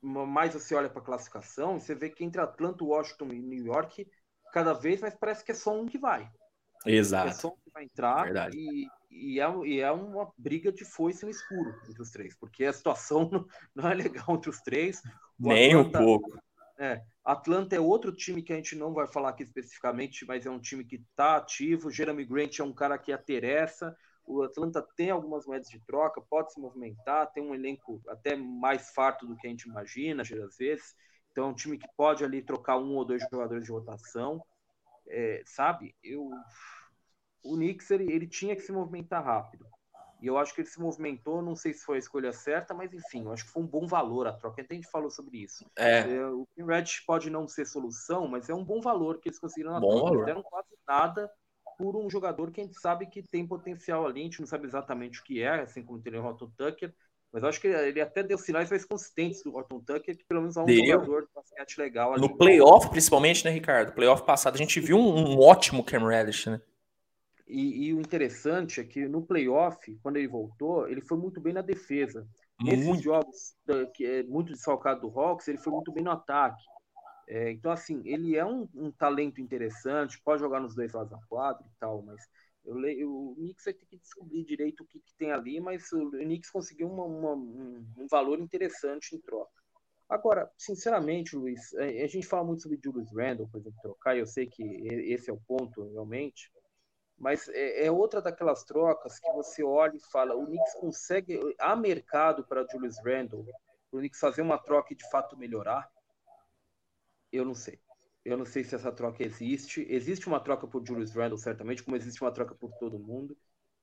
mais 0.02 0.54
você 0.54 0.74
olha 0.76 0.90
para 0.90 1.02
a 1.02 1.06
classificação 1.06 1.78
você 1.78 1.94
vê 1.94 2.10
que 2.10 2.24
entre 2.24 2.40
Atlanta, 2.40 2.86
Washington 2.86 3.34
e 3.34 3.42
New 3.42 3.66
York, 3.66 4.10
cada 4.54 4.72
vez 4.72 5.02
mais 5.02 5.14
parece 5.14 5.44
que 5.44 5.52
é 5.52 5.56
só 5.56 5.78
um 5.78 5.86
que 5.86 5.98
vai. 5.98 6.32
Exato. 6.86 7.30
É 7.30 7.34
só 7.34 7.48
um 7.50 7.58
que 7.58 7.72
vai 7.74 7.84
entrar 7.84 8.54
e, 8.54 8.88
e, 9.12 9.40
é, 9.40 9.58
e 9.66 9.80
é 9.80 9.92
uma 9.92 10.32
briga 10.38 10.72
de 10.72 10.86
foice 10.86 11.26
no 11.26 11.32
escuro 11.32 11.76
entre 11.88 12.02
os 12.02 12.10
três, 12.10 12.36
porque 12.36 12.66
a 12.66 12.74
situação 12.74 13.30
não, 13.32 13.46
não 13.76 13.90
é 13.90 13.94
legal 13.94 14.36
entre 14.36 14.50
os 14.50 14.60
três. 14.62 15.02
O 15.40 15.50
Nem 15.50 15.74
Atlanta, 15.74 16.00
um 16.00 16.04
pouco. 16.04 16.40
É, 16.78 17.04
Atlanta 17.26 17.76
é 17.76 17.80
outro 17.80 18.14
time 18.14 18.42
que 18.42 18.54
a 18.54 18.56
gente 18.56 18.76
não 18.76 18.94
vai 18.94 19.06
falar 19.06 19.30
aqui 19.30 19.44
especificamente, 19.44 20.26
mas 20.26 20.46
é 20.46 20.50
um 20.50 20.60
time 20.60 20.86
que 20.86 20.96
está 20.96 21.36
ativo. 21.36 21.92
Jeremy 21.92 22.24
Grant 22.24 22.60
é 22.60 22.64
um 22.64 22.74
cara 22.74 22.98
que 22.98 23.14
interessa. 23.14 23.96
O 24.26 24.44
Atlanta 24.44 24.86
tem 24.96 25.10
algumas 25.10 25.46
moedas 25.46 25.68
de 25.68 25.80
troca, 25.86 26.22
pode 26.22 26.54
se 26.54 26.60
movimentar, 26.60 27.32
tem 27.32 27.44
um 27.44 27.54
elenco 27.54 28.00
até 28.08 28.36
mais 28.36 28.92
farto 28.92 29.26
do 29.26 29.36
que 29.36 29.48
a 29.48 29.50
gente 29.50 29.64
imagina, 29.64 30.22
às 30.22 30.56
vezes. 30.58 30.96
Então, 31.32 31.46
é 31.46 31.48
um 31.48 31.56
time 31.56 31.78
que 31.78 31.88
pode 31.98 32.24
ali 32.24 32.42
trocar 32.42 32.78
um 32.78 32.96
ou 32.96 33.04
dois 33.04 33.24
jogadores 33.30 33.66
de 33.66 33.72
rotação. 33.72 34.42
É, 35.10 35.42
sabe, 35.46 35.96
eu, 36.04 36.30
o 37.44 37.56
Knicks 37.56 37.90
ele, 37.92 38.12
ele 38.12 38.28
tinha 38.28 38.56
que 38.56 38.62
se 38.62 38.72
movimentar 38.72 39.24
rápido. 39.24 39.66
E 40.22 40.28
eu 40.28 40.38
acho 40.38 40.54
que 40.54 40.62
ele 40.62 40.68
se 40.68 40.80
movimentou, 40.80 41.42
não 41.42 41.56
sei 41.56 41.74
se 41.74 41.86
foi 41.86 41.96
a 41.96 42.00
escolha 42.00 42.34
certa, 42.34 42.74
mas 42.74 42.94
enfim, 42.94 43.24
eu 43.24 43.32
acho 43.32 43.46
que 43.46 43.52
foi 43.52 43.64
um 43.64 43.68
bom 43.68 43.88
valor 43.88 44.28
a 44.28 44.34
troca. 44.34 44.62
Até 44.62 44.74
a 44.74 44.76
gente 44.76 44.90
falou 44.90 45.10
sobre 45.10 45.38
isso. 45.38 45.66
É. 45.78 46.00
é 46.02 46.26
o 46.28 46.46
Kim 46.54 46.66
Reddish 46.66 47.06
pode 47.06 47.30
não 47.30 47.48
ser 47.48 47.66
solução, 47.66 48.28
mas 48.28 48.50
é 48.50 48.54
um 48.54 48.64
bom 48.64 48.82
valor 48.82 49.20
que 49.20 49.30
eles 49.30 49.40
conseguiram 49.40 49.72
na 49.72 49.80
bom 49.80 49.88
troca. 49.88 50.04
Valor. 50.04 50.16
Eles 50.16 50.26
deram 50.26 50.44
quase 50.44 50.68
nada 50.86 51.32
por 51.78 51.96
um 51.96 52.10
jogador 52.10 52.52
que 52.52 52.60
a 52.60 52.64
gente 52.66 52.78
sabe 52.78 53.06
que 53.06 53.24
tem 53.24 53.48
potencial 53.48 54.06
ali, 54.06 54.20
a 54.20 54.24
gente 54.26 54.42
não 54.42 54.48
sabe 54.48 54.68
exatamente 54.68 55.22
o 55.22 55.24
que 55.24 55.42
é, 55.42 55.62
assim 55.62 55.82
como 55.82 56.02
tem 56.02 56.14
o 56.14 56.26
Horton 56.26 56.52
Tucker, 56.58 56.94
mas 57.32 57.44
eu 57.44 57.50
acho 57.50 57.62
que 57.62 57.68
ele 57.68 58.02
até 58.02 58.24
deu 58.24 58.38
sinais 58.38 58.70
mais 58.70 58.84
consistentes 58.86 59.44
do 59.44 59.56
Horton 59.56 59.80
Tucker, 59.82 60.18
que 60.18 60.26
pelo 60.26 60.42
menos 60.42 60.58
é 60.58 60.62
um 60.62 60.66
deu. 60.66 60.86
jogador 60.86 61.22
de 61.22 61.28
basquete 61.34 61.78
legal 61.78 62.14
ali. 62.14 62.22
No 62.22 62.36
playoff, 62.36 62.90
principalmente, 62.90 63.46
né, 63.46 63.52
Ricardo? 63.52 63.94
Playoff 63.94 64.26
passado, 64.26 64.56
a 64.56 64.58
gente 64.58 64.80
viu 64.80 64.98
um, 64.98 65.36
um 65.36 65.40
ótimo 65.40 65.84
Cam 65.84 66.08
Reddish, 66.08 66.48
né? 66.48 66.62
E, 67.48 67.88
e, 67.88 67.94
o 67.94 68.00
interessante 68.00 68.80
é 68.80 68.84
que 68.84 69.08
no 69.08 69.24
playoff, 69.24 69.98
quando 70.04 70.18
ele 70.18 70.28
voltou, 70.28 70.88
ele 70.88 71.02
foi 71.02 71.18
muito 71.18 71.42
bem 71.42 71.52
na 71.52 71.62
defesa. 71.62 72.28
Nesses 72.62 72.86
muito. 72.86 73.02
jogos 73.02 73.56
que 73.96 74.06
é 74.06 74.24
muito 74.24 74.52
desfalcado 74.52 75.02
do 75.02 75.20
Hawks, 75.20 75.48
ele 75.48 75.58
foi 75.58 75.74
muito 75.74 75.92
bem 75.92 76.04
no 76.04 76.12
ataque. 76.12 76.62
É, 77.28 77.52
então, 77.52 77.72
assim, 77.72 78.02
ele 78.06 78.36
é 78.36 78.46
um, 78.46 78.68
um, 78.76 78.92
talento 78.92 79.40
interessante, 79.40 80.22
pode 80.24 80.42
jogar 80.42 80.60
nos 80.60 80.76
dois 80.76 80.94
lados 80.94 81.12
da 81.12 81.20
quadra 81.28 81.64
e 81.66 81.80
tal, 81.80 82.02
mas 82.02 82.22
eu, 82.66 83.32
o 83.32 83.36
Knicks 83.36 83.66
vai 83.66 83.74
ter 83.74 83.86
que 83.86 83.98
descobrir 83.98 84.44
direito 84.44 84.84
o 84.84 84.88
que, 84.88 85.00
que 85.00 85.14
tem 85.16 85.32
ali, 85.32 85.60
mas 85.60 85.92
o, 85.92 86.12
Knicks 86.12 86.50
conseguiu 86.50 86.88
uma, 86.88 87.04
uma, 87.04 87.34
um, 87.34 87.86
um, 87.98 88.08
valor 88.08 88.40
interessante 88.40 89.16
em 89.16 89.20
troca. 89.20 89.52
Agora, 90.08 90.52
sinceramente, 90.58 91.36
Luiz, 91.36 91.74
a, 91.76 91.84
a 91.84 92.08
gente 92.08 92.28
fala 92.28 92.44
muito 92.44 92.64
sobre 92.64 92.80
Julius 92.84 93.12
Randle, 93.16 93.48
por 93.50 93.60
exemplo, 93.60 93.80
trocar, 93.82 94.18
eu 94.18 94.26
sei 94.26 94.48
que 94.48 94.64
esse 94.64 95.30
é 95.30 95.34
o 95.34 95.42
ponto, 95.48 95.90
realmente, 95.92 96.52
mas 97.18 97.50
é, 97.50 97.86
é, 97.86 97.92
outra 97.92 98.22
daquelas 98.22 98.64
trocas 98.64 99.20
que 99.20 99.32
você 99.34 99.64
olha 99.64 99.98
e 99.98 100.12
fala, 100.12 100.36
o 100.36 100.46
Knicks 100.46 100.74
consegue, 100.76 101.40
há 101.60 101.76
mercado 101.76 102.46
para 102.46 102.66
Julius 102.66 102.98
Randle, 103.04 103.46
o 103.92 103.98
Knicks 103.98 104.20
fazer 104.20 104.42
uma 104.42 104.58
troca 104.58 104.94
e 104.94 104.96
de 104.96 105.10
fato 105.10 105.38
melhorar? 105.38 105.92
Eu 107.32 107.46
não 107.46 107.54
sei. 107.54 107.80
Eu 108.26 108.38
não 108.38 108.46
sei 108.46 108.64
se 108.64 108.76
essa 108.76 108.92
troca 108.92 109.24
existe. 109.24 109.86
Existe 109.90 110.28
uma 110.28 110.40
troca 110.40 110.68
por 110.68 110.86
Julius 110.86 111.14
Randle, 111.16 111.38
certamente, 111.38 111.84
como 111.84 111.96
existe 111.96 112.22
uma 112.22 112.32
troca 112.32 112.54
por 112.54 112.72
todo 112.78 113.00
mundo. 113.00 113.38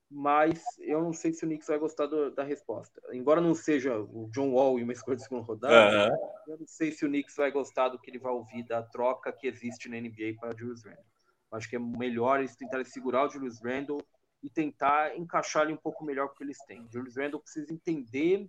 Mas 0.08 0.62
eu 0.78 1.02
não 1.02 1.12
sei 1.12 1.32
se 1.32 1.44
o 1.44 1.48
Knicks 1.48 1.66
vai 1.66 1.78
gostar 1.78 2.06
do, 2.06 2.30
da 2.30 2.44
resposta. 2.44 3.00
Embora 3.12 3.40
não 3.40 3.54
seja 3.54 3.98
o 3.98 4.28
John 4.30 4.52
Wall 4.52 4.78
e 4.78 4.84
uma 4.84 4.92
escolha 4.92 5.16
de 5.16 5.24
segunda 5.24 5.44
rodada, 5.44 6.12
uhum. 6.12 6.52
eu 6.52 6.58
não 6.60 6.66
sei 6.66 6.92
se 6.92 7.04
o 7.04 7.08
Knicks 7.08 7.34
vai 7.34 7.50
gostar 7.50 7.88
do 7.88 7.98
que 7.98 8.08
ele 8.08 8.18
vai 8.18 8.32
ouvir 8.32 8.62
da 8.62 8.82
troca 8.82 9.32
que 9.32 9.48
existe 9.48 9.88
na 9.88 10.00
NBA 10.00 10.36
para 10.38 10.56
Julius 10.56 10.84
Randle. 10.84 11.04
Acho 11.50 11.68
que 11.68 11.76
é 11.76 11.78
melhor 11.78 12.38
eles 12.38 12.54
tentarem 12.54 12.84
segurar 12.84 13.26
o 13.26 13.30
Julius 13.30 13.60
Randle 13.60 14.00
e 14.42 14.50
tentar 14.50 15.16
encaixar 15.16 15.64
ele 15.64 15.72
um 15.72 15.78
pouco 15.78 16.04
melhor 16.04 16.28
com 16.28 16.34
o 16.34 16.36
que 16.36 16.44
eles 16.44 16.58
têm. 16.66 16.82
O 16.82 16.92
Julius 16.92 17.16
Randle 17.16 17.40
precisa 17.40 17.72
entender 17.72 18.48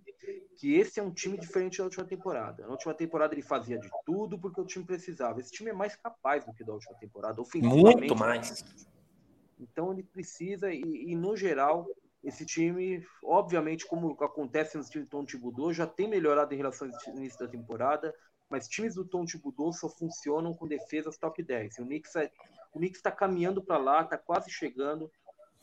que 0.56 0.74
esse 0.74 1.00
é 1.00 1.02
um 1.02 1.10
time 1.10 1.38
diferente 1.38 1.78
da 1.78 1.84
última 1.84 2.04
temporada. 2.04 2.64
Na 2.64 2.72
última 2.72 2.94
temporada 2.94 3.34
ele 3.34 3.42
fazia 3.42 3.78
de 3.78 3.88
tudo 4.04 4.38
porque 4.38 4.60
o 4.60 4.66
time 4.66 4.84
precisava. 4.84 5.40
Esse 5.40 5.50
time 5.50 5.70
é 5.70 5.72
mais 5.72 5.96
capaz 5.96 6.44
do 6.44 6.52
que 6.52 6.62
da 6.62 6.72
última 6.72 6.94
temporada, 6.96 7.40
Muito 8.00 8.16
mais. 8.16 8.64
Então 9.58 9.92
ele 9.92 10.02
precisa, 10.02 10.70
e, 10.72 10.80
e, 10.80 11.16
no 11.16 11.36
geral, 11.36 11.86
esse 12.22 12.46
time, 12.46 13.04
obviamente, 13.24 13.86
como 13.86 14.12
acontece 14.22 14.76
nos 14.76 14.88
times 14.88 15.08
do 15.08 15.10
Tom 15.10 15.24
Thibodeau, 15.24 15.72
já 15.72 15.86
tem 15.86 16.08
melhorado 16.08 16.54
em 16.54 16.58
relação 16.58 16.88
ao 16.88 17.14
início 17.16 17.38
da 17.40 17.48
temporada, 17.48 18.14
mas 18.48 18.68
times 18.68 18.94
do 18.94 19.04
Tom 19.04 19.24
Thibodeau 19.24 19.72
só 19.72 19.88
funcionam 19.88 20.54
com 20.54 20.66
defesas 20.66 21.18
top 21.18 21.42
10. 21.42 21.78
O 21.78 21.84
Knicks 21.84 22.14
é 22.16 22.30
está 22.84 23.10
caminhando 23.10 23.62
para 23.62 23.78
lá, 23.78 24.02
está 24.02 24.16
quase 24.16 24.50
chegando, 24.50 25.10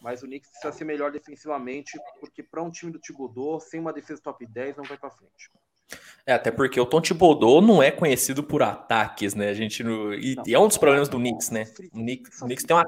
mas 0.06 0.22
o 0.22 0.28
Knicks 0.28 0.52
precisa 0.52 0.72
ser 0.72 0.86
melhor 0.86 1.12
defensivamente, 1.12 2.00
porque 2.20 2.44
para 2.44 2.62
um 2.62 2.70
time 2.70 2.92
do 2.92 3.00
Thibodeau, 3.00 3.60
sem 3.60 3.80
uma 3.80 3.92
defesa 3.92 4.22
top 4.22 4.46
10, 4.46 4.78
não 4.78 4.84
vai 4.84 5.00
para 5.00 5.10
frente. 5.10 5.50
É, 6.28 6.34
até 6.34 6.52
porque 6.52 6.80
o 6.80 6.86
Tom 6.86 7.02
Thibodeau 7.02 7.60
não 7.60 7.82
é 7.82 7.90
conhecido 7.90 8.44
por 8.44 8.62
ataques, 8.62 9.34
né? 9.34 9.50
A 9.50 9.54
gente 9.56 9.84
no... 9.84 10.14
e, 10.14 10.36
e, 10.46 10.54
é 10.54 10.60
um 10.60 10.68
dos 10.68 10.78
problemas 10.78 11.10
do 11.10 11.18
Knicks, 11.18 11.50
né? 11.50 11.64
O 11.92 11.98
Knicks, 11.98 12.40
o 12.40 12.46
Knicks 12.46 12.66
tem 12.66 12.76
uma 12.76 12.86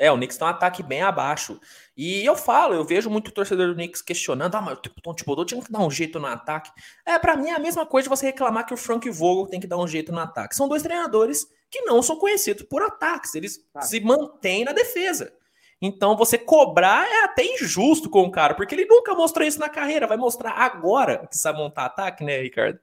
é, 0.00 0.10
o 0.10 0.16
Knicks 0.16 0.36
tem 0.36 0.44
um 0.44 0.50
ataque 0.50 0.82
bem 0.82 1.02
abaixo. 1.02 1.60
E 1.96 2.24
eu 2.24 2.34
falo, 2.34 2.74
eu 2.74 2.84
vejo 2.84 3.08
muito 3.08 3.30
torcedor 3.30 3.68
do 3.68 3.74
Knicks 3.74 4.02
questionando: 4.02 4.56
ah, 4.56 4.60
mas 4.60 4.76
o 4.78 4.80
Tom 4.80 5.14
Thibodeau 5.14 5.44
tinha 5.44 5.62
que 5.62 5.70
dar 5.70 5.78
um 5.78 5.90
jeito 5.90 6.18
no 6.18 6.26
ataque. 6.26 6.70
É, 7.04 7.16
para 7.16 7.36
mim 7.36 7.48
é 7.50 7.54
a 7.54 7.60
mesma 7.60 7.86
coisa 7.86 8.08
de 8.08 8.16
você 8.16 8.26
reclamar 8.26 8.66
que 8.66 8.74
o 8.74 8.76
Frank 8.76 9.08
Vogel 9.08 9.46
tem 9.46 9.60
que 9.60 9.68
dar 9.68 9.78
um 9.78 9.86
jeito 9.86 10.10
no 10.10 10.18
ataque. 10.18 10.56
São 10.56 10.68
dois 10.68 10.82
treinadores 10.82 11.46
que 11.70 11.82
não 11.82 12.02
são 12.02 12.16
conhecidos 12.16 12.64
por 12.64 12.82
ataques, 12.82 13.36
eles 13.36 13.64
tá. 13.72 13.82
se 13.82 14.00
mantêm 14.00 14.64
na 14.64 14.72
defesa. 14.72 15.32
Então 15.80 16.16
você 16.16 16.38
cobrar 16.38 17.06
é 17.06 17.24
até 17.24 17.44
injusto 17.44 18.08
com 18.08 18.22
o 18.22 18.30
cara, 18.30 18.54
porque 18.54 18.74
ele 18.74 18.86
nunca 18.86 19.14
mostrou 19.14 19.46
isso 19.46 19.58
na 19.58 19.68
carreira, 19.68 20.06
vai 20.06 20.16
mostrar 20.16 20.52
agora 20.52 21.26
que 21.26 21.36
sabe 21.36 21.58
montar 21.58 21.84
ataque, 21.84 22.24
né, 22.24 22.38
Ricardo? 22.38 22.80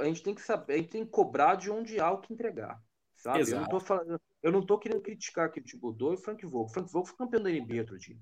A 0.00 0.04
gente 0.04 0.22
tem 0.22 0.34
que 0.34 0.42
saber, 0.42 0.74
a 0.74 0.76
gente 0.78 0.88
tem 0.88 1.04
que 1.04 1.10
cobrar 1.10 1.54
de 1.54 1.70
onde 1.70 2.00
há 2.00 2.10
o 2.10 2.18
que 2.18 2.32
entregar. 2.32 2.80
Sabe? 3.14 3.40
Exato. 3.40 3.56
Eu 3.56 3.60
não 3.60 3.68
tô 3.68 3.80
falando, 3.80 4.20
eu 4.42 4.52
não 4.52 4.64
tô 4.64 4.78
querendo 4.78 5.00
criticar 5.00 5.46
aqui 5.46 5.60
o 5.60 5.64
Thibodeau 5.64 6.12
e 6.12 6.14
o 6.14 6.18
Frank 6.18 6.44
Vogel. 6.46 6.72
Frank 6.72 6.92
Vogel 6.92 7.06
foi 7.06 7.16
campeão 7.16 7.42
da 7.42 7.50
NBA 7.50 7.80
outro 7.80 7.98
dia. 7.98 8.16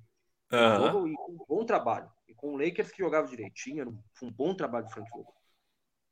Uhum. 0.52 1.08
E 1.08 1.14
com 1.14 1.32
um 1.32 1.44
bom 1.46 1.64
trabalho. 1.64 2.10
E 2.26 2.34
com 2.34 2.54
o 2.54 2.56
Lakers 2.56 2.90
que 2.90 2.98
jogava 2.98 3.26
direitinho, 3.26 3.80
era 3.82 3.90
um, 3.90 4.02
um 4.22 4.30
bom 4.30 4.54
trabalho 4.54 4.86
do 4.86 4.92
Frank 4.92 5.10
Vogel. 5.10 5.35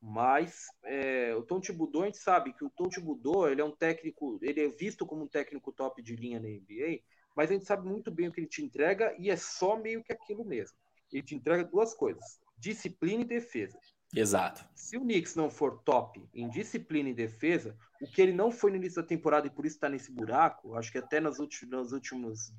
Mas 0.07 0.67
é, 0.85 1.35
o 1.35 1.43
Tom 1.43 1.59
Thibodeau, 1.61 2.03
a 2.03 2.07
gente 2.07 2.19
sabe 2.19 2.53
que 2.53 2.63
o 2.63 2.69
Tom 2.69 2.91
Thibodeau, 2.91 3.49
ele 3.49 3.63
é 3.63 3.65
um 3.65 3.75
técnico, 3.75 4.39
ele 4.43 4.61
é 4.61 4.69
visto 4.69 5.07
como 5.07 5.25
um 5.25 5.27
técnico 5.27 5.73
top 5.73 6.03
de 6.03 6.15
linha 6.15 6.39
na 6.39 6.47
NBA, 6.47 7.01
mas 7.35 7.51
a 7.51 7.55
gente 7.55 7.65
sabe 7.65 7.89
muito 7.89 8.11
bem 8.11 8.29
o 8.29 8.33
que 8.33 8.41
ele 8.41 8.47
te 8.47 8.63
entrega 8.63 9.17
e 9.19 9.31
é 9.31 9.37
só 9.37 9.79
meio 9.79 10.05
que 10.05 10.13
aquilo 10.13 10.45
mesmo. 10.45 10.77
Ele 11.11 11.23
te 11.23 11.35
entrega 11.35 11.65
duas 11.65 11.95
coisas, 11.95 12.39
disciplina 12.59 13.23
e 13.23 13.27
defesa. 13.27 13.79
Exato. 14.15 14.63
Se 14.75 14.99
o 14.99 15.01
Knicks 15.01 15.35
não 15.37 15.49
for 15.49 15.83
top 15.83 16.29
em 16.35 16.51
disciplina 16.51 17.09
e 17.09 17.15
defesa, 17.15 17.75
o 18.03 18.07
que 18.07 18.21
ele 18.21 18.35
não 18.35 18.51
foi 18.51 18.73
no 18.73 18.77
início 18.77 19.01
da 19.01 19.09
temporada 19.09 19.47
e 19.47 19.51
por 19.51 19.65
isso 19.65 19.77
está 19.77 19.89
nesse 19.89 20.13
buraco, 20.13 20.75
acho 20.75 20.93
que 20.93 20.99
até 20.99 21.19
nas 21.19 21.39
últimas, 21.39 21.71
nas 21.71 21.93
últimas 21.93 22.53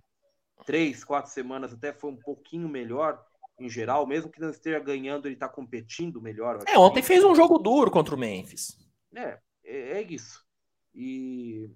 três, 0.66 1.04
quatro 1.04 1.32
semanas 1.32 1.74
até 1.74 1.94
foi 1.94 2.10
um 2.10 2.18
pouquinho 2.18 2.68
melhor 2.68 3.24
em 3.60 3.70
geral, 3.70 4.06
mesmo 4.06 4.32
que 4.32 4.40
não 4.40 4.50
esteja 4.50 4.80
ganhando, 4.80 5.28
ele 5.28 5.36
está 5.36 5.48
competindo 5.48 6.22
melhor. 6.22 6.60
É, 6.68 6.78
ontem 6.78 7.02
fez 7.02 7.24
um 7.24 7.36
jogo 7.36 7.58
duro 7.58 7.90
contra 7.90 8.16
o 8.16 8.18
Memphis. 8.18 8.78
É, 9.16 9.40
é, 9.64 9.78
é 9.94 10.02
isso. 10.02 10.44
E 10.94 11.70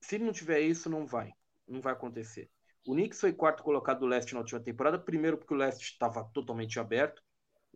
se 0.00 0.18
não 0.18 0.32
tiver 0.32 0.60
isso, 0.60 0.88
não 0.88 1.06
vai. 1.06 1.32
Não 1.66 1.80
vai 1.80 1.92
acontecer. 1.92 2.50
O 2.86 2.94
Knicks 2.94 3.20
foi 3.20 3.32
quarto 3.32 3.62
colocado 3.62 4.00
do 4.00 4.06
leste 4.06 4.32
na 4.32 4.40
última 4.40 4.60
temporada, 4.60 4.98
primeiro 4.98 5.36
porque 5.36 5.52
o 5.52 5.56
leste 5.56 5.82
estava 5.82 6.24
totalmente 6.32 6.78
aberto, 6.78 7.20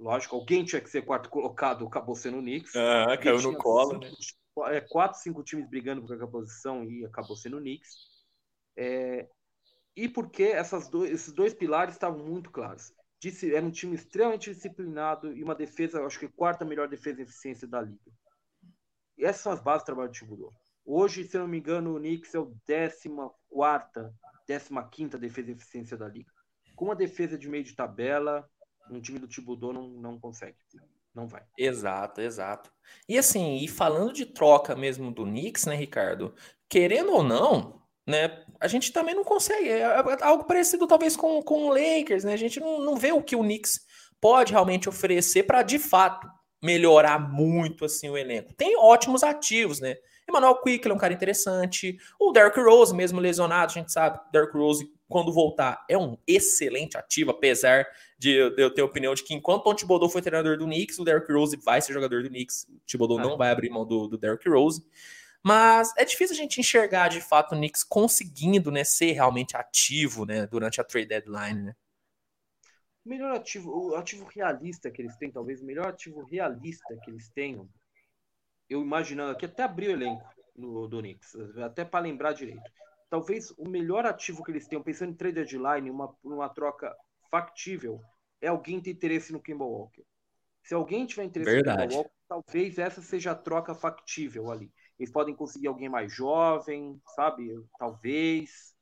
Lógico, 0.01 0.35
alguém 0.35 0.65
tinha 0.65 0.81
que 0.81 0.89
ser 0.89 1.03
quarto 1.03 1.29
colocado, 1.29 1.87
acabou 1.87 2.15
sendo 2.15 2.39
o 2.39 2.41
Knicks. 2.41 2.75
Ah, 2.75 3.19
caiu 3.19 3.41
no 3.43 3.59
colo, 3.59 4.03
cinco, 4.03 4.65
né? 4.65 4.77
É, 4.77 4.81
quatro, 4.81 5.21
cinco 5.21 5.45
times 5.45 5.69
brigando 5.69 6.01
por 6.01 6.15
aquela 6.15 6.31
posição 6.31 6.83
e 6.85 7.05
acabou 7.05 7.37
sendo 7.37 7.59
o 7.59 7.61
Knicks. 7.61 7.91
É, 8.75 9.29
e 9.95 10.09
porque 10.09 10.45
essas 10.45 10.89
dois, 10.89 11.11
esses 11.11 11.35
dois 11.35 11.53
pilares 11.53 11.95
estavam 11.95 12.25
muito 12.25 12.51
claros. 12.51 12.95
Disse, 13.21 13.55
era 13.55 13.65
um 13.65 13.71
time 13.71 13.95
extremamente 13.95 14.53
disciplinado 14.53 15.37
e 15.37 15.45
uma 15.45 15.55
defesa, 15.55 16.03
acho 16.05 16.19
que 16.19 16.27
quarta 16.27 16.65
melhor 16.65 16.89
defesa 16.89 17.21
em 17.21 17.25
eficiência 17.25 17.69
da 17.69 17.83
liga. 17.83 18.11
E 19.19 19.25
essas 19.25 19.43
são 19.43 19.53
as 19.53 19.61
bases 19.61 19.83
do 19.83 19.87
trabalho 19.87 20.09
do 20.09 20.15
Thibodeau. 20.15 20.53
Hoje, 20.87 21.25
se 21.25 21.37
eu 21.37 21.43
não 21.43 21.49
me 21.49 21.59
engano, 21.59 21.95
o 21.95 21.99
Knicks 21.99 22.35
é 22.35 22.39
o 22.39 22.57
décima 22.67 23.31
quarta, 23.51 24.13
décima 24.49 24.89
quinta 24.89 25.19
defesa 25.19 25.51
em 25.51 25.55
eficiência 25.55 25.99
da 25.99 26.09
liga. 26.09 26.33
Com 26.75 26.87
uma 26.87 26.97
defesa 26.97 27.37
de 27.37 27.47
meio 27.47 27.63
de 27.63 27.77
tabela, 27.77 28.49
um 28.91 29.01
time 29.01 29.19
do 29.19 29.29
Tibudô 29.29 29.71
não, 29.71 29.87
não 29.89 30.19
consegue. 30.19 30.57
Não 31.15 31.29
vai. 31.29 31.45
Exato, 31.59 32.23
exato. 32.23 32.73
E 33.07 33.19
assim, 33.19 33.57
e 33.57 33.69
falando 33.69 34.15
de 34.15 34.25
troca 34.25 34.75
mesmo 34.75 35.13
do 35.13 35.25
Knicks, 35.25 35.67
né, 35.67 35.75
Ricardo? 35.75 36.35
Querendo 36.69 37.13
ou 37.13 37.23
não, 37.23 37.80
né? 38.11 38.43
A 38.61 38.69
gente 38.69 38.93
também 38.93 39.15
não 39.15 39.25
consegue. 39.25 39.69
É, 39.69 39.81
é 39.81 40.17
algo 40.21 40.45
parecido 40.45 40.87
talvez 40.87 41.17
com, 41.17 41.43
com 41.43 41.69
o 41.69 41.69
Lakers, 41.69 42.25
né? 42.25 42.35
A 42.35 42.37
gente 42.39 42.61
não, 42.61 42.81
não 42.81 42.97
vê 42.97 43.13
o 43.13 43.23
que 43.23 43.37
o 43.37 43.41
Knicks 43.41 43.81
pode 44.21 44.53
realmente 44.53 44.89
oferecer 44.89 45.45
para 45.45 45.63
de 45.63 45.79
fato 45.79 46.29
melhorar 46.63 47.19
muito 47.19 47.87
assim 47.87 48.11
o 48.11 48.19
elenco. 48.19 48.53
Tem 48.55 48.77
ótimos 48.77 49.23
ativos, 49.23 49.81
né? 49.81 49.97
Emmanuel 50.29 50.57
Quick 50.57 50.87
é 50.87 50.93
um 50.93 50.99
cara 50.99 51.13
interessante. 51.13 51.97
O 52.19 52.33
Derrick 52.33 52.61
Rose, 52.61 52.95
mesmo 52.95 53.21
lesionado, 53.21 53.73
a 53.73 53.75
gente 53.75 53.93
sabe, 53.93 54.21
Derrick 54.31 54.57
Rose 54.57 54.91
quando 55.09 55.33
voltar, 55.33 55.85
é 55.89 55.99
um 55.99 56.17
excelente 56.25 56.97
ativo, 56.97 57.33
apesar 57.33 57.85
de 58.17 58.31
eu 58.31 58.73
ter 58.73 58.81
a 58.81 58.85
opinião 58.85 59.13
de 59.13 59.25
que 59.25 59.35
enquanto 59.35 59.67
o 59.67 59.75
Thibodeau 59.75 60.09
foi 60.09 60.23
treinador 60.23 60.57
do 60.57 60.67
Knicks, 60.67 61.01
o 61.01 61.05
Derrick 61.05 61.33
Rose 61.33 61.57
vai 61.57 61.83
ser 61.83 61.93
jogador 61.93 62.23
do 62.23 62.29
Knicks. 62.29 62.65
O 62.71 62.81
Thibodeau 62.87 63.19
ah. 63.19 63.23
não 63.23 63.37
vai 63.37 63.51
abrir 63.51 63.71
mão 63.71 63.85
do, 63.85 64.07
do 64.07 64.17
Derrick 64.17 64.49
Rose. 64.49 64.81
Mas 65.43 65.93
é 65.97 66.05
difícil 66.05 66.35
a 66.35 66.39
gente 66.39 66.61
enxergar 66.61 67.09
de 67.09 67.21
fato 67.21 67.55
o 67.55 67.57
Knicks 67.57 67.83
conseguindo 67.83 68.71
né, 68.71 68.85
ser 68.85 69.13
realmente 69.13 69.57
ativo 69.57 70.27
né, 70.27 70.47
durante 70.47 70.81
a 70.81 70.85
trade 70.85 71.09
deadline. 71.09 71.63
Né? 71.63 71.77
O 73.05 73.09
melhor 73.09 73.35
ativo, 73.35 73.71
o 73.71 73.95
ativo 73.97 74.27
realista 74.27 74.91
que 74.91 75.01
eles 75.01 75.17
têm, 75.17 75.31
talvez 75.31 75.63
o 75.63 75.65
melhor 75.65 75.89
ativo 75.89 76.23
realista 76.25 76.95
que 77.03 77.11
eles 77.11 77.31
tenham, 77.31 77.69
eu 78.69 78.83
imaginando 78.83 79.33
aqui, 79.33 79.47
até 79.47 79.63
abrir 79.63 79.89
o 79.89 79.93
elenco 79.93 80.29
no, 80.55 80.87
do 80.87 81.01
Knicks, 81.01 81.35
até 81.65 81.85
para 81.85 82.05
lembrar 82.05 82.35
direito. 82.35 82.71
Talvez 83.09 83.51
o 83.59 83.69
melhor 83.69 84.07
ativo 84.07 84.45
que 84.45 84.53
eles 84.53 84.69
tenham, 84.69 84.83
pensando 84.83 85.13
em 85.13 85.17
trade 85.17 85.35
deadline, 85.35 85.91
uma, 85.91 86.15
uma 86.23 86.49
troca 86.49 86.95
factível, 87.31 88.01
é 88.41 88.49
alguém 88.49 88.81
ter 88.81 88.91
interesse 88.91 89.33
no 89.33 89.41
Kimball 89.41 89.73
Walker. 89.73 90.05
Se 90.63 90.75
alguém 90.75 91.07
tiver 91.07 91.25
interesse 91.25 91.51
Verdade. 91.51 91.79
no 91.79 91.89
Kimball 91.89 92.03
Walker, 92.03 92.17
talvez 92.29 92.79
essa 92.79 93.01
seja 93.01 93.33
a 93.33 93.35
troca 93.35 93.75
factível 93.75 94.51
ali. 94.51 94.71
Eles 95.01 95.11
podem 95.11 95.35
conseguir 95.35 95.67
alguém 95.67 95.89
mais 95.89 96.13
jovem, 96.13 97.01
sabe? 97.17 97.59
Talvez. 97.79 98.77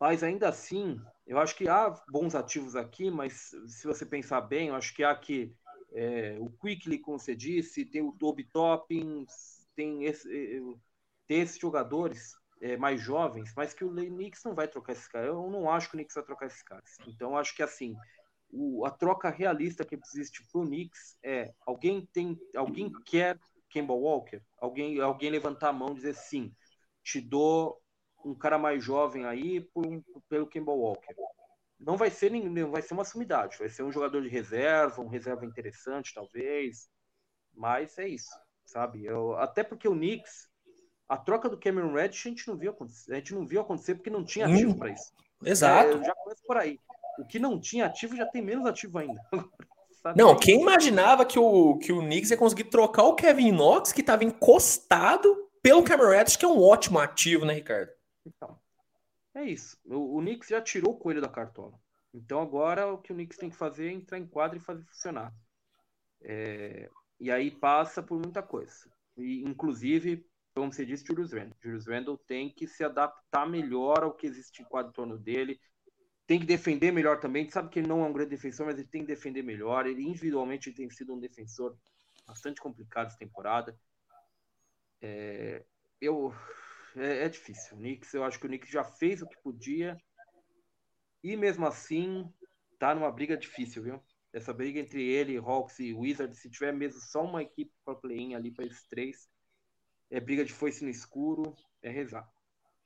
Mas 0.00 0.24
ainda 0.24 0.48
assim, 0.48 1.00
eu 1.24 1.38
acho 1.38 1.54
que 1.54 1.68
há 1.68 1.88
bons 2.10 2.34
ativos 2.34 2.74
aqui, 2.74 3.08
mas 3.08 3.52
se 3.68 3.86
você 3.86 4.04
pensar 4.04 4.40
bem, 4.40 4.68
eu 4.68 4.74
acho 4.74 4.92
que 4.92 5.04
há 5.04 5.12
aqui 5.12 5.54
é, 5.92 6.36
o 6.40 6.50
Quickly, 6.50 6.98
como 6.98 7.16
você 7.16 7.36
disse, 7.36 7.84
tem 7.84 8.02
o 8.02 8.10
Toby 8.10 8.42
Toppings, 8.42 9.68
tem, 9.76 10.04
esse, 10.04 10.28
eh, 10.28 10.60
tem 11.28 11.42
esses 11.42 11.60
jogadores 11.60 12.34
é, 12.60 12.76
mais 12.76 13.00
jovens, 13.00 13.52
mas 13.56 13.72
que 13.72 13.84
o 13.84 13.90
Knicks 13.90 14.42
não 14.42 14.54
vai 14.54 14.66
trocar 14.66 14.94
esses 14.94 15.06
caras. 15.06 15.28
Eu 15.28 15.48
não 15.48 15.70
acho 15.70 15.88
que 15.88 15.94
o 15.94 15.98
Knicks 15.98 16.16
vai 16.16 16.24
trocar 16.24 16.46
esses 16.46 16.62
caras. 16.62 16.96
Então, 17.06 17.36
acho 17.36 17.54
que 17.54 17.62
assim, 17.62 17.94
o, 18.50 18.84
a 18.84 18.90
troca 18.90 19.30
realista 19.30 19.84
que 19.84 19.94
existe 19.94 20.44
para 20.50 20.60
o 20.60 20.66
Knicks 20.66 21.16
é 21.22 21.54
alguém 21.64 22.04
tem, 22.12 22.36
alguém 22.56 22.92
quer 23.04 23.38
Kemba 23.68 23.94
Walker, 23.94 24.42
alguém, 24.58 25.00
alguém 25.00 25.30
levantar 25.30 25.68
a 25.68 25.72
mão 25.72 25.90
e 25.90 25.94
dizer 25.96 26.14
sim, 26.14 26.54
te 27.02 27.20
dou 27.20 27.80
um 28.24 28.34
cara 28.34 28.58
mais 28.58 28.82
jovem 28.82 29.24
aí 29.24 29.60
por 29.60 29.86
um, 29.86 30.02
pelo 30.28 30.46
Kemba 30.46 30.72
Walker. 30.72 31.14
Não 31.78 31.96
vai 31.96 32.10
ser 32.10 32.30
não 32.30 32.70
vai 32.70 32.82
ser 32.82 32.94
uma 32.94 33.04
sumidade, 33.04 33.58
vai 33.58 33.68
ser 33.68 33.82
um 33.82 33.92
jogador 33.92 34.20
de 34.22 34.28
reserva, 34.28 35.00
um 35.00 35.08
reserva 35.08 35.46
interessante 35.46 36.12
talvez, 36.12 36.88
mas 37.54 37.96
é 37.98 38.08
isso, 38.08 38.36
sabe? 38.64 39.04
Eu, 39.04 39.36
até 39.36 39.62
porque 39.62 39.86
o 39.86 39.94
Knicks, 39.94 40.48
a 41.08 41.16
troca 41.16 41.48
do 41.48 41.58
Cameron 41.58 41.92
Reddish 41.92 42.26
a 42.26 42.28
gente 42.30 42.48
não 42.48 42.56
viu 42.56 42.72
acontecer, 42.72 43.12
a 43.12 43.16
gente 43.16 43.34
não 43.34 43.46
viu 43.46 43.60
acontecer 43.60 43.94
porque 43.94 44.10
não 44.10 44.24
tinha 44.24 44.46
ativo 44.46 44.72
hum, 44.72 44.78
para 44.78 44.90
isso. 44.90 45.12
Exato. 45.44 45.98
É, 45.98 46.04
já 46.04 46.14
começa 46.14 46.42
por 46.46 46.56
aí. 46.56 46.78
O 47.18 47.26
que 47.26 47.38
não 47.38 47.60
tinha 47.60 47.86
ativo 47.86 48.16
já 48.16 48.26
tem 48.26 48.42
menos 48.42 48.66
ativo 48.66 48.98
ainda. 48.98 49.20
Não, 50.16 50.36
quem 50.36 50.60
imaginava 50.60 51.24
que 51.24 51.38
o, 51.38 51.78
que 51.78 51.92
o 51.92 52.00
Knicks 52.00 52.30
ia 52.30 52.36
conseguir 52.36 52.64
trocar 52.64 53.04
o 53.04 53.14
Kevin 53.14 53.52
Knox, 53.52 53.92
que 53.92 54.00
estava 54.00 54.24
encostado, 54.24 55.48
pelo 55.62 55.82
Cameron 55.82 56.10
Reddish, 56.10 56.36
que 56.36 56.44
é 56.44 56.48
um 56.48 56.62
ótimo 56.62 56.98
ativo, 56.98 57.44
né, 57.44 57.54
Ricardo? 57.54 57.90
Então, 58.24 58.58
é 59.34 59.44
isso. 59.44 59.78
O, 59.84 60.18
o 60.18 60.20
Knicks 60.20 60.48
já 60.48 60.60
tirou 60.60 60.92
o 60.92 60.98
coelho 60.98 61.20
da 61.20 61.28
cartola. 61.28 61.78
Então 62.12 62.40
agora 62.40 62.86
o 62.86 62.98
que 62.98 63.12
o 63.12 63.14
Knicks 63.14 63.38
tem 63.38 63.50
que 63.50 63.56
fazer 63.56 63.88
é 63.88 63.92
entrar 63.92 64.18
em 64.18 64.26
quadra 64.26 64.58
e 64.58 64.62
fazer 64.62 64.82
funcionar. 64.84 65.32
É, 66.22 66.90
e 67.20 67.30
aí 67.30 67.50
passa 67.50 68.02
por 68.02 68.18
muita 68.18 68.42
coisa. 68.42 68.90
E, 69.16 69.42
inclusive, 69.42 70.24
como 70.54 70.72
você 70.72 70.84
disse, 70.84 71.04
Julius 71.06 71.32
Randle. 71.32 71.56
Julius 71.62 71.86
Randle 71.86 72.18
tem 72.18 72.50
que 72.50 72.66
se 72.66 72.82
adaptar 72.82 73.48
melhor 73.48 74.02
ao 74.02 74.14
que 74.14 74.26
existe 74.26 74.62
em 74.62 74.64
quadro 74.64 74.90
em 74.90 74.94
torno 74.94 75.18
dele, 75.18 75.60
tem 76.28 76.38
que 76.38 76.44
defender 76.44 76.92
melhor 76.92 77.18
também. 77.18 77.40
A 77.40 77.44
gente 77.44 77.54
sabe 77.54 77.70
que 77.70 77.78
ele 77.78 77.88
não 77.88 78.04
é 78.04 78.06
um 78.06 78.12
grande 78.12 78.28
defensor, 78.28 78.66
mas 78.66 78.78
ele 78.78 78.86
tem 78.86 79.00
que 79.00 79.06
defender 79.06 79.42
melhor. 79.42 79.86
Ele 79.86 80.02
individualmente 80.02 80.70
tem 80.70 80.88
sido 80.90 81.14
um 81.14 81.18
defensor 81.18 81.74
bastante 82.26 82.60
complicado 82.60 83.06
essa 83.06 83.16
temporada. 83.16 83.74
É, 85.00 85.64
eu 85.98 86.34
é, 86.94 87.24
é, 87.24 87.28
difícil. 87.30 87.78
O 87.78 87.80
Knicks, 87.80 88.12
eu 88.12 88.24
acho 88.24 88.38
que 88.38 88.44
o 88.44 88.48
Knicks 88.48 88.70
já 88.70 88.84
fez 88.84 89.22
o 89.22 89.26
que 89.26 89.40
podia 89.42 89.96
e 91.24 91.34
mesmo 91.34 91.66
assim 91.66 92.30
tá 92.78 92.94
numa 92.94 93.10
briga 93.10 93.34
difícil, 93.34 93.82
viu? 93.82 94.02
Essa 94.30 94.52
briga 94.52 94.78
entre 94.78 95.02
ele, 95.02 95.38
Hawks 95.38 95.78
e 95.78 95.94
Wizards, 95.94 96.40
se 96.40 96.50
tiver 96.50 96.74
mesmo 96.74 97.00
só 97.00 97.24
uma 97.24 97.42
equipe 97.42 97.72
para 97.82 97.94
play-in 97.94 98.34
ali 98.34 98.50
para 98.50 98.66
esses 98.66 98.86
três, 98.86 99.30
é 100.10 100.20
briga 100.20 100.44
de 100.44 100.52
foice 100.52 100.84
no 100.84 100.90
escuro, 100.90 101.56
é 101.82 101.88
rezar. 101.88 102.30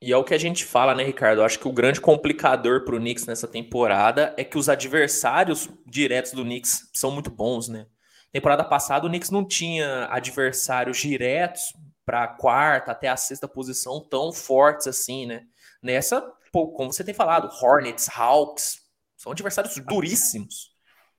E 0.03 0.11
é 0.11 0.17
o 0.17 0.23
que 0.25 0.33
a 0.33 0.37
gente 0.37 0.65
fala, 0.65 0.93
né, 0.93 1.01
Ricardo? 1.01 1.39
Eu 1.39 1.45
acho 1.45 1.57
que 1.57 1.65
o 1.65 1.71
grande 1.71 2.01
complicador 2.01 2.83
para 2.83 2.93
o 2.93 2.99
Knicks 2.99 3.25
nessa 3.25 3.47
temporada 3.47 4.33
é 4.35 4.43
que 4.43 4.57
os 4.57 4.67
adversários 4.67 5.69
diretos 5.85 6.33
do 6.33 6.43
Knicks 6.43 6.89
são 6.93 7.09
muito 7.09 7.31
bons, 7.31 7.69
né? 7.69 7.85
Temporada 8.29 8.65
passada 8.65 9.05
o 9.05 9.09
Knicks 9.09 9.29
não 9.29 9.47
tinha 9.47 10.09
adversários 10.11 10.97
diretos 10.97 11.71
para 12.05 12.25
a 12.25 12.27
quarta 12.27 12.91
até 12.91 13.07
a 13.07 13.15
sexta 13.15 13.47
posição 13.47 14.05
tão 14.09 14.33
fortes 14.33 14.87
assim, 14.87 15.25
né? 15.25 15.43
Nessa, 15.81 16.21
pô, 16.51 16.73
como 16.73 16.91
você 16.91 17.01
tem 17.01 17.13
falado, 17.13 17.49
Hornets, 17.61 18.09
Hawks, 18.13 18.81
são 19.15 19.31
adversários 19.31 19.73
duríssimos 19.87 20.73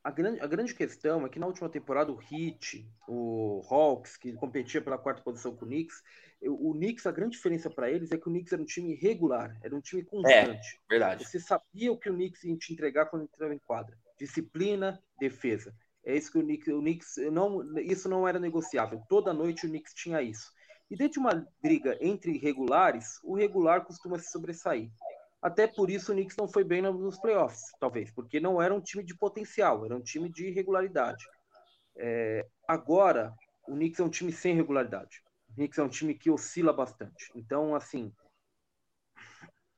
a 0.05 0.11
grande, 0.11 0.41
a 0.41 0.47
grande 0.47 0.75
questão 0.75 1.25
é 1.25 1.29
que 1.31 1.39
na 1.39 1.47
última 1.47 1.67
temporada 1.71 2.13
o 2.13 2.21
Heat, 2.21 2.87
o 3.09 3.63
Hawks, 3.71 4.19
que 4.19 4.35
competia 4.35 4.83
pela 4.83 4.99
quarta 4.99 5.23
posição 5.23 5.57
com 5.57 5.65
o 5.65 5.69
Knicks, 5.69 6.03
o 6.49 6.73
Knicks, 6.75 7.07
a 7.07 7.13
grande 7.13 7.37
diferença 7.37 7.71
para 7.71 7.91
eles 7.91 8.13
é 8.13 8.19
que 8.19 8.29
o 8.29 8.31
Knicks 8.31 8.53
era 8.53 8.63
um 8.63 8.67
time 8.67 8.95
regular, 8.95 9.59
era 9.63 9.75
um 9.75 9.81
time 9.81 10.05
constante. 10.05 10.81
É, 10.89 10.89
verdade. 10.89 11.25
Você 11.25 11.41
sabia 11.41 11.93
o 11.93 11.99
que 11.99 12.11
o 12.11 12.15
Knicks 12.15 12.45
ia 12.45 12.57
te 12.57 12.73
entregar 12.73 13.07
quando 13.07 13.23
entrava 13.23 13.55
em 13.55 13.59
quadra. 13.59 13.97
Disciplina, 14.19 15.03
defesa. 15.19 15.75
É 16.05 16.15
isso 16.17 16.31
que 16.31 16.39
o 16.39 16.43
Knicks, 16.43 16.69
o 16.69 16.81
Knicks 16.81 17.17
não, 17.33 17.79
isso 17.79 18.09
não 18.09 18.29
era 18.29 18.39
negociável. 18.39 19.03
Toda 19.09 19.33
noite 19.33 19.67
o 19.67 19.69
Knicks 19.69 19.95
tinha 19.95 20.21
isso. 20.21 20.53
E 20.91 20.97
dentro 20.97 21.15
de 21.15 21.19
uma 21.21 21.49
briga 21.63 21.97
entre 22.01 22.37
regulares, 22.37 23.19
o 23.25 23.35
regular 23.35 23.85
costuma 23.85 24.19
se 24.19 24.31
sobressair. 24.31 24.91
Até 25.41 25.67
por 25.67 25.91
isso 25.91 26.13
o 26.13 26.15
Knicks 26.15 26.37
não 26.37 26.49
foi 26.49 26.65
bem 26.65 26.83
nos 26.83 27.19
playoffs, 27.19 27.63
talvez, 27.81 28.11
porque 28.11 28.39
não 28.39 28.61
era 28.61 28.75
um 28.75 28.81
time 28.81 29.03
de 29.03 29.17
potencial, 29.17 29.85
era 29.85 29.97
um 29.97 30.03
time 30.03 30.31
de 30.31 30.51
regularidade. 30.51 31.25
É, 31.97 32.47
agora, 32.69 33.33
o 33.67 33.73
Knicks 33.73 34.01
é 34.01 34.05
um 34.05 34.11
time 34.11 34.33
sem 34.33 34.55
regularidade. 34.55 35.24
Knicks 35.55 35.79
é 35.79 35.83
um 35.83 35.89
time 35.89 36.15
que 36.15 36.31
oscila 36.31 36.73
bastante. 36.73 37.31
Então, 37.35 37.75
assim, 37.75 38.13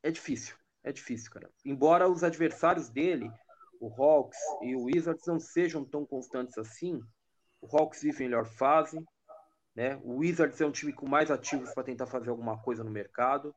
é 0.02 0.10
difícil. 0.10 0.56
É 0.82 0.92
difícil, 0.92 1.30
cara. 1.30 1.50
Embora 1.64 2.08
os 2.08 2.22
adversários 2.22 2.88
dele, 2.88 3.30
o 3.80 3.88
Hawks 3.88 4.38
e 4.62 4.74
o 4.76 4.84
Wizards, 4.84 5.26
não 5.26 5.40
sejam 5.40 5.84
tão 5.84 6.06
constantes 6.06 6.56
assim, 6.56 7.00
o 7.60 7.76
Hawks 7.76 8.02
vive 8.02 8.24
em 8.24 8.28
melhor 8.28 8.46
fase, 8.46 9.04
né? 9.74 9.96
O 10.04 10.18
Wizards 10.18 10.60
é 10.60 10.66
um 10.66 10.70
time 10.70 10.92
com 10.92 11.08
mais 11.08 11.30
ativos 11.30 11.74
para 11.74 11.84
tentar 11.84 12.06
fazer 12.06 12.30
alguma 12.30 12.60
coisa 12.62 12.84
no 12.84 12.90
mercado. 12.90 13.54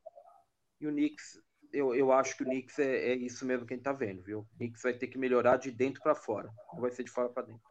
E 0.80 0.86
o 0.86 0.90
Knicks 0.90 1.40
eu, 1.72 1.94
eu 1.94 2.12
acho 2.12 2.36
que 2.36 2.42
o 2.42 2.46
Knicks 2.46 2.78
é, 2.78 3.12
é 3.12 3.14
isso 3.14 3.46
mesmo 3.46 3.66
que 3.66 3.74
a 3.74 3.76
gente 3.76 3.84
tá 3.84 3.92
vendo, 3.92 4.22
viu? 4.22 4.40
O 4.40 4.56
Knicks 4.56 4.82
vai 4.82 4.92
ter 4.92 5.06
que 5.06 5.18
melhorar 5.18 5.56
de 5.56 5.70
dentro 5.70 6.02
para 6.02 6.14
fora, 6.14 6.50
não 6.72 6.80
vai 6.80 6.90
ser 6.90 7.04
de 7.04 7.10
fora 7.10 7.28
para 7.28 7.46
dentro. 7.46 7.62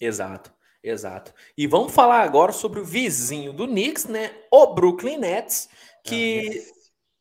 Exato, 0.00 0.54
exato. 0.88 1.32
E 1.56 1.66
vamos 1.66 1.92
falar 1.92 2.22
agora 2.22 2.52
sobre 2.52 2.80
o 2.80 2.84
vizinho 2.84 3.52
do 3.52 3.66
Knicks, 3.66 4.06
né? 4.06 4.32
O 4.50 4.74
Brooklyn 4.74 5.18
Nets, 5.18 5.68
que 6.04 6.62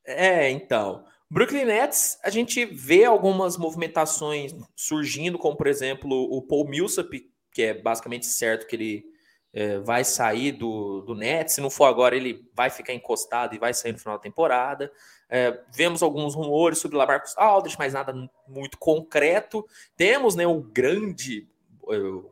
ah, 0.07 0.11
é, 0.11 0.49
então, 0.51 1.03
Brooklyn 1.29 1.65
Nets, 1.65 2.19
a 2.23 2.29
gente 2.29 2.63
vê 2.65 3.03
algumas 3.03 3.57
movimentações 3.57 4.53
surgindo, 4.75 5.37
como 5.39 5.57
por 5.57 5.67
exemplo 5.67 6.11
o 6.31 6.41
Paul 6.41 6.67
Millsap, 6.67 7.29
que 7.51 7.63
é 7.63 7.73
basicamente 7.73 8.27
certo 8.27 8.67
que 8.67 8.75
ele 8.75 9.05
é, 9.51 9.79
vai 9.79 10.03
sair 10.03 10.51
do, 10.51 11.01
do 11.01 11.15
Nets. 11.15 11.55
Se 11.55 11.61
não 11.61 11.69
for 11.69 11.85
agora, 11.85 12.15
ele 12.15 12.47
vai 12.53 12.69
ficar 12.69 12.93
encostado 12.93 13.55
e 13.55 13.59
vai 13.59 13.73
sair 13.73 13.93
no 13.93 13.99
final 13.99 14.17
da 14.17 14.21
temporada. 14.21 14.91
É, 15.27 15.59
vemos 15.73 16.03
alguns 16.03 16.35
rumores 16.35 16.77
sobre 16.77 16.97
Lamarcus 16.97 17.35
Aldridge, 17.37 17.77
mas 17.79 17.93
nada 17.93 18.13
muito 18.47 18.77
concreto. 18.77 19.65
Temos 19.97 20.35
né, 20.35 20.45
o 20.45 20.61
grande 20.61 21.47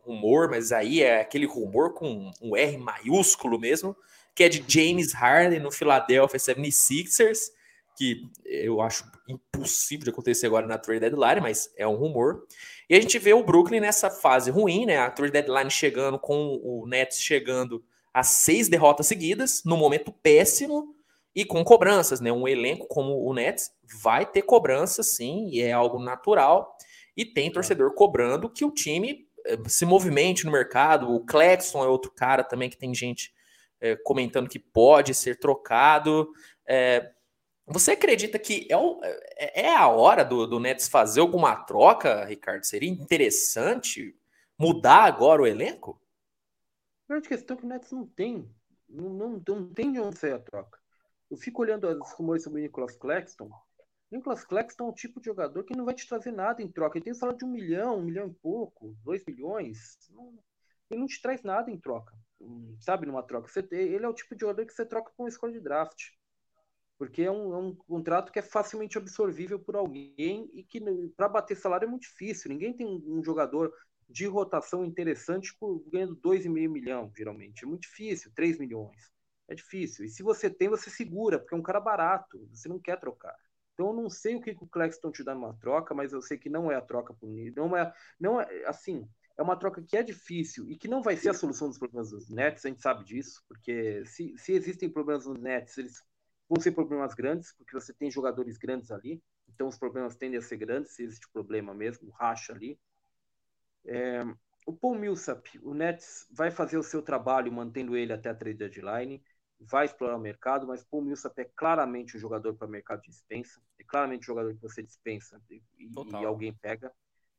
rumor, 0.04 0.50
mas 0.50 0.72
aí 0.72 1.02
é 1.02 1.20
aquele 1.20 1.46
rumor 1.46 1.94
com 1.94 2.30
um 2.40 2.56
R 2.56 2.76
maiúsculo 2.76 3.58
mesmo, 3.58 3.96
que 4.34 4.44
é 4.44 4.48
de 4.48 4.64
James 4.66 5.12
Harden 5.12 5.60
no 5.60 5.70
Philadelphia 5.70 6.38
76ers, 6.38 7.50
que 7.96 8.22
eu 8.44 8.80
acho 8.80 9.04
impossível 9.28 10.04
de 10.04 10.10
acontecer 10.10 10.46
agora 10.46 10.66
na 10.66 10.78
trade 10.78 11.00
deadline, 11.00 11.40
mas 11.40 11.72
é 11.76 11.86
um 11.86 11.94
rumor. 11.94 12.44
E 12.88 12.94
a 12.94 13.00
gente 13.00 13.18
vê 13.18 13.32
o 13.32 13.44
Brooklyn 13.44 13.80
nessa 13.80 14.10
fase 14.10 14.50
ruim, 14.50 14.84
né? 14.84 14.98
A 14.98 15.10
trade 15.10 15.32
deadline 15.32 15.70
chegando 15.70 16.18
com 16.18 16.60
o 16.62 16.86
Nets 16.86 17.20
chegando 17.20 17.84
a 18.12 18.22
seis 18.22 18.68
derrotas 18.68 19.06
seguidas, 19.06 19.62
no 19.64 19.76
momento 19.76 20.12
péssimo 20.12 20.94
e 21.34 21.44
com 21.44 21.64
cobranças, 21.64 22.20
né? 22.20 22.32
Um 22.32 22.46
elenco 22.46 22.86
como 22.86 23.24
o 23.24 23.32
Nets 23.32 23.70
vai 24.02 24.26
ter 24.26 24.42
cobranças, 24.42 25.14
sim, 25.14 25.48
e 25.50 25.60
é 25.60 25.72
algo 25.72 25.98
natural. 25.98 26.76
E 27.16 27.24
tem 27.24 27.50
torcedor 27.50 27.94
cobrando 27.94 28.50
que 28.50 28.64
o 28.64 28.70
time 28.70 29.12
eh, 29.12 29.23
se 29.66 29.84
movimente 29.84 30.44
no 30.44 30.52
mercado. 30.52 31.10
O 31.10 31.24
Clexon 31.24 31.84
é 31.84 31.88
outro 31.88 32.10
cara 32.10 32.42
também 32.42 32.70
que 32.70 32.78
tem 32.78 32.94
gente 32.94 33.32
é, 33.80 33.96
comentando 33.96 34.48
que 34.48 34.58
pode 34.58 35.14
ser 35.14 35.38
trocado. 35.38 36.32
É, 36.66 37.12
você 37.66 37.92
acredita 37.92 38.38
que 38.38 38.66
é, 38.70 38.76
o, 38.76 39.00
é, 39.02 39.62
é 39.62 39.76
a 39.76 39.88
hora 39.88 40.24
do, 40.24 40.46
do 40.46 40.60
Nets 40.60 40.88
fazer 40.88 41.20
alguma 41.20 41.56
troca, 41.56 42.24
Ricardo? 42.24 42.64
Seria 42.64 42.90
interessante 42.90 44.16
mudar 44.58 45.04
agora 45.04 45.42
o 45.42 45.46
elenco? 45.46 46.00
A 47.04 47.12
grande 47.12 47.28
questão 47.28 47.56
é 47.56 47.60
que 47.60 47.66
o 47.66 47.68
Nets 47.68 47.92
não 47.92 48.06
tem 48.06 48.48
Não, 48.88 49.10
não, 49.10 49.42
não 49.46 49.72
tem 49.72 49.92
de 49.92 50.00
onde 50.00 50.18
sair 50.18 50.32
a 50.32 50.38
troca. 50.38 50.78
Eu 51.30 51.36
fico 51.36 51.62
olhando 51.62 51.88
os 51.88 52.12
rumores 52.12 52.42
sobre 52.42 52.60
o 52.60 52.62
Nicholas 52.62 52.96
Claxton. 52.96 53.50
Nicholas 54.14 54.44
Claxton 54.44 54.86
é 54.86 54.88
um 54.90 54.92
tipo 54.92 55.18
de 55.18 55.26
jogador 55.26 55.64
que 55.64 55.76
não 55.76 55.84
vai 55.84 55.92
te 55.92 56.06
trazer 56.06 56.30
nada 56.30 56.62
em 56.62 56.70
troca. 56.70 56.96
Ele 56.96 57.04
tem 57.04 57.14
salário 57.14 57.38
de 57.38 57.44
um 57.44 57.50
milhão, 57.50 57.98
um 57.98 58.02
milhão 58.02 58.28
e 58.28 58.34
pouco, 58.34 58.96
dois 59.02 59.24
milhões. 59.24 59.98
Não, 60.10 60.38
ele 60.88 61.00
não 61.00 61.06
te 61.08 61.20
traz 61.20 61.42
nada 61.42 61.68
em 61.68 61.76
troca. 61.76 62.16
Sabe, 62.78 63.06
numa 63.06 63.24
troca. 63.24 63.48
Você, 63.48 63.66
ele 63.72 64.04
é 64.04 64.08
o 64.08 64.14
tipo 64.14 64.36
de 64.36 64.42
jogador 64.42 64.64
que 64.64 64.72
você 64.72 64.86
troca 64.86 65.10
com 65.16 65.24
uma 65.24 65.28
escolha 65.28 65.52
de 65.52 65.60
draft. 65.60 66.10
Porque 66.96 67.22
é 67.22 67.30
um, 67.30 67.54
é 67.54 67.58
um 67.58 67.74
contrato 67.74 68.30
que 68.30 68.38
é 68.38 68.42
facilmente 68.42 68.96
absorvível 68.96 69.58
por 69.58 69.74
alguém 69.74 70.48
e 70.54 70.62
que 70.62 70.80
para 71.16 71.28
bater 71.28 71.56
salário 71.56 71.86
é 71.86 71.88
muito 71.88 72.02
difícil. 72.02 72.50
Ninguém 72.50 72.72
tem 72.72 72.86
um, 72.86 73.18
um 73.18 73.24
jogador 73.24 73.74
de 74.08 74.26
rotação 74.26 74.84
interessante 74.84 75.52
por 75.58 75.82
ganhando 75.90 76.14
2,5 76.14 76.68
milhão, 76.70 77.10
geralmente. 77.16 77.64
É 77.64 77.66
muito 77.66 77.82
difícil, 77.82 78.30
3 78.32 78.58
milhões. 78.58 79.10
É 79.48 79.56
difícil. 79.56 80.04
E 80.04 80.08
se 80.08 80.22
você 80.22 80.48
tem, 80.48 80.68
você 80.68 80.88
segura, 80.88 81.40
porque 81.40 81.54
é 81.54 81.58
um 81.58 81.62
cara 81.62 81.80
barato, 81.80 82.46
você 82.52 82.68
não 82.68 82.78
quer 82.78 83.00
trocar. 83.00 83.34
Então 83.74 83.88
eu 83.88 83.92
não 83.92 84.08
sei 84.08 84.36
o 84.36 84.40
que, 84.40 84.54
que 84.54 84.64
o 84.64 84.68
Claxton 84.68 85.10
te 85.10 85.24
dá 85.24 85.34
numa 85.34 85.54
troca, 85.54 85.94
mas 85.94 86.12
eu 86.12 86.22
sei 86.22 86.38
que 86.38 86.48
não 86.48 86.70
é 86.70 86.76
a 86.76 86.80
troca 86.80 87.12
por 87.12 87.28
não 87.56 87.76
é, 87.76 87.92
não 88.18 88.40
é 88.40 88.64
assim, 88.66 89.08
é 89.36 89.42
uma 89.42 89.56
troca 89.56 89.82
que 89.82 89.96
é 89.96 90.02
difícil 90.02 90.70
e 90.70 90.76
que 90.76 90.88
não 90.88 91.02
vai 91.02 91.16
ser 91.16 91.30
a 91.30 91.34
solução 91.34 91.68
dos 91.68 91.78
problemas 91.78 92.10
dos 92.10 92.30
Nets, 92.30 92.64
a 92.64 92.68
gente 92.68 92.80
sabe 92.80 93.04
disso, 93.04 93.42
porque 93.48 94.04
se, 94.06 94.36
se 94.38 94.52
existem 94.52 94.88
problemas 94.88 95.26
nos 95.26 95.40
Nets, 95.40 95.76
eles 95.76 96.02
vão 96.48 96.60
ser 96.60 96.72
problemas 96.72 97.14
grandes, 97.14 97.52
porque 97.52 97.72
você 97.72 97.92
tem 97.92 98.10
jogadores 98.10 98.56
grandes 98.56 98.90
ali, 98.92 99.20
então 99.48 99.66
os 99.66 99.76
problemas 99.76 100.16
tendem 100.16 100.38
a 100.38 100.42
ser 100.42 100.56
grandes, 100.56 100.94
se 100.94 101.02
existe 101.02 101.28
problema 101.32 101.74
mesmo, 101.74 102.10
racha 102.10 102.52
ali. 102.52 102.78
É, 103.84 104.22
o 104.66 104.72
Paul 104.72 104.94
Millsap, 104.94 105.58
o 105.62 105.74
Nets 105.74 106.26
vai 106.30 106.50
fazer 106.50 106.78
o 106.78 106.82
seu 106.82 107.02
trabalho 107.02 107.52
mantendo 107.52 107.96
ele 107.96 108.12
até 108.12 108.30
a 108.30 108.34
trade 108.34 108.58
deadline, 108.58 109.22
vai 109.60 109.86
explorar 109.86 110.16
o 110.16 110.20
mercado, 110.20 110.66
mas 110.66 110.84
Paul 110.84 111.02
Millsap 111.02 111.38
é 111.38 111.50
claramente 111.56 112.16
um 112.16 112.20
jogador 112.20 112.54
para 112.54 112.66
o 112.66 112.70
mercado 112.70 113.02
de 113.02 113.10
dispensa, 113.10 113.60
é 113.78 113.84
claramente 113.84 114.22
um 114.22 114.34
jogador 114.34 114.54
que 114.54 114.60
você 114.60 114.82
dispensa 114.82 115.40
e, 115.50 115.62
e 115.78 116.24
alguém 116.24 116.52
pega. 116.54 116.92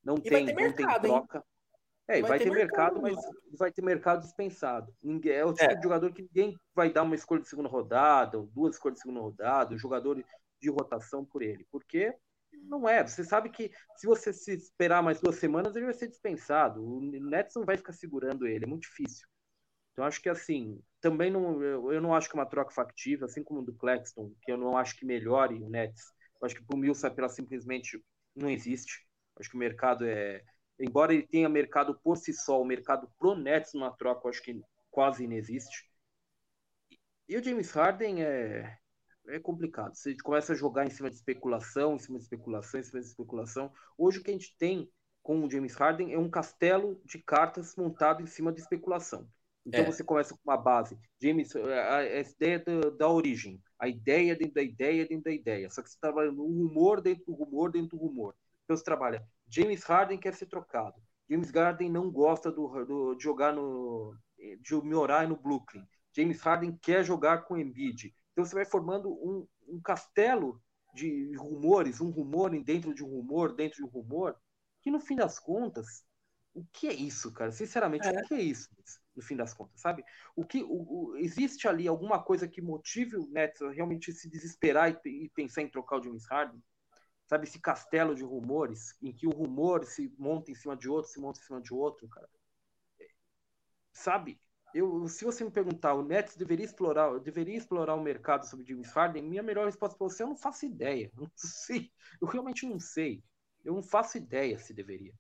Não 0.04 0.16
e 0.16 0.22
tem, 0.22 0.46
mercado, 0.46 0.64
não 0.64 0.74
tem 0.74 1.02
troca. 1.02 1.38
Hein? 1.38 1.44
É, 2.08 2.22
vai, 2.22 2.30
vai, 2.30 2.38
ter, 2.38 2.44
ter 2.46 2.52
mercado, 2.52 3.02
mercado, 3.02 3.02
mas 3.02 3.58
vai 3.58 3.72
ter 3.72 3.82
mercado 3.82 4.22
dispensado. 4.22 4.96
Ninguém, 5.02 5.34
é 5.34 5.46
o 5.46 5.54
tipo 5.54 5.72
é. 5.72 5.76
de 5.76 5.82
jogador 5.82 6.14
que 6.14 6.22
ninguém 6.22 6.56
vai 6.74 6.92
dar 6.92 7.02
uma 7.02 7.16
escolha 7.16 7.42
de 7.42 7.50
segunda 7.50 7.68
rodada, 7.68 8.38
ou 8.38 8.46
duas 8.46 8.76
escolhas 8.76 8.98
de 8.98 9.02
segunda 9.02 9.22
rodada, 9.22 9.74
um 9.74 9.78
jogador 9.78 10.24
de 10.62 10.70
rotação 10.70 11.26
por 11.26 11.42
ele. 11.42 11.66
Porque 11.72 12.16
não 12.64 12.88
é. 12.88 13.06
Você 13.06 13.24
sabe 13.24 13.50
que 13.50 13.72
se 13.96 14.06
você 14.06 14.32
se 14.32 14.54
esperar 14.54 15.02
mais 15.02 15.20
duas 15.20 15.38
semanas, 15.38 15.76
ele 15.76 15.86
vai 15.86 15.94
ser 15.96 16.08
dispensado. 16.08 16.84
O 16.84 17.02
Nets 17.02 17.56
não 17.56 17.66
vai 17.66 17.76
ficar 17.76 17.94
segurando 17.94 18.46
ele, 18.46 18.66
é 18.66 18.68
muito 18.68 18.84
difícil. 18.84 19.28
Então 19.92 20.06
acho 20.06 20.22
que 20.22 20.30
assim, 20.30 20.80
também 21.06 21.30
não, 21.30 21.62
eu, 21.62 22.02
não 22.02 22.16
acho 22.16 22.28
que 22.28 22.36
é 22.36 22.40
uma 22.40 22.50
troca 22.50 22.74
factível, 22.74 23.26
assim 23.28 23.44
como 23.44 23.62
do 23.62 23.72
Claxton, 23.76 24.34
que 24.42 24.52
eu 24.52 24.58
não 24.58 24.76
acho 24.76 24.98
que 24.98 25.06
melhore 25.06 25.62
o 25.62 25.70
Nets. 25.70 26.02
Eu 26.42 26.48
acho 26.48 26.56
que 26.56 26.66
pro 26.66 26.76
Millsap 26.76 27.16
ela 27.20 27.30
simplesmente 27.30 28.04
não 28.36 28.50
existe. 28.50 29.08
Eu 29.36 29.42
acho 29.42 29.52
que 29.52 29.56
o 29.56 29.60
mercado 29.60 30.04
é 30.04 30.44
embora 30.80 31.14
ele 31.14 31.28
tenha 31.28 31.48
mercado 31.48 32.00
por 32.04 32.18
si 32.18 32.34
só, 32.34 32.60
o 32.60 32.66
mercado 32.66 33.08
pro 33.20 33.36
Nets 33.36 33.76
numa 33.76 33.96
troca, 33.96 34.26
eu 34.26 34.30
acho 34.32 34.42
que 34.42 34.60
quase 34.90 35.24
inexiste. 35.24 35.88
E 37.30 37.38
o 37.38 37.44
James 37.44 37.70
Harden 37.70 38.24
é, 38.24 38.80
é 39.28 39.40
complicado. 39.40 39.94
Você 39.94 40.18
começa 40.18 40.54
a 40.54 40.56
jogar 40.56 40.88
em 40.88 40.90
cima 40.90 41.12
de 41.12 41.18
especulação, 41.18 41.96
em 41.96 42.00
cima 42.00 42.18
de 42.18 42.24
especulação, 42.24 42.80
em 42.80 42.84
cima 42.84 43.00
de 43.00 43.06
especulação. 43.06 43.72
Hoje 43.96 44.18
o 44.18 44.24
que 44.24 44.32
a 44.32 44.34
gente 44.34 44.58
tem 44.58 44.92
com 45.22 45.46
o 45.46 45.50
James 45.50 45.76
Harden 45.76 46.14
é 46.14 46.18
um 46.18 46.32
castelo 46.32 47.00
de 47.06 47.20
cartas 47.20 47.76
montado 47.76 48.24
em 48.24 48.28
cima 48.28 48.52
de 48.52 48.60
especulação. 48.60 49.30
Então 49.66 49.82
é. 49.82 49.86
você 49.86 50.04
começa 50.04 50.34
com 50.34 50.50
uma 50.50 50.58
base, 50.58 50.98
James, 51.22 51.56
a, 51.56 51.98
a 51.98 52.20
ideia 52.20 52.60
da, 52.60 52.90
da, 52.92 53.10
origem, 53.10 53.60
a 53.80 53.88
ideia 53.88 54.36
dentro 54.36 54.54
da 54.54 54.62
ideia 54.62 55.08
dentro 55.08 55.24
da 55.24 55.32
ideia. 55.32 55.70
Só 55.72 55.82
que 55.82 55.90
você 55.90 55.98
trabalha 56.00 56.32
no 56.32 56.46
rumor 56.46 57.02
dentro 57.02 57.26
do 57.26 57.34
rumor 57.34 57.72
dentro 57.72 57.98
do 57.98 58.04
rumor. 58.04 58.36
Então 58.64 58.78
você 58.78 58.84
trabalha 58.84 59.26
James 59.48 59.84
Harden 59.84 60.20
quer 60.20 60.34
ser 60.36 60.46
trocado. 60.46 60.96
James 61.30 61.50
Harden 61.52 61.90
não 61.90 62.12
gosta 62.12 62.52
do, 62.52 62.68
do, 62.86 63.16
de 63.16 63.24
jogar 63.24 63.54
no 63.54 64.16
de 64.62 64.76
morar 64.76 65.28
no 65.28 65.36
Brooklyn. 65.36 65.84
James 66.16 66.40
Harden 66.42 66.78
quer 66.82 67.04
jogar 67.04 67.46
com 67.46 67.58
Embiid. 67.58 68.14
Então 68.32 68.46
você 68.46 68.54
vai 68.54 68.66
formando 68.66 69.10
um, 69.10 69.48
um 69.68 69.82
castelo 69.82 70.62
de 70.94 71.36
rumores, 71.36 72.00
um 72.00 72.10
rumor 72.10 72.52
dentro 72.64 72.94
de 72.94 73.04
um 73.04 73.08
rumor, 73.08 73.54
dentro 73.54 73.78
de 73.78 73.84
um 73.84 73.88
rumor, 73.88 74.36
que 74.82 74.92
no 74.92 75.00
fim 75.00 75.16
das 75.16 75.40
contas, 75.40 76.05
o 76.56 76.66
que 76.72 76.88
é 76.88 76.94
isso, 76.94 77.32
cara? 77.32 77.52
Sinceramente, 77.52 78.08
é. 78.08 78.12
o 78.12 78.28
que 78.28 78.34
é 78.34 78.42
isso, 78.42 78.70
no 79.16 79.22
fim 79.22 79.36
das 79.36 79.54
contas, 79.54 79.80
sabe? 79.80 80.04
O 80.36 80.44
que 80.44 80.64
o, 80.64 80.70
o, 81.12 81.18
existe 81.18 81.68
ali 81.68 81.88
alguma 81.88 82.24
coisa 82.24 82.48
que 82.48 82.62
motive 82.62 83.18
o 83.18 83.28
Nets 83.28 83.62
a 83.62 83.72
realmente 83.72 84.12
se 84.12 84.30
desesperar 84.30 85.00
e, 85.06 85.26
e 85.26 85.30
pensar 85.30 85.62
em 85.62 85.70
trocar 85.70 86.00
o 86.00 86.04
James 86.04 86.26
Harden? 86.26 86.62
sabe, 87.28 87.48
esse 87.48 87.60
castelo 87.60 88.16
de 88.16 88.24
rumores, 88.24 88.96
em 89.02 89.12
que 89.12 89.28
o 89.28 89.32
rumor 89.32 89.84
se 89.86 90.14
monta 90.18 90.52
em 90.52 90.56
cima 90.56 90.76
de 90.76 90.90
outro, 90.90 91.12
se 91.12 91.20
monta 91.20 91.40
em 91.40 91.44
cima 91.44 91.62
de 91.62 91.74
outro, 91.74 92.08
cara. 92.08 92.30
Sabe, 93.92 94.40
eu, 94.74 95.08
se 95.08 95.24
você 95.24 95.44
me 95.44 95.52
perguntar, 95.52 95.94
o 95.94 96.04
Nets 96.04 96.36
deveria 96.36 96.66
explorar, 96.66 97.20
deveria 97.20 97.58
explorar 97.58 97.96
o 97.96 98.04
mercado 98.04 98.46
sobre 98.46 98.66
James 98.66 98.92
Harden, 98.92 99.24
minha 99.24 99.42
melhor 99.42 99.66
resposta 99.66 99.98
para 99.98 100.08
você, 100.08 100.24
eu 100.24 100.28
não 100.28 100.36
faço 100.36 100.66
ideia, 100.66 101.12
não 101.16 101.30
sei, 101.36 101.92
eu 102.22 102.28
realmente 102.28 102.66
não 102.66 102.80
sei, 102.80 103.24
eu 103.64 103.74
não 103.74 103.82
faço 103.82 104.18
ideia 104.18 104.60
se 104.60 104.74
deveria, 104.74 105.14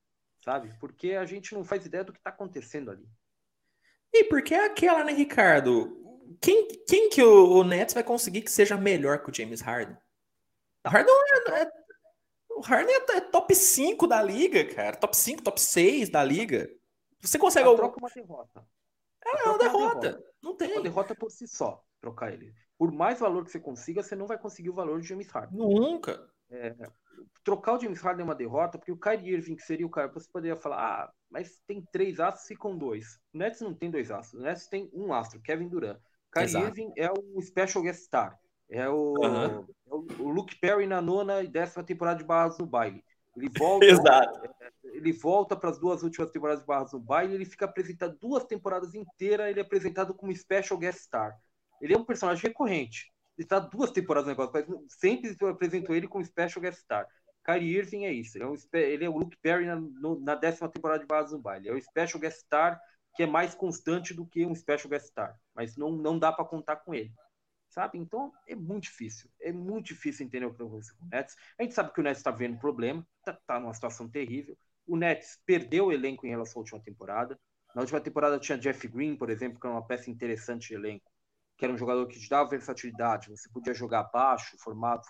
sabe, 0.45 0.71
porque 0.79 1.13
a 1.13 1.25
gente 1.25 1.55
não 1.55 1.65
faz 1.65 1.85
ideia 1.85 2.03
do 2.03 2.13
que 2.13 2.19
está 2.19 2.29
acontecendo 2.29 2.91
ali. 2.91 3.09
E 4.13 4.23
porque 4.25 4.53
é 4.53 4.65
aquela, 4.65 5.03
né, 5.03 5.11
Ricardo? 5.11 6.03
Quem, 6.39 6.67
quem 6.87 7.09
que 7.09 7.21
o, 7.21 7.57
o 7.57 7.63
Nets 7.63 7.95
vai 7.95 8.03
conseguir 8.03 8.41
que 8.41 8.51
seja 8.51 8.77
melhor 8.77 9.23
que 9.23 9.31
o 9.31 9.33
James 9.33 9.61
Harden? 9.61 9.97
O 10.85 10.89
Harden 10.89 11.13
é, 11.47 11.61
é 11.61 11.71
o 12.51 12.61
Harden 12.61 12.95
é, 12.95 13.17
é 13.17 13.21
top 13.21 13.53
5 13.53 14.07
da 14.07 14.21
liga, 14.21 14.63
cara. 14.73 14.95
Top 14.95 15.17
5, 15.17 15.41
top 15.41 15.59
6 15.59 16.09
da 16.09 16.23
liga. 16.23 16.69
Você 17.19 17.39
consegue. 17.39 17.67
A 17.67 17.75
troca 17.75 17.99
uma 17.99 18.09
derrota. 18.09 18.67
É, 19.25 19.29
é 19.29 19.49
uma 19.49 19.57
derrota. 19.57 19.99
derrota. 19.99 20.25
Não 20.41 20.55
tem. 20.55 20.71
É 20.71 20.73
uma 20.75 20.83
derrota 20.83 21.15
por 21.15 21.31
si 21.31 21.47
só, 21.47 21.83
trocar 21.99 22.31
ele. 22.31 22.53
Por 22.77 22.91
mais 22.91 23.19
valor 23.19 23.43
que 23.43 23.51
você 23.51 23.59
consiga, 23.59 24.03
você 24.03 24.15
não 24.15 24.27
vai 24.27 24.37
conseguir 24.37 24.69
o 24.69 24.73
valor 24.73 25.01
de 25.01 25.07
James 25.07 25.27
Harden. 25.27 25.57
Nunca. 25.57 26.29
É, 26.49 26.75
trocar 27.43 27.73
o 27.73 27.79
James 27.79 28.01
Harden 28.01 28.21
é 28.21 28.25
uma 28.25 28.35
derrota, 28.35 28.77
porque 28.77 28.91
o 28.91 28.99
Kyrie 28.99 29.33
Irving, 29.33 29.55
que 29.55 29.63
seria 29.63 29.85
o 29.85 29.89
cara, 29.89 30.07
você 30.07 30.27
poderia 30.31 30.55
falar, 30.55 30.77
ah, 30.77 31.11
mas 31.29 31.59
tem 31.67 31.83
três 31.91 32.19
astros 32.19 32.49
e 32.49 32.55
com 32.55 32.77
dois. 32.77 33.19
O 33.33 33.37
Nets 33.37 33.61
não 33.61 33.73
tem 33.73 33.91
dois 33.91 34.11
astros. 34.11 34.41
O 34.41 34.43
Nets 34.43 34.67
tem 34.67 34.89
um 34.93 35.13
astro, 35.13 35.41
Kevin 35.41 35.67
Durant. 35.67 35.99
Kyrie 36.33 36.49
Exato. 36.49 36.65
Irving 36.65 36.93
é 36.97 37.11
o 37.11 37.41
special 37.41 37.83
guest 37.83 38.03
star. 38.03 38.37
É 38.69 38.89
o, 38.89 39.13
uhum. 39.13 39.67
é 39.87 40.21
o, 40.21 40.29
Luke 40.29 40.59
Perry 40.59 40.87
na 40.87 41.01
nona 41.01 41.43
e 41.43 41.47
décima 41.47 41.83
temporada 41.83 42.17
de 42.17 42.25
Barras 42.25 42.57
no 42.57 42.65
Baile. 42.65 43.03
Ele 43.37 43.49
volta, 43.57 43.85
Exato. 43.85 44.45
É, 44.61 44.71
ele 44.83 45.13
volta 45.13 45.55
para 45.55 45.69
as 45.69 45.79
duas 45.79 46.03
últimas 46.03 46.31
temporadas 46.31 46.61
de 46.61 46.67
Barras 46.67 46.91
no 46.91 46.99
Baile. 46.99 47.35
Ele 47.35 47.45
fica 47.45 47.65
apresentado 47.65 48.17
duas 48.19 48.43
temporadas 48.43 48.93
inteiras. 48.95 49.49
Ele 49.49 49.59
é 49.59 49.63
apresentado 49.63 50.13
como 50.13 50.35
special 50.35 50.79
guest 50.79 50.99
star. 50.99 51.37
Ele 51.79 51.93
é 51.93 51.97
um 51.97 52.05
personagem 52.05 52.43
recorrente. 52.43 53.13
Ele 53.37 53.45
está 53.45 53.59
duas 53.59 53.91
temporadas 53.91 54.27
no 54.27 54.31
negócio, 54.31 54.53
mas 54.53 54.93
sempre 54.93 55.35
apresentou 55.47 55.95
ele 55.95 56.07
como 56.07 56.23
special 56.23 56.61
guest 56.61 56.79
star. 56.79 57.07
Kyrie 57.43 57.77
Irving 57.77 58.05
é 58.05 58.13
isso. 58.13 58.37
Ele 58.37 58.43
é, 58.43 58.47
um, 58.47 58.55
ele 58.73 59.05
é 59.05 59.09
o 59.09 59.17
Luke 59.17 59.37
Perry 59.41 59.65
na, 59.65 59.75
no, 59.75 60.19
na 60.19 60.35
décima 60.35 60.69
temporada 60.69 61.05
de 61.05 61.31
no 61.31 61.39
Baile. 61.39 61.69
É 61.69 61.73
o 61.73 61.81
special 61.81 62.19
guest 62.19 62.39
star 62.39 62.79
que 63.15 63.23
é 63.23 63.27
mais 63.27 63.53
constante 63.55 64.13
do 64.13 64.25
que 64.25 64.45
um 64.45 64.55
special 64.55 64.89
guest 64.89 65.07
star. 65.07 65.37
Mas 65.53 65.77
não, 65.77 65.91
não 65.91 66.17
dá 66.17 66.31
para 66.31 66.43
contar 66.43 66.77
com 66.77 66.93
ele 66.93 67.13
sabe? 67.75 67.99
Então 67.99 68.31
é 68.47 68.55
muito 68.55 68.83
difícil, 68.83 69.29
é 69.41 69.51
muito 69.51 69.87
difícil 69.87 70.25
entender 70.25 70.45
o 70.45 70.53
que 70.53 70.63
aconteceu 70.63 70.95
com 70.97 71.05
o 71.05 71.09
Nets. 71.09 71.35
A 71.59 71.63
gente 71.63 71.75
sabe 71.75 71.93
que 71.93 71.99
o 71.99 72.03
Nets 72.03 72.19
está 72.19 72.31
vendo 72.31 72.57
problema, 72.57 73.05
está 73.19 73.33
tá 73.45 73.59
numa 73.59 73.73
situação 73.73 74.09
terrível. 74.09 74.57
O 74.87 74.95
Nets 74.95 75.37
perdeu 75.45 75.87
o 75.87 75.91
elenco 75.91 76.25
em 76.25 76.29
relação 76.29 76.59
à 76.59 76.61
última 76.61 76.79
temporada. 76.79 77.37
Na 77.75 77.81
última 77.81 77.99
temporada 77.99 78.39
tinha 78.39 78.57
Jeff 78.57 78.87
Green, 78.87 79.17
por 79.17 79.29
exemplo, 79.29 79.59
que 79.59 79.67
era 79.67 79.75
uma 79.75 79.85
peça 79.85 80.09
interessante 80.09 80.69
de 80.69 80.75
elenco, 80.75 81.11
que 81.57 81.65
era 81.65 81.73
um 81.73 81.77
jogador 81.77 82.05
que 82.07 82.19
te 82.19 82.29
dava 82.29 82.49
versatilidade, 82.49 83.29
você 83.29 83.49
podia 83.49 83.73
jogar 83.73 84.03
baixo, 84.03 84.57
formar 84.59 85.01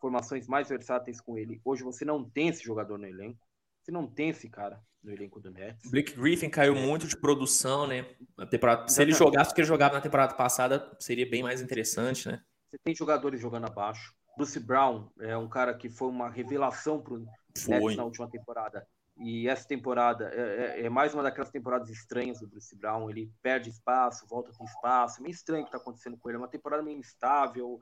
formações 0.00 0.46
mais 0.46 0.68
versáteis 0.68 1.20
com 1.20 1.36
ele. 1.36 1.60
Hoje 1.64 1.82
você 1.82 2.04
não 2.04 2.28
tem 2.28 2.48
esse 2.48 2.62
jogador 2.62 2.98
no 2.98 3.06
elenco, 3.06 3.40
você 3.82 3.90
não 3.90 4.06
tem 4.06 4.30
esse 4.30 4.48
cara 4.48 4.80
no 5.02 5.12
elenco 5.12 5.40
do 5.40 5.50
Nets. 5.50 5.90
Blake 5.90 6.14
Griffin 6.14 6.50
caiu 6.50 6.76
é. 6.76 6.80
muito 6.80 7.06
de 7.06 7.16
produção, 7.16 7.86
né? 7.86 8.06
Na 8.36 8.46
temporada, 8.46 8.88
se 8.88 9.00
ele 9.00 9.12
jogasse 9.12 9.50
o 9.50 9.54
que 9.54 9.60
ele 9.60 9.68
jogava 9.68 9.94
na 9.94 10.00
temporada 10.00 10.34
passada, 10.34 10.96
seria 11.00 11.28
bem 11.28 11.42
mais 11.42 11.60
interessante, 11.60 12.28
né? 12.28 12.42
Você 12.68 12.78
tem 12.84 12.94
jogadores 12.94 13.40
jogando 13.40 13.66
abaixo. 13.66 14.14
Bruce 14.36 14.60
Brown 14.60 15.08
é 15.20 15.36
um 15.36 15.48
cara 15.48 15.74
que 15.74 15.88
foi 15.88 16.08
uma 16.08 16.28
revelação 16.28 17.00
para 17.00 17.14
o 17.14 17.18
Nets 17.18 17.96
na 17.96 18.04
última 18.04 18.28
temporada. 18.28 18.86
E 19.18 19.48
essa 19.48 19.66
temporada 19.66 20.30
é, 20.32 20.80
é, 20.80 20.86
é, 20.86 20.88
mais 20.88 21.12
uma 21.12 21.22
daquelas 21.22 21.50
temporadas 21.50 21.90
estranhas 21.90 22.40
do 22.40 22.46
Bruce 22.46 22.74
Brown. 22.76 23.10
Ele 23.10 23.32
perde 23.42 23.70
espaço, 23.70 24.26
volta 24.26 24.52
com 24.56 24.64
espaço. 24.64 25.20
É 25.20 25.22
meio 25.22 25.32
estranho 25.32 25.62
o 25.62 25.64
que 25.64 25.68
está 25.68 25.78
acontecendo 25.78 26.16
com 26.16 26.28
ele. 26.28 26.36
É 26.36 26.40
uma 26.40 26.48
temporada 26.48 26.82
meio 26.82 26.98
instável. 26.98 27.80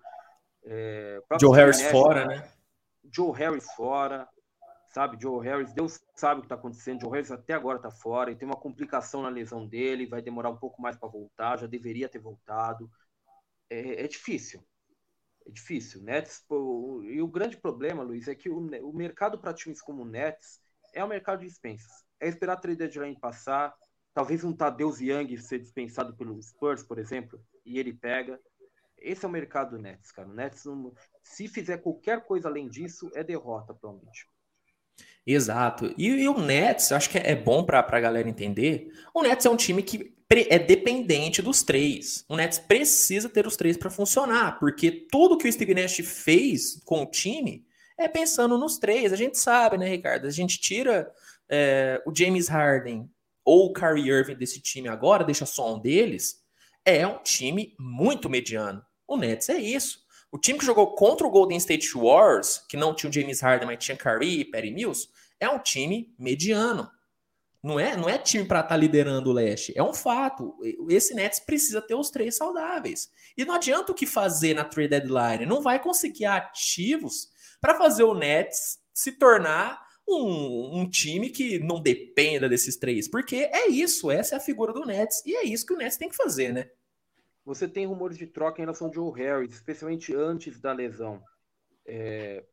É, 0.64 1.20
Joe 1.40 1.54
Harris 1.54 1.82
fora, 1.82 2.26
né? 2.26 2.50
Joe 3.12 3.32
Harris 3.36 3.70
fora 3.74 4.28
sabe? 4.96 5.18
Joe 5.20 5.44
Harris, 5.44 5.74
Deus 5.74 6.00
sabe 6.14 6.38
o 6.38 6.40
que 6.40 6.46
está 6.46 6.54
acontecendo. 6.54 7.02
Joe 7.02 7.10
Harris 7.10 7.30
até 7.30 7.52
agora 7.52 7.76
está 7.76 7.90
fora 7.90 8.30
e 8.30 8.34
tem 8.34 8.48
uma 8.48 8.56
complicação 8.56 9.20
na 9.20 9.28
lesão 9.28 9.66
dele, 9.66 10.06
vai 10.06 10.22
demorar 10.22 10.48
um 10.48 10.56
pouco 10.56 10.80
mais 10.80 10.96
para 10.96 11.06
voltar, 11.06 11.58
já 11.58 11.66
deveria 11.66 12.08
ter 12.08 12.18
voltado. 12.18 12.90
É, 13.68 14.04
é, 14.04 14.08
difícil. 14.08 14.66
É 15.46 15.50
difícil. 15.50 16.02
Nets, 16.02 16.42
pô, 16.48 17.02
e 17.04 17.20
o 17.20 17.28
grande 17.28 17.58
problema, 17.58 18.02
Luiz, 18.02 18.26
é 18.26 18.34
que 18.34 18.48
o, 18.48 18.56
o 18.88 18.92
mercado 18.94 19.38
para 19.38 19.52
times 19.52 19.82
como 19.82 20.00
o 20.00 20.06
Nets 20.06 20.62
é 20.96 21.04
o 21.04 21.08
mercado 21.08 21.40
de 21.40 21.46
dispensas. 21.46 21.92
É 22.18 22.26
esperar 22.26 22.54
a 22.54 22.56
trade 22.56 22.78
deadline 22.78 23.20
passar, 23.20 23.72
talvez 24.14 24.42
um 24.42 24.52
Tadeusz 24.52 25.00
Young 25.00 25.36
ser 25.36 25.58
dispensado 25.58 26.16
pelo 26.16 26.42
Spurs, 26.42 26.82
por 26.82 26.98
exemplo, 26.98 27.38
e 27.64 27.78
ele 27.78 27.92
pega. 27.92 28.40
Esse 28.98 29.26
é 29.26 29.28
o 29.28 29.30
mercado 29.30 29.76
do 29.76 29.82
Nets, 29.82 30.10
cara. 30.10 30.26
O 30.26 30.32
Nets, 30.32 30.64
se 31.22 31.46
fizer 31.46 31.76
qualquer 31.76 32.24
coisa 32.24 32.48
além 32.48 32.66
disso, 32.66 33.10
é 33.14 33.22
derrota, 33.22 33.74
provavelmente. 33.74 34.26
Exato. 35.26 35.94
E, 35.98 36.06
e, 36.08 36.28
o 36.28 36.40
Nets, 36.40 36.90
acho 36.92 37.10
que 37.10 37.18
é 37.18 37.36
bom 37.36 37.62
para 37.62 37.80
a 37.80 38.00
galera 38.00 38.28
entender. 38.28 38.90
O 39.12 39.22
Nets 39.22 39.44
é 39.44 39.50
um 39.50 39.56
time 39.56 39.82
que 39.82 40.16
é 40.48 40.58
dependente 40.58 41.42
dos 41.42 41.62
três. 41.62 42.24
O 42.26 42.36
Nets 42.36 42.58
precisa 42.58 43.28
ter 43.28 43.46
os 43.46 43.54
três 43.54 43.76
para 43.76 43.90
funcionar, 43.90 44.58
porque 44.58 44.90
tudo 44.90 45.36
que 45.36 45.46
o 45.46 45.52
Steve 45.52 45.74
Nash 45.74 45.96
fez 45.96 46.80
com 46.86 47.02
o 47.02 47.10
time 47.10 47.66
é 47.98 48.08
pensando 48.08 48.58
nos 48.58 48.78
três. 48.78 49.12
A 49.12 49.16
gente 49.16 49.38
sabe, 49.38 49.78
né, 49.78 49.88
Ricardo? 49.88 50.26
A 50.26 50.30
gente 50.30 50.60
tira 50.60 51.10
é, 51.48 52.02
o 52.06 52.14
James 52.14 52.48
Harden 52.48 53.10
ou 53.44 53.66
o 53.66 53.72
Kyrie 53.72 54.10
Irving 54.10 54.34
desse 54.34 54.60
time 54.60 54.88
agora, 54.88 55.24
deixa 55.24 55.46
só 55.46 55.74
um 55.74 55.78
deles. 55.78 56.42
É 56.84 57.06
um 57.06 57.18
time 57.22 57.74
muito 57.78 58.28
mediano. 58.28 58.84
O 59.06 59.16
Nets 59.16 59.48
é 59.48 59.56
isso. 59.56 60.04
O 60.30 60.38
time 60.38 60.58
que 60.58 60.66
jogou 60.66 60.94
contra 60.94 61.26
o 61.26 61.30
Golden 61.30 61.56
State 61.56 61.92
Warriors, 61.94 62.58
que 62.68 62.76
não 62.76 62.94
tinha 62.94 63.08
o 63.08 63.12
James 63.12 63.40
Harden, 63.40 63.66
mas 63.66 63.84
tinha 63.84 63.96
Curry 63.96 64.40
e 64.40 64.44
Perry 64.44 64.72
Mills, 64.72 65.08
é 65.38 65.48
um 65.48 65.58
time 65.58 66.12
mediano. 66.18 66.90
Não 67.62 67.80
é, 67.80 67.96
não 67.96 68.08
é 68.08 68.18
time 68.18 68.44
para 68.44 68.60
estar 68.60 68.68
tá 68.70 68.76
liderando 68.76 69.30
o 69.30 69.32
leste. 69.32 69.72
É 69.76 69.82
um 69.82 69.94
fato. 69.94 70.56
Esse 70.88 71.14
Nets 71.14 71.40
precisa 71.40 71.80
ter 71.80 71.94
os 71.94 72.10
três 72.10 72.36
saudáveis. 72.36 73.10
E 73.36 73.44
não 73.44 73.54
adianta 73.54 73.92
o 73.92 73.94
que 73.94 74.06
fazer 74.06 74.54
na 74.54 74.64
trade 74.64 74.90
deadline. 74.90 75.46
Não 75.46 75.60
vai 75.60 75.80
conseguir 75.80 76.26
ativos 76.26 77.28
para 77.60 77.76
fazer 77.76 78.04
o 78.04 78.14
Nets 78.14 78.78
se 78.92 79.12
tornar 79.12 79.86
um, 80.08 80.80
um, 80.80 80.88
time 80.88 81.30
que 81.30 81.58
não 81.58 81.80
dependa 81.80 82.48
desses 82.48 82.76
três. 82.76 83.08
Porque 83.08 83.36
é 83.36 83.68
isso, 83.68 84.10
essa 84.10 84.36
é 84.36 84.38
a 84.38 84.40
figura 84.40 84.72
do 84.72 84.84
Nets. 84.84 85.22
E 85.26 85.34
é 85.34 85.44
isso 85.44 85.66
que 85.66 85.74
o 85.74 85.76
Nets 85.76 85.96
tem 85.96 86.08
que 86.08 86.16
fazer, 86.16 86.52
né? 86.52 86.70
Você 87.44 87.68
tem 87.68 87.86
rumores 87.86 88.18
de 88.18 88.26
troca 88.26 88.60
em 88.60 88.64
relação 88.64 88.88
ao 88.88 88.94
Joe 88.94 89.12
Harris, 89.20 89.54
especialmente 89.54 90.14
antes 90.14 90.60
da 90.60 90.72
lesão. 90.72 91.22
É... 91.84 92.44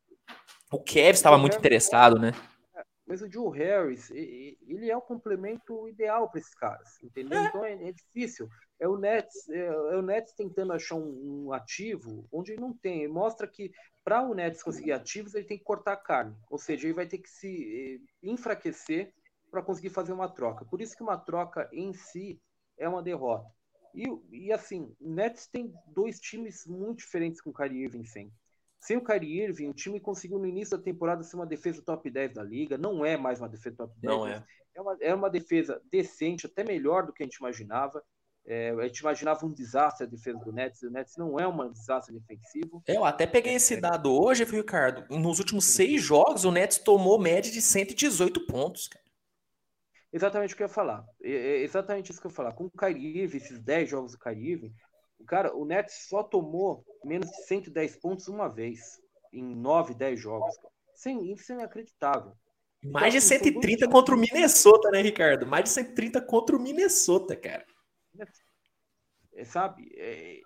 O 0.71 0.79
Kevin 0.79 1.09
estava 1.09 1.37
muito 1.37 1.53
Harris... 1.53 1.65
interessado, 1.65 2.19
né? 2.19 2.31
É, 2.75 2.83
mas 3.05 3.21
o 3.21 3.31
Joe 3.31 3.57
Harris, 3.57 4.11
ele 4.11 4.89
é 4.89 4.95
o 4.95 5.01
complemento 5.01 5.87
ideal 5.87 6.29
para 6.29 6.39
esses 6.39 6.53
caras, 6.53 7.01
entendeu? 7.03 7.39
É. 7.39 7.45
Então 7.47 7.65
é, 7.65 7.89
é, 7.89 7.91
difícil. 7.91 8.47
É 8.83 8.87
o 8.87 8.97
Nets, 8.97 9.47
é, 9.47 9.59
é, 9.59 9.95
o 9.95 10.01
Nets 10.01 10.33
tentando 10.33 10.73
achar 10.73 10.95
um, 10.95 11.45
um 11.45 11.53
ativo 11.53 12.27
onde 12.29 12.53
não 12.57 12.73
tem. 12.73 13.07
Mostra 13.07 13.47
que 13.47 13.71
para 14.03 14.21
o 14.21 14.33
Nets 14.33 14.61
conseguir 14.61 14.91
ativos, 14.91 15.33
ele 15.33 15.45
tem 15.45 15.57
que 15.57 15.63
cortar 15.63 15.93
a 15.93 15.97
carne. 15.97 16.35
Ou 16.49 16.57
seja, 16.57 16.85
ele 16.85 16.93
vai 16.93 17.07
ter 17.07 17.19
que 17.19 17.29
se 17.29 18.01
eh, 18.03 18.27
enfraquecer 18.29 19.13
para 19.49 19.63
conseguir 19.63 19.89
fazer 19.89 20.11
uma 20.11 20.27
troca. 20.27 20.65
Por 20.65 20.81
isso 20.81 20.97
que 20.97 21.01
uma 21.01 21.15
troca 21.15 21.69
em 21.71 21.93
si 21.93 22.41
é 22.77 22.89
uma 22.89 23.01
derrota. 23.01 23.49
E, 23.95 24.03
e 24.29 24.51
assim, 24.51 24.93
o 24.99 25.09
Nets 25.09 25.47
tem 25.47 25.73
dois 25.87 26.19
times 26.19 26.67
muito 26.67 26.97
diferentes 26.97 27.39
com 27.39 27.51
o 27.51 27.53
Kyrie 27.53 27.85
Irving 27.85 28.03
sem. 28.03 28.33
Sem 28.81 28.97
o 28.97 29.03
Kyrie 29.03 29.43
Irving, 29.43 29.69
o 29.69 29.73
time 29.73 29.97
conseguiu 29.97 30.39
no 30.39 30.45
início 30.45 30.77
da 30.77 30.83
temporada 30.83 31.23
ser 31.23 31.37
uma 31.37 31.45
defesa 31.45 31.81
top 31.81 32.09
10 32.09 32.33
da 32.33 32.43
liga. 32.43 32.77
Não 32.77 33.05
é 33.05 33.15
mais 33.15 33.39
uma 33.39 33.47
defesa 33.47 33.77
top 33.77 33.93
10. 33.97 34.13
Não 34.13 34.27
é. 34.27 34.45
É 34.75 34.81
uma, 34.81 34.97
é 34.99 35.15
uma 35.15 35.29
defesa 35.29 35.81
decente, 35.89 36.47
até 36.47 36.65
melhor 36.65 37.05
do 37.05 37.13
que 37.13 37.23
a 37.23 37.25
gente 37.25 37.37
imaginava. 37.37 38.03
É, 38.45 38.71
a 38.71 38.83
gente 38.83 38.99
imaginava 38.99 39.45
um 39.45 39.51
desastre 39.51 40.05
a 40.05 40.09
defesa 40.09 40.37
do 40.39 40.51
Nets. 40.51 40.81
O 40.83 40.89
Nets 40.89 41.15
não 41.15 41.39
é 41.39 41.47
um 41.47 41.71
desastre 41.71 42.13
defensivo. 42.13 42.83
Eu 42.87 43.05
até 43.05 43.25
peguei 43.25 43.55
esse 43.55 43.75
é. 43.75 43.79
dado 43.79 44.13
hoje, 44.13 44.43
Ricardo. 44.43 45.05
Nos 45.17 45.39
últimos 45.39 45.65
seis 45.65 46.01
jogos, 46.01 46.43
o 46.43 46.51
Nets 46.51 46.77
tomou 46.77 47.19
média 47.19 47.51
de 47.51 47.61
118 47.61 48.45
pontos, 48.45 48.87
cara. 48.87 49.03
Exatamente 50.11 50.53
o 50.53 50.57
que 50.57 50.63
eu 50.63 50.67
ia 50.67 50.73
falar. 50.73 51.03
É 51.23 51.61
exatamente 51.61 52.11
isso 52.11 52.21
que 52.21 52.27
eu 52.27 52.31
ia 52.31 52.35
falar. 52.35 52.51
Com 52.53 52.65
o 52.65 52.71
Kyrie 52.71 53.21
Irving, 53.21 53.37
esses 53.37 53.59
10 53.59 53.89
jogos 53.89 54.11
do 54.11 54.19
Kyrie 54.19 54.51
Irving, 54.51 54.73
cara, 55.25 55.55
o 55.55 55.65
Nets 55.65 56.07
só 56.07 56.21
tomou 56.21 56.85
menos 57.03 57.29
de 57.29 57.43
110 57.47 57.95
pontos 57.95 58.27
uma 58.27 58.47
vez. 58.47 59.01
Em 59.31 59.55
9, 59.55 59.95
10 59.95 60.19
jogos. 60.19 60.53
Sem, 60.93 61.31
isso 61.31 61.51
é 61.51 61.55
inacreditável. 61.55 62.33
Mais 62.83 63.15
então, 63.15 63.21
de 63.21 63.21
130 63.21 63.85
assim, 63.85 63.91
contra 63.91 64.13
o 64.13 64.17
Minnesota, 64.17 64.91
né, 64.91 65.01
Ricardo? 65.01 65.47
Mais 65.47 65.63
de 65.63 65.69
130 65.71 66.21
contra 66.21 66.55
o 66.55 66.59
Minnesota, 66.59 67.35
cara. 67.35 67.65
É, 69.33 69.43
sabe? 69.45 69.91
É, 69.95 70.41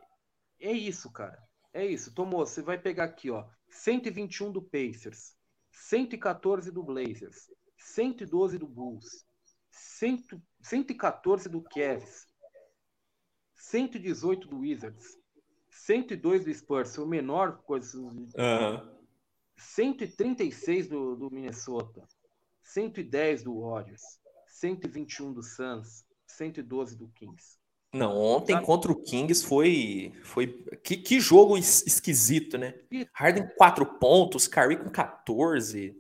é 0.60 0.72
isso, 0.72 1.12
cara. 1.12 1.38
É 1.74 1.86
isso. 1.86 2.14
Tomou. 2.14 2.46
Você 2.46 2.62
vai 2.62 2.78
pegar 2.78 3.06
aqui, 3.06 3.30
ó. 3.30 3.48
121 3.70 4.52
do 4.52 4.62
Pacers, 4.62 5.36
114 5.72 6.72
do 6.72 6.84
Blazers, 6.84 7.52
112 7.78 8.58
do 8.58 8.68
Bulls, 8.68 9.26
100, 9.72 10.26
114 10.62 11.50
do 11.50 11.62
Cavs, 11.62 12.26
118 13.56 14.48
do 14.48 14.60
Wizards, 14.60 15.18
102 15.70 16.46
do 16.46 16.54
Spurs, 16.54 16.98
o 16.98 17.06
menor 17.06 17.58
coisa. 17.64 17.98
Uhum. 17.98 18.98
136 19.58 20.88
do, 20.88 21.16
do 21.16 21.32
Minnesota, 21.32 22.08
110 22.62 23.44
do 23.44 23.60
Warriors, 23.60 24.04
121 24.48 25.34
do 25.34 25.42
Suns, 25.42 26.06
112 26.38 26.96
do 26.96 27.08
Kings. 27.10 27.58
Não, 27.94 28.16
ontem 28.16 28.54
Sabe? 28.54 28.66
contra 28.66 28.92
o 28.92 29.02
Kings 29.02 29.46
foi. 29.46 30.14
foi 30.24 30.48
que, 30.84 30.98
que 30.98 31.20
jogo 31.20 31.58
esquisito, 31.58 32.58
né? 32.58 32.76
Harden 33.14 33.48
4 33.56 33.86
pontos, 33.98 34.48
Curry 34.48 34.78
com 34.78 34.90
14. 34.90 35.98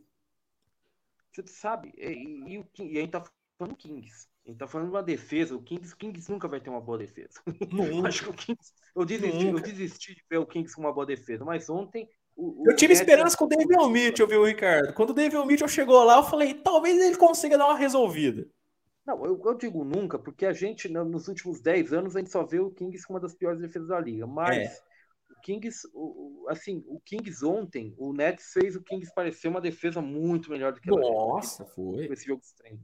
Você 1.34 1.44
sabe, 1.48 1.94
e, 1.98 2.08
e, 2.08 2.66
e, 2.80 2.94
e 2.94 2.98
a 2.98 3.02
gente 3.02 3.12
tá 3.12 3.24
falando 3.58 3.76
Kings. 3.76 4.28
A 4.46 4.50
gente 4.50 4.60
tá 4.60 4.68
falando 4.68 4.88
de 4.88 4.96
uma 4.96 5.04
defesa. 5.04 5.56
O 5.56 5.62
Kings, 5.62 5.94
o 5.94 5.98
Kings 5.98 6.32
nunca 6.32 6.48
vai 6.48 6.60
ter 6.60 6.70
uma 6.70 6.82
boa 6.82 6.98
defesa. 6.98 7.42
Acho 8.06 8.24
que 8.24 8.30
o 8.30 8.34
Kings. 8.34 8.74
Eu 8.96 9.06
desisti, 9.06 9.46
eu 9.46 9.60
desisti 9.60 10.16
de 10.16 10.24
ver 10.30 10.38
o 10.38 10.46
Kings 10.46 10.76
com 10.76 10.82
uma 10.82 10.94
boa 10.94 11.06
defesa, 11.06 11.44
mas 11.44 11.70
ontem. 11.70 12.10
O, 12.36 12.64
o 12.64 12.72
eu 12.72 12.76
tive 12.76 12.94
esperança 12.94 13.36
com 13.36 13.46
o 13.46 13.48
David 13.48 13.88
Mitchell, 13.90 14.28
viu, 14.28 14.46
Ricardo? 14.46 14.94
Quando 14.94 15.10
o 15.10 15.14
David 15.14 15.44
Mitchell 15.46 15.68
chegou 15.68 16.04
lá, 16.04 16.18
eu 16.18 16.24
falei, 16.24 16.54
talvez 16.54 16.98
ele 17.00 17.18
consiga 17.18 17.58
dar 17.58 17.66
uma 17.66 17.78
resolvida. 17.78 18.48
Não, 19.08 19.26
eu, 19.26 19.42
eu, 19.42 19.54
digo 19.58 19.86
nunca, 19.86 20.20
porque 20.20 20.46
a 20.46 20.52
gente, 20.52 20.90
nos 20.90 21.30
últimos 21.30 21.62
10 21.62 21.94
anos, 21.94 22.14
a 22.14 22.20
gente 22.20 22.30
só 22.30 22.44
vê 22.44 22.60
o 22.60 22.70
Kings 22.70 23.08
com 23.08 23.14
uma 23.14 23.22
das 23.22 23.34
piores 23.34 23.62
defesas 23.62 23.88
da 23.88 23.98
liga. 24.02 24.28
Mas 24.28 24.58
é. 24.58 24.82
o 25.32 25.42
Kings, 25.42 25.88
o, 25.94 26.46
assim, 26.50 26.84
o 26.86 27.00
Kings 27.00 27.46
ontem, 27.46 27.96
o 27.98 28.12
Nets 28.12 28.52
fez 28.52 28.76
o 28.76 28.84
Kings 28.84 29.10
parecer 29.16 29.48
uma 29.48 29.62
defesa 29.62 30.02
muito 30.02 30.52
melhor 30.52 30.74
do 30.74 30.82
que 30.82 30.90
Nossa, 30.90 31.64
foi. 31.64 32.08
esse 32.08 32.26
jogo 32.26 32.42
estranho. 32.44 32.82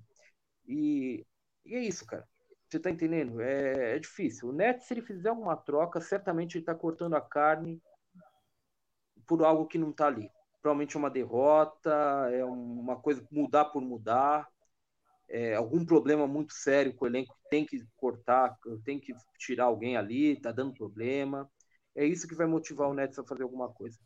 E, 0.66 1.26
e 1.66 1.76
é 1.76 1.82
isso, 1.82 2.06
cara. 2.06 2.26
Você 2.70 2.80
tá 2.80 2.90
entendendo? 2.90 3.42
É, 3.42 3.98
é 3.98 4.00
difícil. 4.00 4.48
O 4.48 4.54
Nets, 4.54 4.88
se 4.88 4.94
ele 4.94 5.02
fizer 5.02 5.28
alguma 5.28 5.58
troca, 5.58 6.00
certamente 6.00 6.58
ele 6.58 6.64
tá 6.64 6.74
cortando 6.74 7.16
a 7.16 7.22
carne 7.22 7.82
por 9.28 9.44
algo 9.44 9.68
que 9.68 9.78
não 9.78 9.92
tá 9.92 10.08
ali. 10.08 10.32
Provavelmente 10.62 10.96
uma 10.96 11.10
derrota, 11.10 11.92
é 12.32 12.46
uma 12.46 12.96
coisa 12.96 13.28
mudar 13.30 13.66
por 13.66 13.82
mudar 13.82 14.53
é, 15.30 15.56
algum 15.56 15.86
problema 15.86 16.28
muito 16.28 16.54
sério 16.54 16.94
com 16.94 17.06
o 17.06 17.08
elenco, 17.08 17.36
tem 17.50 17.66
que 17.66 17.84
cortar, 17.96 18.56
tem 18.84 19.00
que 19.00 19.14
tirar 19.38 19.66
alguém 19.66 19.98
ali, 19.98 20.40
tá 20.40 20.52
dando 20.52 20.74
problema. 20.74 21.50
É 21.96 22.06
isso 22.06 22.28
que 22.28 22.36
vai 22.36 22.48
motivar 22.48 22.90
o 22.90 22.94
Nets 22.94 23.18
a 23.20 23.24
fazer 23.24 23.44
alguma 23.44 23.72
coisa. 23.72 23.98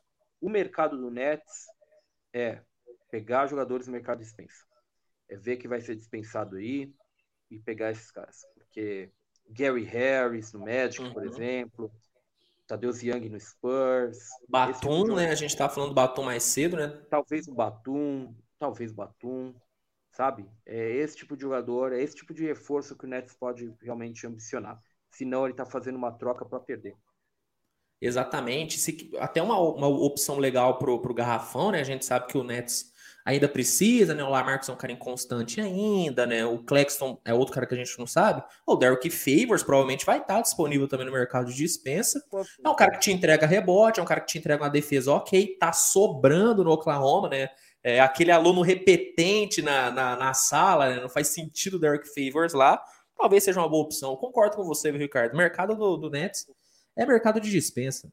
O 0.41 0.49
mercado 0.49 0.97
do 0.97 1.09
Nets 1.09 1.65
é 2.33 2.61
pegar 3.09 3.47
jogadores 3.47 3.87
no 3.87 3.93
mercado 3.93 4.19
de 4.19 4.25
dispensa. 4.25 4.63
É 5.29 5.35
ver 5.35 5.57
que 5.57 5.67
vai 5.67 5.81
ser 5.81 5.95
dispensado 5.95 6.57
aí 6.57 6.93
e 7.49 7.59
pegar 7.59 7.91
esses 7.91 8.11
caras. 8.11 8.41
Porque 8.55 9.11
Gary 9.49 9.83
Harris 9.83 10.53
no 10.53 10.59
Magic, 10.59 11.01
uhum. 11.01 11.13
por 11.13 11.25
exemplo, 11.25 11.91
Tadeusz 12.67 13.01
Young 13.01 13.29
no 13.29 13.39
Spurs. 13.39 14.29
Batum, 14.47 15.03
tipo 15.03 15.15
né? 15.15 15.29
A 15.29 15.35
gente 15.35 15.55
tá 15.55 15.69
falando 15.69 15.89
do 15.89 15.95
Batum 15.95 16.23
mais 16.23 16.43
cedo, 16.43 16.75
né? 16.77 16.87
Talvez 17.09 17.47
o 17.47 17.53
Batum, 17.53 18.35
talvez 18.59 18.91
o 18.91 18.95
Batum 18.95 19.53
sabe? 20.17 20.49
É 20.65 20.95
esse 20.95 21.15
tipo 21.15 21.35
de 21.37 21.43
jogador, 21.43 21.93
é 21.93 22.01
esse 22.01 22.15
tipo 22.15 22.33
de 22.33 22.43
reforço 22.43 22.97
que 22.97 23.05
o 23.05 23.07
Nets 23.07 23.35
pode 23.35 23.71
realmente 23.79 24.25
ambicionar. 24.25 24.81
Senão 25.11 25.43
ele 25.43 25.53
está 25.53 25.63
fazendo 25.63 25.95
uma 25.95 26.11
troca 26.11 26.43
para 26.43 26.59
perder. 26.59 26.95
Exatamente. 28.01 28.79
Se, 28.79 29.11
até 29.19 29.43
uma, 29.43 29.59
uma 29.59 29.87
opção 29.87 30.39
legal 30.39 30.79
pro, 30.79 30.99
pro 30.99 31.13
garrafão, 31.13 31.71
né? 31.71 31.81
A 31.81 31.83
gente 31.83 32.03
sabe 32.03 32.25
que 32.27 32.37
o 32.37 32.43
Nets 32.43 32.91
ainda 33.23 33.47
precisa, 33.47 34.15
né? 34.15 34.23
O 34.23 34.29
Lamarcus 34.29 34.69
é 34.69 34.71
um 34.71 34.75
cara 34.75 34.91
inconstante 34.91 35.61
ainda, 35.61 36.25
né? 36.25 36.43
O 36.45 36.63
Claxton 36.63 37.21
é 37.23 37.31
outro 37.31 37.53
cara 37.53 37.67
que 37.67 37.75
a 37.75 37.77
gente 37.77 37.97
não 37.99 38.07
sabe. 38.07 38.43
O 38.65 38.75
Derrick 38.75 39.11
Favors 39.11 39.61
provavelmente 39.61 40.05
vai 40.05 40.17
estar 40.17 40.41
disponível 40.41 40.87
também 40.87 41.05
no 41.05 41.11
mercado 41.11 41.51
de 41.51 41.55
dispensa. 41.55 42.23
É 42.63 42.69
um 42.69 42.75
cara 42.75 42.91
que 42.91 42.99
te 43.01 43.11
entrega 43.11 43.45
rebote, 43.45 43.99
é 43.99 44.03
um 44.03 44.05
cara 44.05 44.21
que 44.21 44.27
te 44.27 44.39
entrega 44.39 44.63
uma 44.63 44.69
defesa 44.69 45.11
ok, 45.11 45.57
tá 45.59 45.71
sobrando 45.71 46.63
no 46.63 46.71
Oklahoma, 46.71 47.29
né? 47.29 47.49
É, 47.87 48.01
aquele 48.01 48.31
aluno 48.31 48.61
repetente 48.61 49.61
na, 49.61 49.89
na, 49.89 50.17
na 50.17 50.33
sala, 50.33 50.89
né? 50.89 50.99
não 50.99 51.07
faz 51.07 51.27
sentido 51.27 51.75
o 51.75 51.79
Derek 51.79 52.05
Favors 52.05 52.53
lá, 52.53 52.83
talvez 53.15 53.45
seja 53.45 53.61
uma 53.61 53.69
boa 53.69 53.85
opção. 53.85 54.17
concordo 54.17 54.57
com 54.57 54.65
você, 54.65 54.91
Ricardo. 54.91 55.33
O 55.33 55.37
mercado 55.37 55.73
do, 55.73 55.95
do 55.95 56.09
Nets 56.09 56.45
é 56.97 57.05
mercado 57.05 57.39
de 57.39 57.49
dispensa. 57.49 58.11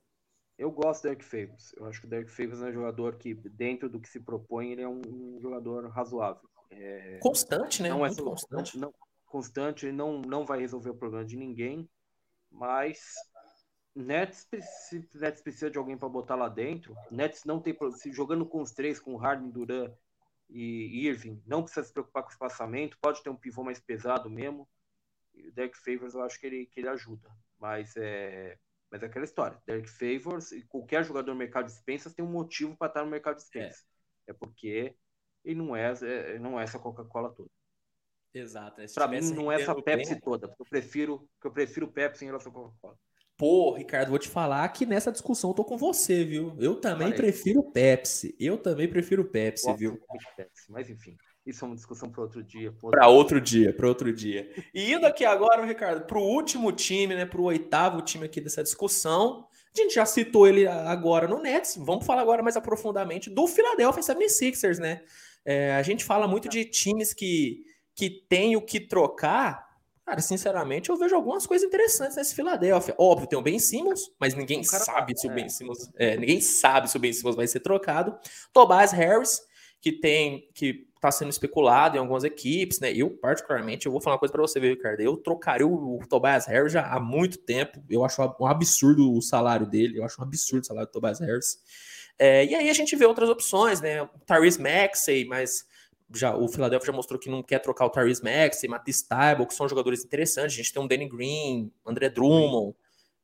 Eu 0.56 0.70
gosto 0.70 1.02
do 1.02 1.08
Derek 1.08 1.24
Favors. 1.24 1.72
Eu 1.76 1.86
acho 1.86 2.00
que 2.00 2.06
o 2.06 2.08
Derek 2.08 2.30
Favors 2.30 2.62
é 2.62 2.66
um 2.66 2.72
jogador 2.72 3.16
que, 3.16 3.34
dentro 3.34 3.88
do 3.88 4.00
que 4.00 4.08
se 4.08 4.20
propõe, 4.20 4.70
ele 4.70 4.82
é 4.82 4.88
um, 4.88 5.02
um 5.04 5.40
jogador 5.42 5.88
razoável. 5.88 6.48
É... 6.70 7.18
Constante, 7.20 7.82
né? 7.82 7.88
Não 7.88 8.06
é 8.06 8.14
constante. 8.14 8.78
Não, 8.78 8.94
constante, 9.26 9.86
ele 9.86 9.96
não, 9.96 10.20
não 10.20 10.46
vai 10.46 10.60
resolver 10.60 10.90
o 10.90 10.94
problema 10.94 11.24
de 11.24 11.36
ninguém, 11.36 11.90
mas 12.48 13.00
Nets, 13.94 14.48
Nets 15.14 15.40
precisa 15.40 15.70
de 15.70 15.78
alguém 15.78 15.96
para 15.96 16.08
botar 16.08 16.34
lá 16.34 16.48
dentro. 16.48 16.96
Nets 17.10 17.44
não 17.44 17.60
tem 17.60 17.76
se 17.92 18.12
jogando 18.12 18.44
com 18.44 18.60
os 18.60 18.72
três, 18.72 18.98
com 18.98 19.16
Harden, 19.16 19.50
Duran 19.50 19.92
e 20.50 21.06
Irving, 21.06 21.42
não 21.46 21.62
precisa 21.62 21.86
se 21.86 21.92
preocupar 21.92 22.22
com 22.22 22.28
o 22.28 22.32
espaçamento, 22.32 22.98
pode 23.00 23.22
ter 23.22 23.30
um 23.30 23.36
pivô 23.36 23.62
mais 23.62 23.80
pesado 23.80 24.28
mesmo. 24.28 24.68
E 25.34 25.48
o 25.48 25.52
Derek 25.52 25.76
Favors 25.76 26.14
eu 26.14 26.22
acho 26.22 26.38
que 26.38 26.46
ele, 26.46 26.66
que 26.66 26.80
ele 26.80 26.88
ajuda, 26.88 27.28
mas 27.58 27.96
é 27.96 28.58
mas 28.90 29.02
é 29.02 29.06
aquela 29.06 29.24
história. 29.24 29.60
Derek 29.66 29.88
Favors 29.90 30.52
e 30.52 30.62
qualquer 30.62 31.02
jogador 31.04 31.32
no 31.32 31.38
mercado 31.38 31.66
de 31.66 31.72
dispensas 31.72 32.14
tem 32.14 32.24
um 32.24 32.30
motivo 32.30 32.76
para 32.76 32.86
estar 32.86 33.04
no 33.04 33.10
mercado 33.10 33.36
de 33.36 33.42
dispensas. 33.42 33.84
É, 34.26 34.30
é 34.30 34.34
porque 34.34 34.94
ele 35.44 35.56
não 35.56 35.74
é, 35.74 35.92
é 36.02 36.38
não 36.38 36.60
é 36.60 36.62
essa 36.62 36.78
Coca-Cola 36.78 37.34
toda. 37.34 37.50
Exato. 38.32 38.80
Né? 38.80 38.86
Para 38.94 39.08
mim 39.08 39.20
não 39.32 39.50
é 39.50 39.60
essa 39.60 39.74
Pepsi 39.74 40.20
toda, 40.20 40.46
porque 40.46 40.62
eu 40.62 40.66
prefiro, 40.66 41.28
eu 41.42 41.50
prefiro 41.50 41.90
Pepsi 41.90 42.24
em 42.24 42.28
relação 42.28 42.52
à 42.52 42.54
Coca-Cola. 42.54 42.98
Pô, 43.36 43.74
Ricardo, 43.74 44.10
vou 44.10 44.18
te 44.18 44.28
falar 44.28 44.68
que 44.68 44.86
nessa 44.86 45.10
discussão 45.10 45.50
eu 45.50 45.54
tô 45.54 45.64
com 45.64 45.76
você, 45.76 46.24
viu? 46.24 46.54
Eu 46.58 46.76
também 46.76 47.12
prefiro 47.12 47.62
Pepsi. 47.64 48.34
Eu 48.38 48.56
também 48.56 48.88
prefiro 48.88 49.24
Pepsi, 49.24 49.66
Gosto 49.66 49.78
viu? 49.78 50.00
Pepsi, 50.36 50.70
mas 50.70 50.88
enfim, 50.88 51.16
isso 51.44 51.64
é 51.64 51.68
uma 51.68 51.74
discussão 51.74 52.10
para 52.10 52.22
outro 52.22 52.42
dia. 52.42 52.72
Para 52.72 53.08
outro 53.08 53.40
dia, 53.40 53.72
para 53.72 53.88
outro 53.88 54.12
dia. 54.12 54.50
E 54.72 54.92
indo 54.94 55.04
aqui 55.04 55.24
agora, 55.24 55.66
Ricardo, 55.66 56.06
para 56.06 56.18
o 56.18 56.22
último 56.22 56.70
time, 56.70 57.14
né? 57.14 57.26
Para 57.26 57.40
o 57.40 57.44
oitavo 57.44 58.00
time 58.02 58.24
aqui 58.24 58.40
dessa 58.40 58.62
discussão. 58.62 59.46
A 59.76 59.80
gente 59.80 59.94
já 59.94 60.06
citou 60.06 60.46
ele 60.46 60.66
agora 60.68 61.26
no 61.26 61.40
Nets. 61.40 61.76
Vamos 61.76 62.06
falar 62.06 62.22
agora 62.22 62.42
mais 62.42 62.56
aprofundadamente 62.56 63.28
do 63.28 63.46
Philadelphia 63.48 64.02
76ers, 64.02 64.78
né? 64.78 65.02
É, 65.44 65.74
a 65.74 65.82
gente 65.82 66.04
fala 66.04 66.26
muito 66.26 66.48
de 66.48 66.64
times 66.64 67.12
que, 67.12 67.64
que 67.94 68.08
tem 68.08 68.56
o 68.56 68.62
que 68.62 68.80
trocar, 68.80 69.66
Cara, 70.04 70.20
sinceramente, 70.20 70.90
eu 70.90 70.96
vejo 70.96 71.14
algumas 71.14 71.46
coisas 71.46 71.66
interessantes 71.66 72.16
nesse 72.16 72.34
Philadelphia. 72.34 72.94
Óbvio, 72.98 73.26
tem 73.26 73.38
o 73.38 73.42
Ben 73.42 73.58
Simmons, 73.58 74.10
mas 74.20 74.34
ninguém 74.34 74.62
sabe 74.62 75.18
se 75.18 75.26
o 75.26 75.30
Ben 75.30 75.48
Simmons, 75.48 75.90
é, 75.96 76.16
ninguém 76.16 76.40
sabe 76.42 76.90
se 76.90 76.96
o 76.96 77.00
Ben 77.00 77.12
Simmons 77.12 77.34
vai 77.34 77.46
ser 77.46 77.60
trocado. 77.60 78.14
Tobias 78.52 78.92
Harris, 78.92 79.40
que 79.80 79.92
tem 79.92 80.48
que 80.54 80.86
está 80.96 81.10
sendo 81.10 81.30
especulado 81.30 81.96
em 81.96 82.00
algumas 82.00 82.24
equipes, 82.24 82.80
né? 82.80 82.92
Eu 82.92 83.10
particularmente, 83.10 83.86
eu 83.86 83.92
vou 83.92 84.00
falar 84.00 84.14
uma 84.14 84.18
coisa 84.18 84.32
para 84.32 84.40
você 84.40 84.58
ver, 84.58 84.70
Ricardo. 84.70 85.00
Eu 85.00 85.16
trocaria 85.16 85.66
o, 85.66 85.98
o 85.98 86.06
Tobias 86.06 86.46
Harris 86.46 86.72
já 86.72 86.86
há 86.86 86.98
muito 86.98 87.38
tempo. 87.38 87.82
Eu 87.90 88.04
acho 88.04 88.22
um 88.40 88.46
absurdo 88.46 89.12
o 89.12 89.20
salário 89.20 89.66
dele. 89.66 89.98
Eu 89.98 90.04
acho 90.04 90.20
um 90.20 90.24
absurdo 90.24 90.62
o 90.62 90.66
salário 90.66 90.88
do 90.88 90.92
Tobias 90.92 91.20
Harris. 91.20 91.58
É, 92.18 92.44
e 92.46 92.54
aí 92.54 92.70
a 92.70 92.72
gente 92.72 92.96
vê 92.96 93.04
outras 93.04 93.28
opções, 93.28 93.80
né? 93.80 94.02
O 94.02 94.08
Tyrese 94.26 94.60
Maxey, 94.60 95.26
mas 95.26 95.66
já, 96.18 96.36
o 96.36 96.48
Philadelphia 96.48 96.86
já 96.86 96.92
mostrou 96.92 97.18
que 97.18 97.28
não 97.28 97.42
quer 97.42 97.58
trocar 97.58 97.86
o 97.86 97.90
Tyrese 97.90 98.22
Maxey, 98.22 98.68
Matisse 98.68 99.08
Tybalt, 99.08 99.48
que 99.48 99.54
são 99.54 99.68
jogadores 99.68 100.04
interessantes. 100.04 100.54
A 100.54 100.56
gente 100.56 100.72
tem 100.72 100.82
um 100.82 100.86
Danny 100.86 101.08
Green, 101.08 101.72
André 101.86 102.08
Drummond. 102.08 102.74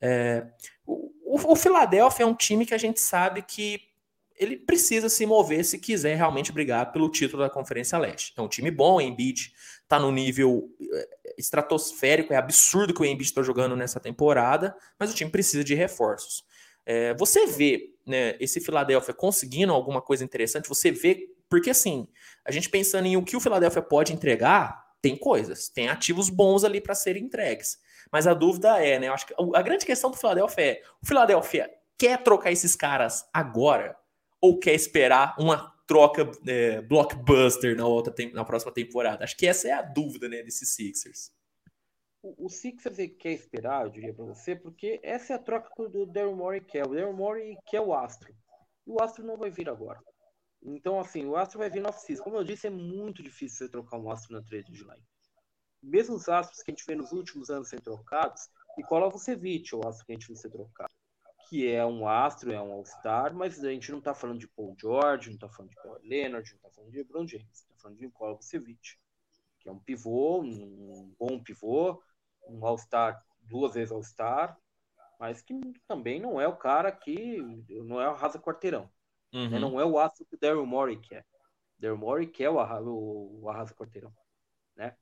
É, 0.00 0.46
o, 0.86 1.12
o, 1.24 1.52
o 1.52 1.56
Philadelphia 1.56 2.24
é 2.24 2.26
um 2.26 2.34
time 2.34 2.66
que 2.66 2.74
a 2.74 2.78
gente 2.78 3.00
sabe 3.00 3.42
que 3.42 3.80
ele 4.40 4.56
precisa 4.56 5.10
se 5.10 5.26
mover 5.26 5.62
se 5.64 5.78
quiser 5.78 6.16
realmente 6.16 6.50
brigar 6.50 6.92
pelo 6.92 7.10
título 7.10 7.42
da 7.42 7.50
Conferência 7.50 7.98
Leste. 7.98 8.32
É 8.34 8.40
um 8.40 8.48
time 8.48 8.70
bom, 8.70 8.96
o 8.96 9.00
Embiid 9.00 9.52
está 9.82 9.98
no 9.98 10.10
nível 10.10 10.70
é, 10.80 11.08
estratosférico, 11.36 12.32
é 12.32 12.36
absurdo 12.36 12.94
que 12.94 13.02
o 13.02 13.04
Embiid 13.04 13.28
está 13.28 13.42
jogando 13.42 13.76
nessa 13.76 14.00
temporada, 14.00 14.74
mas 14.98 15.12
o 15.12 15.14
time 15.14 15.30
precisa 15.30 15.62
de 15.62 15.74
reforços. 15.74 16.42
É, 16.86 17.12
você 17.14 17.46
vê 17.46 17.94
né, 18.06 18.34
esse 18.40 18.60
Philadelphia 18.60 19.12
conseguindo 19.12 19.74
alguma 19.74 20.00
coisa 20.00 20.24
interessante, 20.24 20.68
você 20.68 20.90
vê 20.90 21.28
porque 21.50 21.70
assim, 21.70 22.08
a 22.46 22.52
gente 22.52 22.70
pensando 22.70 23.06
em 23.06 23.16
o 23.16 23.24
que 23.24 23.36
o 23.36 23.40
Philadelphia 23.40 23.82
pode 23.82 24.14
entregar, 24.14 24.82
tem 25.02 25.16
coisas, 25.16 25.68
tem 25.68 25.88
ativos 25.88 26.30
bons 26.30 26.64
ali 26.64 26.80
para 26.80 26.94
serem 26.94 27.24
entregues. 27.24 27.78
Mas 28.12 28.26
a 28.26 28.34
dúvida 28.34 28.82
é, 28.82 28.98
né? 28.98 29.08
Eu 29.08 29.14
acho 29.14 29.26
que 29.26 29.34
a 29.54 29.62
grande 29.62 29.84
questão 29.84 30.10
do 30.10 30.16
Philadelphia 30.16 30.64
é: 30.64 30.82
o 31.02 31.06
Philadelphia 31.06 31.70
quer 31.98 32.22
trocar 32.22 32.50
esses 32.50 32.74
caras 32.74 33.28
agora 33.32 33.96
ou 34.40 34.58
quer 34.58 34.74
esperar 34.74 35.34
uma 35.38 35.74
troca 35.86 36.30
é, 36.46 36.80
blockbuster 36.80 37.76
na 37.76 37.86
outra 37.86 38.14
na 38.32 38.44
próxima 38.44 38.72
temporada? 38.72 39.24
Acho 39.24 39.36
que 39.36 39.46
essa 39.46 39.68
é 39.68 39.72
a 39.72 39.82
dúvida, 39.82 40.28
né, 40.28 40.42
desses 40.42 40.74
Sixers. 40.74 41.32
O, 42.22 42.46
o 42.46 42.48
Sixers 42.48 42.96
quer 43.18 43.32
esperar, 43.32 43.84
eu 43.84 43.90
diria 43.90 44.14
para 44.14 44.24
você, 44.24 44.54
porque 44.54 45.00
essa 45.02 45.32
é 45.32 45.36
a 45.36 45.38
troca 45.38 45.88
do 45.88 46.06
Daryl 46.06 46.36
Morey 46.36 46.60
quer. 46.60 46.86
O 46.86 46.94
Daryl 46.94 47.12
Morey 47.12 47.56
quer 47.66 47.80
o 47.80 47.94
Astro. 47.94 48.32
E 48.86 48.90
o 48.90 49.02
Astro 49.02 49.24
não 49.24 49.36
vai 49.36 49.50
vir 49.50 49.68
agora. 49.68 50.00
Então, 50.62 51.00
assim, 51.00 51.24
o 51.24 51.36
Astro 51.36 51.58
vai 51.58 51.70
vir 51.70 51.80
no 51.80 51.88
off-season. 51.88 52.22
Como 52.22 52.36
eu 52.36 52.44
disse, 52.44 52.66
é 52.66 52.70
muito 52.70 53.22
difícil 53.22 53.58
você 53.58 53.68
trocar 53.68 53.98
um 53.98 54.10
Astro 54.10 54.32
na 54.34 54.42
trade 54.42 54.70
de 54.70 54.82
line. 54.82 55.06
Mesmo 55.82 56.14
os 56.14 56.28
Astros 56.28 56.62
que 56.62 56.70
a 56.70 56.74
gente 56.74 56.84
vê 56.86 56.94
nos 56.94 57.12
últimos 57.12 57.48
anos 57.48 57.68
sendo 57.68 57.82
trocados, 57.82 58.48
cola 58.86 59.06
o 59.06 59.10
Vucevic, 59.10 59.74
o 59.74 59.86
Astro 59.86 60.06
que 60.06 60.12
a 60.12 60.14
gente 60.14 60.28
não 60.28 60.36
ser 60.36 60.50
trocado. 60.50 60.90
Que 61.48 61.70
é 61.70 61.84
um 61.84 62.06
Astro, 62.06 62.52
é 62.52 62.60
um 62.60 62.72
All-Star, 62.72 63.34
mas 63.34 63.62
a 63.64 63.70
gente 63.70 63.90
não 63.90 64.00
tá 64.00 64.14
falando 64.14 64.38
de 64.38 64.48
Paul 64.48 64.76
George, 64.78 65.30
não 65.30 65.38
tá 65.38 65.48
falando 65.48 65.70
de 65.70 65.76
Paul 65.82 65.98
Leonard, 66.02 66.52
não 66.52 66.60
tá 66.60 66.70
falando 66.70 66.90
de 66.90 66.98
LeBron 66.98 67.26
James, 67.26 67.62
tá 67.62 67.74
falando 67.76 67.96
de 67.96 68.04
Nicola 68.04 68.34
Vucevic, 68.34 68.98
que 69.58 69.68
é 69.68 69.72
um 69.72 69.78
pivô, 69.78 70.42
um 70.42 71.14
bom 71.18 71.42
pivô, 71.42 72.00
um 72.46 72.64
All-Star, 72.64 73.24
duas 73.40 73.74
vezes 73.74 73.90
All-Star, 73.90 74.56
mas 75.18 75.42
que 75.42 75.54
também 75.88 76.20
não 76.20 76.40
é 76.40 76.46
o 76.46 76.56
cara 76.56 76.92
que 76.92 77.38
não 77.68 78.00
é 78.00 78.08
o 78.08 78.14
rasa 78.14 78.38
quarteirão. 78.38 78.88
Né? 79.32 79.40
Uhum. 79.40 79.50
Né? 79.50 79.58
Não 79.58 79.80
é 79.80 79.84
o 79.84 79.98
aço 79.98 80.24
que 80.24 80.34
o 80.34 80.38
Daryl 80.38 80.66
Morey 80.66 80.98
quer. 80.98 81.24
Daryl 81.78 81.98
Morey 81.98 82.26
quer 82.26 82.50
o, 82.50 82.56
o, 82.56 83.42
o 83.42 83.48
Arrasa 83.48 83.74
Quarteirão. 83.74 84.12
Né? 84.76 84.96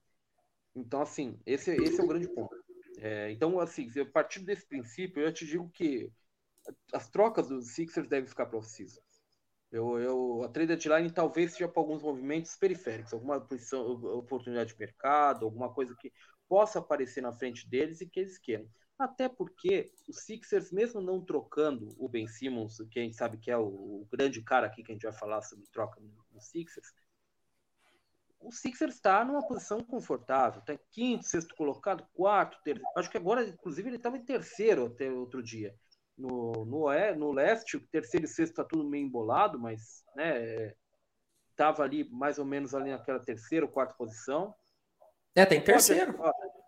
Então, 0.75 1.03
assim, 1.03 1.39
esse, 1.45 1.71
esse 1.71 2.01
é 2.01 2.05
o 2.05 2.09
grande 2.09 2.29
ponto. 2.29 2.57
É, 3.01 3.31
então, 3.31 3.59
assim, 3.61 3.89
a 4.01 4.07
partir 4.07 4.41
desse 4.41 4.67
princípio, 4.67 5.23
eu 5.23 5.33
te 5.33 5.47
digo 5.47 5.69
que 5.71 6.11
as 6.93 7.09
trocas 7.09 7.49
dos 7.49 7.69
Sixers 7.69 8.09
devem 8.09 8.29
ficar 8.29 8.47
para 8.47 8.59
off-season. 8.59 9.01
Eu, 9.71 9.99
eu, 9.99 10.43
a 10.45 10.49
trade 10.49 10.69
deadline 10.69 11.11
talvez 11.11 11.53
seja 11.53 11.69
para 11.69 11.81
alguns 11.81 12.03
movimentos 12.03 12.57
periféricos, 12.57 13.13
alguma 13.13 13.39
posição, 13.41 13.87
oportunidade 14.17 14.73
de 14.73 14.79
mercado, 14.79 15.45
alguma 15.45 15.73
coisa 15.73 15.95
que 16.01 16.11
possa 16.49 16.79
aparecer 16.79 17.21
na 17.21 17.33
frente 17.33 17.69
deles 17.69 18.01
e 18.01 18.09
que 18.09 18.21
eles 18.21 18.39
queiram. 18.39 18.67
Até 18.99 19.29
porque 19.29 19.93
os 20.09 20.19
Sixers, 20.25 20.73
mesmo 20.73 21.01
não 21.01 21.25
trocando 21.25 21.95
o 21.99 22.09
Ben 22.09 22.27
Simmons, 22.27 22.79
que 22.91 22.99
a 22.99 23.03
gente 23.03 23.17
sabe 23.17 23.39
que 23.39 23.51
é 23.51 23.57
o, 23.57 23.67
o 23.67 24.09
grande 24.11 24.43
cara 24.43 24.67
aqui 24.67 24.83
que 24.83 24.91
a 24.91 24.95
gente 24.95 25.05
vai 25.05 25.13
falar 25.13 25.41
sobre 25.43 25.67
troca 25.71 26.01
no, 26.01 26.11
no 26.33 26.41
Sixers, 26.41 26.93
o 28.41 28.53
Sixers 28.53 28.95
está 28.95 29.25
numa 29.25 29.47
posição 29.47 29.81
confortável, 29.81 30.61
está 30.61 30.73
em 30.73 30.81
quinto, 30.91 31.27
sexto 31.27 31.55
colocado, 31.55 32.07
quarto, 32.15 32.59
terceiro. 32.63 32.89
Acho 32.97 33.11
que 33.11 33.17
agora, 33.17 33.45
inclusive, 33.45 33.89
ele 33.89 33.97
estava 33.97 34.17
em 34.17 34.25
terceiro 34.25 34.87
até 34.87 35.11
outro 35.11 35.43
dia. 35.43 35.75
No, 36.17 36.65
no, 36.65 36.89
no 37.17 37.33
leste, 37.33 37.77
o 37.77 37.87
terceiro 37.89 38.27
e 38.27 38.29
sexto 38.29 38.53
está 38.53 38.65
tudo 38.65 38.89
meio 38.89 39.07
embolado, 39.07 39.59
mas 39.59 40.05
né, 40.17 40.75
estava 41.51 41.83
ali 41.83 42.09
mais 42.11 42.39
ou 42.39 42.45
menos 42.45 42.75
ali 42.75 42.91
naquela 42.91 43.21
terceira 43.21 43.67
ou 43.67 43.73
quarta 43.73 43.95
posição. 43.95 44.55
É, 45.35 45.45
tem 45.45 45.63
terceiro. 45.63 46.17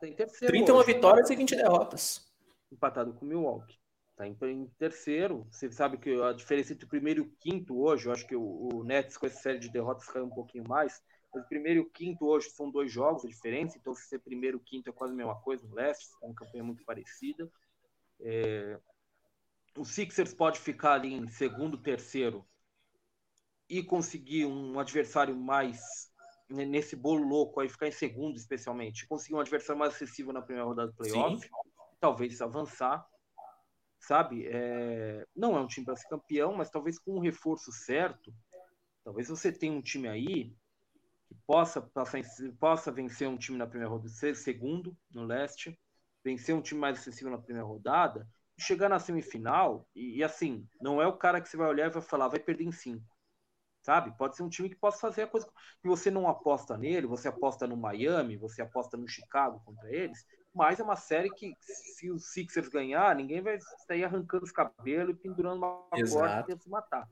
Tem 0.01 0.13
terceiro 0.15 0.53
31 0.53 0.77
hoje, 0.77 0.87
vitórias 0.95 1.31
e 1.31 1.37
20 1.37 1.57
derrotas. 1.57 2.33
Empatado 2.73 3.13
com 3.13 3.25
o 3.25 3.29
Milwaukee. 3.29 3.79
Tá 4.17 4.27
em, 4.27 4.37
em, 4.43 4.67
terceiro. 4.79 5.47
Você 5.51 5.71
sabe 5.71 5.99
que 5.99 6.21
a 6.23 6.33
diferença 6.33 6.73
entre 6.73 6.87
o 6.87 6.89
primeiro 6.89 7.21
e 7.21 7.27
o 7.27 7.31
quinto 7.39 7.81
hoje, 7.81 8.07
eu 8.07 8.13
acho 8.13 8.27
que 8.27 8.35
o, 8.35 8.69
o 8.73 8.85
Nets 8.85 9.17
com 9.17 9.27
essa 9.27 9.41
série 9.41 9.59
de 9.59 9.71
derrotas 9.71 10.07
caiu 10.07 10.25
um 10.25 10.31
pouquinho 10.31 10.65
mais. 10.67 11.03
Mas 11.33 11.45
o 11.45 11.49
primeiro 11.49 11.81
e 11.81 11.83
o 11.83 11.91
quinto 11.91 12.27
hoje 12.27 12.51
são 12.51 12.71
dois 12.71 12.91
jogos 12.91 13.25
a 13.25 13.29
diferença, 13.29 13.79
então 13.79 13.95
se 13.95 14.09
ser 14.09 14.19
primeiro 14.19 14.59
e 14.59 14.69
quinto 14.69 14.91
é 14.91 14.93
quase 14.93 15.13
a 15.13 15.17
mesma 15.17 15.41
coisa 15.41 15.67
no 15.67 15.75
leste, 15.75 16.09
é 16.23 16.27
uma 16.27 16.35
campanha 16.35 16.65
muito 16.65 16.85
parecida. 16.85 17.51
É... 18.21 18.79
O 19.79 19.85
Sixers 19.85 20.35
pode 20.35 20.59
ficar 20.59 20.95
ali 20.95 21.13
em 21.13 21.29
segundo, 21.29 21.79
terceiro 21.79 22.45
e 23.69 23.83
conseguir 23.85 24.47
um 24.47 24.79
adversário 24.81 25.37
mais 25.37 26.10
nesse 26.51 26.97
bolo 26.97 27.27
louco 27.27 27.61
aí, 27.61 27.69
ficar 27.69 27.87
em 27.87 27.93
segundo, 27.93 28.37
especialmente, 28.37 29.07
conseguir 29.07 29.35
um 29.35 29.41
adversário 29.41 29.79
mais 29.79 29.95
acessível 29.95 30.33
na 30.33 30.43
primeira 30.43 30.67
rodada 30.67 30.91
do 30.91 30.97
playoff, 30.97 31.41
Sim. 31.41 31.49
talvez 32.01 32.41
avançar, 32.41 33.07
sabe? 34.01 34.47
É... 34.47 35.27
Não 35.35 35.57
é 35.57 35.61
um 35.61 35.67
time 35.67 35.87
para 35.87 35.97
ser 35.97 36.09
campeão, 36.09 36.55
mas 36.55 36.71
talvez 36.71 36.99
com 36.99 37.17
um 37.17 37.21
reforço 37.21 37.71
certo, 37.73 38.35
talvez 39.05 39.29
você 39.29 39.53
tenha 39.53 39.73
um 39.73 39.83
time 39.83 40.09
aí 40.09 40.53
que 41.29 41.35
possa, 41.47 41.81
passar, 41.81 42.21
possa 42.59 42.91
vencer 42.91 43.29
um 43.29 43.39
time 43.39 43.57
na 43.57 43.67
primeira 43.67 43.91
rodada, 43.91 44.09
ser 44.09 44.35
segundo 44.35 44.97
no 45.13 45.25
leste, 45.25 45.79
vencer 46.25 46.55
um 46.55 46.61
time 46.61 46.81
mais 46.81 46.99
acessível 46.99 47.31
na 47.31 47.39
primeira 47.39 47.67
rodada, 47.67 48.29
chegar 48.59 48.89
na 48.89 48.99
semifinal, 48.99 49.89
e, 49.95 50.19
e 50.19 50.25
assim, 50.25 50.69
não 50.81 51.01
é 51.01 51.07
o 51.07 51.17
cara 51.17 51.41
que 51.41 51.49
você 51.49 51.57
vai 51.57 51.69
olhar 51.69 51.87
e 51.87 51.93
vai 51.93 52.03
falar, 52.03 52.29
vai 52.29 52.41
perder 52.41 52.65
em 52.65 52.73
cinco 52.73 53.10
sabe? 53.83 54.17
Pode 54.17 54.37
ser 54.37 54.43
um 54.43 54.49
time 54.49 54.69
que 54.69 54.77
possa 54.77 54.99
fazer 54.99 55.23
a 55.23 55.27
coisa 55.27 55.47
que 55.83 55.89
você 55.89 56.11
não 56.11 56.29
aposta 56.29 56.77
nele, 56.77 57.07
você 57.07 57.29
aposta 57.29 57.67
no 57.67 57.77
Miami, 57.77 58.37
você 58.37 58.63
aposta 58.63 58.97
no 58.97 59.09
Chicago 59.09 59.63
contra 59.65 59.91
eles, 59.95 60.25
mas 60.55 60.81
é 60.81 60.83
uma 60.83 60.97
série 60.97 61.31
que, 61.31 61.55
se 61.61 62.11
os 62.11 62.33
Sixers 62.33 62.69
ganhar, 62.69 63.15
ninguém 63.15 63.41
vai 63.41 63.59
sair 63.87 64.05
arrancando 64.05 64.45
os 64.45 64.53
cabelos 64.53 65.15
e 65.15 65.19
pendurando 65.19 65.59
uma 65.59 65.89
corda 65.91 66.45
para 66.45 66.59
se 66.59 66.69
matar. 66.69 67.09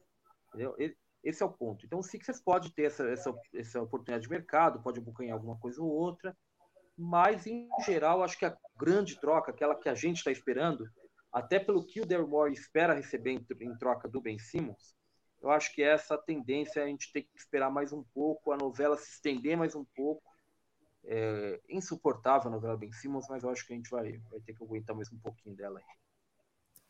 Entendeu? 0.49 0.77
Esse 1.23 1.43
é 1.43 1.47
o 1.47 1.53
ponto. 1.53 1.85
Então, 1.87 2.01
o 2.01 2.03
Sixers 2.03 2.41
pode 2.41 2.73
ter 2.73 2.85
essa, 2.85 3.09
essa, 3.09 3.35
essa 3.55 3.83
oportunidade 3.83 4.25
de 4.25 4.31
mercado, 4.31 4.83
pode 4.83 4.99
abocanhar 4.99 5.35
alguma 5.35 5.59
coisa 5.59 5.81
ou 5.83 5.89
outra, 5.89 6.37
mas, 6.97 7.47
em 7.47 7.69
geral, 7.85 8.25
acho 8.25 8.37
que 8.37 8.45
a 8.45 8.57
grande 8.77 9.21
troca, 9.21 9.53
aquela 9.53 9.77
que 9.77 9.89
a 9.89 9.95
gente 9.95 10.17
está 10.17 10.33
esperando, 10.33 10.85
até 11.33 11.61
pelo 11.61 11.87
que 11.87 12.01
o 12.01 12.07
Daryl 12.07 12.49
espera 12.49 12.95
receber 12.95 13.41
em 13.61 13.79
troca 13.79 14.09
do 14.09 14.21
Ben 14.21 14.39
Simmons, 14.39 14.98
eu 15.41 15.51
acho 15.51 15.73
que 15.75 15.83
essa 15.83 16.17
tendência 16.19 16.83
a 16.83 16.87
gente 16.87 17.13
tem 17.13 17.23
que 17.23 17.39
esperar 17.39 17.71
mais 17.71 17.93
um 17.93 18.03
pouco, 18.15 18.53
a 18.53 18.57
novela 18.57 18.97
se 18.97 19.11
estender 19.11 19.57
mais 19.57 19.75
um 19.75 19.85
pouco. 19.85 20.23
É 21.05 21.61
insuportável 21.69 22.49
a 22.49 22.55
novela 22.55 22.77
Ben 22.77 22.93
Simmons, 22.93 23.27
mas 23.29 23.43
eu 23.43 23.51
acho 23.51 23.67
que 23.67 23.73
a 23.73 23.77
gente 23.77 23.91
vai, 23.91 24.19
vai 24.31 24.41
ter 24.41 24.53
que 24.55 24.63
aguentar 24.63 24.95
mais 24.95 25.11
um 25.13 25.19
pouquinho 25.19 25.57
dela. 25.57 25.81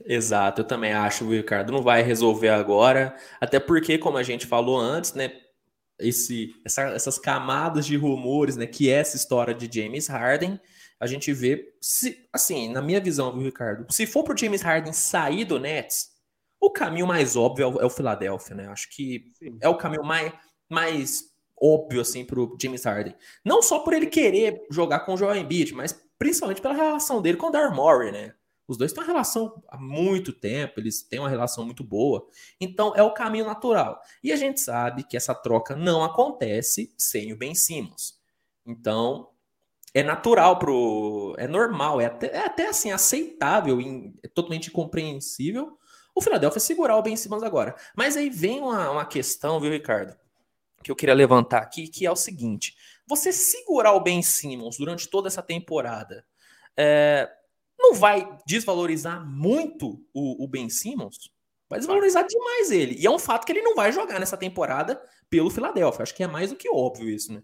Exato, 0.04 0.60
eu 0.60 0.66
também 0.66 0.92
acho, 0.92 1.28
Ricardo 1.28 1.72
não 1.72 1.82
vai 1.82 2.02
resolver 2.02 2.50
agora, 2.50 3.16
até 3.40 3.58
porque, 3.58 3.98
como 3.98 4.16
a 4.16 4.22
gente 4.22 4.46
falou 4.46 4.78
antes, 4.78 5.12
né, 5.12 5.32
esse, 5.98 6.54
essa, 6.64 6.82
essas 6.90 7.18
camadas 7.18 7.84
de 7.84 7.96
rumores, 7.96 8.56
né, 8.56 8.66
que 8.66 8.88
é 8.88 8.94
essa 8.94 9.16
história 9.16 9.52
de 9.52 9.68
James 9.70 10.06
Harden, 10.06 10.60
a 11.00 11.06
gente 11.06 11.32
vê, 11.32 11.76
se, 11.80 12.28
assim, 12.32 12.72
na 12.72 12.80
minha 12.80 13.00
visão, 13.00 13.32
viu, 13.32 13.42
Ricardo, 13.42 13.92
se 13.92 14.06
for 14.06 14.22
pro 14.22 14.36
James 14.36 14.62
Harden 14.62 14.92
sair 14.92 15.44
do 15.44 15.58
Nets, 15.58 16.10
o 16.60 16.70
caminho 16.70 17.06
mais 17.06 17.36
óbvio 17.36 17.64
é 17.64 17.66
o, 17.66 17.80
é 17.80 17.84
o 17.84 17.90
Philadelphia, 17.90 18.56
né? 18.56 18.68
Acho 18.68 18.88
que 18.90 19.32
Sim. 19.38 19.58
é 19.60 19.68
o 19.68 19.76
caminho 19.76 20.04
mais, 20.04 20.32
mais 20.68 21.24
óbvio, 21.60 22.00
assim, 22.00 22.24
pro 22.24 22.56
James 22.60 22.84
Harden. 22.84 23.14
Não 23.44 23.62
só 23.62 23.80
por 23.80 23.92
ele 23.92 24.06
querer 24.06 24.66
jogar 24.70 25.00
com 25.00 25.14
o 25.14 25.16
Joel 25.16 25.36
Embiid, 25.36 25.74
mas 25.74 25.92
principalmente 26.18 26.60
pela 26.60 26.74
relação 26.74 27.22
dele 27.22 27.38
com 27.38 27.46
o 27.46 27.50
Dar 27.50 27.74
Murray, 27.74 28.10
né? 28.10 28.34
Os 28.66 28.76
dois 28.76 28.92
têm 28.92 29.02
uma 29.02 29.06
relação 29.06 29.62
há 29.68 29.78
muito 29.78 30.30
tempo, 30.30 30.78
eles 30.78 31.02
têm 31.02 31.18
uma 31.18 31.28
relação 31.28 31.64
muito 31.64 31.82
boa. 31.82 32.28
Então 32.60 32.92
é 32.94 33.02
o 33.02 33.14
caminho 33.14 33.46
natural. 33.46 33.98
E 34.22 34.30
a 34.30 34.36
gente 34.36 34.60
sabe 34.60 35.04
que 35.04 35.16
essa 35.16 35.34
troca 35.34 35.74
não 35.74 36.04
acontece 36.04 36.92
sem 36.98 37.32
o 37.32 37.36
Ben 37.36 37.54
Simmons. 37.54 38.18
Então 38.66 39.30
é 39.94 40.02
natural 40.02 40.58
pro. 40.58 41.34
É 41.38 41.48
normal, 41.48 41.98
é 41.98 42.06
até, 42.06 42.26
é 42.26 42.44
até 42.44 42.68
assim, 42.68 42.90
aceitável, 42.90 43.78
é 44.22 44.28
totalmente 44.28 44.70
compreensível 44.70 45.78
o 46.18 46.22
Philadelphia 46.22 46.60
segurar 46.60 46.96
o 46.96 47.02
Ben 47.02 47.16
Simmons 47.16 47.42
agora. 47.42 47.74
Mas 47.96 48.16
aí 48.16 48.28
vem 48.28 48.60
uma, 48.60 48.90
uma 48.90 49.06
questão, 49.06 49.60
viu, 49.60 49.70
Ricardo? 49.70 50.16
Que 50.82 50.90
eu 50.90 50.96
queria 50.96 51.14
levantar 51.14 51.62
aqui, 51.62 51.88
que 51.88 52.04
é 52.04 52.10
o 52.10 52.16
seguinte: 52.16 52.76
você 53.06 53.32
segurar 53.32 53.92
o 53.92 54.00
Ben 54.00 54.22
Simmons 54.22 54.76
durante 54.76 55.08
toda 55.08 55.28
essa 55.28 55.42
temporada 55.42 56.24
é, 56.76 57.28
não 57.78 57.94
vai 57.94 58.38
desvalorizar 58.46 59.24
muito 59.26 60.04
o, 60.12 60.44
o 60.44 60.48
Ben 60.48 60.68
Simmons? 60.68 61.30
Vai 61.68 61.78
desvalorizar 61.78 62.26
demais 62.26 62.70
ele. 62.70 62.96
E 62.98 63.06
é 63.06 63.10
um 63.10 63.18
fato 63.18 63.44
que 63.44 63.52
ele 63.52 63.62
não 63.62 63.74
vai 63.74 63.92
jogar 63.92 64.18
nessa 64.18 64.36
temporada 64.36 65.00
pelo 65.28 65.50
Philadelphia. 65.50 66.02
Acho 66.02 66.14
que 66.14 66.22
é 66.22 66.26
mais 66.26 66.50
do 66.50 66.56
que 66.56 66.68
óbvio 66.70 67.08
isso, 67.08 67.32
né? 67.32 67.42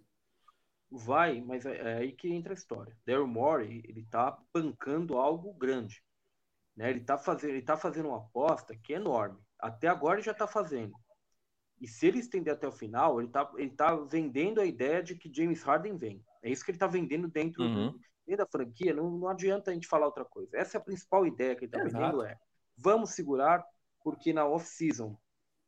Vai, 0.91 1.41
mas 1.41 1.67
é, 1.67 1.77
é 1.77 1.97
aí 1.99 2.13
que 2.13 2.29
entra 2.33 2.53
a 2.53 2.55
história. 2.55 2.97
Daryl 3.05 3.27
Morey, 3.27 3.83
ele 3.87 4.07
tá 4.11 4.39
bancando 4.53 5.19
algo 5.19 5.53
grande. 5.53 6.03
Né? 6.77 6.91
Ele 6.91 7.01
está 7.01 7.17
fazendo, 7.17 7.51
ele 7.51 7.63
tá 7.63 7.77
fazendo 7.77 8.09
uma 8.09 8.19
aposta 8.19 8.77
que 8.77 8.95
é 8.95 8.97
enorme. 8.97 9.39
Até 9.59 9.89
agora 9.89 10.17
ele 10.17 10.27
já 10.27 10.33
está 10.33 10.47
fazendo. 10.47 10.95
E 11.81 11.89
se 11.89 12.07
ele 12.07 12.19
estender 12.19 12.53
até 12.53 12.67
o 12.67 12.73
final, 12.73 13.21
ele 13.21 13.29
está 13.29 13.53
ele 13.57 13.71
tá 13.71 13.95
vendendo 13.97 14.61
a 14.61 14.65
ideia 14.65 15.03
de 15.03 15.15
que 15.15 15.33
James 15.33 15.63
Harden 15.63 15.97
vem. 15.97 16.25
É 16.43 16.51
isso 16.51 16.65
que 16.65 16.71
ele 16.71 16.77
está 16.77 16.87
vendendo 16.87 17.29
dentro, 17.29 17.63
uhum. 17.63 17.99
dentro 18.27 18.45
da 18.45 18.51
franquia. 18.51 18.95
Não, 18.95 19.11
não 19.11 19.29
adianta 19.29 19.71
a 19.71 19.75
gente 19.75 19.89
falar 19.89 20.07
outra 20.07 20.25
coisa. 20.25 20.57
Essa 20.57 20.79
é 20.79 20.81
a 20.81 20.85
principal 20.85 21.27
ideia 21.27 21.55
que 21.55 21.65
ele 21.65 21.67
está 21.67 21.81
é 21.81 21.85
vendendo 21.85 22.23
é 22.23 22.39
vamos 22.77 23.11
segurar, 23.11 23.65
porque 24.03 24.33
na 24.33 24.47
off-season 24.47 25.17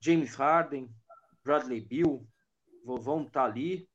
James 0.01 0.35
Harden, 0.35 0.91
Bradley 1.45 1.81
Bill 1.81 2.27
vão 2.85 3.23
estar 3.23 3.43
tá 3.43 3.45
ali. 3.45 3.89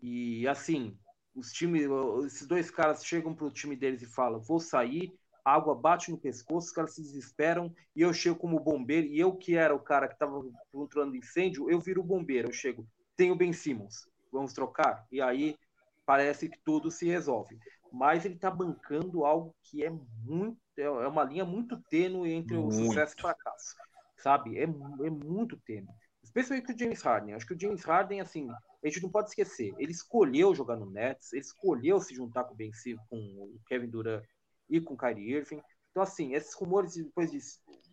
E 0.00 0.46
assim, 0.48 0.98
os 1.34 1.52
times, 1.52 1.86
esses 2.26 2.46
dois 2.46 2.70
caras 2.70 3.04
chegam 3.04 3.34
para 3.34 3.46
o 3.46 3.50
time 3.50 3.76
deles 3.76 4.02
e 4.02 4.06
falam: 4.06 4.40
vou 4.40 4.60
sair, 4.60 5.14
a 5.46 5.54
água 5.54 5.76
bate 5.76 6.10
no 6.10 6.18
pescoço, 6.18 6.66
os 6.66 6.72
caras 6.72 6.96
se 6.96 7.00
desesperam, 7.00 7.72
e 7.94 8.02
eu 8.02 8.12
chego 8.12 8.34
como 8.34 8.58
bombeiro, 8.58 9.06
e 9.06 9.20
eu 9.20 9.32
que 9.32 9.54
era 9.54 9.72
o 9.72 9.78
cara 9.78 10.08
que 10.08 10.14
estava 10.14 10.42
controlando 10.72 11.14
incêndio, 11.14 11.70
eu 11.70 11.78
viro 11.78 12.02
bombeiro, 12.02 12.48
eu 12.48 12.52
chego, 12.52 12.84
tenho 13.16 13.36
Ben 13.36 13.52
Simmons, 13.52 14.08
vamos 14.32 14.52
trocar? 14.52 15.06
E 15.10 15.20
aí 15.20 15.56
parece 16.04 16.48
que 16.48 16.58
tudo 16.64 16.90
se 16.90 17.06
resolve. 17.06 17.56
Mas 17.92 18.24
ele 18.24 18.34
está 18.34 18.50
bancando 18.50 19.24
algo 19.24 19.54
que 19.62 19.84
é 19.84 19.90
muito, 20.24 20.58
é 20.76 20.90
uma 20.90 21.22
linha 21.22 21.44
muito 21.44 21.80
tênue 21.88 22.32
entre 22.32 22.56
muito. 22.56 22.74
o 22.74 22.86
sucesso 22.86 23.14
e 23.16 23.20
o 23.20 23.22
fracasso, 23.22 23.76
sabe? 24.16 24.58
É, 24.58 24.64
é 24.64 25.10
muito 25.10 25.56
tênue. 25.58 25.94
Especialmente 26.24 26.72
o 26.72 26.78
James 26.78 27.00
Harden. 27.02 27.34
Acho 27.34 27.46
que 27.46 27.54
o 27.54 27.60
James 27.60 27.84
Harden, 27.84 28.20
assim, 28.20 28.48
a 28.50 28.88
gente 28.88 29.00
não 29.00 29.10
pode 29.10 29.28
esquecer, 29.28 29.72
ele 29.78 29.92
escolheu 29.92 30.52
jogar 30.56 30.74
no 30.74 30.90
Nets, 30.90 31.32
ele 31.32 31.42
escolheu 31.42 32.00
se 32.00 32.12
juntar 32.16 32.42
com 32.42 32.54
o 32.54 32.56
Ben 32.56 32.72
com 33.08 33.16
o 33.16 33.60
Kevin 33.68 33.88
Durant 33.88 34.24
e 34.68 34.80
com 34.80 34.96
Kyrie 34.96 35.34
Irving. 35.34 35.62
Então, 35.90 36.02
assim, 36.02 36.34
esses 36.34 36.54
rumores 36.54 36.94
depois 36.94 37.30
de 37.30 37.38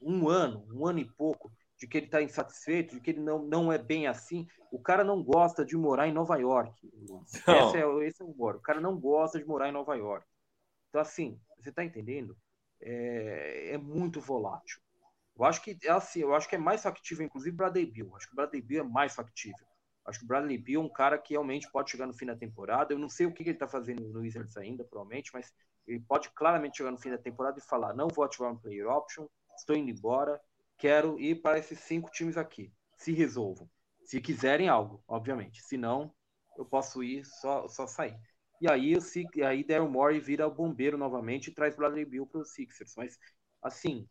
um 0.02 0.28
ano, 0.28 0.68
um 0.74 0.86
ano 0.86 1.00
e 1.00 1.06
pouco, 1.06 1.52
de 1.78 1.88
que 1.88 1.98
ele 1.98 2.06
está 2.06 2.22
insatisfeito, 2.22 2.96
de 2.96 3.02
que 3.02 3.12
ele 3.12 3.22
não, 3.22 3.44
não 3.44 3.72
é 3.72 3.78
bem 3.78 4.08
assim, 4.08 4.48
o 4.72 4.80
cara 4.80 5.04
não 5.04 5.24
gosta 5.24 5.66
de 5.66 5.76
morar 5.76 6.08
em 6.08 6.14
Nova 6.14 6.38
York. 6.38 6.74
Esse 7.74 7.78
é, 7.78 8.08
esse 8.08 8.22
é 8.22 8.26
o 8.26 8.30
humor. 8.30 8.56
O 8.56 8.62
cara 8.62 8.80
não 8.80 9.00
gosta 9.00 9.40
de 9.40 9.46
morar 9.46 9.70
em 9.70 9.72
Nova 9.72 9.96
York. 9.96 10.26
Então, 10.90 11.02
assim, 11.02 11.40
você 11.60 11.70
está 11.70 11.84
entendendo? 11.84 12.38
É, 12.82 13.72
é, 13.74 13.78
muito 13.78 14.20
volátil. 14.20 14.80
Eu 15.36 15.46
acho 15.46 15.62
que 15.62 15.78
é 15.84 15.90
assim, 15.90 16.20
eu 16.20 16.36
acho 16.36 16.48
que 16.48 16.56
é 16.56 16.60
mais 16.60 16.84
factível, 16.84 17.26
inclusive, 17.26 17.56
Bradley 17.56 17.86
Bill. 17.86 18.16
Acho 18.16 18.28
que 18.28 18.34
o 18.34 18.36
Bradley 18.36 18.62
Bill 18.62 18.82
é 18.82 18.88
mais 18.88 19.16
factível. 19.16 19.66
Acho 20.06 20.20
que 20.20 20.26
o 20.26 20.28
Bradley 20.28 20.58
Bill 20.58 20.82
é 20.82 20.84
um 20.84 20.90
cara 20.90 21.18
que 21.18 21.34
realmente 21.34 21.72
pode 21.72 21.90
chegar 21.90 22.06
no 22.06 22.14
fim 22.14 22.26
da 22.26 22.36
temporada. 22.36 22.94
Eu 22.94 23.00
não 23.00 23.10
sei 23.10 23.26
o 23.26 23.34
que 23.34 23.42
ele 23.42 23.52
está 23.52 23.68
fazendo 23.68 24.08
no 24.10 24.20
Wizards 24.20 24.56
ainda, 24.58 24.84
provavelmente, 24.84 25.32
mas 25.34 25.52
ele 25.88 26.00
pode 26.00 26.30
claramente 26.32 26.78
chegar 26.78 26.92
no 26.92 26.98
fim 26.98 27.10
da 27.10 27.18
temporada 27.18 27.60
e 27.60 27.62
falar: 27.62 27.94
não 27.94 28.08
vou 28.08 28.24
ativar 28.24 28.52
um 28.52 28.58
player 28.58 28.88
option, 28.88 29.28
estou 29.56 29.76
indo 29.76 29.92
embora, 29.92 30.40
quero 30.78 31.20
ir 31.20 31.42
para 31.42 31.60
esses 31.60 31.80
cinco 31.80 32.10
times 32.12 32.38
aqui. 32.38 32.72
Se 32.98 33.12
resolvam. 33.12 33.70
Se 34.04 34.20
quiserem 34.22 34.70
algo, 34.70 35.04
obviamente. 35.08 35.62
Se 35.62 35.78
não, 35.78 36.14
eu 36.58 36.66
posso 36.66 37.04
ir, 37.04 37.26
só, 37.26 37.68
só 37.68 37.88
sair. 37.88 38.18
E 38.62 38.70
aí, 38.70 39.00
se, 39.02 39.28
aí 39.44 39.64
Daryl 39.64 39.90
Morey 39.90 40.20
vira 40.20 40.48
o 40.48 40.54
bombeiro 40.54 40.98
novamente 40.98 41.48
e 41.48 41.54
traz 41.54 41.76
Bradley 41.76 42.06
Bill 42.06 42.26
para 42.26 42.42
os 42.42 42.54
Sixers. 42.54 42.94
Mas, 42.96 43.18
assim, 43.62 44.08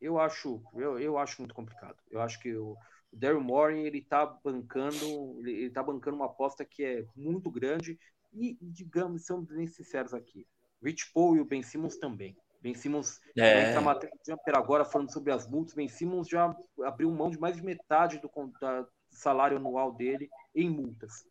eu 0.00 0.18
acho, 0.18 0.62
eu, 0.74 0.98
eu 0.98 1.18
acho 1.18 1.40
muito 1.40 1.54
complicado. 1.54 1.96
Eu 2.10 2.20
acho 2.20 2.40
que 2.40 2.54
o, 2.54 2.76
o 3.12 3.16
Daryl 3.16 3.40
Morey 3.40 3.86
ele 3.86 3.98
está 3.98 4.26
bancando, 4.26 5.40
ele 5.40 5.66
está 5.66 5.82
bancando 5.82 6.16
uma 6.16 6.26
aposta 6.26 6.64
que 6.64 6.84
é 6.84 7.06
muito 7.14 7.50
grande 7.50 7.98
e, 8.32 8.58
digamos, 8.60 9.24
samos 9.24 9.46
bem 9.46 9.66
sinceros 9.66 10.12
aqui. 10.12 10.46
Rich 10.86 11.12
Paul 11.12 11.36
e 11.36 11.40
o 11.40 11.44
Ben 11.44 11.62
Simmons 11.62 11.96
também. 11.96 12.36
Ben 12.62 12.74
Simmons 12.74 13.20
é. 13.36 13.70
entra 13.70 13.80
matéria 13.80 14.16
Jumper 14.26 14.56
agora 14.56 14.84
falando 14.84 15.12
sobre 15.12 15.32
as 15.32 15.48
multas. 15.48 15.74
Ben 15.74 15.88
Simmons 15.88 16.28
já 16.28 16.54
abriu 16.84 17.10
mão 17.10 17.30
de 17.30 17.38
mais 17.38 17.56
de 17.56 17.62
metade 17.62 18.18
do, 18.18 18.28
do 18.28 18.88
salário 19.10 19.56
anual 19.56 19.92
dele 19.92 20.28
em 20.54 20.70
multas, 20.70 21.26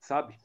sabe? 0.00 0.36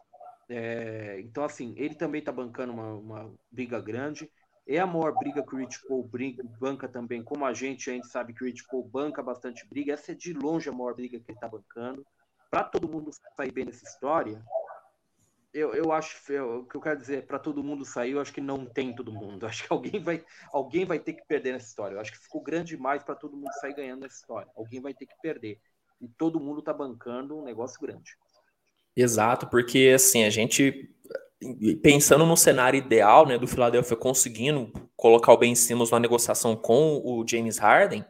É, 0.50 1.20
então, 1.22 1.44
assim, 1.44 1.74
ele 1.78 1.96
também 1.96 2.20
está 2.20 2.32
bancando 2.32 2.74
uma, 2.74 2.94
uma, 2.94 3.34
briga 3.52 3.80
grande. 3.80 4.30
É 4.68 4.80
a 4.80 4.88
maior 4.88 5.18
briga 5.18 5.44
que 5.44 5.56
o 5.56 5.58
Rich 5.58 5.86
Paul 5.88 6.04
briga, 6.04 6.44
banca 6.60 6.88
também. 6.88 7.24
Como 7.24 7.46
a 7.46 7.54
gente, 7.54 7.90
a 7.90 7.94
gente 7.94 8.08
sabe 8.08 8.34
que 8.34 8.44
o 8.44 8.46
Rich 8.46 8.66
Paul 8.68 8.84
banca 8.84 9.22
bastante 9.22 9.68
briga. 9.68 9.94
Essa 9.94 10.12
é 10.12 10.16
de 10.16 10.32
longe 10.34 10.70
a 10.70 10.72
maior 10.72 10.94
briga 10.94 11.20
que 11.20 11.26
ele 11.32 11.38
está 11.38 11.48
bancando. 11.48 12.06
Para 12.50 12.64
todo 12.64 12.88
mundo 12.88 13.12
sair 13.36 13.52
bem 13.52 13.66
nessa 13.66 13.84
história, 13.84 14.44
eu, 15.54 15.74
eu 15.74 15.92
acho 15.92 16.20
eu, 16.32 16.60
o 16.60 16.66
que 16.66 16.76
eu 16.76 16.82
quero 16.82 17.00
dizer 17.00 17.28
para 17.28 17.38
todo 17.38 17.64
mundo 17.64 17.86
sair, 17.86 18.12
eu 18.12 18.20
acho 18.20 18.34
que 18.34 18.42
não 18.42 18.66
tem 18.66 18.94
todo 18.94 19.14
mundo. 19.14 19.46
Eu 19.46 19.50
acho 19.50 19.66
que 19.66 19.72
alguém 19.72 20.02
vai, 20.02 20.24
alguém 20.52 20.86
vai 20.86 21.00
ter 21.00 21.14
que 21.14 21.26
perder 21.26 21.54
nessa 21.54 21.68
história. 21.68 21.96
Eu 21.96 22.00
acho 22.00 22.12
que 22.12 22.18
ficou 22.18 22.42
grande 22.42 22.76
demais 22.76 23.04
para 23.04 23.16
todo 23.16 23.38
mundo 23.38 23.52
sair 23.62 23.76
ganhando 23.76 24.02
nessa 24.02 24.16
história. 24.16 24.50
Alguém 24.56 24.82
vai 24.82 24.94
ter 24.94 25.06
que 25.06 25.16
perder. 25.22 25.60
E 26.02 26.08
todo 26.08 26.40
mundo 26.40 26.60
está 26.60 26.74
bancando 26.74 27.38
um 27.38 27.44
negócio 27.44 27.80
grande. 27.80 28.18
Exato, 28.96 29.48
porque 29.48 29.92
assim, 29.96 30.24
a 30.24 30.30
gente 30.30 30.90
pensando 31.82 32.26
no 32.26 32.38
cenário 32.38 32.78
ideal, 32.78 33.28
né, 33.28 33.38
do 33.38 33.48
Philadelphia 33.48 33.98
conseguindo 33.98 34.72
colocar 34.96 35.34
o 35.34 35.38
Ben 35.38 35.54
Simmons 35.54 35.92
na 35.92 36.00
negociação 36.00 36.56
com 36.56 37.02
o 37.04 37.26
James 37.28 37.58
Harden, 37.58 38.06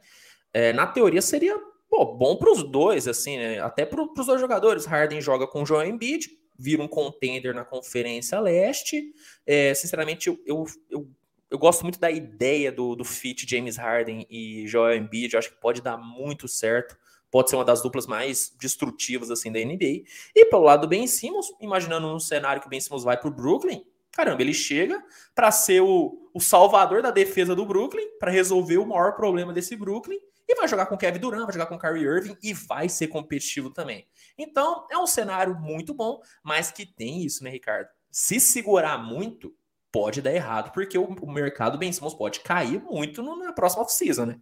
é, 0.53 0.71
na 0.71 0.85
teoria 0.85 1.21
seria 1.21 1.59
pô, 1.89 2.05
bom 2.05 2.35
para 2.35 2.51
os 2.51 2.63
dois, 2.63 3.07
assim, 3.07 3.37
né? 3.37 3.59
Até 3.59 3.85
para 3.85 4.01
os 4.01 4.25
dois 4.25 4.41
jogadores. 4.41 4.85
Harden 4.85 5.21
joga 5.21 5.45
com 5.45 5.61
o 5.61 5.65
Joel 5.65 5.87
Embiid, 5.87 6.27
vira 6.57 6.81
um 6.81 6.87
contender 6.87 7.53
na 7.53 7.65
Conferência 7.65 8.39
Leste. 8.39 9.13
É, 9.45 9.73
sinceramente, 9.73 10.27
eu, 10.27 10.39
eu, 10.45 10.65
eu, 10.89 11.09
eu, 11.49 11.57
gosto 11.57 11.83
muito 11.83 11.99
da 11.99 12.11
ideia 12.11 12.71
do, 12.71 12.95
do 12.95 13.03
fit 13.03 13.45
James 13.49 13.77
Harden 13.77 14.25
e 14.29 14.67
Joel 14.67 14.97
Embiid. 14.97 15.33
Eu 15.33 15.39
acho 15.39 15.49
que 15.49 15.59
pode 15.59 15.81
dar 15.81 15.97
muito 15.97 16.47
certo 16.47 16.97
pode 17.33 17.49
ser 17.49 17.55
uma 17.55 17.65
das 17.65 17.81
duplas 17.81 18.05
mais 18.05 18.55
destrutivas 18.59 19.31
assim 19.31 19.51
da 19.51 19.59
NBA. 19.59 20.03
E 20.35 20.45
pelo 20.51 20.61
lado 20.61 20.81
do 20.81 20.87
Ben 20.87 21.07
Simmons, 21.07 21.47
imaginando 21.59 22.05
um 22.05 22.19
cenário 22.19 22.61
que 22.61 22.67
o 22.67 22.69
Ben 22.69 22.79
Simmons 22.79 23.03
vai 23.03 23.17
para 23.17 23.27
o 23.27 23.33
Brooklyn, 23.33 23.83
caramba, 24.11 24.43
ele 24.43 24.53
chega 24.53 25.03
para 25.33 25.51
ser 25.51 25.81
o, 25.81 26.29
o 26.31 26.39
salvador 26.39 27.01
da 27.01 27.09
defesa 27.09 27.55
do 27.55 27.65
Brooklyn, 27.65 28.05
para 28.19 28.29
resolver 28.29 28.77
o 28.77 28.85
maior 28.85 29.15
problema 29.15 29.51
desse 29.51 29.75
Brooklyn, 29.75 30.19
e 30.47 30.55
vai 30.55 30.67
jogar 30.67 30.85
com 30.85 30.95
Kevin 30.95 31.19
Durant, 31.19 31.45
vai 31.45 31.53
jogar 31.53 31.65
com 31.65 31.79
Kyrie 31.79 32.03
Irving 32.03 32.37
e 32.43 32.53
vai 32.53 32.87
ser 32.87 33.07
competitivo 33.07 33.71
também. 33.71 34.05
Então, 34.37 34.87
é 34.89 34.97
um 34.97 35.07
cenário 35.07 35.55
muito 35.59 35.93
bom, 35.93 36.21
mas 36.43 36.71
que 36.71 36.85
tem 36.85 37.23
isso, 37.23 37.43
né, 37.43 37.49
Ricardo? 37.49 37.89
Se 38.11 38.39
segurar 38.39 38.97
muito, 38.97 39.55
pode 39.91 40.21
dar 40.21 40.33
errado, 40.33 40.71
porque 40.71 40.97
o, 40.97 41.05
o 41.05 41.31
mercado 41.31 41.77
Ben 41.77 41.91
Simmons 41.91 42.15
pode 42.15 42.39
cair 42.39 42.81
muito 42.81 43.21
no, 43.21 43.35
na 43.35 43.53
próxima 43.53 43.83
off-season, 43.83 44.25
né? 44.25 44.41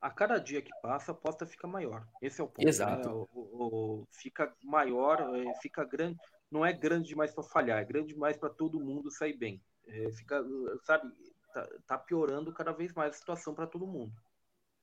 A 0.00 0.10
cada 0.10 0.38
dia 0.38 0.62
que 0.62 0.70
passa, 0.80 1.10
a 1.10 1.14
aposta 1.14 1.44
fica 1.44 1.66
maior. 1.66 2.06
Esse 2.22 2.40
é 2.40 2.44
o 2.44 2.46
ponto. 2.46 2.64
Né? 2.64 2.68
Exato. 2.68 3.08
Né? 3.08 3.14
O, 3.14 3.28
o, 3.32 4.02
o, 4.02 4.08
fica 4.12 4.54
maior, 4.62 5.20
é, 5.34 5.54
fica 5.60 5.84
grande. 5.84 6.16
Não 6.48 6.64
é 6.64 6.72
grande 6.72 7.08
demais 7.08 7.34
para 7.34 7.42
falhar, 7.42 7.80
é 7.80 7.84
grande 7.84 8.14
demais 8.14 8.36
para 8.36 8.48
todo 8.48 8.80
mundo 8.80 9.10
sair 9.10 9.36
bem. 9.36 9.60
É, 9.86 10.12
fica, 10.12 10.44
sabe, 10.84 11.12
tá, 11.52 11.68
tá 11.86 11.98
piorando 11.98 12.52
cada 12.52 12.72
vez 12.72 12.92
mais 12.94 13.14
a 13.14 13.18
situação 13.18 13.52
para 13.52 13.66
todo 13.66 13.86
mundo. 13.86 14.12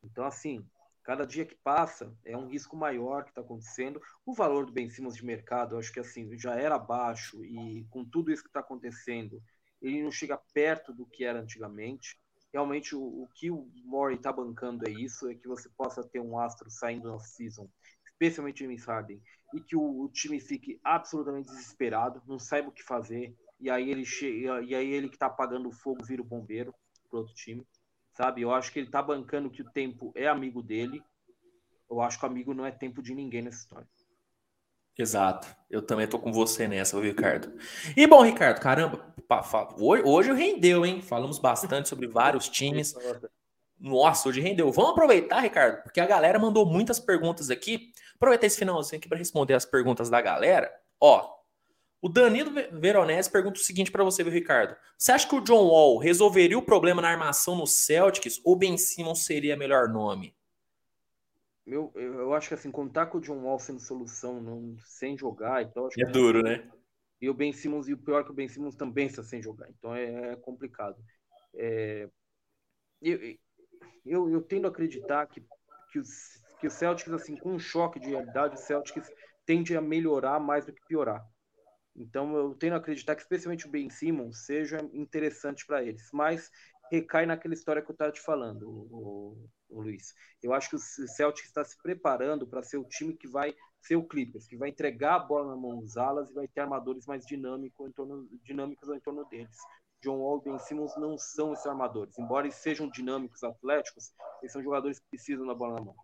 Então, 0.03 0.25
assim, 0.25 0.65
cada 1.05 1.23
dia 1.23 1.45
que 1.45 1.55
passa 1.55 2.11
é 2.25 2.35
um 2.35 2.47
risco 2.47 2.75
maior 2.75 3.23
que 3.23 3.29
está 3.29 3.41
acontecendo. 3.41 4.01
O 4.25 4.33
valor 4.33 4.65
do 4.65 4.71
Ben 4.71 4.89
Simmons 4.89 5.15
de 5.15 5.23
mercado, 5.23 5.75
eu 5.75 5.79
acho 5.79 5.93
que 5.93 5.99
assim, 5.99 6.35
já 6.37 6.55
era 6.55 6.79
baixo 6.79 7.45
e 7.45 7.85
com 7.91 8.03
tudo 8.03 8.31
isso 8.31 8.41
que 8.41 8.49
está 8.49 8.59
acontecendo, 8.59 9.41
ele 9.79 10.01
não 10.01 10.11
chega 10.11 10.35
perto 10.51 10.91
do 10.91 11.05
que 11.05 11.23
era 11.23 11.39
antigamente. 11.39 12.19
Realmente, 12.51 12.95
o, 12.95 13.01
o 13.01 13.29
que 13.35 13.51
o 13.51 13.69
Murray 13.83 14.15
está 14.15 14.33
bancando 14.33 14.87
é 14.87 14.91
isso, 14.91 15.29
é 15.29 15.35
que 15.35 15.47
você 15.47 15.69
possa 15.77 16.03
ter 16.03 16.19
um 16.19 16.39
astro 16.39 16.71
saindo 16.71 17.11
na 17.11 17.19
season, 17.19 17.69
especialmente 18.03 18.63
James 18.63 18.83
Harden, 18.85 19.21
e 19.53 19.61
que 19.61 19.75
o, 19.75 20.01
o, 20.01 20.09
time 20.09 20.39
fique 20.39 20.79
absolutamente 20.83 21.49
desesperado, 21.49 22.23
não 22.25 22.39
saiba 22.39 22.69
o 22.69 22.71
que 22.71 22.81
fazer, 22.81 23.35
e 23.59 23.69
aí 23.69 23.91
ele 23.91 24.03
e 24.65 24.73
aí 24.73 24.91
ele 24.91 25.09
que 25.09 25.15
está 25.15 25.27
apagando 25.27 25.69
o 25.69 25.73
fogo 25.73 26.03
vira 26.03 26.21
o 26.21 26.25
bombeiro 26.25 26.73
para 27.09 27.19
outro 27.19 27.35
time 27.35 27.65
sabe? 28.15 28.41
Eu 28.41 28.51
acho 28.51 28.71
que 28.71 28.79
ele 28.79 28.89
tá 28.89 29.01
bancando 29.01 29.49
que 29.49 29.61
o 29.61 29.69
tempo 29.69 30.11
é 30.15 30.27
amigo 30.27 30.63
dele. 30.63 31.03
Eu 31.89 32.01
acho 32.01 32.17
que 32.17 32.25
o 32.25 32.27
amigo 32.27 32.53
não 32.53 32.65
é 32.65 32.71
tempo 32.71 33.01
de 33.01 33.13
ninguém 33.13 33.41
nessa 33.41 33.59
história. 33.59 33.87
Exato. 34.97 35.47
Eu 35.69 35.81
também 35.81 36.07
tô 36.07 36.17
com 36.17 36.31
você 36.31 36.67
nessa, 36.67 36.99
Ricardo. 36.99 37.53
E 37.95 38.07
bom, 38.07 38.23
Ricardo, 38.23 38.61
caramba, 38.61 39.13
hoje 40.05 40.31
rendeu, 40.31 40.85
hein? 40.85 41.01
Falamos 41.01 41.37
bastante 41.37 41.89
sobre 41.89 42.07
vários 42.07 42.47
times. 42.47 42.95
Nossa, 43.77 44.29
hoje 44.29 44.39
rendeu. 44.39 44.71
Vamos 44.71 44.91
aproveitar, 44.91 45.41
Ricardo, 45.41 45.83
porque 45.83 45.99
a 45.99 46.05
galera 46.05 46.39
mandou 46.39 46.65
muitas 46.65 46.97
perguntas 46.97 47.49
aqui. 47.49 47.91
Aproveitar 48.15 48.47
esse 48.47 48.57
finalzinho 48.57 48.97
aqui 48.97 49.09
para 49.09 49.17
responder 49.17 49.53
as 49.53 49.65
perguntas 49.65 50.09
da 50.09 50.21
galera. 50.21 50.71
Ó, 50.99 51.34
o 52.01 52.09
Danilo 52.09 52.51
Veronese 52.73 53.31
pergunta 53.31 53.59
o 53.59 53.63
seguinte 53.63 53.91
para 53.91 54.03
você, 54.03 54.21
Ricardo. 54.23 54.75
Você 54.97 55.11
acha 55.11 55.27
que 55.27 55.35
o 55.35 55.41
John 55.41 55.67
Wall 55.67 55.97
resolveria 55.97 56.57
o 56.57 56.61
problema 56.61 57.01
na 57.01 57.09
armação 57.09 57.55
no 57.55 57.65
Celtics 57.65 58.39
ou 58.43 58.55
Ben 58.55 58.77
Simmons 58.77 59.25
seria 59.25 59.57
melhor 59.57 59.89
nome? 59.89 60.35
Eu, 61.65 61.91
eu 61.95 62.33
acho 62.33 62.49
que 62.49 62.53
assim, 62.53 62.69
contar 62.69 63.07
com 63.07 63.17
o 63.17 63.21
John 63.21 63.41
Wall 63.43 63.57
sendo 63.57 63.79
solução 63.79 64.39
não, 64.39 64.77
sem 64.85 65.17
jogar, 65.17 65.63
então 65.63 65.89
é 65.97 66.05
duro, 66.05 66.43
né? 66.43 66.69
E 67.19 67.27
o 67.27 67.33
Ben 67.33 67.51
Simmons, 67.51 67.87
e 67.87 67.93
o 67.93 67.97
pior 67.97 68.21
é 68.21 68.23
que 68.23 68.29
o 68.29 68.35
Ben 68.35 68.47
Simmons 68.47 68.75
também 68.75 69.07
está 69.07 69.23
sem 69.23 69.41
jogar, 69.41 69.67
então 69.69 69.95
é, 69.95 70.33
é 70.33 70.35
complicado. 70.35 70.95
É, 71.55 72.07
eu, 73.01 73.37
eu, 74.05 74.29
eu, 74.29 74.41
tendo 74.43 74.67
a 74.67 74.69
acreditar 74.69 75.25
que, 75.25 75.43
que, 75.91 75.97
os, 75.97 76.39
que 76.59 76.67
o 76.67 76.71
Celtics, 76.71 77.11
assim, 77.11 77.35
com 77.35 77.53
um 77.53 77.59
choque 77.59 77.99
de 77.99 78.09
realidade, 78.09 78.55
o 78.55 78.59
Celtics 78.59 79.09
tende 79.43 79.75
a 79.75 79.81
melhorar 79.81 80.39
mais 80.39 80.65
do 80.65 80.73
que 80.73 80.85
piorar. 80.87 81.25
Então 81.95 82.35
eu 82.35 82.53
tenho 82.53 82.73
a 82.73 82.77
acreditar 82.77 83.15
que 83.15 83.21
especialmente 83.21 83.65
o 83.65 83.69
Ben 83.69 83.89
Simmons 83.89 84.45
seja 84.45 84.79
interessante 84.93 85.65
para 85.65 85.83
eles, 85.83 86.09
mas 86.11 86.51
recai 86.91 87.25
naquela 87.25 87.53
história 87.53 87.81
que 87.81 87.89
eu 87.89 87.93
estava 87.93 88.11
te 88.11 88.21
falando, 88.21 88.69
o, 88.69 89.49
o, 89.69 89.81
Luiz. 89.81 90.13
Eu 90.43 90.53
acho 90.53 90.69
que 90.69 90.75
o 90.75 90.79
Celtic 90.79 91.45
está 91.45 91.63
se 91.63 91.77
preparando 91.81 92.45
para 92.45 92.61
ser 92.61 92.77
o 92.77 92.83
time 92.83 93.15
que 93.15 93.27
vai 93.27 93.55
ser 93.81 93.95
o 93.95 94.07
Clippers, 94.07 94.47
que 94.47 94.57
vai 94.57 94.69
entregar 94.69 95.15
a 95.15 95.19
bola 95.19 95.51
na 95.51 95.55
mão 95.55 95.79
dos 95.79 95.97
alas 95.97 96.29
e 96.29 96.33
vai 96.33 96.47
ter 96.47 96.61
armadores 96.61 97.05
mais 97.05 97.25
dinâmicos 97.25 97.87
em 97.87 97.91
torno, 97.91 98.27
dinâmicos 98.43 98.89
em 98.89 98.99
torno 98.99 99.25
deles. 99.25 99.57
John 100.01 100.17
Wall 100.17 100.39
e 100.39 100.49
Ben 100.49 100.59
Simmons 100.59 100.95
não 100.97 101.17
são 101.17 101.53
esses 101.53 101.65
armadores, 101.65 102.17
embora 102.19 102.45
eles 102.45 102.57
sejam 102.57 102.89
dinâmicos, 102.89 103.43
atléticos, 103.43 104.13
eles 104.41 104.51
são 104.51 104.61
jogadores 104.61 104.99
que 104.99 105.09
precisam 105.09 105.47
da 105.47 105.55
bola 105.55 105.75
na 105.75 105.81
mão. 105.81 105.95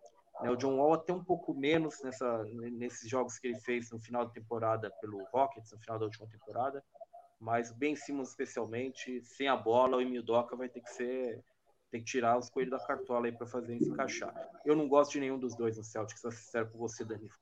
Né, 0.42 0.50
o 0.50 0.56
John 0.56 0.76
Wall 0.76 0.94
até 0.94 1.12
um 1.12 1.22
pouco 1.22 1.54
menos 1.54 2.02
nessa, 2.02 2.44
nesses 2.44 3.08
jogos 3.08 3.38
que 3.38 3.46
ele 3.46 3.60
fez 3.60 3.90
no 3.90 4.00
final 4.00 4.26
da 4.26 4.32
temporada 4.32 4.90
pelo 5.00 5.22
Rockets, 5.32 5.70
no 5.72 5.78
final 5.78 5.98
da 5.98 6.04
última 6.04 6.26
temporada. 6.26 6.82
Mas 7.40 7.70
o 7.70 7.74
Ben 7.74 7.94
Simmons, 7.96 8.30
especialmente, 8.30 9.22
sem 9.22 9.48
a 9.48 9.56
bola, 9.56 9.96
o 9.96 10.00
Emil 10.00 10.22
Doca 10.22 10.56
vai 10.56 10.68
ter 10.68 10.80
que 10.80 10.90
ser. 10.90 11.40
Tem 11.90 12.00
que 12.00 12.06
tirar 12.06 12.38
os 12.38 12.48
coelhos 12.48 12.70
da 12.70 12.84
cartola 12.84 13.26
aí 13.26 13.32
para 13.32 13.46
fazer 13.46 13.76
isso 13.76 13.90
encaixar. 13.90 14.34
Eu 14.64 14.74
não 14.74 14.88
gosto 14.88 15.12
de 15.12 15.20
nenhum 15.20 15.38
dos 15.38 15.54
dois 15.54 15.76
no 15.76 15.84
Celtics, 15.84 16.20
ser 16.20 16.32
sincero 16.32 16.70
com 16.70 16.78
você, 16.78 17.04
Danilo. 17.04 17.34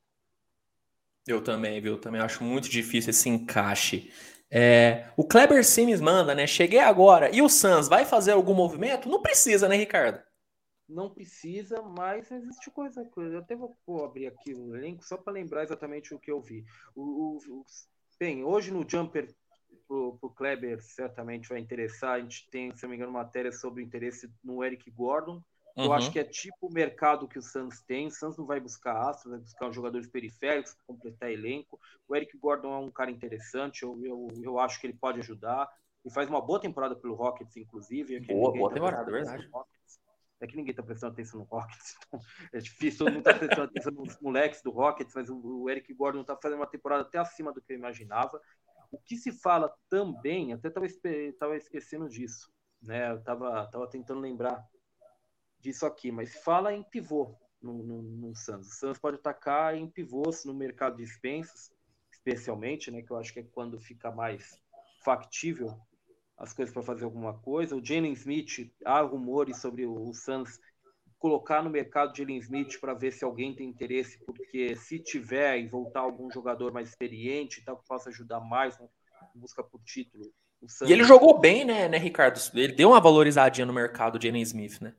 Eu 1.26 1.42
também, 1.42 1.80
viu? 1.80 1.98
Também 1.98 2.20
acho 2.20 2.42
muito 2.42 2.68
difícil 2.68 3.10
esse 3.10 3.28
encaixe. 3.28 4.12
É, 4.50 5.12
o 5.16 5.24
Kleber 5.24 5.64
Sims 5.64 6.00
manda, 6.00 6.34
né? 6.34 6.46
Cheguei 6.46 6.80
agora. 6.80 7.30
E 7.30 7.40
o 7.40 7.48
Suns 7.48 7.86
vai 7.86 8.04
fazer 8.04 8.32
algum 8.32 8.54
movimento? 8.54 9.08
Não 9.08 9.22
precisa, 9.22 9.68
né, 9.68 9.76
Ricardo? 9.76 10.20
Não 10.90 11.10
precisa, 11.10 11.80
mas 11.82 12.30
existe 12.30 12.70
coisa. 12.70 13.08
Eu 13.16 13.38
até 13.38 13.54
vou, 13.54 13.76
vou 13.86 14.04
abrir 14.04 14.26
aqui 14.26 14.54
o 14.54 14.74
elenco 14.76 15.04
só 15.04 15.16
para 15.16 15.32
lembrar 15.32 15.62
exatamente 15.62 16.14
o 16.14 16.18
que 16.18 16.30
eu 16.30 16.40
vi. 16.40 16.64
O, 16.94 17.38
o, 17.38 17.64
bem, 18.18 18.44
hoje 18.44 18.70
no 18.70 18.88
Jumper 18.88 19.34
pro, 19.86 20.18
pro 20.18 20.30
Kleber 20.30 20.82
certamente 20.82 21.48
vai 21.48 21.58
interessar. 21.58 22.14
A 22.14 22.20
gente 22.20 22.48
tem, 22.50 22.74
se 22.76 22.82
não 22.82 22.90
me 22.90 22.96
engano, 22.96 23.12
matéria 23.12 23.52
sobre 23.52 23.82
o 23.82 23.86
interesse 23.86 24.30
no 24.42 24.62
Eric 24.62 24.90
Gordon. 24.90 25.42
Uhum. 25.76 25.84
Eu 25.84 25.92
acho 25.92 26.10
que 26.10 26.18
é 26.18 26.24
tipo 26.24 26.66
o 26.66 26.72
mercado 26.72 27.28
que 27.28 27.38
o 27.38 27.42
Suns 27.42 27.80
tem. 27.82 28.08
O 28.08 28.10
Suns 28.10 28.36
não 28.36 28.44
vai 28.44 28.60
buscar 28.60 29.08
astros, 29.08 29.32
vai 29.32 29.40
buscar 29.40 29.70
jogadores 29.72 30.08
periféricos 30.08 30.74
para 30.74 30.84
completar 30.86 31.30
elenco. 31.30 31.80
O 32.08 32.16
Eric 32.16 32.36
Gordon 32.38 32.74
é 32.74 32.78
um 32.78 32.90
cara 32.90 33.10
interessante, 33.10 33.82
eu, 33.82 33.98
eu, 34.04 34.28
eu 34.42 34.58
acho 34.58 34.80
que 34.80 34.86
ele 34.86 34.94
pode 34.94 35.20
ajudar. 35.20 35.70
Ele 36.04 36.12
faz 36.12 36.28
uma 36.28 36.40
boa 36.40 36.60
temporada 36.60 36.96
pelo 36.96 37.14
Rockets, 37.14 37.56
inclusive. 37.56 38.20
Boa, 38.20 38.52
boa 38.52 38.72
temporada, 38.72 39.10
verdade. 39.10 39.48
É 40.40 40.46
que 40.46 40.56
ninguém 40.56 40.74
tá 40.74 40.82
prestando 40.82 41.12
atenção 41.12 41.40
no 41.40 41.46
Rockets. 41.46 41.96
Então 42.10 42.20
é 42.52 42.58
difícil, 42.58 43.04
todo 43.04 43.14
mundo 43.14 43.24
tá 43.24 43.34
prestando 43.34 43.64
atenção 43.64 43.92
nos 43.92 44.18
moleques 44.20 44.62
do 44.62 44.70
Rockets, 44.70 45.14
mas 45.14 45.28
o, 45.28 45.68
Eric 45.68 45.92
Gordon 45.92 46.24
tá 46.24 46.36
fazendo 46.36 46.58
uma 46.58 46.66
temporada 46.66 47.02
até 47.02 47.18
acima 47.18 47.52
do 47.52 47.60
que 47.60 47.72
eu 47.72 47.76
imaginava. 47.76 48.40
O 48.90 48.98
que 48.98 49.16
se 49.16 49.30
fala 49.30 49.72
também, 49.88 50.52
até 50.52 50.70
tava, 50.70 50.86
tava 51.38 51.56
esquecendo 51.56 52.08
disso, 52.08 52.50
né? 52.82 53.12
Eu 53.12 53.22
tava, 53.22 53.66
tava 53.70 53.86
tentando 53.88 54.20
lembrar 54.20 54.66
disso 55.60 55.84
aqui, 55.84 56.10
mas 56.10 56.34
fala 56.42 56.72
em 56.72 56.82
pivô 56.82 57.36
no, 57.60 57.82
no, 57.82 58.02
no. 58.02 58.30
O 58.30 58.34
Suns 58.34 58.98
pode 58.98 59.16
atacar 59.16 59.76
em 59.76 59.88
pivôs 59.88 60.44
no 60.44 60.54
mercado 60.54 60.96
de 60.96 61.04
dispensas, 61.04 61.70
especialmente, 62.10 62.90
né? 62.90 63.02
Que 63.02 63.10
eu 63.10 63.16
acho 63.16 63.32
que 63.32 63.40
é 63.40 63.44
quando 63.44 63.78
fica 63.78 64.10
mais 64.10 64.58
factível 65.04 65.78
as 66.40 66.54
coisas 66.54 66.72
para 66.72 66.82
fazer 66.82 67.04
alguma 67.04 67.34
coisa. 67.34 67.76
O 67.76 67.84
Jalen 67.84 68.12
Smith, 68.14 68.72
há 68.84 69.02
rumores 69.02 69.58
sobre 69.58 69.86
o 69.86 70.12
Suns 70.14 70.58
colocar 71.18 71.62
no 71.62 71.68
mercado 71.68 72.16
Jalen 72.16 72.38
Smith 72.38 72.80
para 72.80 72.94
ver 72.94 73.12
se 73.12 73.22
alguém 73.22 73.54
tem 73.54 73.68
interesse, 73.68 74.18
porque 74.24 74.74
se 74.74 74.98
tiver 74.98 75.58
e 75.58 75.68
voltar 75.68 76.00
algum 76.00 76.30
jogador 76.30 76.72
mais 76.72 76.88
experiente, 76.88 77.62
tal, 77.62 77.76
que 77.76 77.86
possa 77.86 78.08
ajudar 78.08 78.40
mais 78.40 78.78
na 78.78 78.88
busca 79.34 79.62
por 79.62 79.82
título. 79.82 80.32
E 80.86 80.92
ele 80.92 81.04
jogou 81.04 81.38
bem, 81.38 81.64
né, 81.64 81.88
né, 81.88 81.98
Ricardo? 81.98 82.40
Ele 82.54 82.72
deu 82.72 82.88
uma 82.88 83.00
valorizadinha 83.00 83.66
no 83.66 83.72
mercado, 83.72 84.20
Jalen 84.20 84.42
Smith, 84.42 84.80
né? 84.80 84.94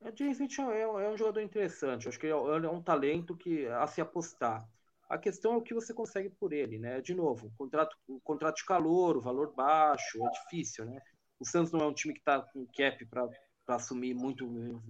O 0.00 0.14
Jalen 0.14 0.32
Smith 0.32 0.58
é, 0.58 0.80
é, 0.82 1.08
um 1.10 1.16
jogador 1.16 1.40
interessante. 1.40 2.08
Acho 2.08 2.18
que 2.18 2.26
é, 2.26 2.30
é 2.30 2.34
um 2.34 2.82
talento 2.82 3.34
que 3.34 3.66
a 3.66 3.86
se 3.86 4.02
apostar. 4.02 4.68
A 5.08 5.18
questão 5.18 5.54
é 5.54 5.56
o 5.56 5.62
que 5.62 5.74
você 5.74 5.92
consegue 5.92 6.30
por 6.30 6.52
ele, 6.52 6.78
né? 6.78 7.00
De 7.00 7.14
novo, 7.14 7.52
contrato, 7.56 7.96
o 8.08 8.20
contrato 8.20 8.56
de 8.56 8.64
calor, 8.64 9.16
o 9.16 9.20
valor 9.20 9.52
baixo, 9.54 10.24
é 10.24 10.30
difícil, 10.30 10.86
né? 10.86 11.00
O 11.38 11.44
Santos 11.44 11.72
não 11.72 11.80
é 11.80 11.86
um 11.86 11.94
time 11.94 12.14
que 12.14 12.20
está 12.20 12.40
com 12.40 12.66
cap 12.66 13.04
para 13.06 13.28
assumir 13.68 14.14
muito, 14.14 14.48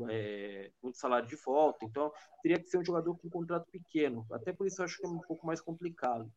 é, 0.08 0.70
muito 0.82 0.98
salário 0.98 1.26
de 1.26 1.36
volta, 1.36 1.84
então 1.84 2.12
teria 2.42 2.60
que 2.60 2.68
ser 2.68 2.78
um 2.78 2.84
jogador 2.84 3.16
com 3.16 3.26
um 3.26 3.30
contrato 3.30 3.66
pequeno. 3.70 4.26
Até 4.30 4.52
por 4.52 4.66
isso 4.66 4.80
eu 4.80 4.84
acho 4.84 4.98
que 4.98 5.06
é 5.06 5.08
um 5.08 5.20
pouco 5.20 5.46
mais 5.46 5.60
complicado. 5.60 6.30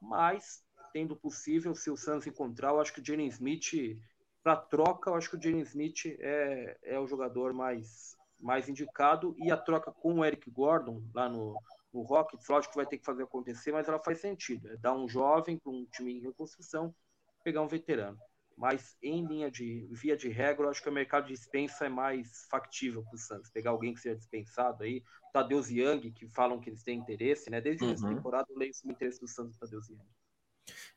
Mas, 0.00 0.62
tendo 0.92 1.16
possível, 1.16 1.74
se 1.74 1.90
o 1.90 1.96
Santos 1.96 2.26
encontrar, 2.26 2.70
eu 2.70 2.80
acho 2.80 2.92
que 2.92 3.00
o 3.00 3.04
Jalen 3.04 3.28
Smith, 3.28 3.98
para 4.42 4.56
troca, 4.56 5.10
eu 5.10 5.14
acho 5.14 5.30
que 5.30 5.36
o 5.36 5.42
Jalen 5.42 5.62
Smith 5.62 6.06
é, 6.20 6.78
é 6.82 7.00
o 7.00 7.06
jogador 7.06 7.52
mais, 7.52 8.16
mais 8.38 8.68
indicado. 8.68 9.34
E 9.38 9.50
a 9.50 9.56
troca 9.56 9.90
com 9.90 10.20
o 10.20 10.24
Eric 10.24 10.50
Gordon, 10.50 11.02
lá 11.14 11.28
no, 11.28 11.58
o 11.98 12.02
Rockets, 12.02 12.48
lógico 12.48 12.72
que 12.72 12.78
vai 12.78 12.86
ter 12.86 12.98
que 12.98 13.04
fazer 13.04 13.22
acontecer, 13.22 13.72
mas 13.72 13.88
ela 13.88 13.98
faz 13.98 14.20
sentido. 14.20 14.68
É 14.70 14.76
dar 14.76 14.94
um 14.94 15.08
jovem 15.08 15.58
para 15.58 15.72
um 15.72 15.86
time 15.86 16.12
em 16.12 16.20
reconstrução, 16.20 16.94
pegar 17.42 17.62
um 17.62 17.68
veterano. 17.68 18.18
mas 18.56 18.96
em 19.02 19.26
linha 19.26 19.50
de 19.50 19.88
via 19.90 20.16
de 20.16 20.28
regra, 20.28 20.66
eu 20.66 20.70
acho 20.70 20.80
que 20.80 20.88
o 20.88 20.92
mercado 20.92 21.26
de 21.26 21.32
dispensa 21.32 21.86
é 21.86 21.88
mais 21.88 22.46
factível 22.48 23.02
para 23.02 23.14
o 23.14 23.18
Santos. 23.18 23.50
Pegar 23.50 23.70
alguém 23.70 23.92
que 23.92 24.00
seja 24.00 24.16
dispensado 24.16 24.84
aí, 24.84 25.02
Tadeu 25.32 25.60
Young, 25.60 26.12
que 26.12 26.28
falam 26.28 26.60
que 26.60 26.70
eles 26.70 26.84
têm 26.84 26.98
interesse, 26.98 27.50
né? 27.50 27.60
Desde 27.60 27.84
uhum. 27.84 28.14
temporada 28.14 28.46
eu 28.48 28.56
leio 28.56 28.72
o 28.84 28.90
interesse 28.90 29.20
do 29.20 29.26
Santos 29.26 29.58
Tadeu 29.58 29.80
Young. 29.90 30.06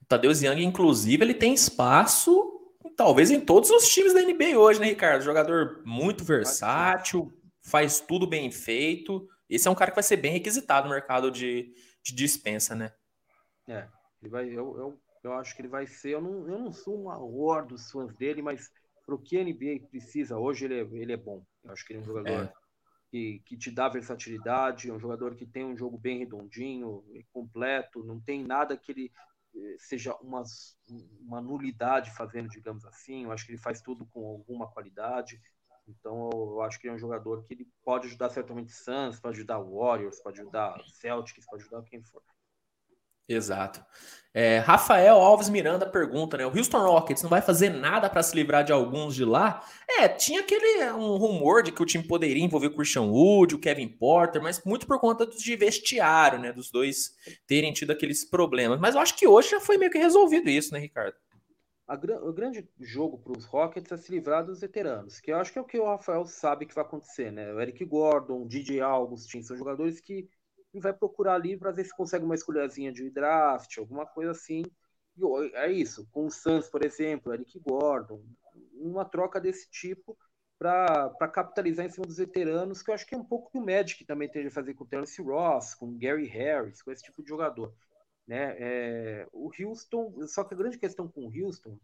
Tadeu 0.08 0.32
Young, 0.32 0.64
inclusive, 0.64 1.24
ele 1.24 1.34
tem 1.34 1.54
espaço 1.54 2.58
talvez 2.96 3.32
em 3.32 3.40
todos 3.40 3.70
os 3.70 3.88
times 3.88 4.14
da 4.14 4.22
NBA 4.22 4.58
hoje, 4.58 4.80
né, 4.80 4.88
Ricardo? 4.88 5.24
Jogador 5.24 5.82
muito 5.86 6.24
versátil, 6.24 7.32
faz 7.62 8.00
tudo 8.00 8.28
bem 8.28 8.52
feito. 8.52 9.28
Esse 9.50 9.68
é 9.68 9.72
um 9.72 9.76
cara 9.76 9.92
que 9.92 9.96
vai 9.96 10.04
ser 10.04 10.18
bem 10.18 10.34
requisitado 10.34 10.88
no 10.88 10.94
mercado 10.94 11.32
de, 11.32 11.74
de 12.04 12.14
dispensa, 12.14 12.76
né? 12.76 12.94
É, 13.68 13.88
ele 14.22 14.30
vai, 14.30 14.48
eu, 14.48 14.78
eu, 14.78 15.02
eu 15.24 15.34
acho 15.34 15.56
que 15.56 15.62
ele 15.62 15.70
vai 15.70 15.88
ser. 15.88 16.10
Eu 16.12 16.22
não, 16.22 16.48
eu 16.48 16.60
não 16.60 16.74
sou 16.74 16.98
um 16.98 17.08
horror 17.08 17.66
dos 17.66 17.92
fãs 17.92 18.14
dele, 18.16 18.42
mas 18.42 18.70
para 19.06 19.16
o 19.16 19.20
que 19.20 19.38
a 19.38 19.44
NBA 19.44 19.88
precisa 19.90 20.38
hoje, 20.38 20.66
ele 20.66 20.82
é, 20.82 21.02
ele 21.02 21.14
é 21.14 21.18
bom. 21.18 21.44
Eu 21.64 21.72
acho 21.72 21.86
que 21.86 21.94
ele 21.94 22.00
é 22.00 22.02
um 22.02 22.06
jogador 22.06 22.44
é. 22.44 22.54
que, 23.10 23.42
que 23.46 23.58
te 23.58 23.72
dá 23.72 23.88
versatilidade, 23.88 24.90
é 24.90 24.94
um 24.94 25.00
jogador 25.00 25.36
que 25.36 25.46
tem 25.46 25.64
um 25.64 25.78
jogo 25.78 25.98
bem 25.98 26.20
redondinho, 26.20 27.04
completo, 27.32 28.04
não 28.04 28.20
tem 28.20 28.44
nada 28.44 28.76
que 28.76 28.92
ele 28.92 29.12
eh, 29.56 29.76
seja 29.80 30.14
uma, 30.16 30.44
uma 31.22 31.42
nulidade 31.42 32.12
fazendo, 32.16 32.50
digamos 32.50 32.84
assim. 32.86 33.24
Eu 33.24 33.32
acho 33.32 33.46
que 33.46 33.52
ele 33.54 33.62
faz 33.62 33.82
tudo 33.82 34.06
com 34.08 34.28
alguma 34.28 34.70
qualidade. 34.70 35.42
Então 35.88 36.30
eu 36.34 36.62
acho 36.62 36.80
que 36.80 36.88
ele 36.88 36.94
é 36.94 36.96
um 36.96 37.00
jogador 37.00 37.44
que 37.44 37.54
ele 37.54 37.68
pode 37.84 38.08
ajudar 38.08 38.30
certamente 38.30 38.72
Suns, 38.72 39.20
pode 39.20 39.38
ajudar 39.38 39.60
Warriors, 39.60 40.20
pode 40.20 40.42
ajudar 40.42 40.82
Celtics, 40.94 41.46
pode 41.46 41.64
ajudar 41.64 41.84
quem 41.84 42.02
for. 42.04 42.22
Exato. 43.30 43.84
É, 44.34 44.60
Rafael 44.60 45.18
Alves 45.18 45.50
Miranda 45.50 45.86
pergunta, 45.86 46.38
né? 46.38 46.46
O 46.46 46.56
Houston 46.56 46.78
Rockets 46.78 47.24
não 47.24 47.30
vai 47.30 47.42
fazer 47.42 47.70
nada 47.70 48.10
para 48.10 48.24
se 48.24 48.34
livrar 48.34 48.64
de 48.64 48.72
alguns 48.72 49.16
de 49.16 49.26
lá? 49.26 49.66
É, 49.90 50.08
tinha 50.08 50.42
aquele 50.42 50.92
um 50.92 51.18
rumor 51.18 51.62
de 51.62 51.72
que 51.72 51.82
o 51.82 51.86
time 51.86 52.06
poderia 52.06 52.44
envolver 52.44 52.68
o 52.68 52.76
Christian 52.76 53.02
Wood, 53.02 53.56
o 53.56 53.60
Kevin 53.60 53.90
Porter, 53.90 54.42
mas 54.42 54.64
muito 54.64 54.88
por 54.88 55.00
conta 55.00 55.26
de 55.26 55.56
vestiário, 55.58 56.40
né? 56.40 56.54
Dos 56.54 56.72
dois 56.72 57.16
terem 57.46 57.74
tido 57.74 57.92
aqueles 57.92 58.24
problemas. 58.24 58.80
Mas 58.80 58.96
eu 58.96 59.02
acho 59.02 59.18
que 59.18 59.28
hoje 59.28 59.50
já 59.50 59.60
foi 59.60 59.78
meio 59.78 59.92
que 59.92 59.98
resolvido 59.98 60.50
isso, 60.50 60.72
né, 60.74 60.80
Ricardo? 60.80 61.16
O 61.88 62.34
grande 62.34 62.68
jogo 62.80 63.18
para 63.18 63.38
os 63.38 63.46
Rockets 63.46 63.92
é 63.92 63.98
se 63.98 64.12
livrar 64.12 64.46
dos 64.46 64.60
veteranos, 64.60 65.22
que 65.22 65.32
eu 65.32 65.38
acho 65.38 65.54
que 65.54 65.58
é 65.58 65.62
o 65.62 65.66
que 65.66 65.80
o 65.80 65.86
Rafael 65.86 66.26
sabe 66.26 66.66
que 66.66 66.76
vai 66.76 66.84
acontecer, 66.84 67.32
né? 67.32 67.54
O 67.54 67.62
Eric 67.62 67.86
Gordon, 67.86 68.44
o 68.44 68.48
DJ 68.48 68.82
Augustin, 68.82 69.42
são 69.42 69.56
jogadores 69.56 70.02
que 70.02 70.30
e 70.74 70.80
vai 70.80 70.94
procurar 70.94 71.36
ali 71.36 71.58
para 71.58 71.72
ver 71.72 71.86
se 71.86 71.96
consegue 71.96 72.26
uma 72.26 72.36
escolhazinha 72.36 72.92
de 72.92 73.10
draft, 73.10 73.78
alguma 73.78 74.06
coisa 74.06 74.32
assim. 74.32 74.64
E 75.18 75.24
é 75.56 75.72
isso, 75.72 76.08
com 76.12 76.26
o 76.26 76.30
Suns, 76.30 76.70
por 76.70 76.84
exemplo, 76.86 77.34
Eric 77.34 77.58
Gordon, 77.60 78.22
uma 78.74 79.06
troca 79.06 79.40
desse 79.40 79.70
tipo 79.72 80.18
para 80.60 81.10
capitalizar 81.34 81.86
em 81.86 81.90
cima 81.90 82.06
dos 82.06 82.18
veteranos, 82.18 82.82
que 82.82 82.90
eu 82.90 82.96
acho 82.96 83.06
que 83.06 83.16
é 83.16 83.18
um 83.18 83.24
pouco 83.24 83.50
que 83.52 83.58
o 83.58 83.66
Magic 83.66 84.04
também 84.06 84.30
tem 84.30 84.46
a 84.46 84.52
fazer 84.52 84.74
com 84.74 84.84
o 84.84 84.88
Terence 84.88 85.22
Ross, 85.22 85.74
com 85.74 85.88
o 85.88 85.98
Gary 85.98 86.28
Harris, 86.28 86.82
com 86.82 86.92
esse 86.92 87.04
tipo 87.04 87.24
de 87.24 87.30
jogador. 87.30 87.74
Né? 88.28 88.56
É, 88.60 89.28
o 89.32 89.50
Houston, 89.58 90.28
só 90.28 90.44
que 90.44 90.54
a 90.54 90.58
grande 90.58 90.78
questão 90.78 91.08
com 91.08 91.28
o 91.28 91.32
Houston 91.34 91.80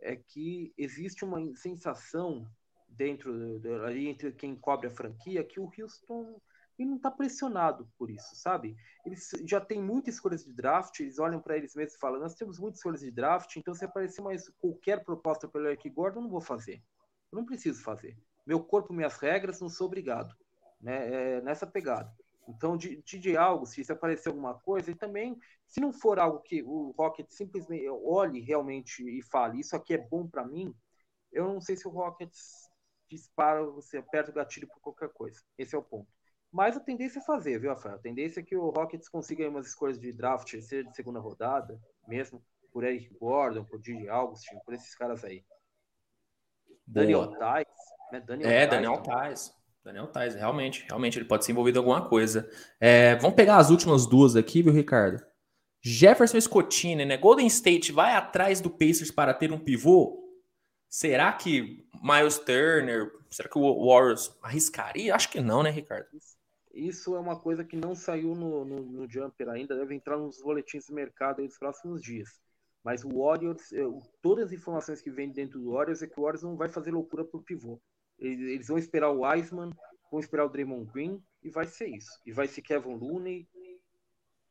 é 0.00 0.16
que 0.16 0.72
existe 0.78 1.24
uma 1.24 1.54
sensação 1.56 2.48
dentro 2.88 3.32
ali 3.84 4.08
entre 4.08 4.32
quem 4.32 4.56
cobre 4.56 4.86
a 4.86 4.90
franquia 4.90 5.44
que 5.44 5.60
o 5.60 5.70
Houston 5.76 6.40
e 6.78 6.84
não 6.84 6.96
está 6.96 7.10
pressionado 7.10 7.86
por 7.98 8.10
isso, 8.10 8.34
sabe? 8.34 8.74
Eles 9.04 9.30
já 9.44 9.60
têm 9.60 9.82
muitas 9.82 10.14
escolhas 10.14 10.44
de 10.44 10.52
draft, 10.52 10.98
eles 11.00 11.18
olham 11.18 11.38
para 11.40 11.56
eles 11.56 11.74
mesmos 11.74 11.94
e 11.94 11.98
falam: 11.98 12.18
Nós 12.20 12.34
temos 12.34 12.58
muitas 12.58 12.78
escolhas 12.78 13.00
de 13.00 13.10
draft, 13.10 13.54
então 13.56 13.74
se 13.74 13.84
aparecer 13.84 14.22
mais 14.22 14.48
qualquer 14.58 15.04
proposta 15.04 15.46
pelo 15.46 15.66
Eric 15.66 15.90
Gordon, 15.90 16.20
eu 16.20 16.22
não 16.22 16.30
vou 16.30 16.40
fazer. 16.40 16.82
Eu 17.30 17.36
não 17.36 17.44
preciso 17.44 17.82
fazer. 17.82 18.16
Meu 18.46 18.64
corpo, 18.64 18.94
minhas 18.94 19.18
regras, 19.18 19.60
não 19.60 19.68
sou 19.68 19.88
obrigado. 19.88 20.34
Né? 20.80 21.36
É 21.36 21.42
nessa 21.42 21.66
pegada. 21.66 22.10
Então, 22.56 22.76
de, 22.76 23.02
de, 23.02 23.36
algo, 23.36 23.66
se 23.66 23.90
aparecer 23.90 24.28
alguma 24.28 24.54
coisa, 24.54 24.90
e 24.90 24.94
também, 24.94 25.38
se 25.66 25.80
não 25.80 25.92
for 25.92 26.18
algo 26.18 26.40
que 26.40 26.62
o 26.62 26.94
Rocket 26.96 27.28
simplesmente 27.30 27.88
olhe 27.88 28.40
realmente 28.40 29.02
e 29.02 29.22
fale, 29.22 29.60
isso 29.60 29.74
aqui 29.74 29.94
é 29.94 29.98
bom 29.98 30.28
para 30.28 30.44
mim, 30.44 30.74
eu 31.32 31.44
não 31.46 31.60
sei 31.60 31.76
se 31.76 31.86
o 31.86 31.90
Rocket 31.90 32.32
dispara, 33.08 33.64
você 33.64 33.98
aperta 33.98 34.30
o 34.30 34.34
gatilho 34.34 34.68
por 34.68 34.80
qualquer 34.80 35.08
coisa. 35.10 35.40
Esse 35.58 35.74
é 35.74 35.78
o 35.78 35.82
ponto. 35.82 36.08
Mas 36.50 36.76
a 36.76 36.80
tendência 36.80 37.20
é 37.20 37.22
fazer, 37.22 37.60
viu, 37.60 37.70
Rafael? 37.70 37.94
A 37.94 37.98
tendência 37.98 38.40
é 38.40 38.42
que 38.42 38.56
o 38.56 38.70
Rockets 38.70 39.08
consiga 39.08 39.48
umas 39.48 39.68
escolhas 39.68 39.98
de 40.00 40.12
draft, 40.12 40.50
seja 40.60 40.84
de 40.84 40.94
segunda 40.94 41.20
rodada, 41.20 41.80
mesmo 42.06 42.42
por 42.72 42.84
Eric 42.84 43.12
Gordon, 43.18 43.64
por 43.64 43.80
Didi 43.80 44.08
Augustin, 44.08 44.58
por 44.64 44.74
esses 44.74 44.94
caras 44.94 45.24
aí. 45.24 45.44
Boa. 46.66 46.80
Daniel 46.86 47.30
Tais, 47.38 47.66
né? 48.12 48.20
Daniel 48.20 48.50
é, 48.50 48.66
Tais, 48.66 48.70
Daniel 48.70 49.02
Tais. 49.02 49.59
Daniel 49.84 50.08
Tais, 50.08 50.34
realmente, 50.34 50.84
realmente 50.86 51.18
ele 51.18 51.24
pode 51.24 51.44
ser 51.44 51.52
envolvido 51.52 51.78
em 51.78 51.80
alguma 51.80 52.08
coisa. 52.08 52.48
É, 52.78 53.16
vamos 53.16 53.34
pegar 53.34 53.56
as 53.56 53.70
últimas 53.70 54.06
duas 54.06 54.36
aqui, 54.36 54.62
viu, 54.62 54.72
Ricardo? 54.72 55.24
Jefferson 55.82 56.40
Scottini, 56.40 57.04
né? 57.04 57.16
Golden 57.16 57.46
State 57.46 57.90
vai 57.90 58.14
atrás 58.14 58.60
do 58.60 58.68
Pacers 58.68 59.10
para 59.10 59.32
ter 59.32 59.50
um 59.50 59.58
pivô? 59.58 60.20
Será 60.88 61.32
que 61.32 61.86
Miles 62.02 62.38
Turner, 62.38 63.10
será 63.30 63.48
que 63.48 63.58
o 63.58 63.86
Warriors 63.86 64.36
arriscaria? 64.42 65.14
Acho 65.14 65.30
que 65.30 65.40
não, 65.40 65.62
né, 65.62 65.70
Ricardo? 65.70 66.06
Isso 66.74 67.16
é 67.16 67.18
uma 67.18 67.38
coisa 67.38 67.64
que 67.64 67.76
não 67.76 67.94
saiu 67.94 68.34
no, 68.34 68.64
no, 68.64 68.82
no 68.82 69.10
Jumper 69.10 69.48
ainda, 69.48 69.76
deve 69.76 69.94
entrar 69.94 70.18
nos 70.18 70.42
boletins 70.42 70.86
de 70.86 70.92
mercado 70.92 71.42
nos 71.42 71.58
próximos 71.58 72.02
dias. 72.02 72.28
Mas 72.84 73.04
o 73.04 73.08
Warriors, 73.08 73.70
todas 74.22 74.46
as 74.46 74.52
informações 74.52 75.00
que 75.00 75.10
vêm 75.10 75.30
dentro 75.30 75.58
do 75.58 75.72
Warriors 75.72 76.02
é 76.02 76.06
que 76.06 76.18
o 76.18 76.22
Warriors 76.22 76.42
não 76.42 76.56
vai 76.56 76.68
fazer 76.68 76.90
loucura 76.90 77.24
pro 77.24 77.42
pivô. 77.42 77.80
Eles, 78.20 78.68
vão 78.68 78.78
esperar 78.78 79.10
o 79.10 79.22
Wiseman, 79.22 79.70
vão 80.10 80.20
esperar 80.20 80.44
o 80.44 80.48
Draymond 80.48 80.90
Green 80.92 81.22
e 81.42 81.50
vai 81.50 81.66
ser 81.66 81.88
isso. 81.88 82.20
E 82.26 82.32
vai 82.32 82.46
ser 82.46 82.62
Kevin 82.62 82.96
Looney 82.96 83.48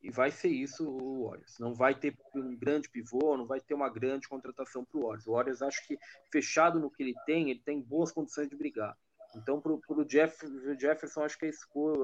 e 0.02 0.10
vai 0.10 0.32
ser 0.32 0.50
isso 0.50 0.90
o 0.90 1.28
Warriors. 1.28 1.60
Não 1.60 1.74
vai 1.74 1.94
ter 1.94 2.18
um 2.34 2.56
grande 2.56 2.90
pivô, 2.90 3.38
não 3.38 3.46
vai 3.46 3.60
ter 3.60 3.74
uma 3.74 3.90
grande 3.90 4.28
contratação 4.28 4.84
para 4.84 4.98
o 4.98 5.04
Warriors. 5.04 5.28
O 5.28 5.34
Warriors 5.34 5.62
acho 5.62 5.86
que 5.88 5.98
fechado 6.32 6.80
no 6.80 6.90
que 6.90 7.04
ele 7.04 7.16
tem, 7.26 7.50
ele 7.50 7.60
tem 7.60 7.82
boas 7.82 8.12
condições 8.12 8.50
de 8.50 8.56
brigar. 8.56 8.98
Então, 9.36 9.62
para 9.62 9.74
o 9.74 10.06
Jeff, 10.06 10.36
Jefferson, 10.80 11.22
acho 11.22 11.38
que 11.38 11.52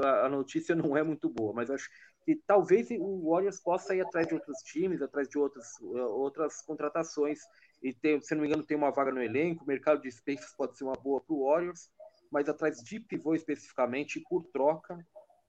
a, 0.04 0.26
a, 0.26 0.30
notícia 0.30 0.76
não 0.76 0.96
é 0.96 1.02
muito 1.02 1.28
boa, 1.28 1.54
mas 1.54 1.72
acho 1.72 1.90
que 2.24 2.36
talvez 2.46 2.90
o 2.92 3.32
Warriors 3.32 3.60
possa 3.60 3.96
ir 3.96 4.02
atrás 4.02 4.28
de 4.28 4.36
outros 4.36 4.60
times, 4.60 5.02
atrás 5.02 5.28
de 5.28 5.38
outras, 5.38 5.68
outras 5.82 6.62
contratações. 6.62 7.40
E 7.86 7.94
tem, 7.94 8.20
se 8.20 8.34
não 8.34 8.42
me 8.42 8.48
engano, 8.48 8.64
tem 8.64 8.76
uma 8.76 8.90
vaga 8.90 9.12
no 9.12 9.22
elenco. 9.22 9.64
O 9.64 9.68
mercado 9.68 10.02
de 10.02 10.12
spaces 10.12 10.56
pode 10.58 10.76
ser 10.76 10.86
uma 10.86 10.96
boa 10.96 11.22
para 11.22 11.36
o 11.36 11.46
Warriors, 11.46 11.92
mas 12.32 12.50
atrás 12.50 12.82
de 12.82 13.00
pivô 13.00 13.36
especificamente, 13.36 14.20
por 14.28 14.44
troca, 14.46 14.98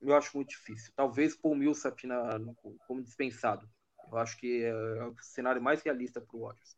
eu 0.03 0.15
acho 0.15 0.37
muito 0.37 0.51
difícil. 0.51 0.93
Talvez 0.95 1.35
Paul 1.35 1.55
Millsap 1.55 2.07
na, 2.07 2.39
como 2.87 3.03
dispensado. 3.03 3.67
Eu 4.13 4.19
acho 4.19 4.37
que 4.37 4.63
é, 4.65 4.69
é 4.69 5.05
o 5.05 5.15
cenário 5.19 5.63
mais 5.63 5.81
realista 5.81 6.21
para 6.21 6.37
o 6.37 6.43
Warriors. 6.43 6.77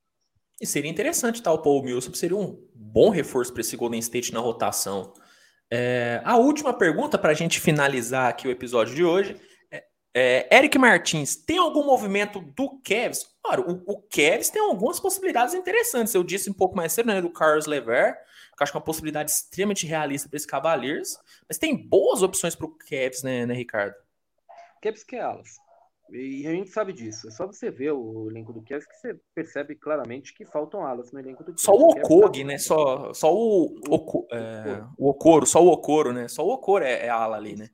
E 0.61 0.67
seria 0.67 0.89
interessante 0.89 1.43
tal 1.43 1.57
tá, 1.57 1.61
o 1.61 1.65
Paul 1.65 1.83
Millsap, 1.83 2.17
seria 2.17 2.37
um 2.37 2.65
bom 2.73 3.11
reforço 3.11 3.53
para 3.53 3.61
esse 3.61 3.77
Golden 3.77 3.99
State 3.99 4.33
na 4.33 4.39
rotação. 4.39 5.13
É, 5.69 6.23
a 6.25 6.37
última 6.37 6.73
pergunta 6.73 7.19
para 7.19 7.33
a 7.33 7.35
gente 7.35 7.59
finalizar 7.59 8.31
aqui 8.31 8.47
o 8.47 8.51
episódio 8.53 8.95
de 8.95 9.03
hoje 9.03 9.37
é, 10.19 10.49
é, 10.51 10.59
Eric 10.59 10.77
Martins, 10.79 11.37
tem 11.37 11.59
algum 11.59 11.85
movimento 11.85 12.41
do 12.41 12.81
Cavs? 12.83 13.25
Claro, 13.43 13.83
o, 13.87 13.93
o 13.93 14.03
Cavs 14.03 14.51
tem 14.51 14.61
algumas 14.61 14.99
possibilidades 14.99 15.55
interessantes. 15.55 16.13
Eu 16.13 16.25
disse 16.25 16.51
um 16.51 16.55
pouco 16.55 16.77
mais 16.77 16.93
cedo, 16.93 17.07
né, 17.07 17.23
do 17.23 17.31
Carlos 17.31 17.67
Lever, 17.67 18.17
que 18.57 18.63
acho 18.63 18.73
que 18.73 18.77
é 18.77 18.81
uma 18.81 18.85
possibilidade 18.85 19.31
extremamente 19.31 19.87
realista 19.87 20.29
para 20.29 20.37
esse 20.37 20.47
Cavaliers, 20.47 21.17
mas 21.49 21.57
tem 21.57 21.77
boas 21.77 22.23
opções 22.23 22.57
para 22.57 22.67
o 22.67 22.77
Cavs, 22.77 23.23
né, 23.23 23.47
né, 23.47 23.55
Ricardo? 23.55 23.95
Cavs 24.83 25.05
que 25.05 25.15
é 25.15 25.21
alas. 25.21 25.57
E 26.11 26.47
a 26.47 26.53
gente 26.53 26.71
sabe 26.71 26.93
disso. 26.93 27.29
É 27.29 27.31
só 27.31 27.47
você 27.47 27.71
ver 27.71 27.93
o 27.93 28.29
elenco 28.31 28.53
do 28.53 28.63
Cavs 28.63 28.87
que 28.87 28.97
você 28.97 29.21
percebe 29.35 29.77
claramente 29.77 30.35
que 30.35 30.45
faltam 30.45 30.85
alas 30.85 31.13
no 31.13 31.21
elenco 31.21 31.45
do 31.45 31.53
Cavs. 31.53 31.63
Só 31.63 31.73
o 31.73 31.91
Okog, 31.91 32.43
né? 32.43 32.59
Só, 32.59 33.13
só 33.13 33.33
o, 33.33 33.79
o, 33.89 34.27
é, 34.33 34.83
o 34.97 35.11
Okoro, 35.11 35.47
só 35.47 35.63
o 35.63 35.69
Okoro, 35.69 36.13
né? 36.13 36.27
Só 36.27 36.45
o 36.45 36.51
Okoro 36.51 36.85
é, 36.85 37.07
é 37.07 37.09
ala 37.09 37.37
ali, 37.37 37.55
né? 37.55 37.69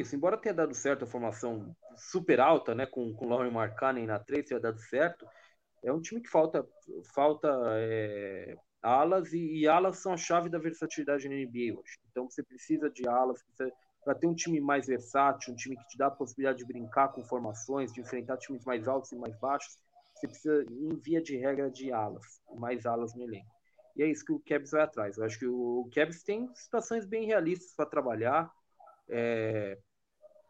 Isso, 0.00 0.14
embora 0.14 0.36
tenha 0.36 0.54
dado 0.54 0.74
certo 0.74 1.04
a 1.04 1.06
formação 1.06 1.74
super 1.96 2.40
alta, 2.40 2.74
né? 2.74 2.86
Com, 2.86 3.14
com 3.14 3.28
Lauren 3.28 3.50
Markkanen 3.50 4.06
na 4.06 4.18
3, 4.18 4.46
tenha 4.46 4.60
dado 4.60 4.78
certo, 4.78 5.26
é 5.82 5.92
um 5.92 6.00
time 6.00 6.20
que 6.20 6.28
falta, 6.28 6.66
falta 7.14 7.48
é, 7.78 8.56
alas 8.82 9.32
e, 9.32 9.60
e, 9.60 9.68
alas 9.68 9.98
são 9.98 10.12
a 10.12 10.16
chave 10.16 10.48
da 10.48 10.58
versatilidade 10.58 11.28
na 11.28 11.34
NBA 11.34 11.78
hoje. 11.78 11.98
Então 12.10 12.28
você 12.28 12.42
precisa 12.42 12.90
de 12.90 13.08
alas, 13.08 13.42
para 14.04 14.14
ter 14.14 14.26
um 14.26 14.34
time 14.34 14.60
mais 14.60 14.86
versátil, 14.86 15.52
um 15.52 15.56
time 15.56 15.76
que 15.76 15.86
te 15.88 15.98
dá 15.98 16.06
a 16.06 16.10
possibilidade 16.10 16.58
de 16.58 16.64
brincar 16.64 17.08
com 17.08 17.24
formações, 17.24 17.92
de 17.92 18.00
enfrentar 18.00 18.36
times 18.36 18.64
mais 18.64 18.86
altos 18.86 19.12
e 19.12 19.16
mais 19.16 19.36
baixos, 19.38 19.78
você 20.14 20.28
precisa, 20.28 20.64
em 20.70 20.96
via 20.96 21.20
de 21.20 21.36
regra, 21.36 21.70
de 21.70 21.92
alas, 21.92 22.40
mais 22.54 22.86
alas 22.86 23.14
no 23.14 23.22
elenco. 23.22 23.54
E 23.96 24.02
é 24.02 24.06
isso 24.06 24.24
que 24.24 24.32
o 24.32 24.40
Cavs 24.40 24.70
vai 24.70 24.82
atrás. 24.82 25.16
Eu 25.16 25.24
acho 25.24 25.38
que 25.38 25.46
o 25.46 25.88
Cavs 25.94 26.22
tem 26.22 26.48
situações 26.54 27.06
bem 27.06 27.26
realistas 27.26 27.72
para 27.74 27.86
trabalhar. 27.86 28.50
É... 29.08 29.78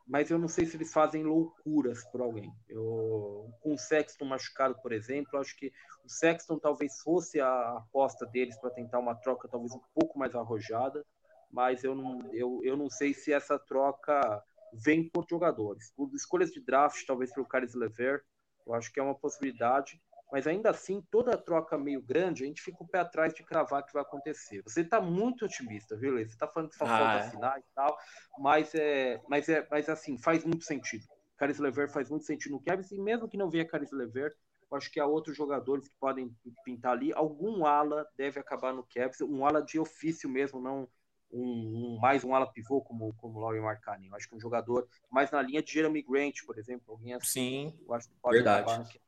mas 0.06 0.30
eu 0.30 0.38
não 0.38 0.48
sei 0.48 0.64
se 0.66 0.76
eles 0.76 0.92
fazem 0.92 1.22
loucuras 1.24 2.04
por 2.04 2.20
alguém. 2.20 2.50
Eu, 2.68 3.50
com 3.60 3.74
o 3.74 3.78
Sexton 3.78 4.24
machucado, 4.24 4.76
por 4.82 4.92
exemplo, 4.92 5.38
acho 5.38 5.56
que 5.56 5.72
o 6.04 6.08
Sexton 6.08 6.58
talvez 6.58 7.00
fosse 7.00 7.40
a 7.40 7.78
aposta 7.78 8.26
deles 8.26 8.58
para 8.58 8.70
tentar 8.70 8.98
uma 8.98 9.14
troca 9.14 9.48
talvez 9.48 9.72
um 9.72 9.80
pouco 9.94 10.18
mais 10.18 10.34
arrojada, 10.34 11.04
mas 11.50 11.84
eu 11.84 11.94
não, 11.94 12.32
eu, 12.32 12.60
eu 12.62 12.76
não 12.76 12.90
sei 12.90 13.14
se 13.14 13.32
essa 13.32 13.58
troca 13.58 14.42
vem 14.72 15.08
por 15.08 15.26
jogadores. 15.28 15.92
Por 15.92 16.12
escolhas 16.14 16.50
de 16.50 16.60
draft, 16.60 17.04
talvez 17.06 17.32
pelo 17.32 17.46
Caris 17.46 17.74
Lever, 17.74 18.22
eu 18.66 18.74
acho 18.74 18.92
que 18.92 18.98
é 18.98 19.02
uma 19.02 19.14
possibilidade, 19.14 20.00
mas 20.32 20.46
ainda 20.46 20.70
assim, 20.70 21.02
toda 21.10 21.36
troca 21.36 21.78
meio 21.78 22.02
grande, 22.02 22.44
a 22.44 22.46
gente 22.46 22.60
fica 22.60 22.82
o 22.82 22.88
pé 22.88 23.00
atrás 23.00 23.32
de 23.32 23.44
cravar 23.44 23.84
que 23.84 23.92
vai 23.92 24.02
acontecer. 24.02 24.62
Você 24.62 24.80
está 24.80 25.00
muito 25.00 25.44
otimista, 25.44 25.96
viu, 25.96 26.14
Lê? 26.14 26.24
Você 26.24 26.32
está 26.32 26.48
falando 26.48 26.70
que 26.70 26.76
só 26.76 26.84
ah, 26.84 26.88
falta 26.88 27.12
é. 27.12 27.20
assinar 27.20 27.58
e 27.58 27.64
tal, 27.74 27.96
mas 28.38 28.74
é, 28.74 29.20
mas 29.28 29.48
é, 29.48 29.66
mas 29.70 29.88
assim, 29.88 30.18
faz 30.18 30.44
muito 30.44 30.64
sentido. 30.64 31.04
Caris 31.36 31.58
Lever 31.58 31.90
faz 31.90 32.10
muito 32.10 32.24
sentido 32.24 32.52
no 32.52 32.62
Cavs, 32.62 32.90
e 32.90 32.98
mesmo 32.98 33.28
que 33.28 33.36
não 33.36 33.50
venha 33.50 33.66
Caris 33.66 33.92
Lever, 33.92 34.34
eu 34.70 34.76
acho 34.76 34.90
que 34.90 34.98
há 34.98 35.06
outros 35.06 35.36
jogadores 35.36 35.86
que 35.86 35.94
podem 36.00 36.34
pintar 36.64 36.92
ali. 36.92 37.12
Algum 37.12 37.64
ala 37.64 38.06
deve 38.16 38.40
acabar 38.40 38.72
no 38.72 38.84
Cavs, 38.84 39.20
um 39.20 39.46
ala 39.46 39.62
de 39.62 39.78
ofício 39.78 40.28
mesmo, 40.28 40.60
não 40.60 40.88
um, 41.30 41.94
um, 41.94 41.98
mais 42.00 42.24
um 42.24 42.34
ala 42.34 42.50
pivô 42.50 42.80
como 42.80 43.12
como 43.14 43.38
Laurie 43.38 43.60
Marcani. 43.60 44.08
Eu 44.08 44.14
acho 44.14 44.28
que 44.28 44.34
um 44.34 44.40
jogador 44.40 44.88
mais 45.10 45.30
na 45.30 45.42
linha 45.42 45.62
de 45.62 45.72
Jeremy 45.72 46.02
Grant, 46.02 46.44
por 46.44 46.58
exemplo, 46.58 46.92
alguém 46.92 47.14
assim. 47.14 47.26
Sim, 47.26 47.78
eu 47.86 47.94
acho 47.94 48.08
que 48.08 48.14
pode 48.20 48.36
verdade. 48.36 48.98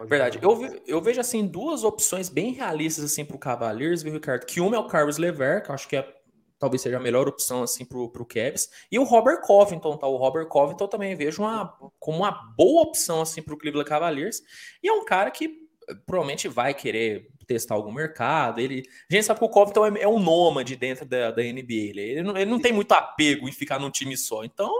Verdade. 0.00 0.38
Eu, 0.42 0.82
eu 0.86 1.00
vejo 1.00 1.20
assim 1.20 1.46
duas 1.46 1.84
opções 1.84 2.28
bem 2.28 2.52
realistas 2.52 3.04
assim 3.04 3.24
para 3.24 3.36
o 3.36 3.38
Cavaliers, 3.38 4.02
viu, 4.02 4.12
Ricardo? 4.12 4.44
Que 4.44 4.60
uma 4.60 4.76
é 4.76 4.78
o 4.78 4.88
Carlos 4.88 5.18
Lever, 5.18 5.62
que 5.62 5.70
eu 5.70 5.74
acho 5.74 5.88
que 5.88 5.96
é, 5.96 6.14
talvez 6.58 6.82
seja 6.82 6.96
a 6.96 7.00
melhor 7.00 7.28
opção 7.28 7.62
assim 7.62 7.84
para 7.84 7.98
o 7.98 8.26
Cavs, 8.26 8.68
e 8.90 8.98
o 8.98 9.04
Robert 9.04 9.40
Covington, 9.42 9.96
tá? 9.96 10.06
O 10.06 10.16
Robert 10.16 10.46
Covington 10.48 10.88
também 10.88 11.14
vejo 11.14 11.42
uma, 11.42 11.76
como 11.98 12.18
uma 12.18 12.32
boa 12.56 12.82
opção 12.82 13.22
assim 13.22 13.40
para 13.40 13.54
o 13.54 13.58
Cleveland 13.58 13.88
Cavaliers. 13.88 14.40
E 14.82 14.88
é 14.88 14.92
um 14.92 15.04
cara 15.04 15.30
que 15.30 15.64
provavelmente 16.06 16.48
vai 16.48 16.74
querer 16.74 17.28
testar 17.46 17.74
algum 17.74 17.92
mercado. 17.92 18.60
Ele, 18.60 18.82
a 19.10 19.14
gente 19.14 19.26
sabe 19.26 19.38
que 19.38 19.44
o 19.44 19.50
Covington 19.50 19.86
é, 19.86 20.02
é 20.02 20.08
um 20.08 20.18
nômade 20.18 20.76
dentro 20.76 21.04
da, 21.04 21.30
da 21.30 21.42
NBA. 21.42 21.64
Ele, 21.68 22.00
ele, 22.00 22.22
não, 22.22 22.36
ele 22.36 22.50
não 22.50 22.60
tem 22.60 22.72
muito 22.72 22.92
apego 22.92 23.48
em 23.48 23.52
ficar 23.52 23.78
num 23.78 23.90
time 23.90 24.16
só. 24.16 24.44
Então, 24.44 24.72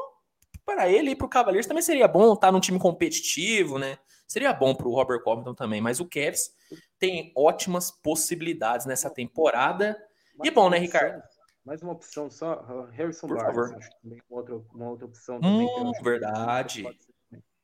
para 0.65 0.89
ele 0.89 1.11
e 1.11 1.17
para 1.17 1.27
o 1.27 1.31
Cavaliers 1.31 1.67
também 1.67 1.83
seria 1.83 2.09
bom 2.09 2.33
estar 2.33 2.51
num 2.51 2.61
time 2.61 2.79
competitivo, 2.79 3.79
né? 3.79 3.99
Seria 4.27 4.53
bom 4.53 4.75
para 4.75 4.89
o 4.89 4.95
Robert 4.95 5.23
Covington 5.23 5.55
também. 5.55 5.81
Mas 5.81 6.01
o 6.01 6.07
Cavs 6.07 6.55
tem 6.99 7.33
ótimas 7.37 7.91
possibilidades 7.91 8.87
nessa 8.87 9.11
temporada. 9.11 9.97
e 10.43 10.51
bom, 10.51 10.69
né, 10.71 10.79
Ricardo? 10.79 11.23
Mais 11.65 11.83
uma 11.83 11.93
opção 11.93 12.31
só, 12.31 12.63
Harrison 12.93 13.27
Por 13.27 13.39
Barnes, 13.39 13.71
favor. 13.71 13.81
uma 14.05 14.39
outra, 14.39 14.55
uma 14.75 14.91
outra 14.91 15.07
opção 15.07 15.41
também. 15.41 15.67
Hum, 15.67 15.93
verdade. 16.03 16.85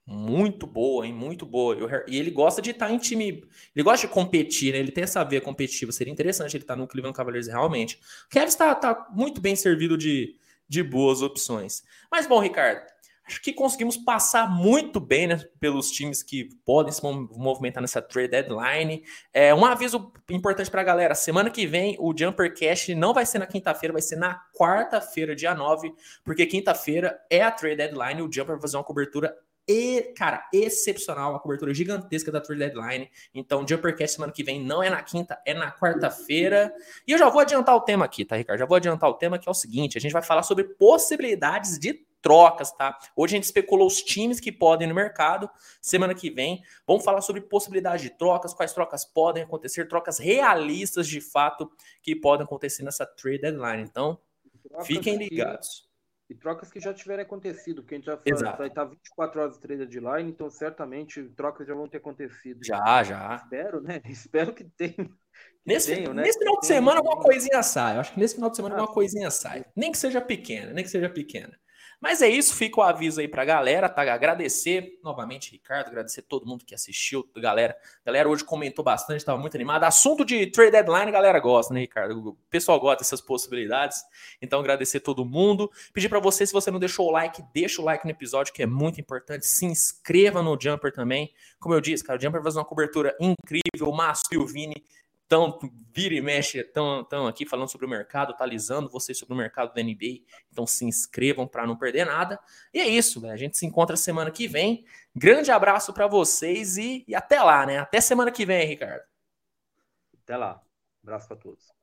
Muito 0.07 0.67
boa, 0.67 1.07
hein? 1.07 1.13
Muito 1.13 1.47
boa. 1.47 1.77
E 2.09 2.19
ele 2.19 2.31
gosta 2.31 2.61
de 2.61 2.71
estar 2.71 2.89
tá 2.89 2.93
em 2.93 2.99
time. 2.99 3.45
Ele 3.77 3.83
gosta 3.85 4.07
de 4.07 4.13
competir, 4.13 4.73
né? 4.73 4.79
Ele 4.79 4.91
tem 4.91 5.05
essa 5.05 5.23
veia 5.23 5.41
competitiva. 5.41 5.93
Seria 5.93 6.13
interessante 6.13 6.57
ele 6.57 6.65
estar 6.65 6.75
tá 6.75 6.81
no 6.81 6.89
Cleveland 6.89 7.17
Cavaliers 7.17 7.47
realmente. 7.47 8.01
O 8.27 8.29
Kevin 8.29 8.47
está 8.47 8.75
tá 8.75 9.07
muito 9.13 9.41
bem 9.41 9.55
servido 9.55 9.97
de, 9.97 10.37
de 10.67 10.83
boas 10.83 11.23
opções. 11.23 11.85
Mas 12.11 12.27
bom, 12.27 12.41
Ricardo, 12.41 12.90
acho 13.31 13.41
que 13.41 13.53
conseguimos 13.53 13.97
passar 13.97 14.51
muito 14.51 14.99
bem 14.99 15.29
né, 15.29 15.41
pelos 15.61 15.91
times 15.91 16.23
que 16.23 16.49
podem 16.65 16.93
se 16.93 17.01
movimentar 17.03 17.81
nessa 17.81 18.03
trade 18.03 18.29
deadline. 18.29 19.05
É, 19.33 19.55
um 19.55 19.65
aviso 19.65 20.13
importante 20.29 20.71
para 20.71 20.81
a 20.81 20.85
galera: 20.85 21.15
semana 21.15 21.49
que 21.49 21.67
vem 21.67 21.97
o 22.01 22.13
Jumper 22.17 22.53
Cash 22.53 22.89
não 22.89 23.15
vai 23.15 23.25
ser 23.25 23.39
na 23.39 23.47
quinta-feira, 23.47 23.93
vai 23.93 24.03
ser 24.03 24.17
na 24.17 24.41
quarta-feira, 24.53 25.37
dia 25.37 25.55
9, 25.55 25.95
porque 26.25 26.45
quinta-feira 26.45 27.21
é 27.31 27.41
a 27.41 27.51
trade 27.51 27.77
deadline. 27.77 28.21
O 28.23 28.31
Jumper 28.33 28.57
vai 28.57 28.61
fazer 28.63 28.77
uma 28.77 28.85
cobertura 28.85 29.35
e, 29.69 30.13
cara, 30.17 30.49
excepcional, 30.53 31.37
a 31.37 31.39
cobertura 31.39 31.73
gigantesca 31.73 32.33
da 32.33 32.41
Tour 32.41 32.57
Deadline. 32.57 33.09
Então, 33.33 33.65
Jumpercast 33.65 34.17
semana 34.17 34.33
que 34.33 34.43
vem 34.43 34.61
não 34.61 34.83
é 34.83 34.91
na 34.91 35.01
quinta, 35.01 35.41
é 35.47 35.55
na 35.55 35.71
quarta-feira. 35.71 36.75
E 37.07 37.13
eu 37.13 37.19
já 37.19 37.29
vou 37.29 37.41
adiantar 37.41 37.77
o 37.77 37.81
tema 37.81 38.05
aqui, 38.05 38.25
tá, 38.25 38.35
Ricardo? 38.35 38.59
Já 38.59 38.67
vou 38.67 38.77
adiantar 38.77 39.09
o 39.09 39.15
tema 39.15 39.39
que 39.39 39.49
é 39.49 39.53
o 39.53 39.55
seguinte: 39.55 39.97
a 39.97 40.01
gente 40.01 40.11
vai 40.11 40.23
falar 40.23 40.43
sobre 40.43 40.65
possibilidades 40.65 41.79
de 41.79 42.05
trocas, 42.21 42.71
tá? 42.73 42.99
Hoje 43.17 43.35
a 43.35 43.37
gente 43.37 43.45
especulou 43.45 43.87
os 43.87 44.03
times 44.03 44.41
que 44.41 44.53
podem 44.53 44.89
no 44.89 44.95
mercado. 44.95 45.51
Semana 45.81 46.15
que 46.15 46.31
vem, 46.31 46.63
vamos 46.87 47.05
falar 47.05 47.21
sobre 47.21 47.43
possibilidades 47.43 48.03
de 48.03 48.11
trocas, 48.11 48.55
quais 48.55 48.73
trocas 48.73 49.05
podem 49.05 49.43
acontecer, 49.43 49.89
trocas 49.89 50.19
realistas 50.19 51.07
de 51.09 51.21
fato 51.21 51.71
que 52.03 52.15
podem 52.15 52.45
acontecer 52.45 52.83
nessa 52.83 53.07
trade 53.07 53.41
deadline. 53.41 53.83
Então, 53.83 54.19
fiquem 54.85 55.17
ligados. 55.17 55.91
E 56.31 56.35
trocas 56.37 56.71
que 56.71 56.79
já 56.79 56.95
tiverem 56.95 57.25
acontecido, 57.25 57.83
porque 57.83 57.97
a 57.97 57.99
gente 57.99 58.07
já 58.07 58.17
falou, 58.17 58.57
vai 58.57 58.69
estar 58.69 58.85
24 58.85 59.41
horas 59.41 59.55
de 59.55 59.61
trade 59.61 59.85
deadline, 59.85 60.31
então 60.31 60.49
certamente 60.49 61.25
trocas 61.31 61.67
já 61.67 61.75
vão 61.75 61.89
ter 61.89 61.97
acontecido. 61.97 62.61
Já, 62.65 63.03
já. 63.03 63.35
Espero, 63.35 63.81
né? 63.81 64.01
Espero 64.09 64.55
que 64.55 64.63
tenha. 64.63 64.95
Que 64.95 65.09
nesse, 65.67 65.93
tenham, 65.93 66.15
né? 66.15 66.23
nesse 66.23 66.39
final 66.39 66.61
de 66.61 66.67
semana 66.67 66.99
alguma 66.99 67.21
coisinha 67.21 67.61
sai. 67.65 67.97
Eu 67.97 68.01
acho 68.01 68.15
que 68.15 68.21
nesse 68.21 68.37
final 68.37 68.49
de 68.49 68.55
semana 68.55 68.77
ah, 68.77 68.79
alguma 68.79 68.95
coisinha 68.95 69.29
sai. 69.29 69.65
Nem 69.75 69.91
que 69.91 69.99
seja 69.99 70.21
pequena, 70.21 70.73
nem 70.73 70.85
que 70.85 70.91
seja 70.91 71.11
pequena. 71.11 71.59
Mas 72.01 72.23
é 72.23 72.29
isso, 72.29 72.55
fica 72.55 72.81
o 72.81 72.83
aviso 72.83 73.21
aí 73.21 73.29
pra 73.29 73.45
galera, 73.45 73.87
tá? 73.87 74.01
Agradecer 74.11 74.99
novamente, 75.05 75.53
Ricardo, 75.53 75.89
agradecer 75.89 76.23
todo 76.23 76.47
mundo 76.47 76.65
que 76.65 76.75
assistiu, 76.75 77.29
galera. 77.37 77.77
Galera 78.05 78.27
hoje 78.27 78.43
comentou 78.43 78.83
bastante, 78.83 79.23
tava 79.23 79.39
muito 79.39 79.55
animado. 79.55 79.85
Assunto 79.85 80.25
de 80.25 80.47
trade 80.47 80.71
deadline, 80.71 81.13
galera 81.13 81.39
gosta, 81.39 81.75
né, 81.75 81.81
Ricardo? 81.81 82.31
O 82.31 82.37
pessoal 82.49 82.81
gosta 82.81 83.05
dessas 83.05 83.21
possibilidades. 83.21 83.99
Então, 84.41 84.61
agradecer 84.61 85.01
todo 85.01 85.27
mundo. 85.27 85.71
Pedir 85.93 86.09
para 86.09 86.21
você, 86.21 86.47
se 86.47 86.53
você 86.55 86.71
não 86.71 86.79
deixou 86.79 87.09
o 87.09 87.11
like, 87.11 87.45
deixa 87.53 87.83
o 87.83 87.85
like 87.85 88.05
no 88.07 88.11
episódio, 88.11 88.53
que 88.55 88.63
é 88.63 88.67
muito 88.67 88.99
importante. 88.99 89.47
Se 89.47 89.67
inscreva 89.67 90.43
no 90.43 90.59
Jumper 90.59 90.93
também. 90.93 91.31
Como 91.59 91.75
eu 91.75 91.83
disse, 91.83 92.03
cara, 92.03 92.19
o 92.19 92.23
Jumper 92.23 92.43
faz 92.43 92.57
uma 92.57 92.65
cobertura 92.65 93.15
incrível. 93.21 93.61
O 93.91 93.93
Márcio 93.93 94.29
e 94.33 94.39
o 94.39 94.47
Vini 94.47 94.83
tão 95.31 95.57
vira 95.93 96.15
e 96.15 96.21
mexe, 96.21 96.59
estão 96.59 97.27
aqui 97.29 97.47
falando 97.47 97.71
sobre 97.71 97.87
o 97.87 97.89
mercado, 97.89 98.33
atualizando 98.33 98.91
vocês 98.91 99.17
sobre 99.17 99.33
o 99.33 99.37
mercado 99.37 99.73
da 99.73 99.81
NBA. 99.81 100.25
Então 100.51 100.67
se 100.67 100.85
inscrevam 100.85 101.47
para 101.47 101.65
não 101.67 101.77
perder 101.77 102.05
nada. 102.05 102.39
E 102.75 102.81
é 102.81 102.89
isso, 102.89 103.25
a 103.27 103.37
gente 103.37 103.57
se 103.57 103.65
encontra 103.65 103.97
semana 103.97 104.31
que 104.31 104.49
vem. 104.49 104.85
Grande 105.15 105.53
abraço 105.53 105.93
para 105.93 106.09
vocês 106.09 106.77
e, 106.77 107.05
e 107.07 107.15
até 107.15 107.41
lá, 107.41 107.65
né? 107.65 107.79
Até 107.79 108.01
semana 108.01 108.33
que 108.33 108.45
vem, 108.45 108.67
Ricardo. 108.67 109.05
Até 110.25 110.37
lá. 110.37 110.61
Abraço 111.03 111.29
para 111.29 111.37
todos. 111.37 111.80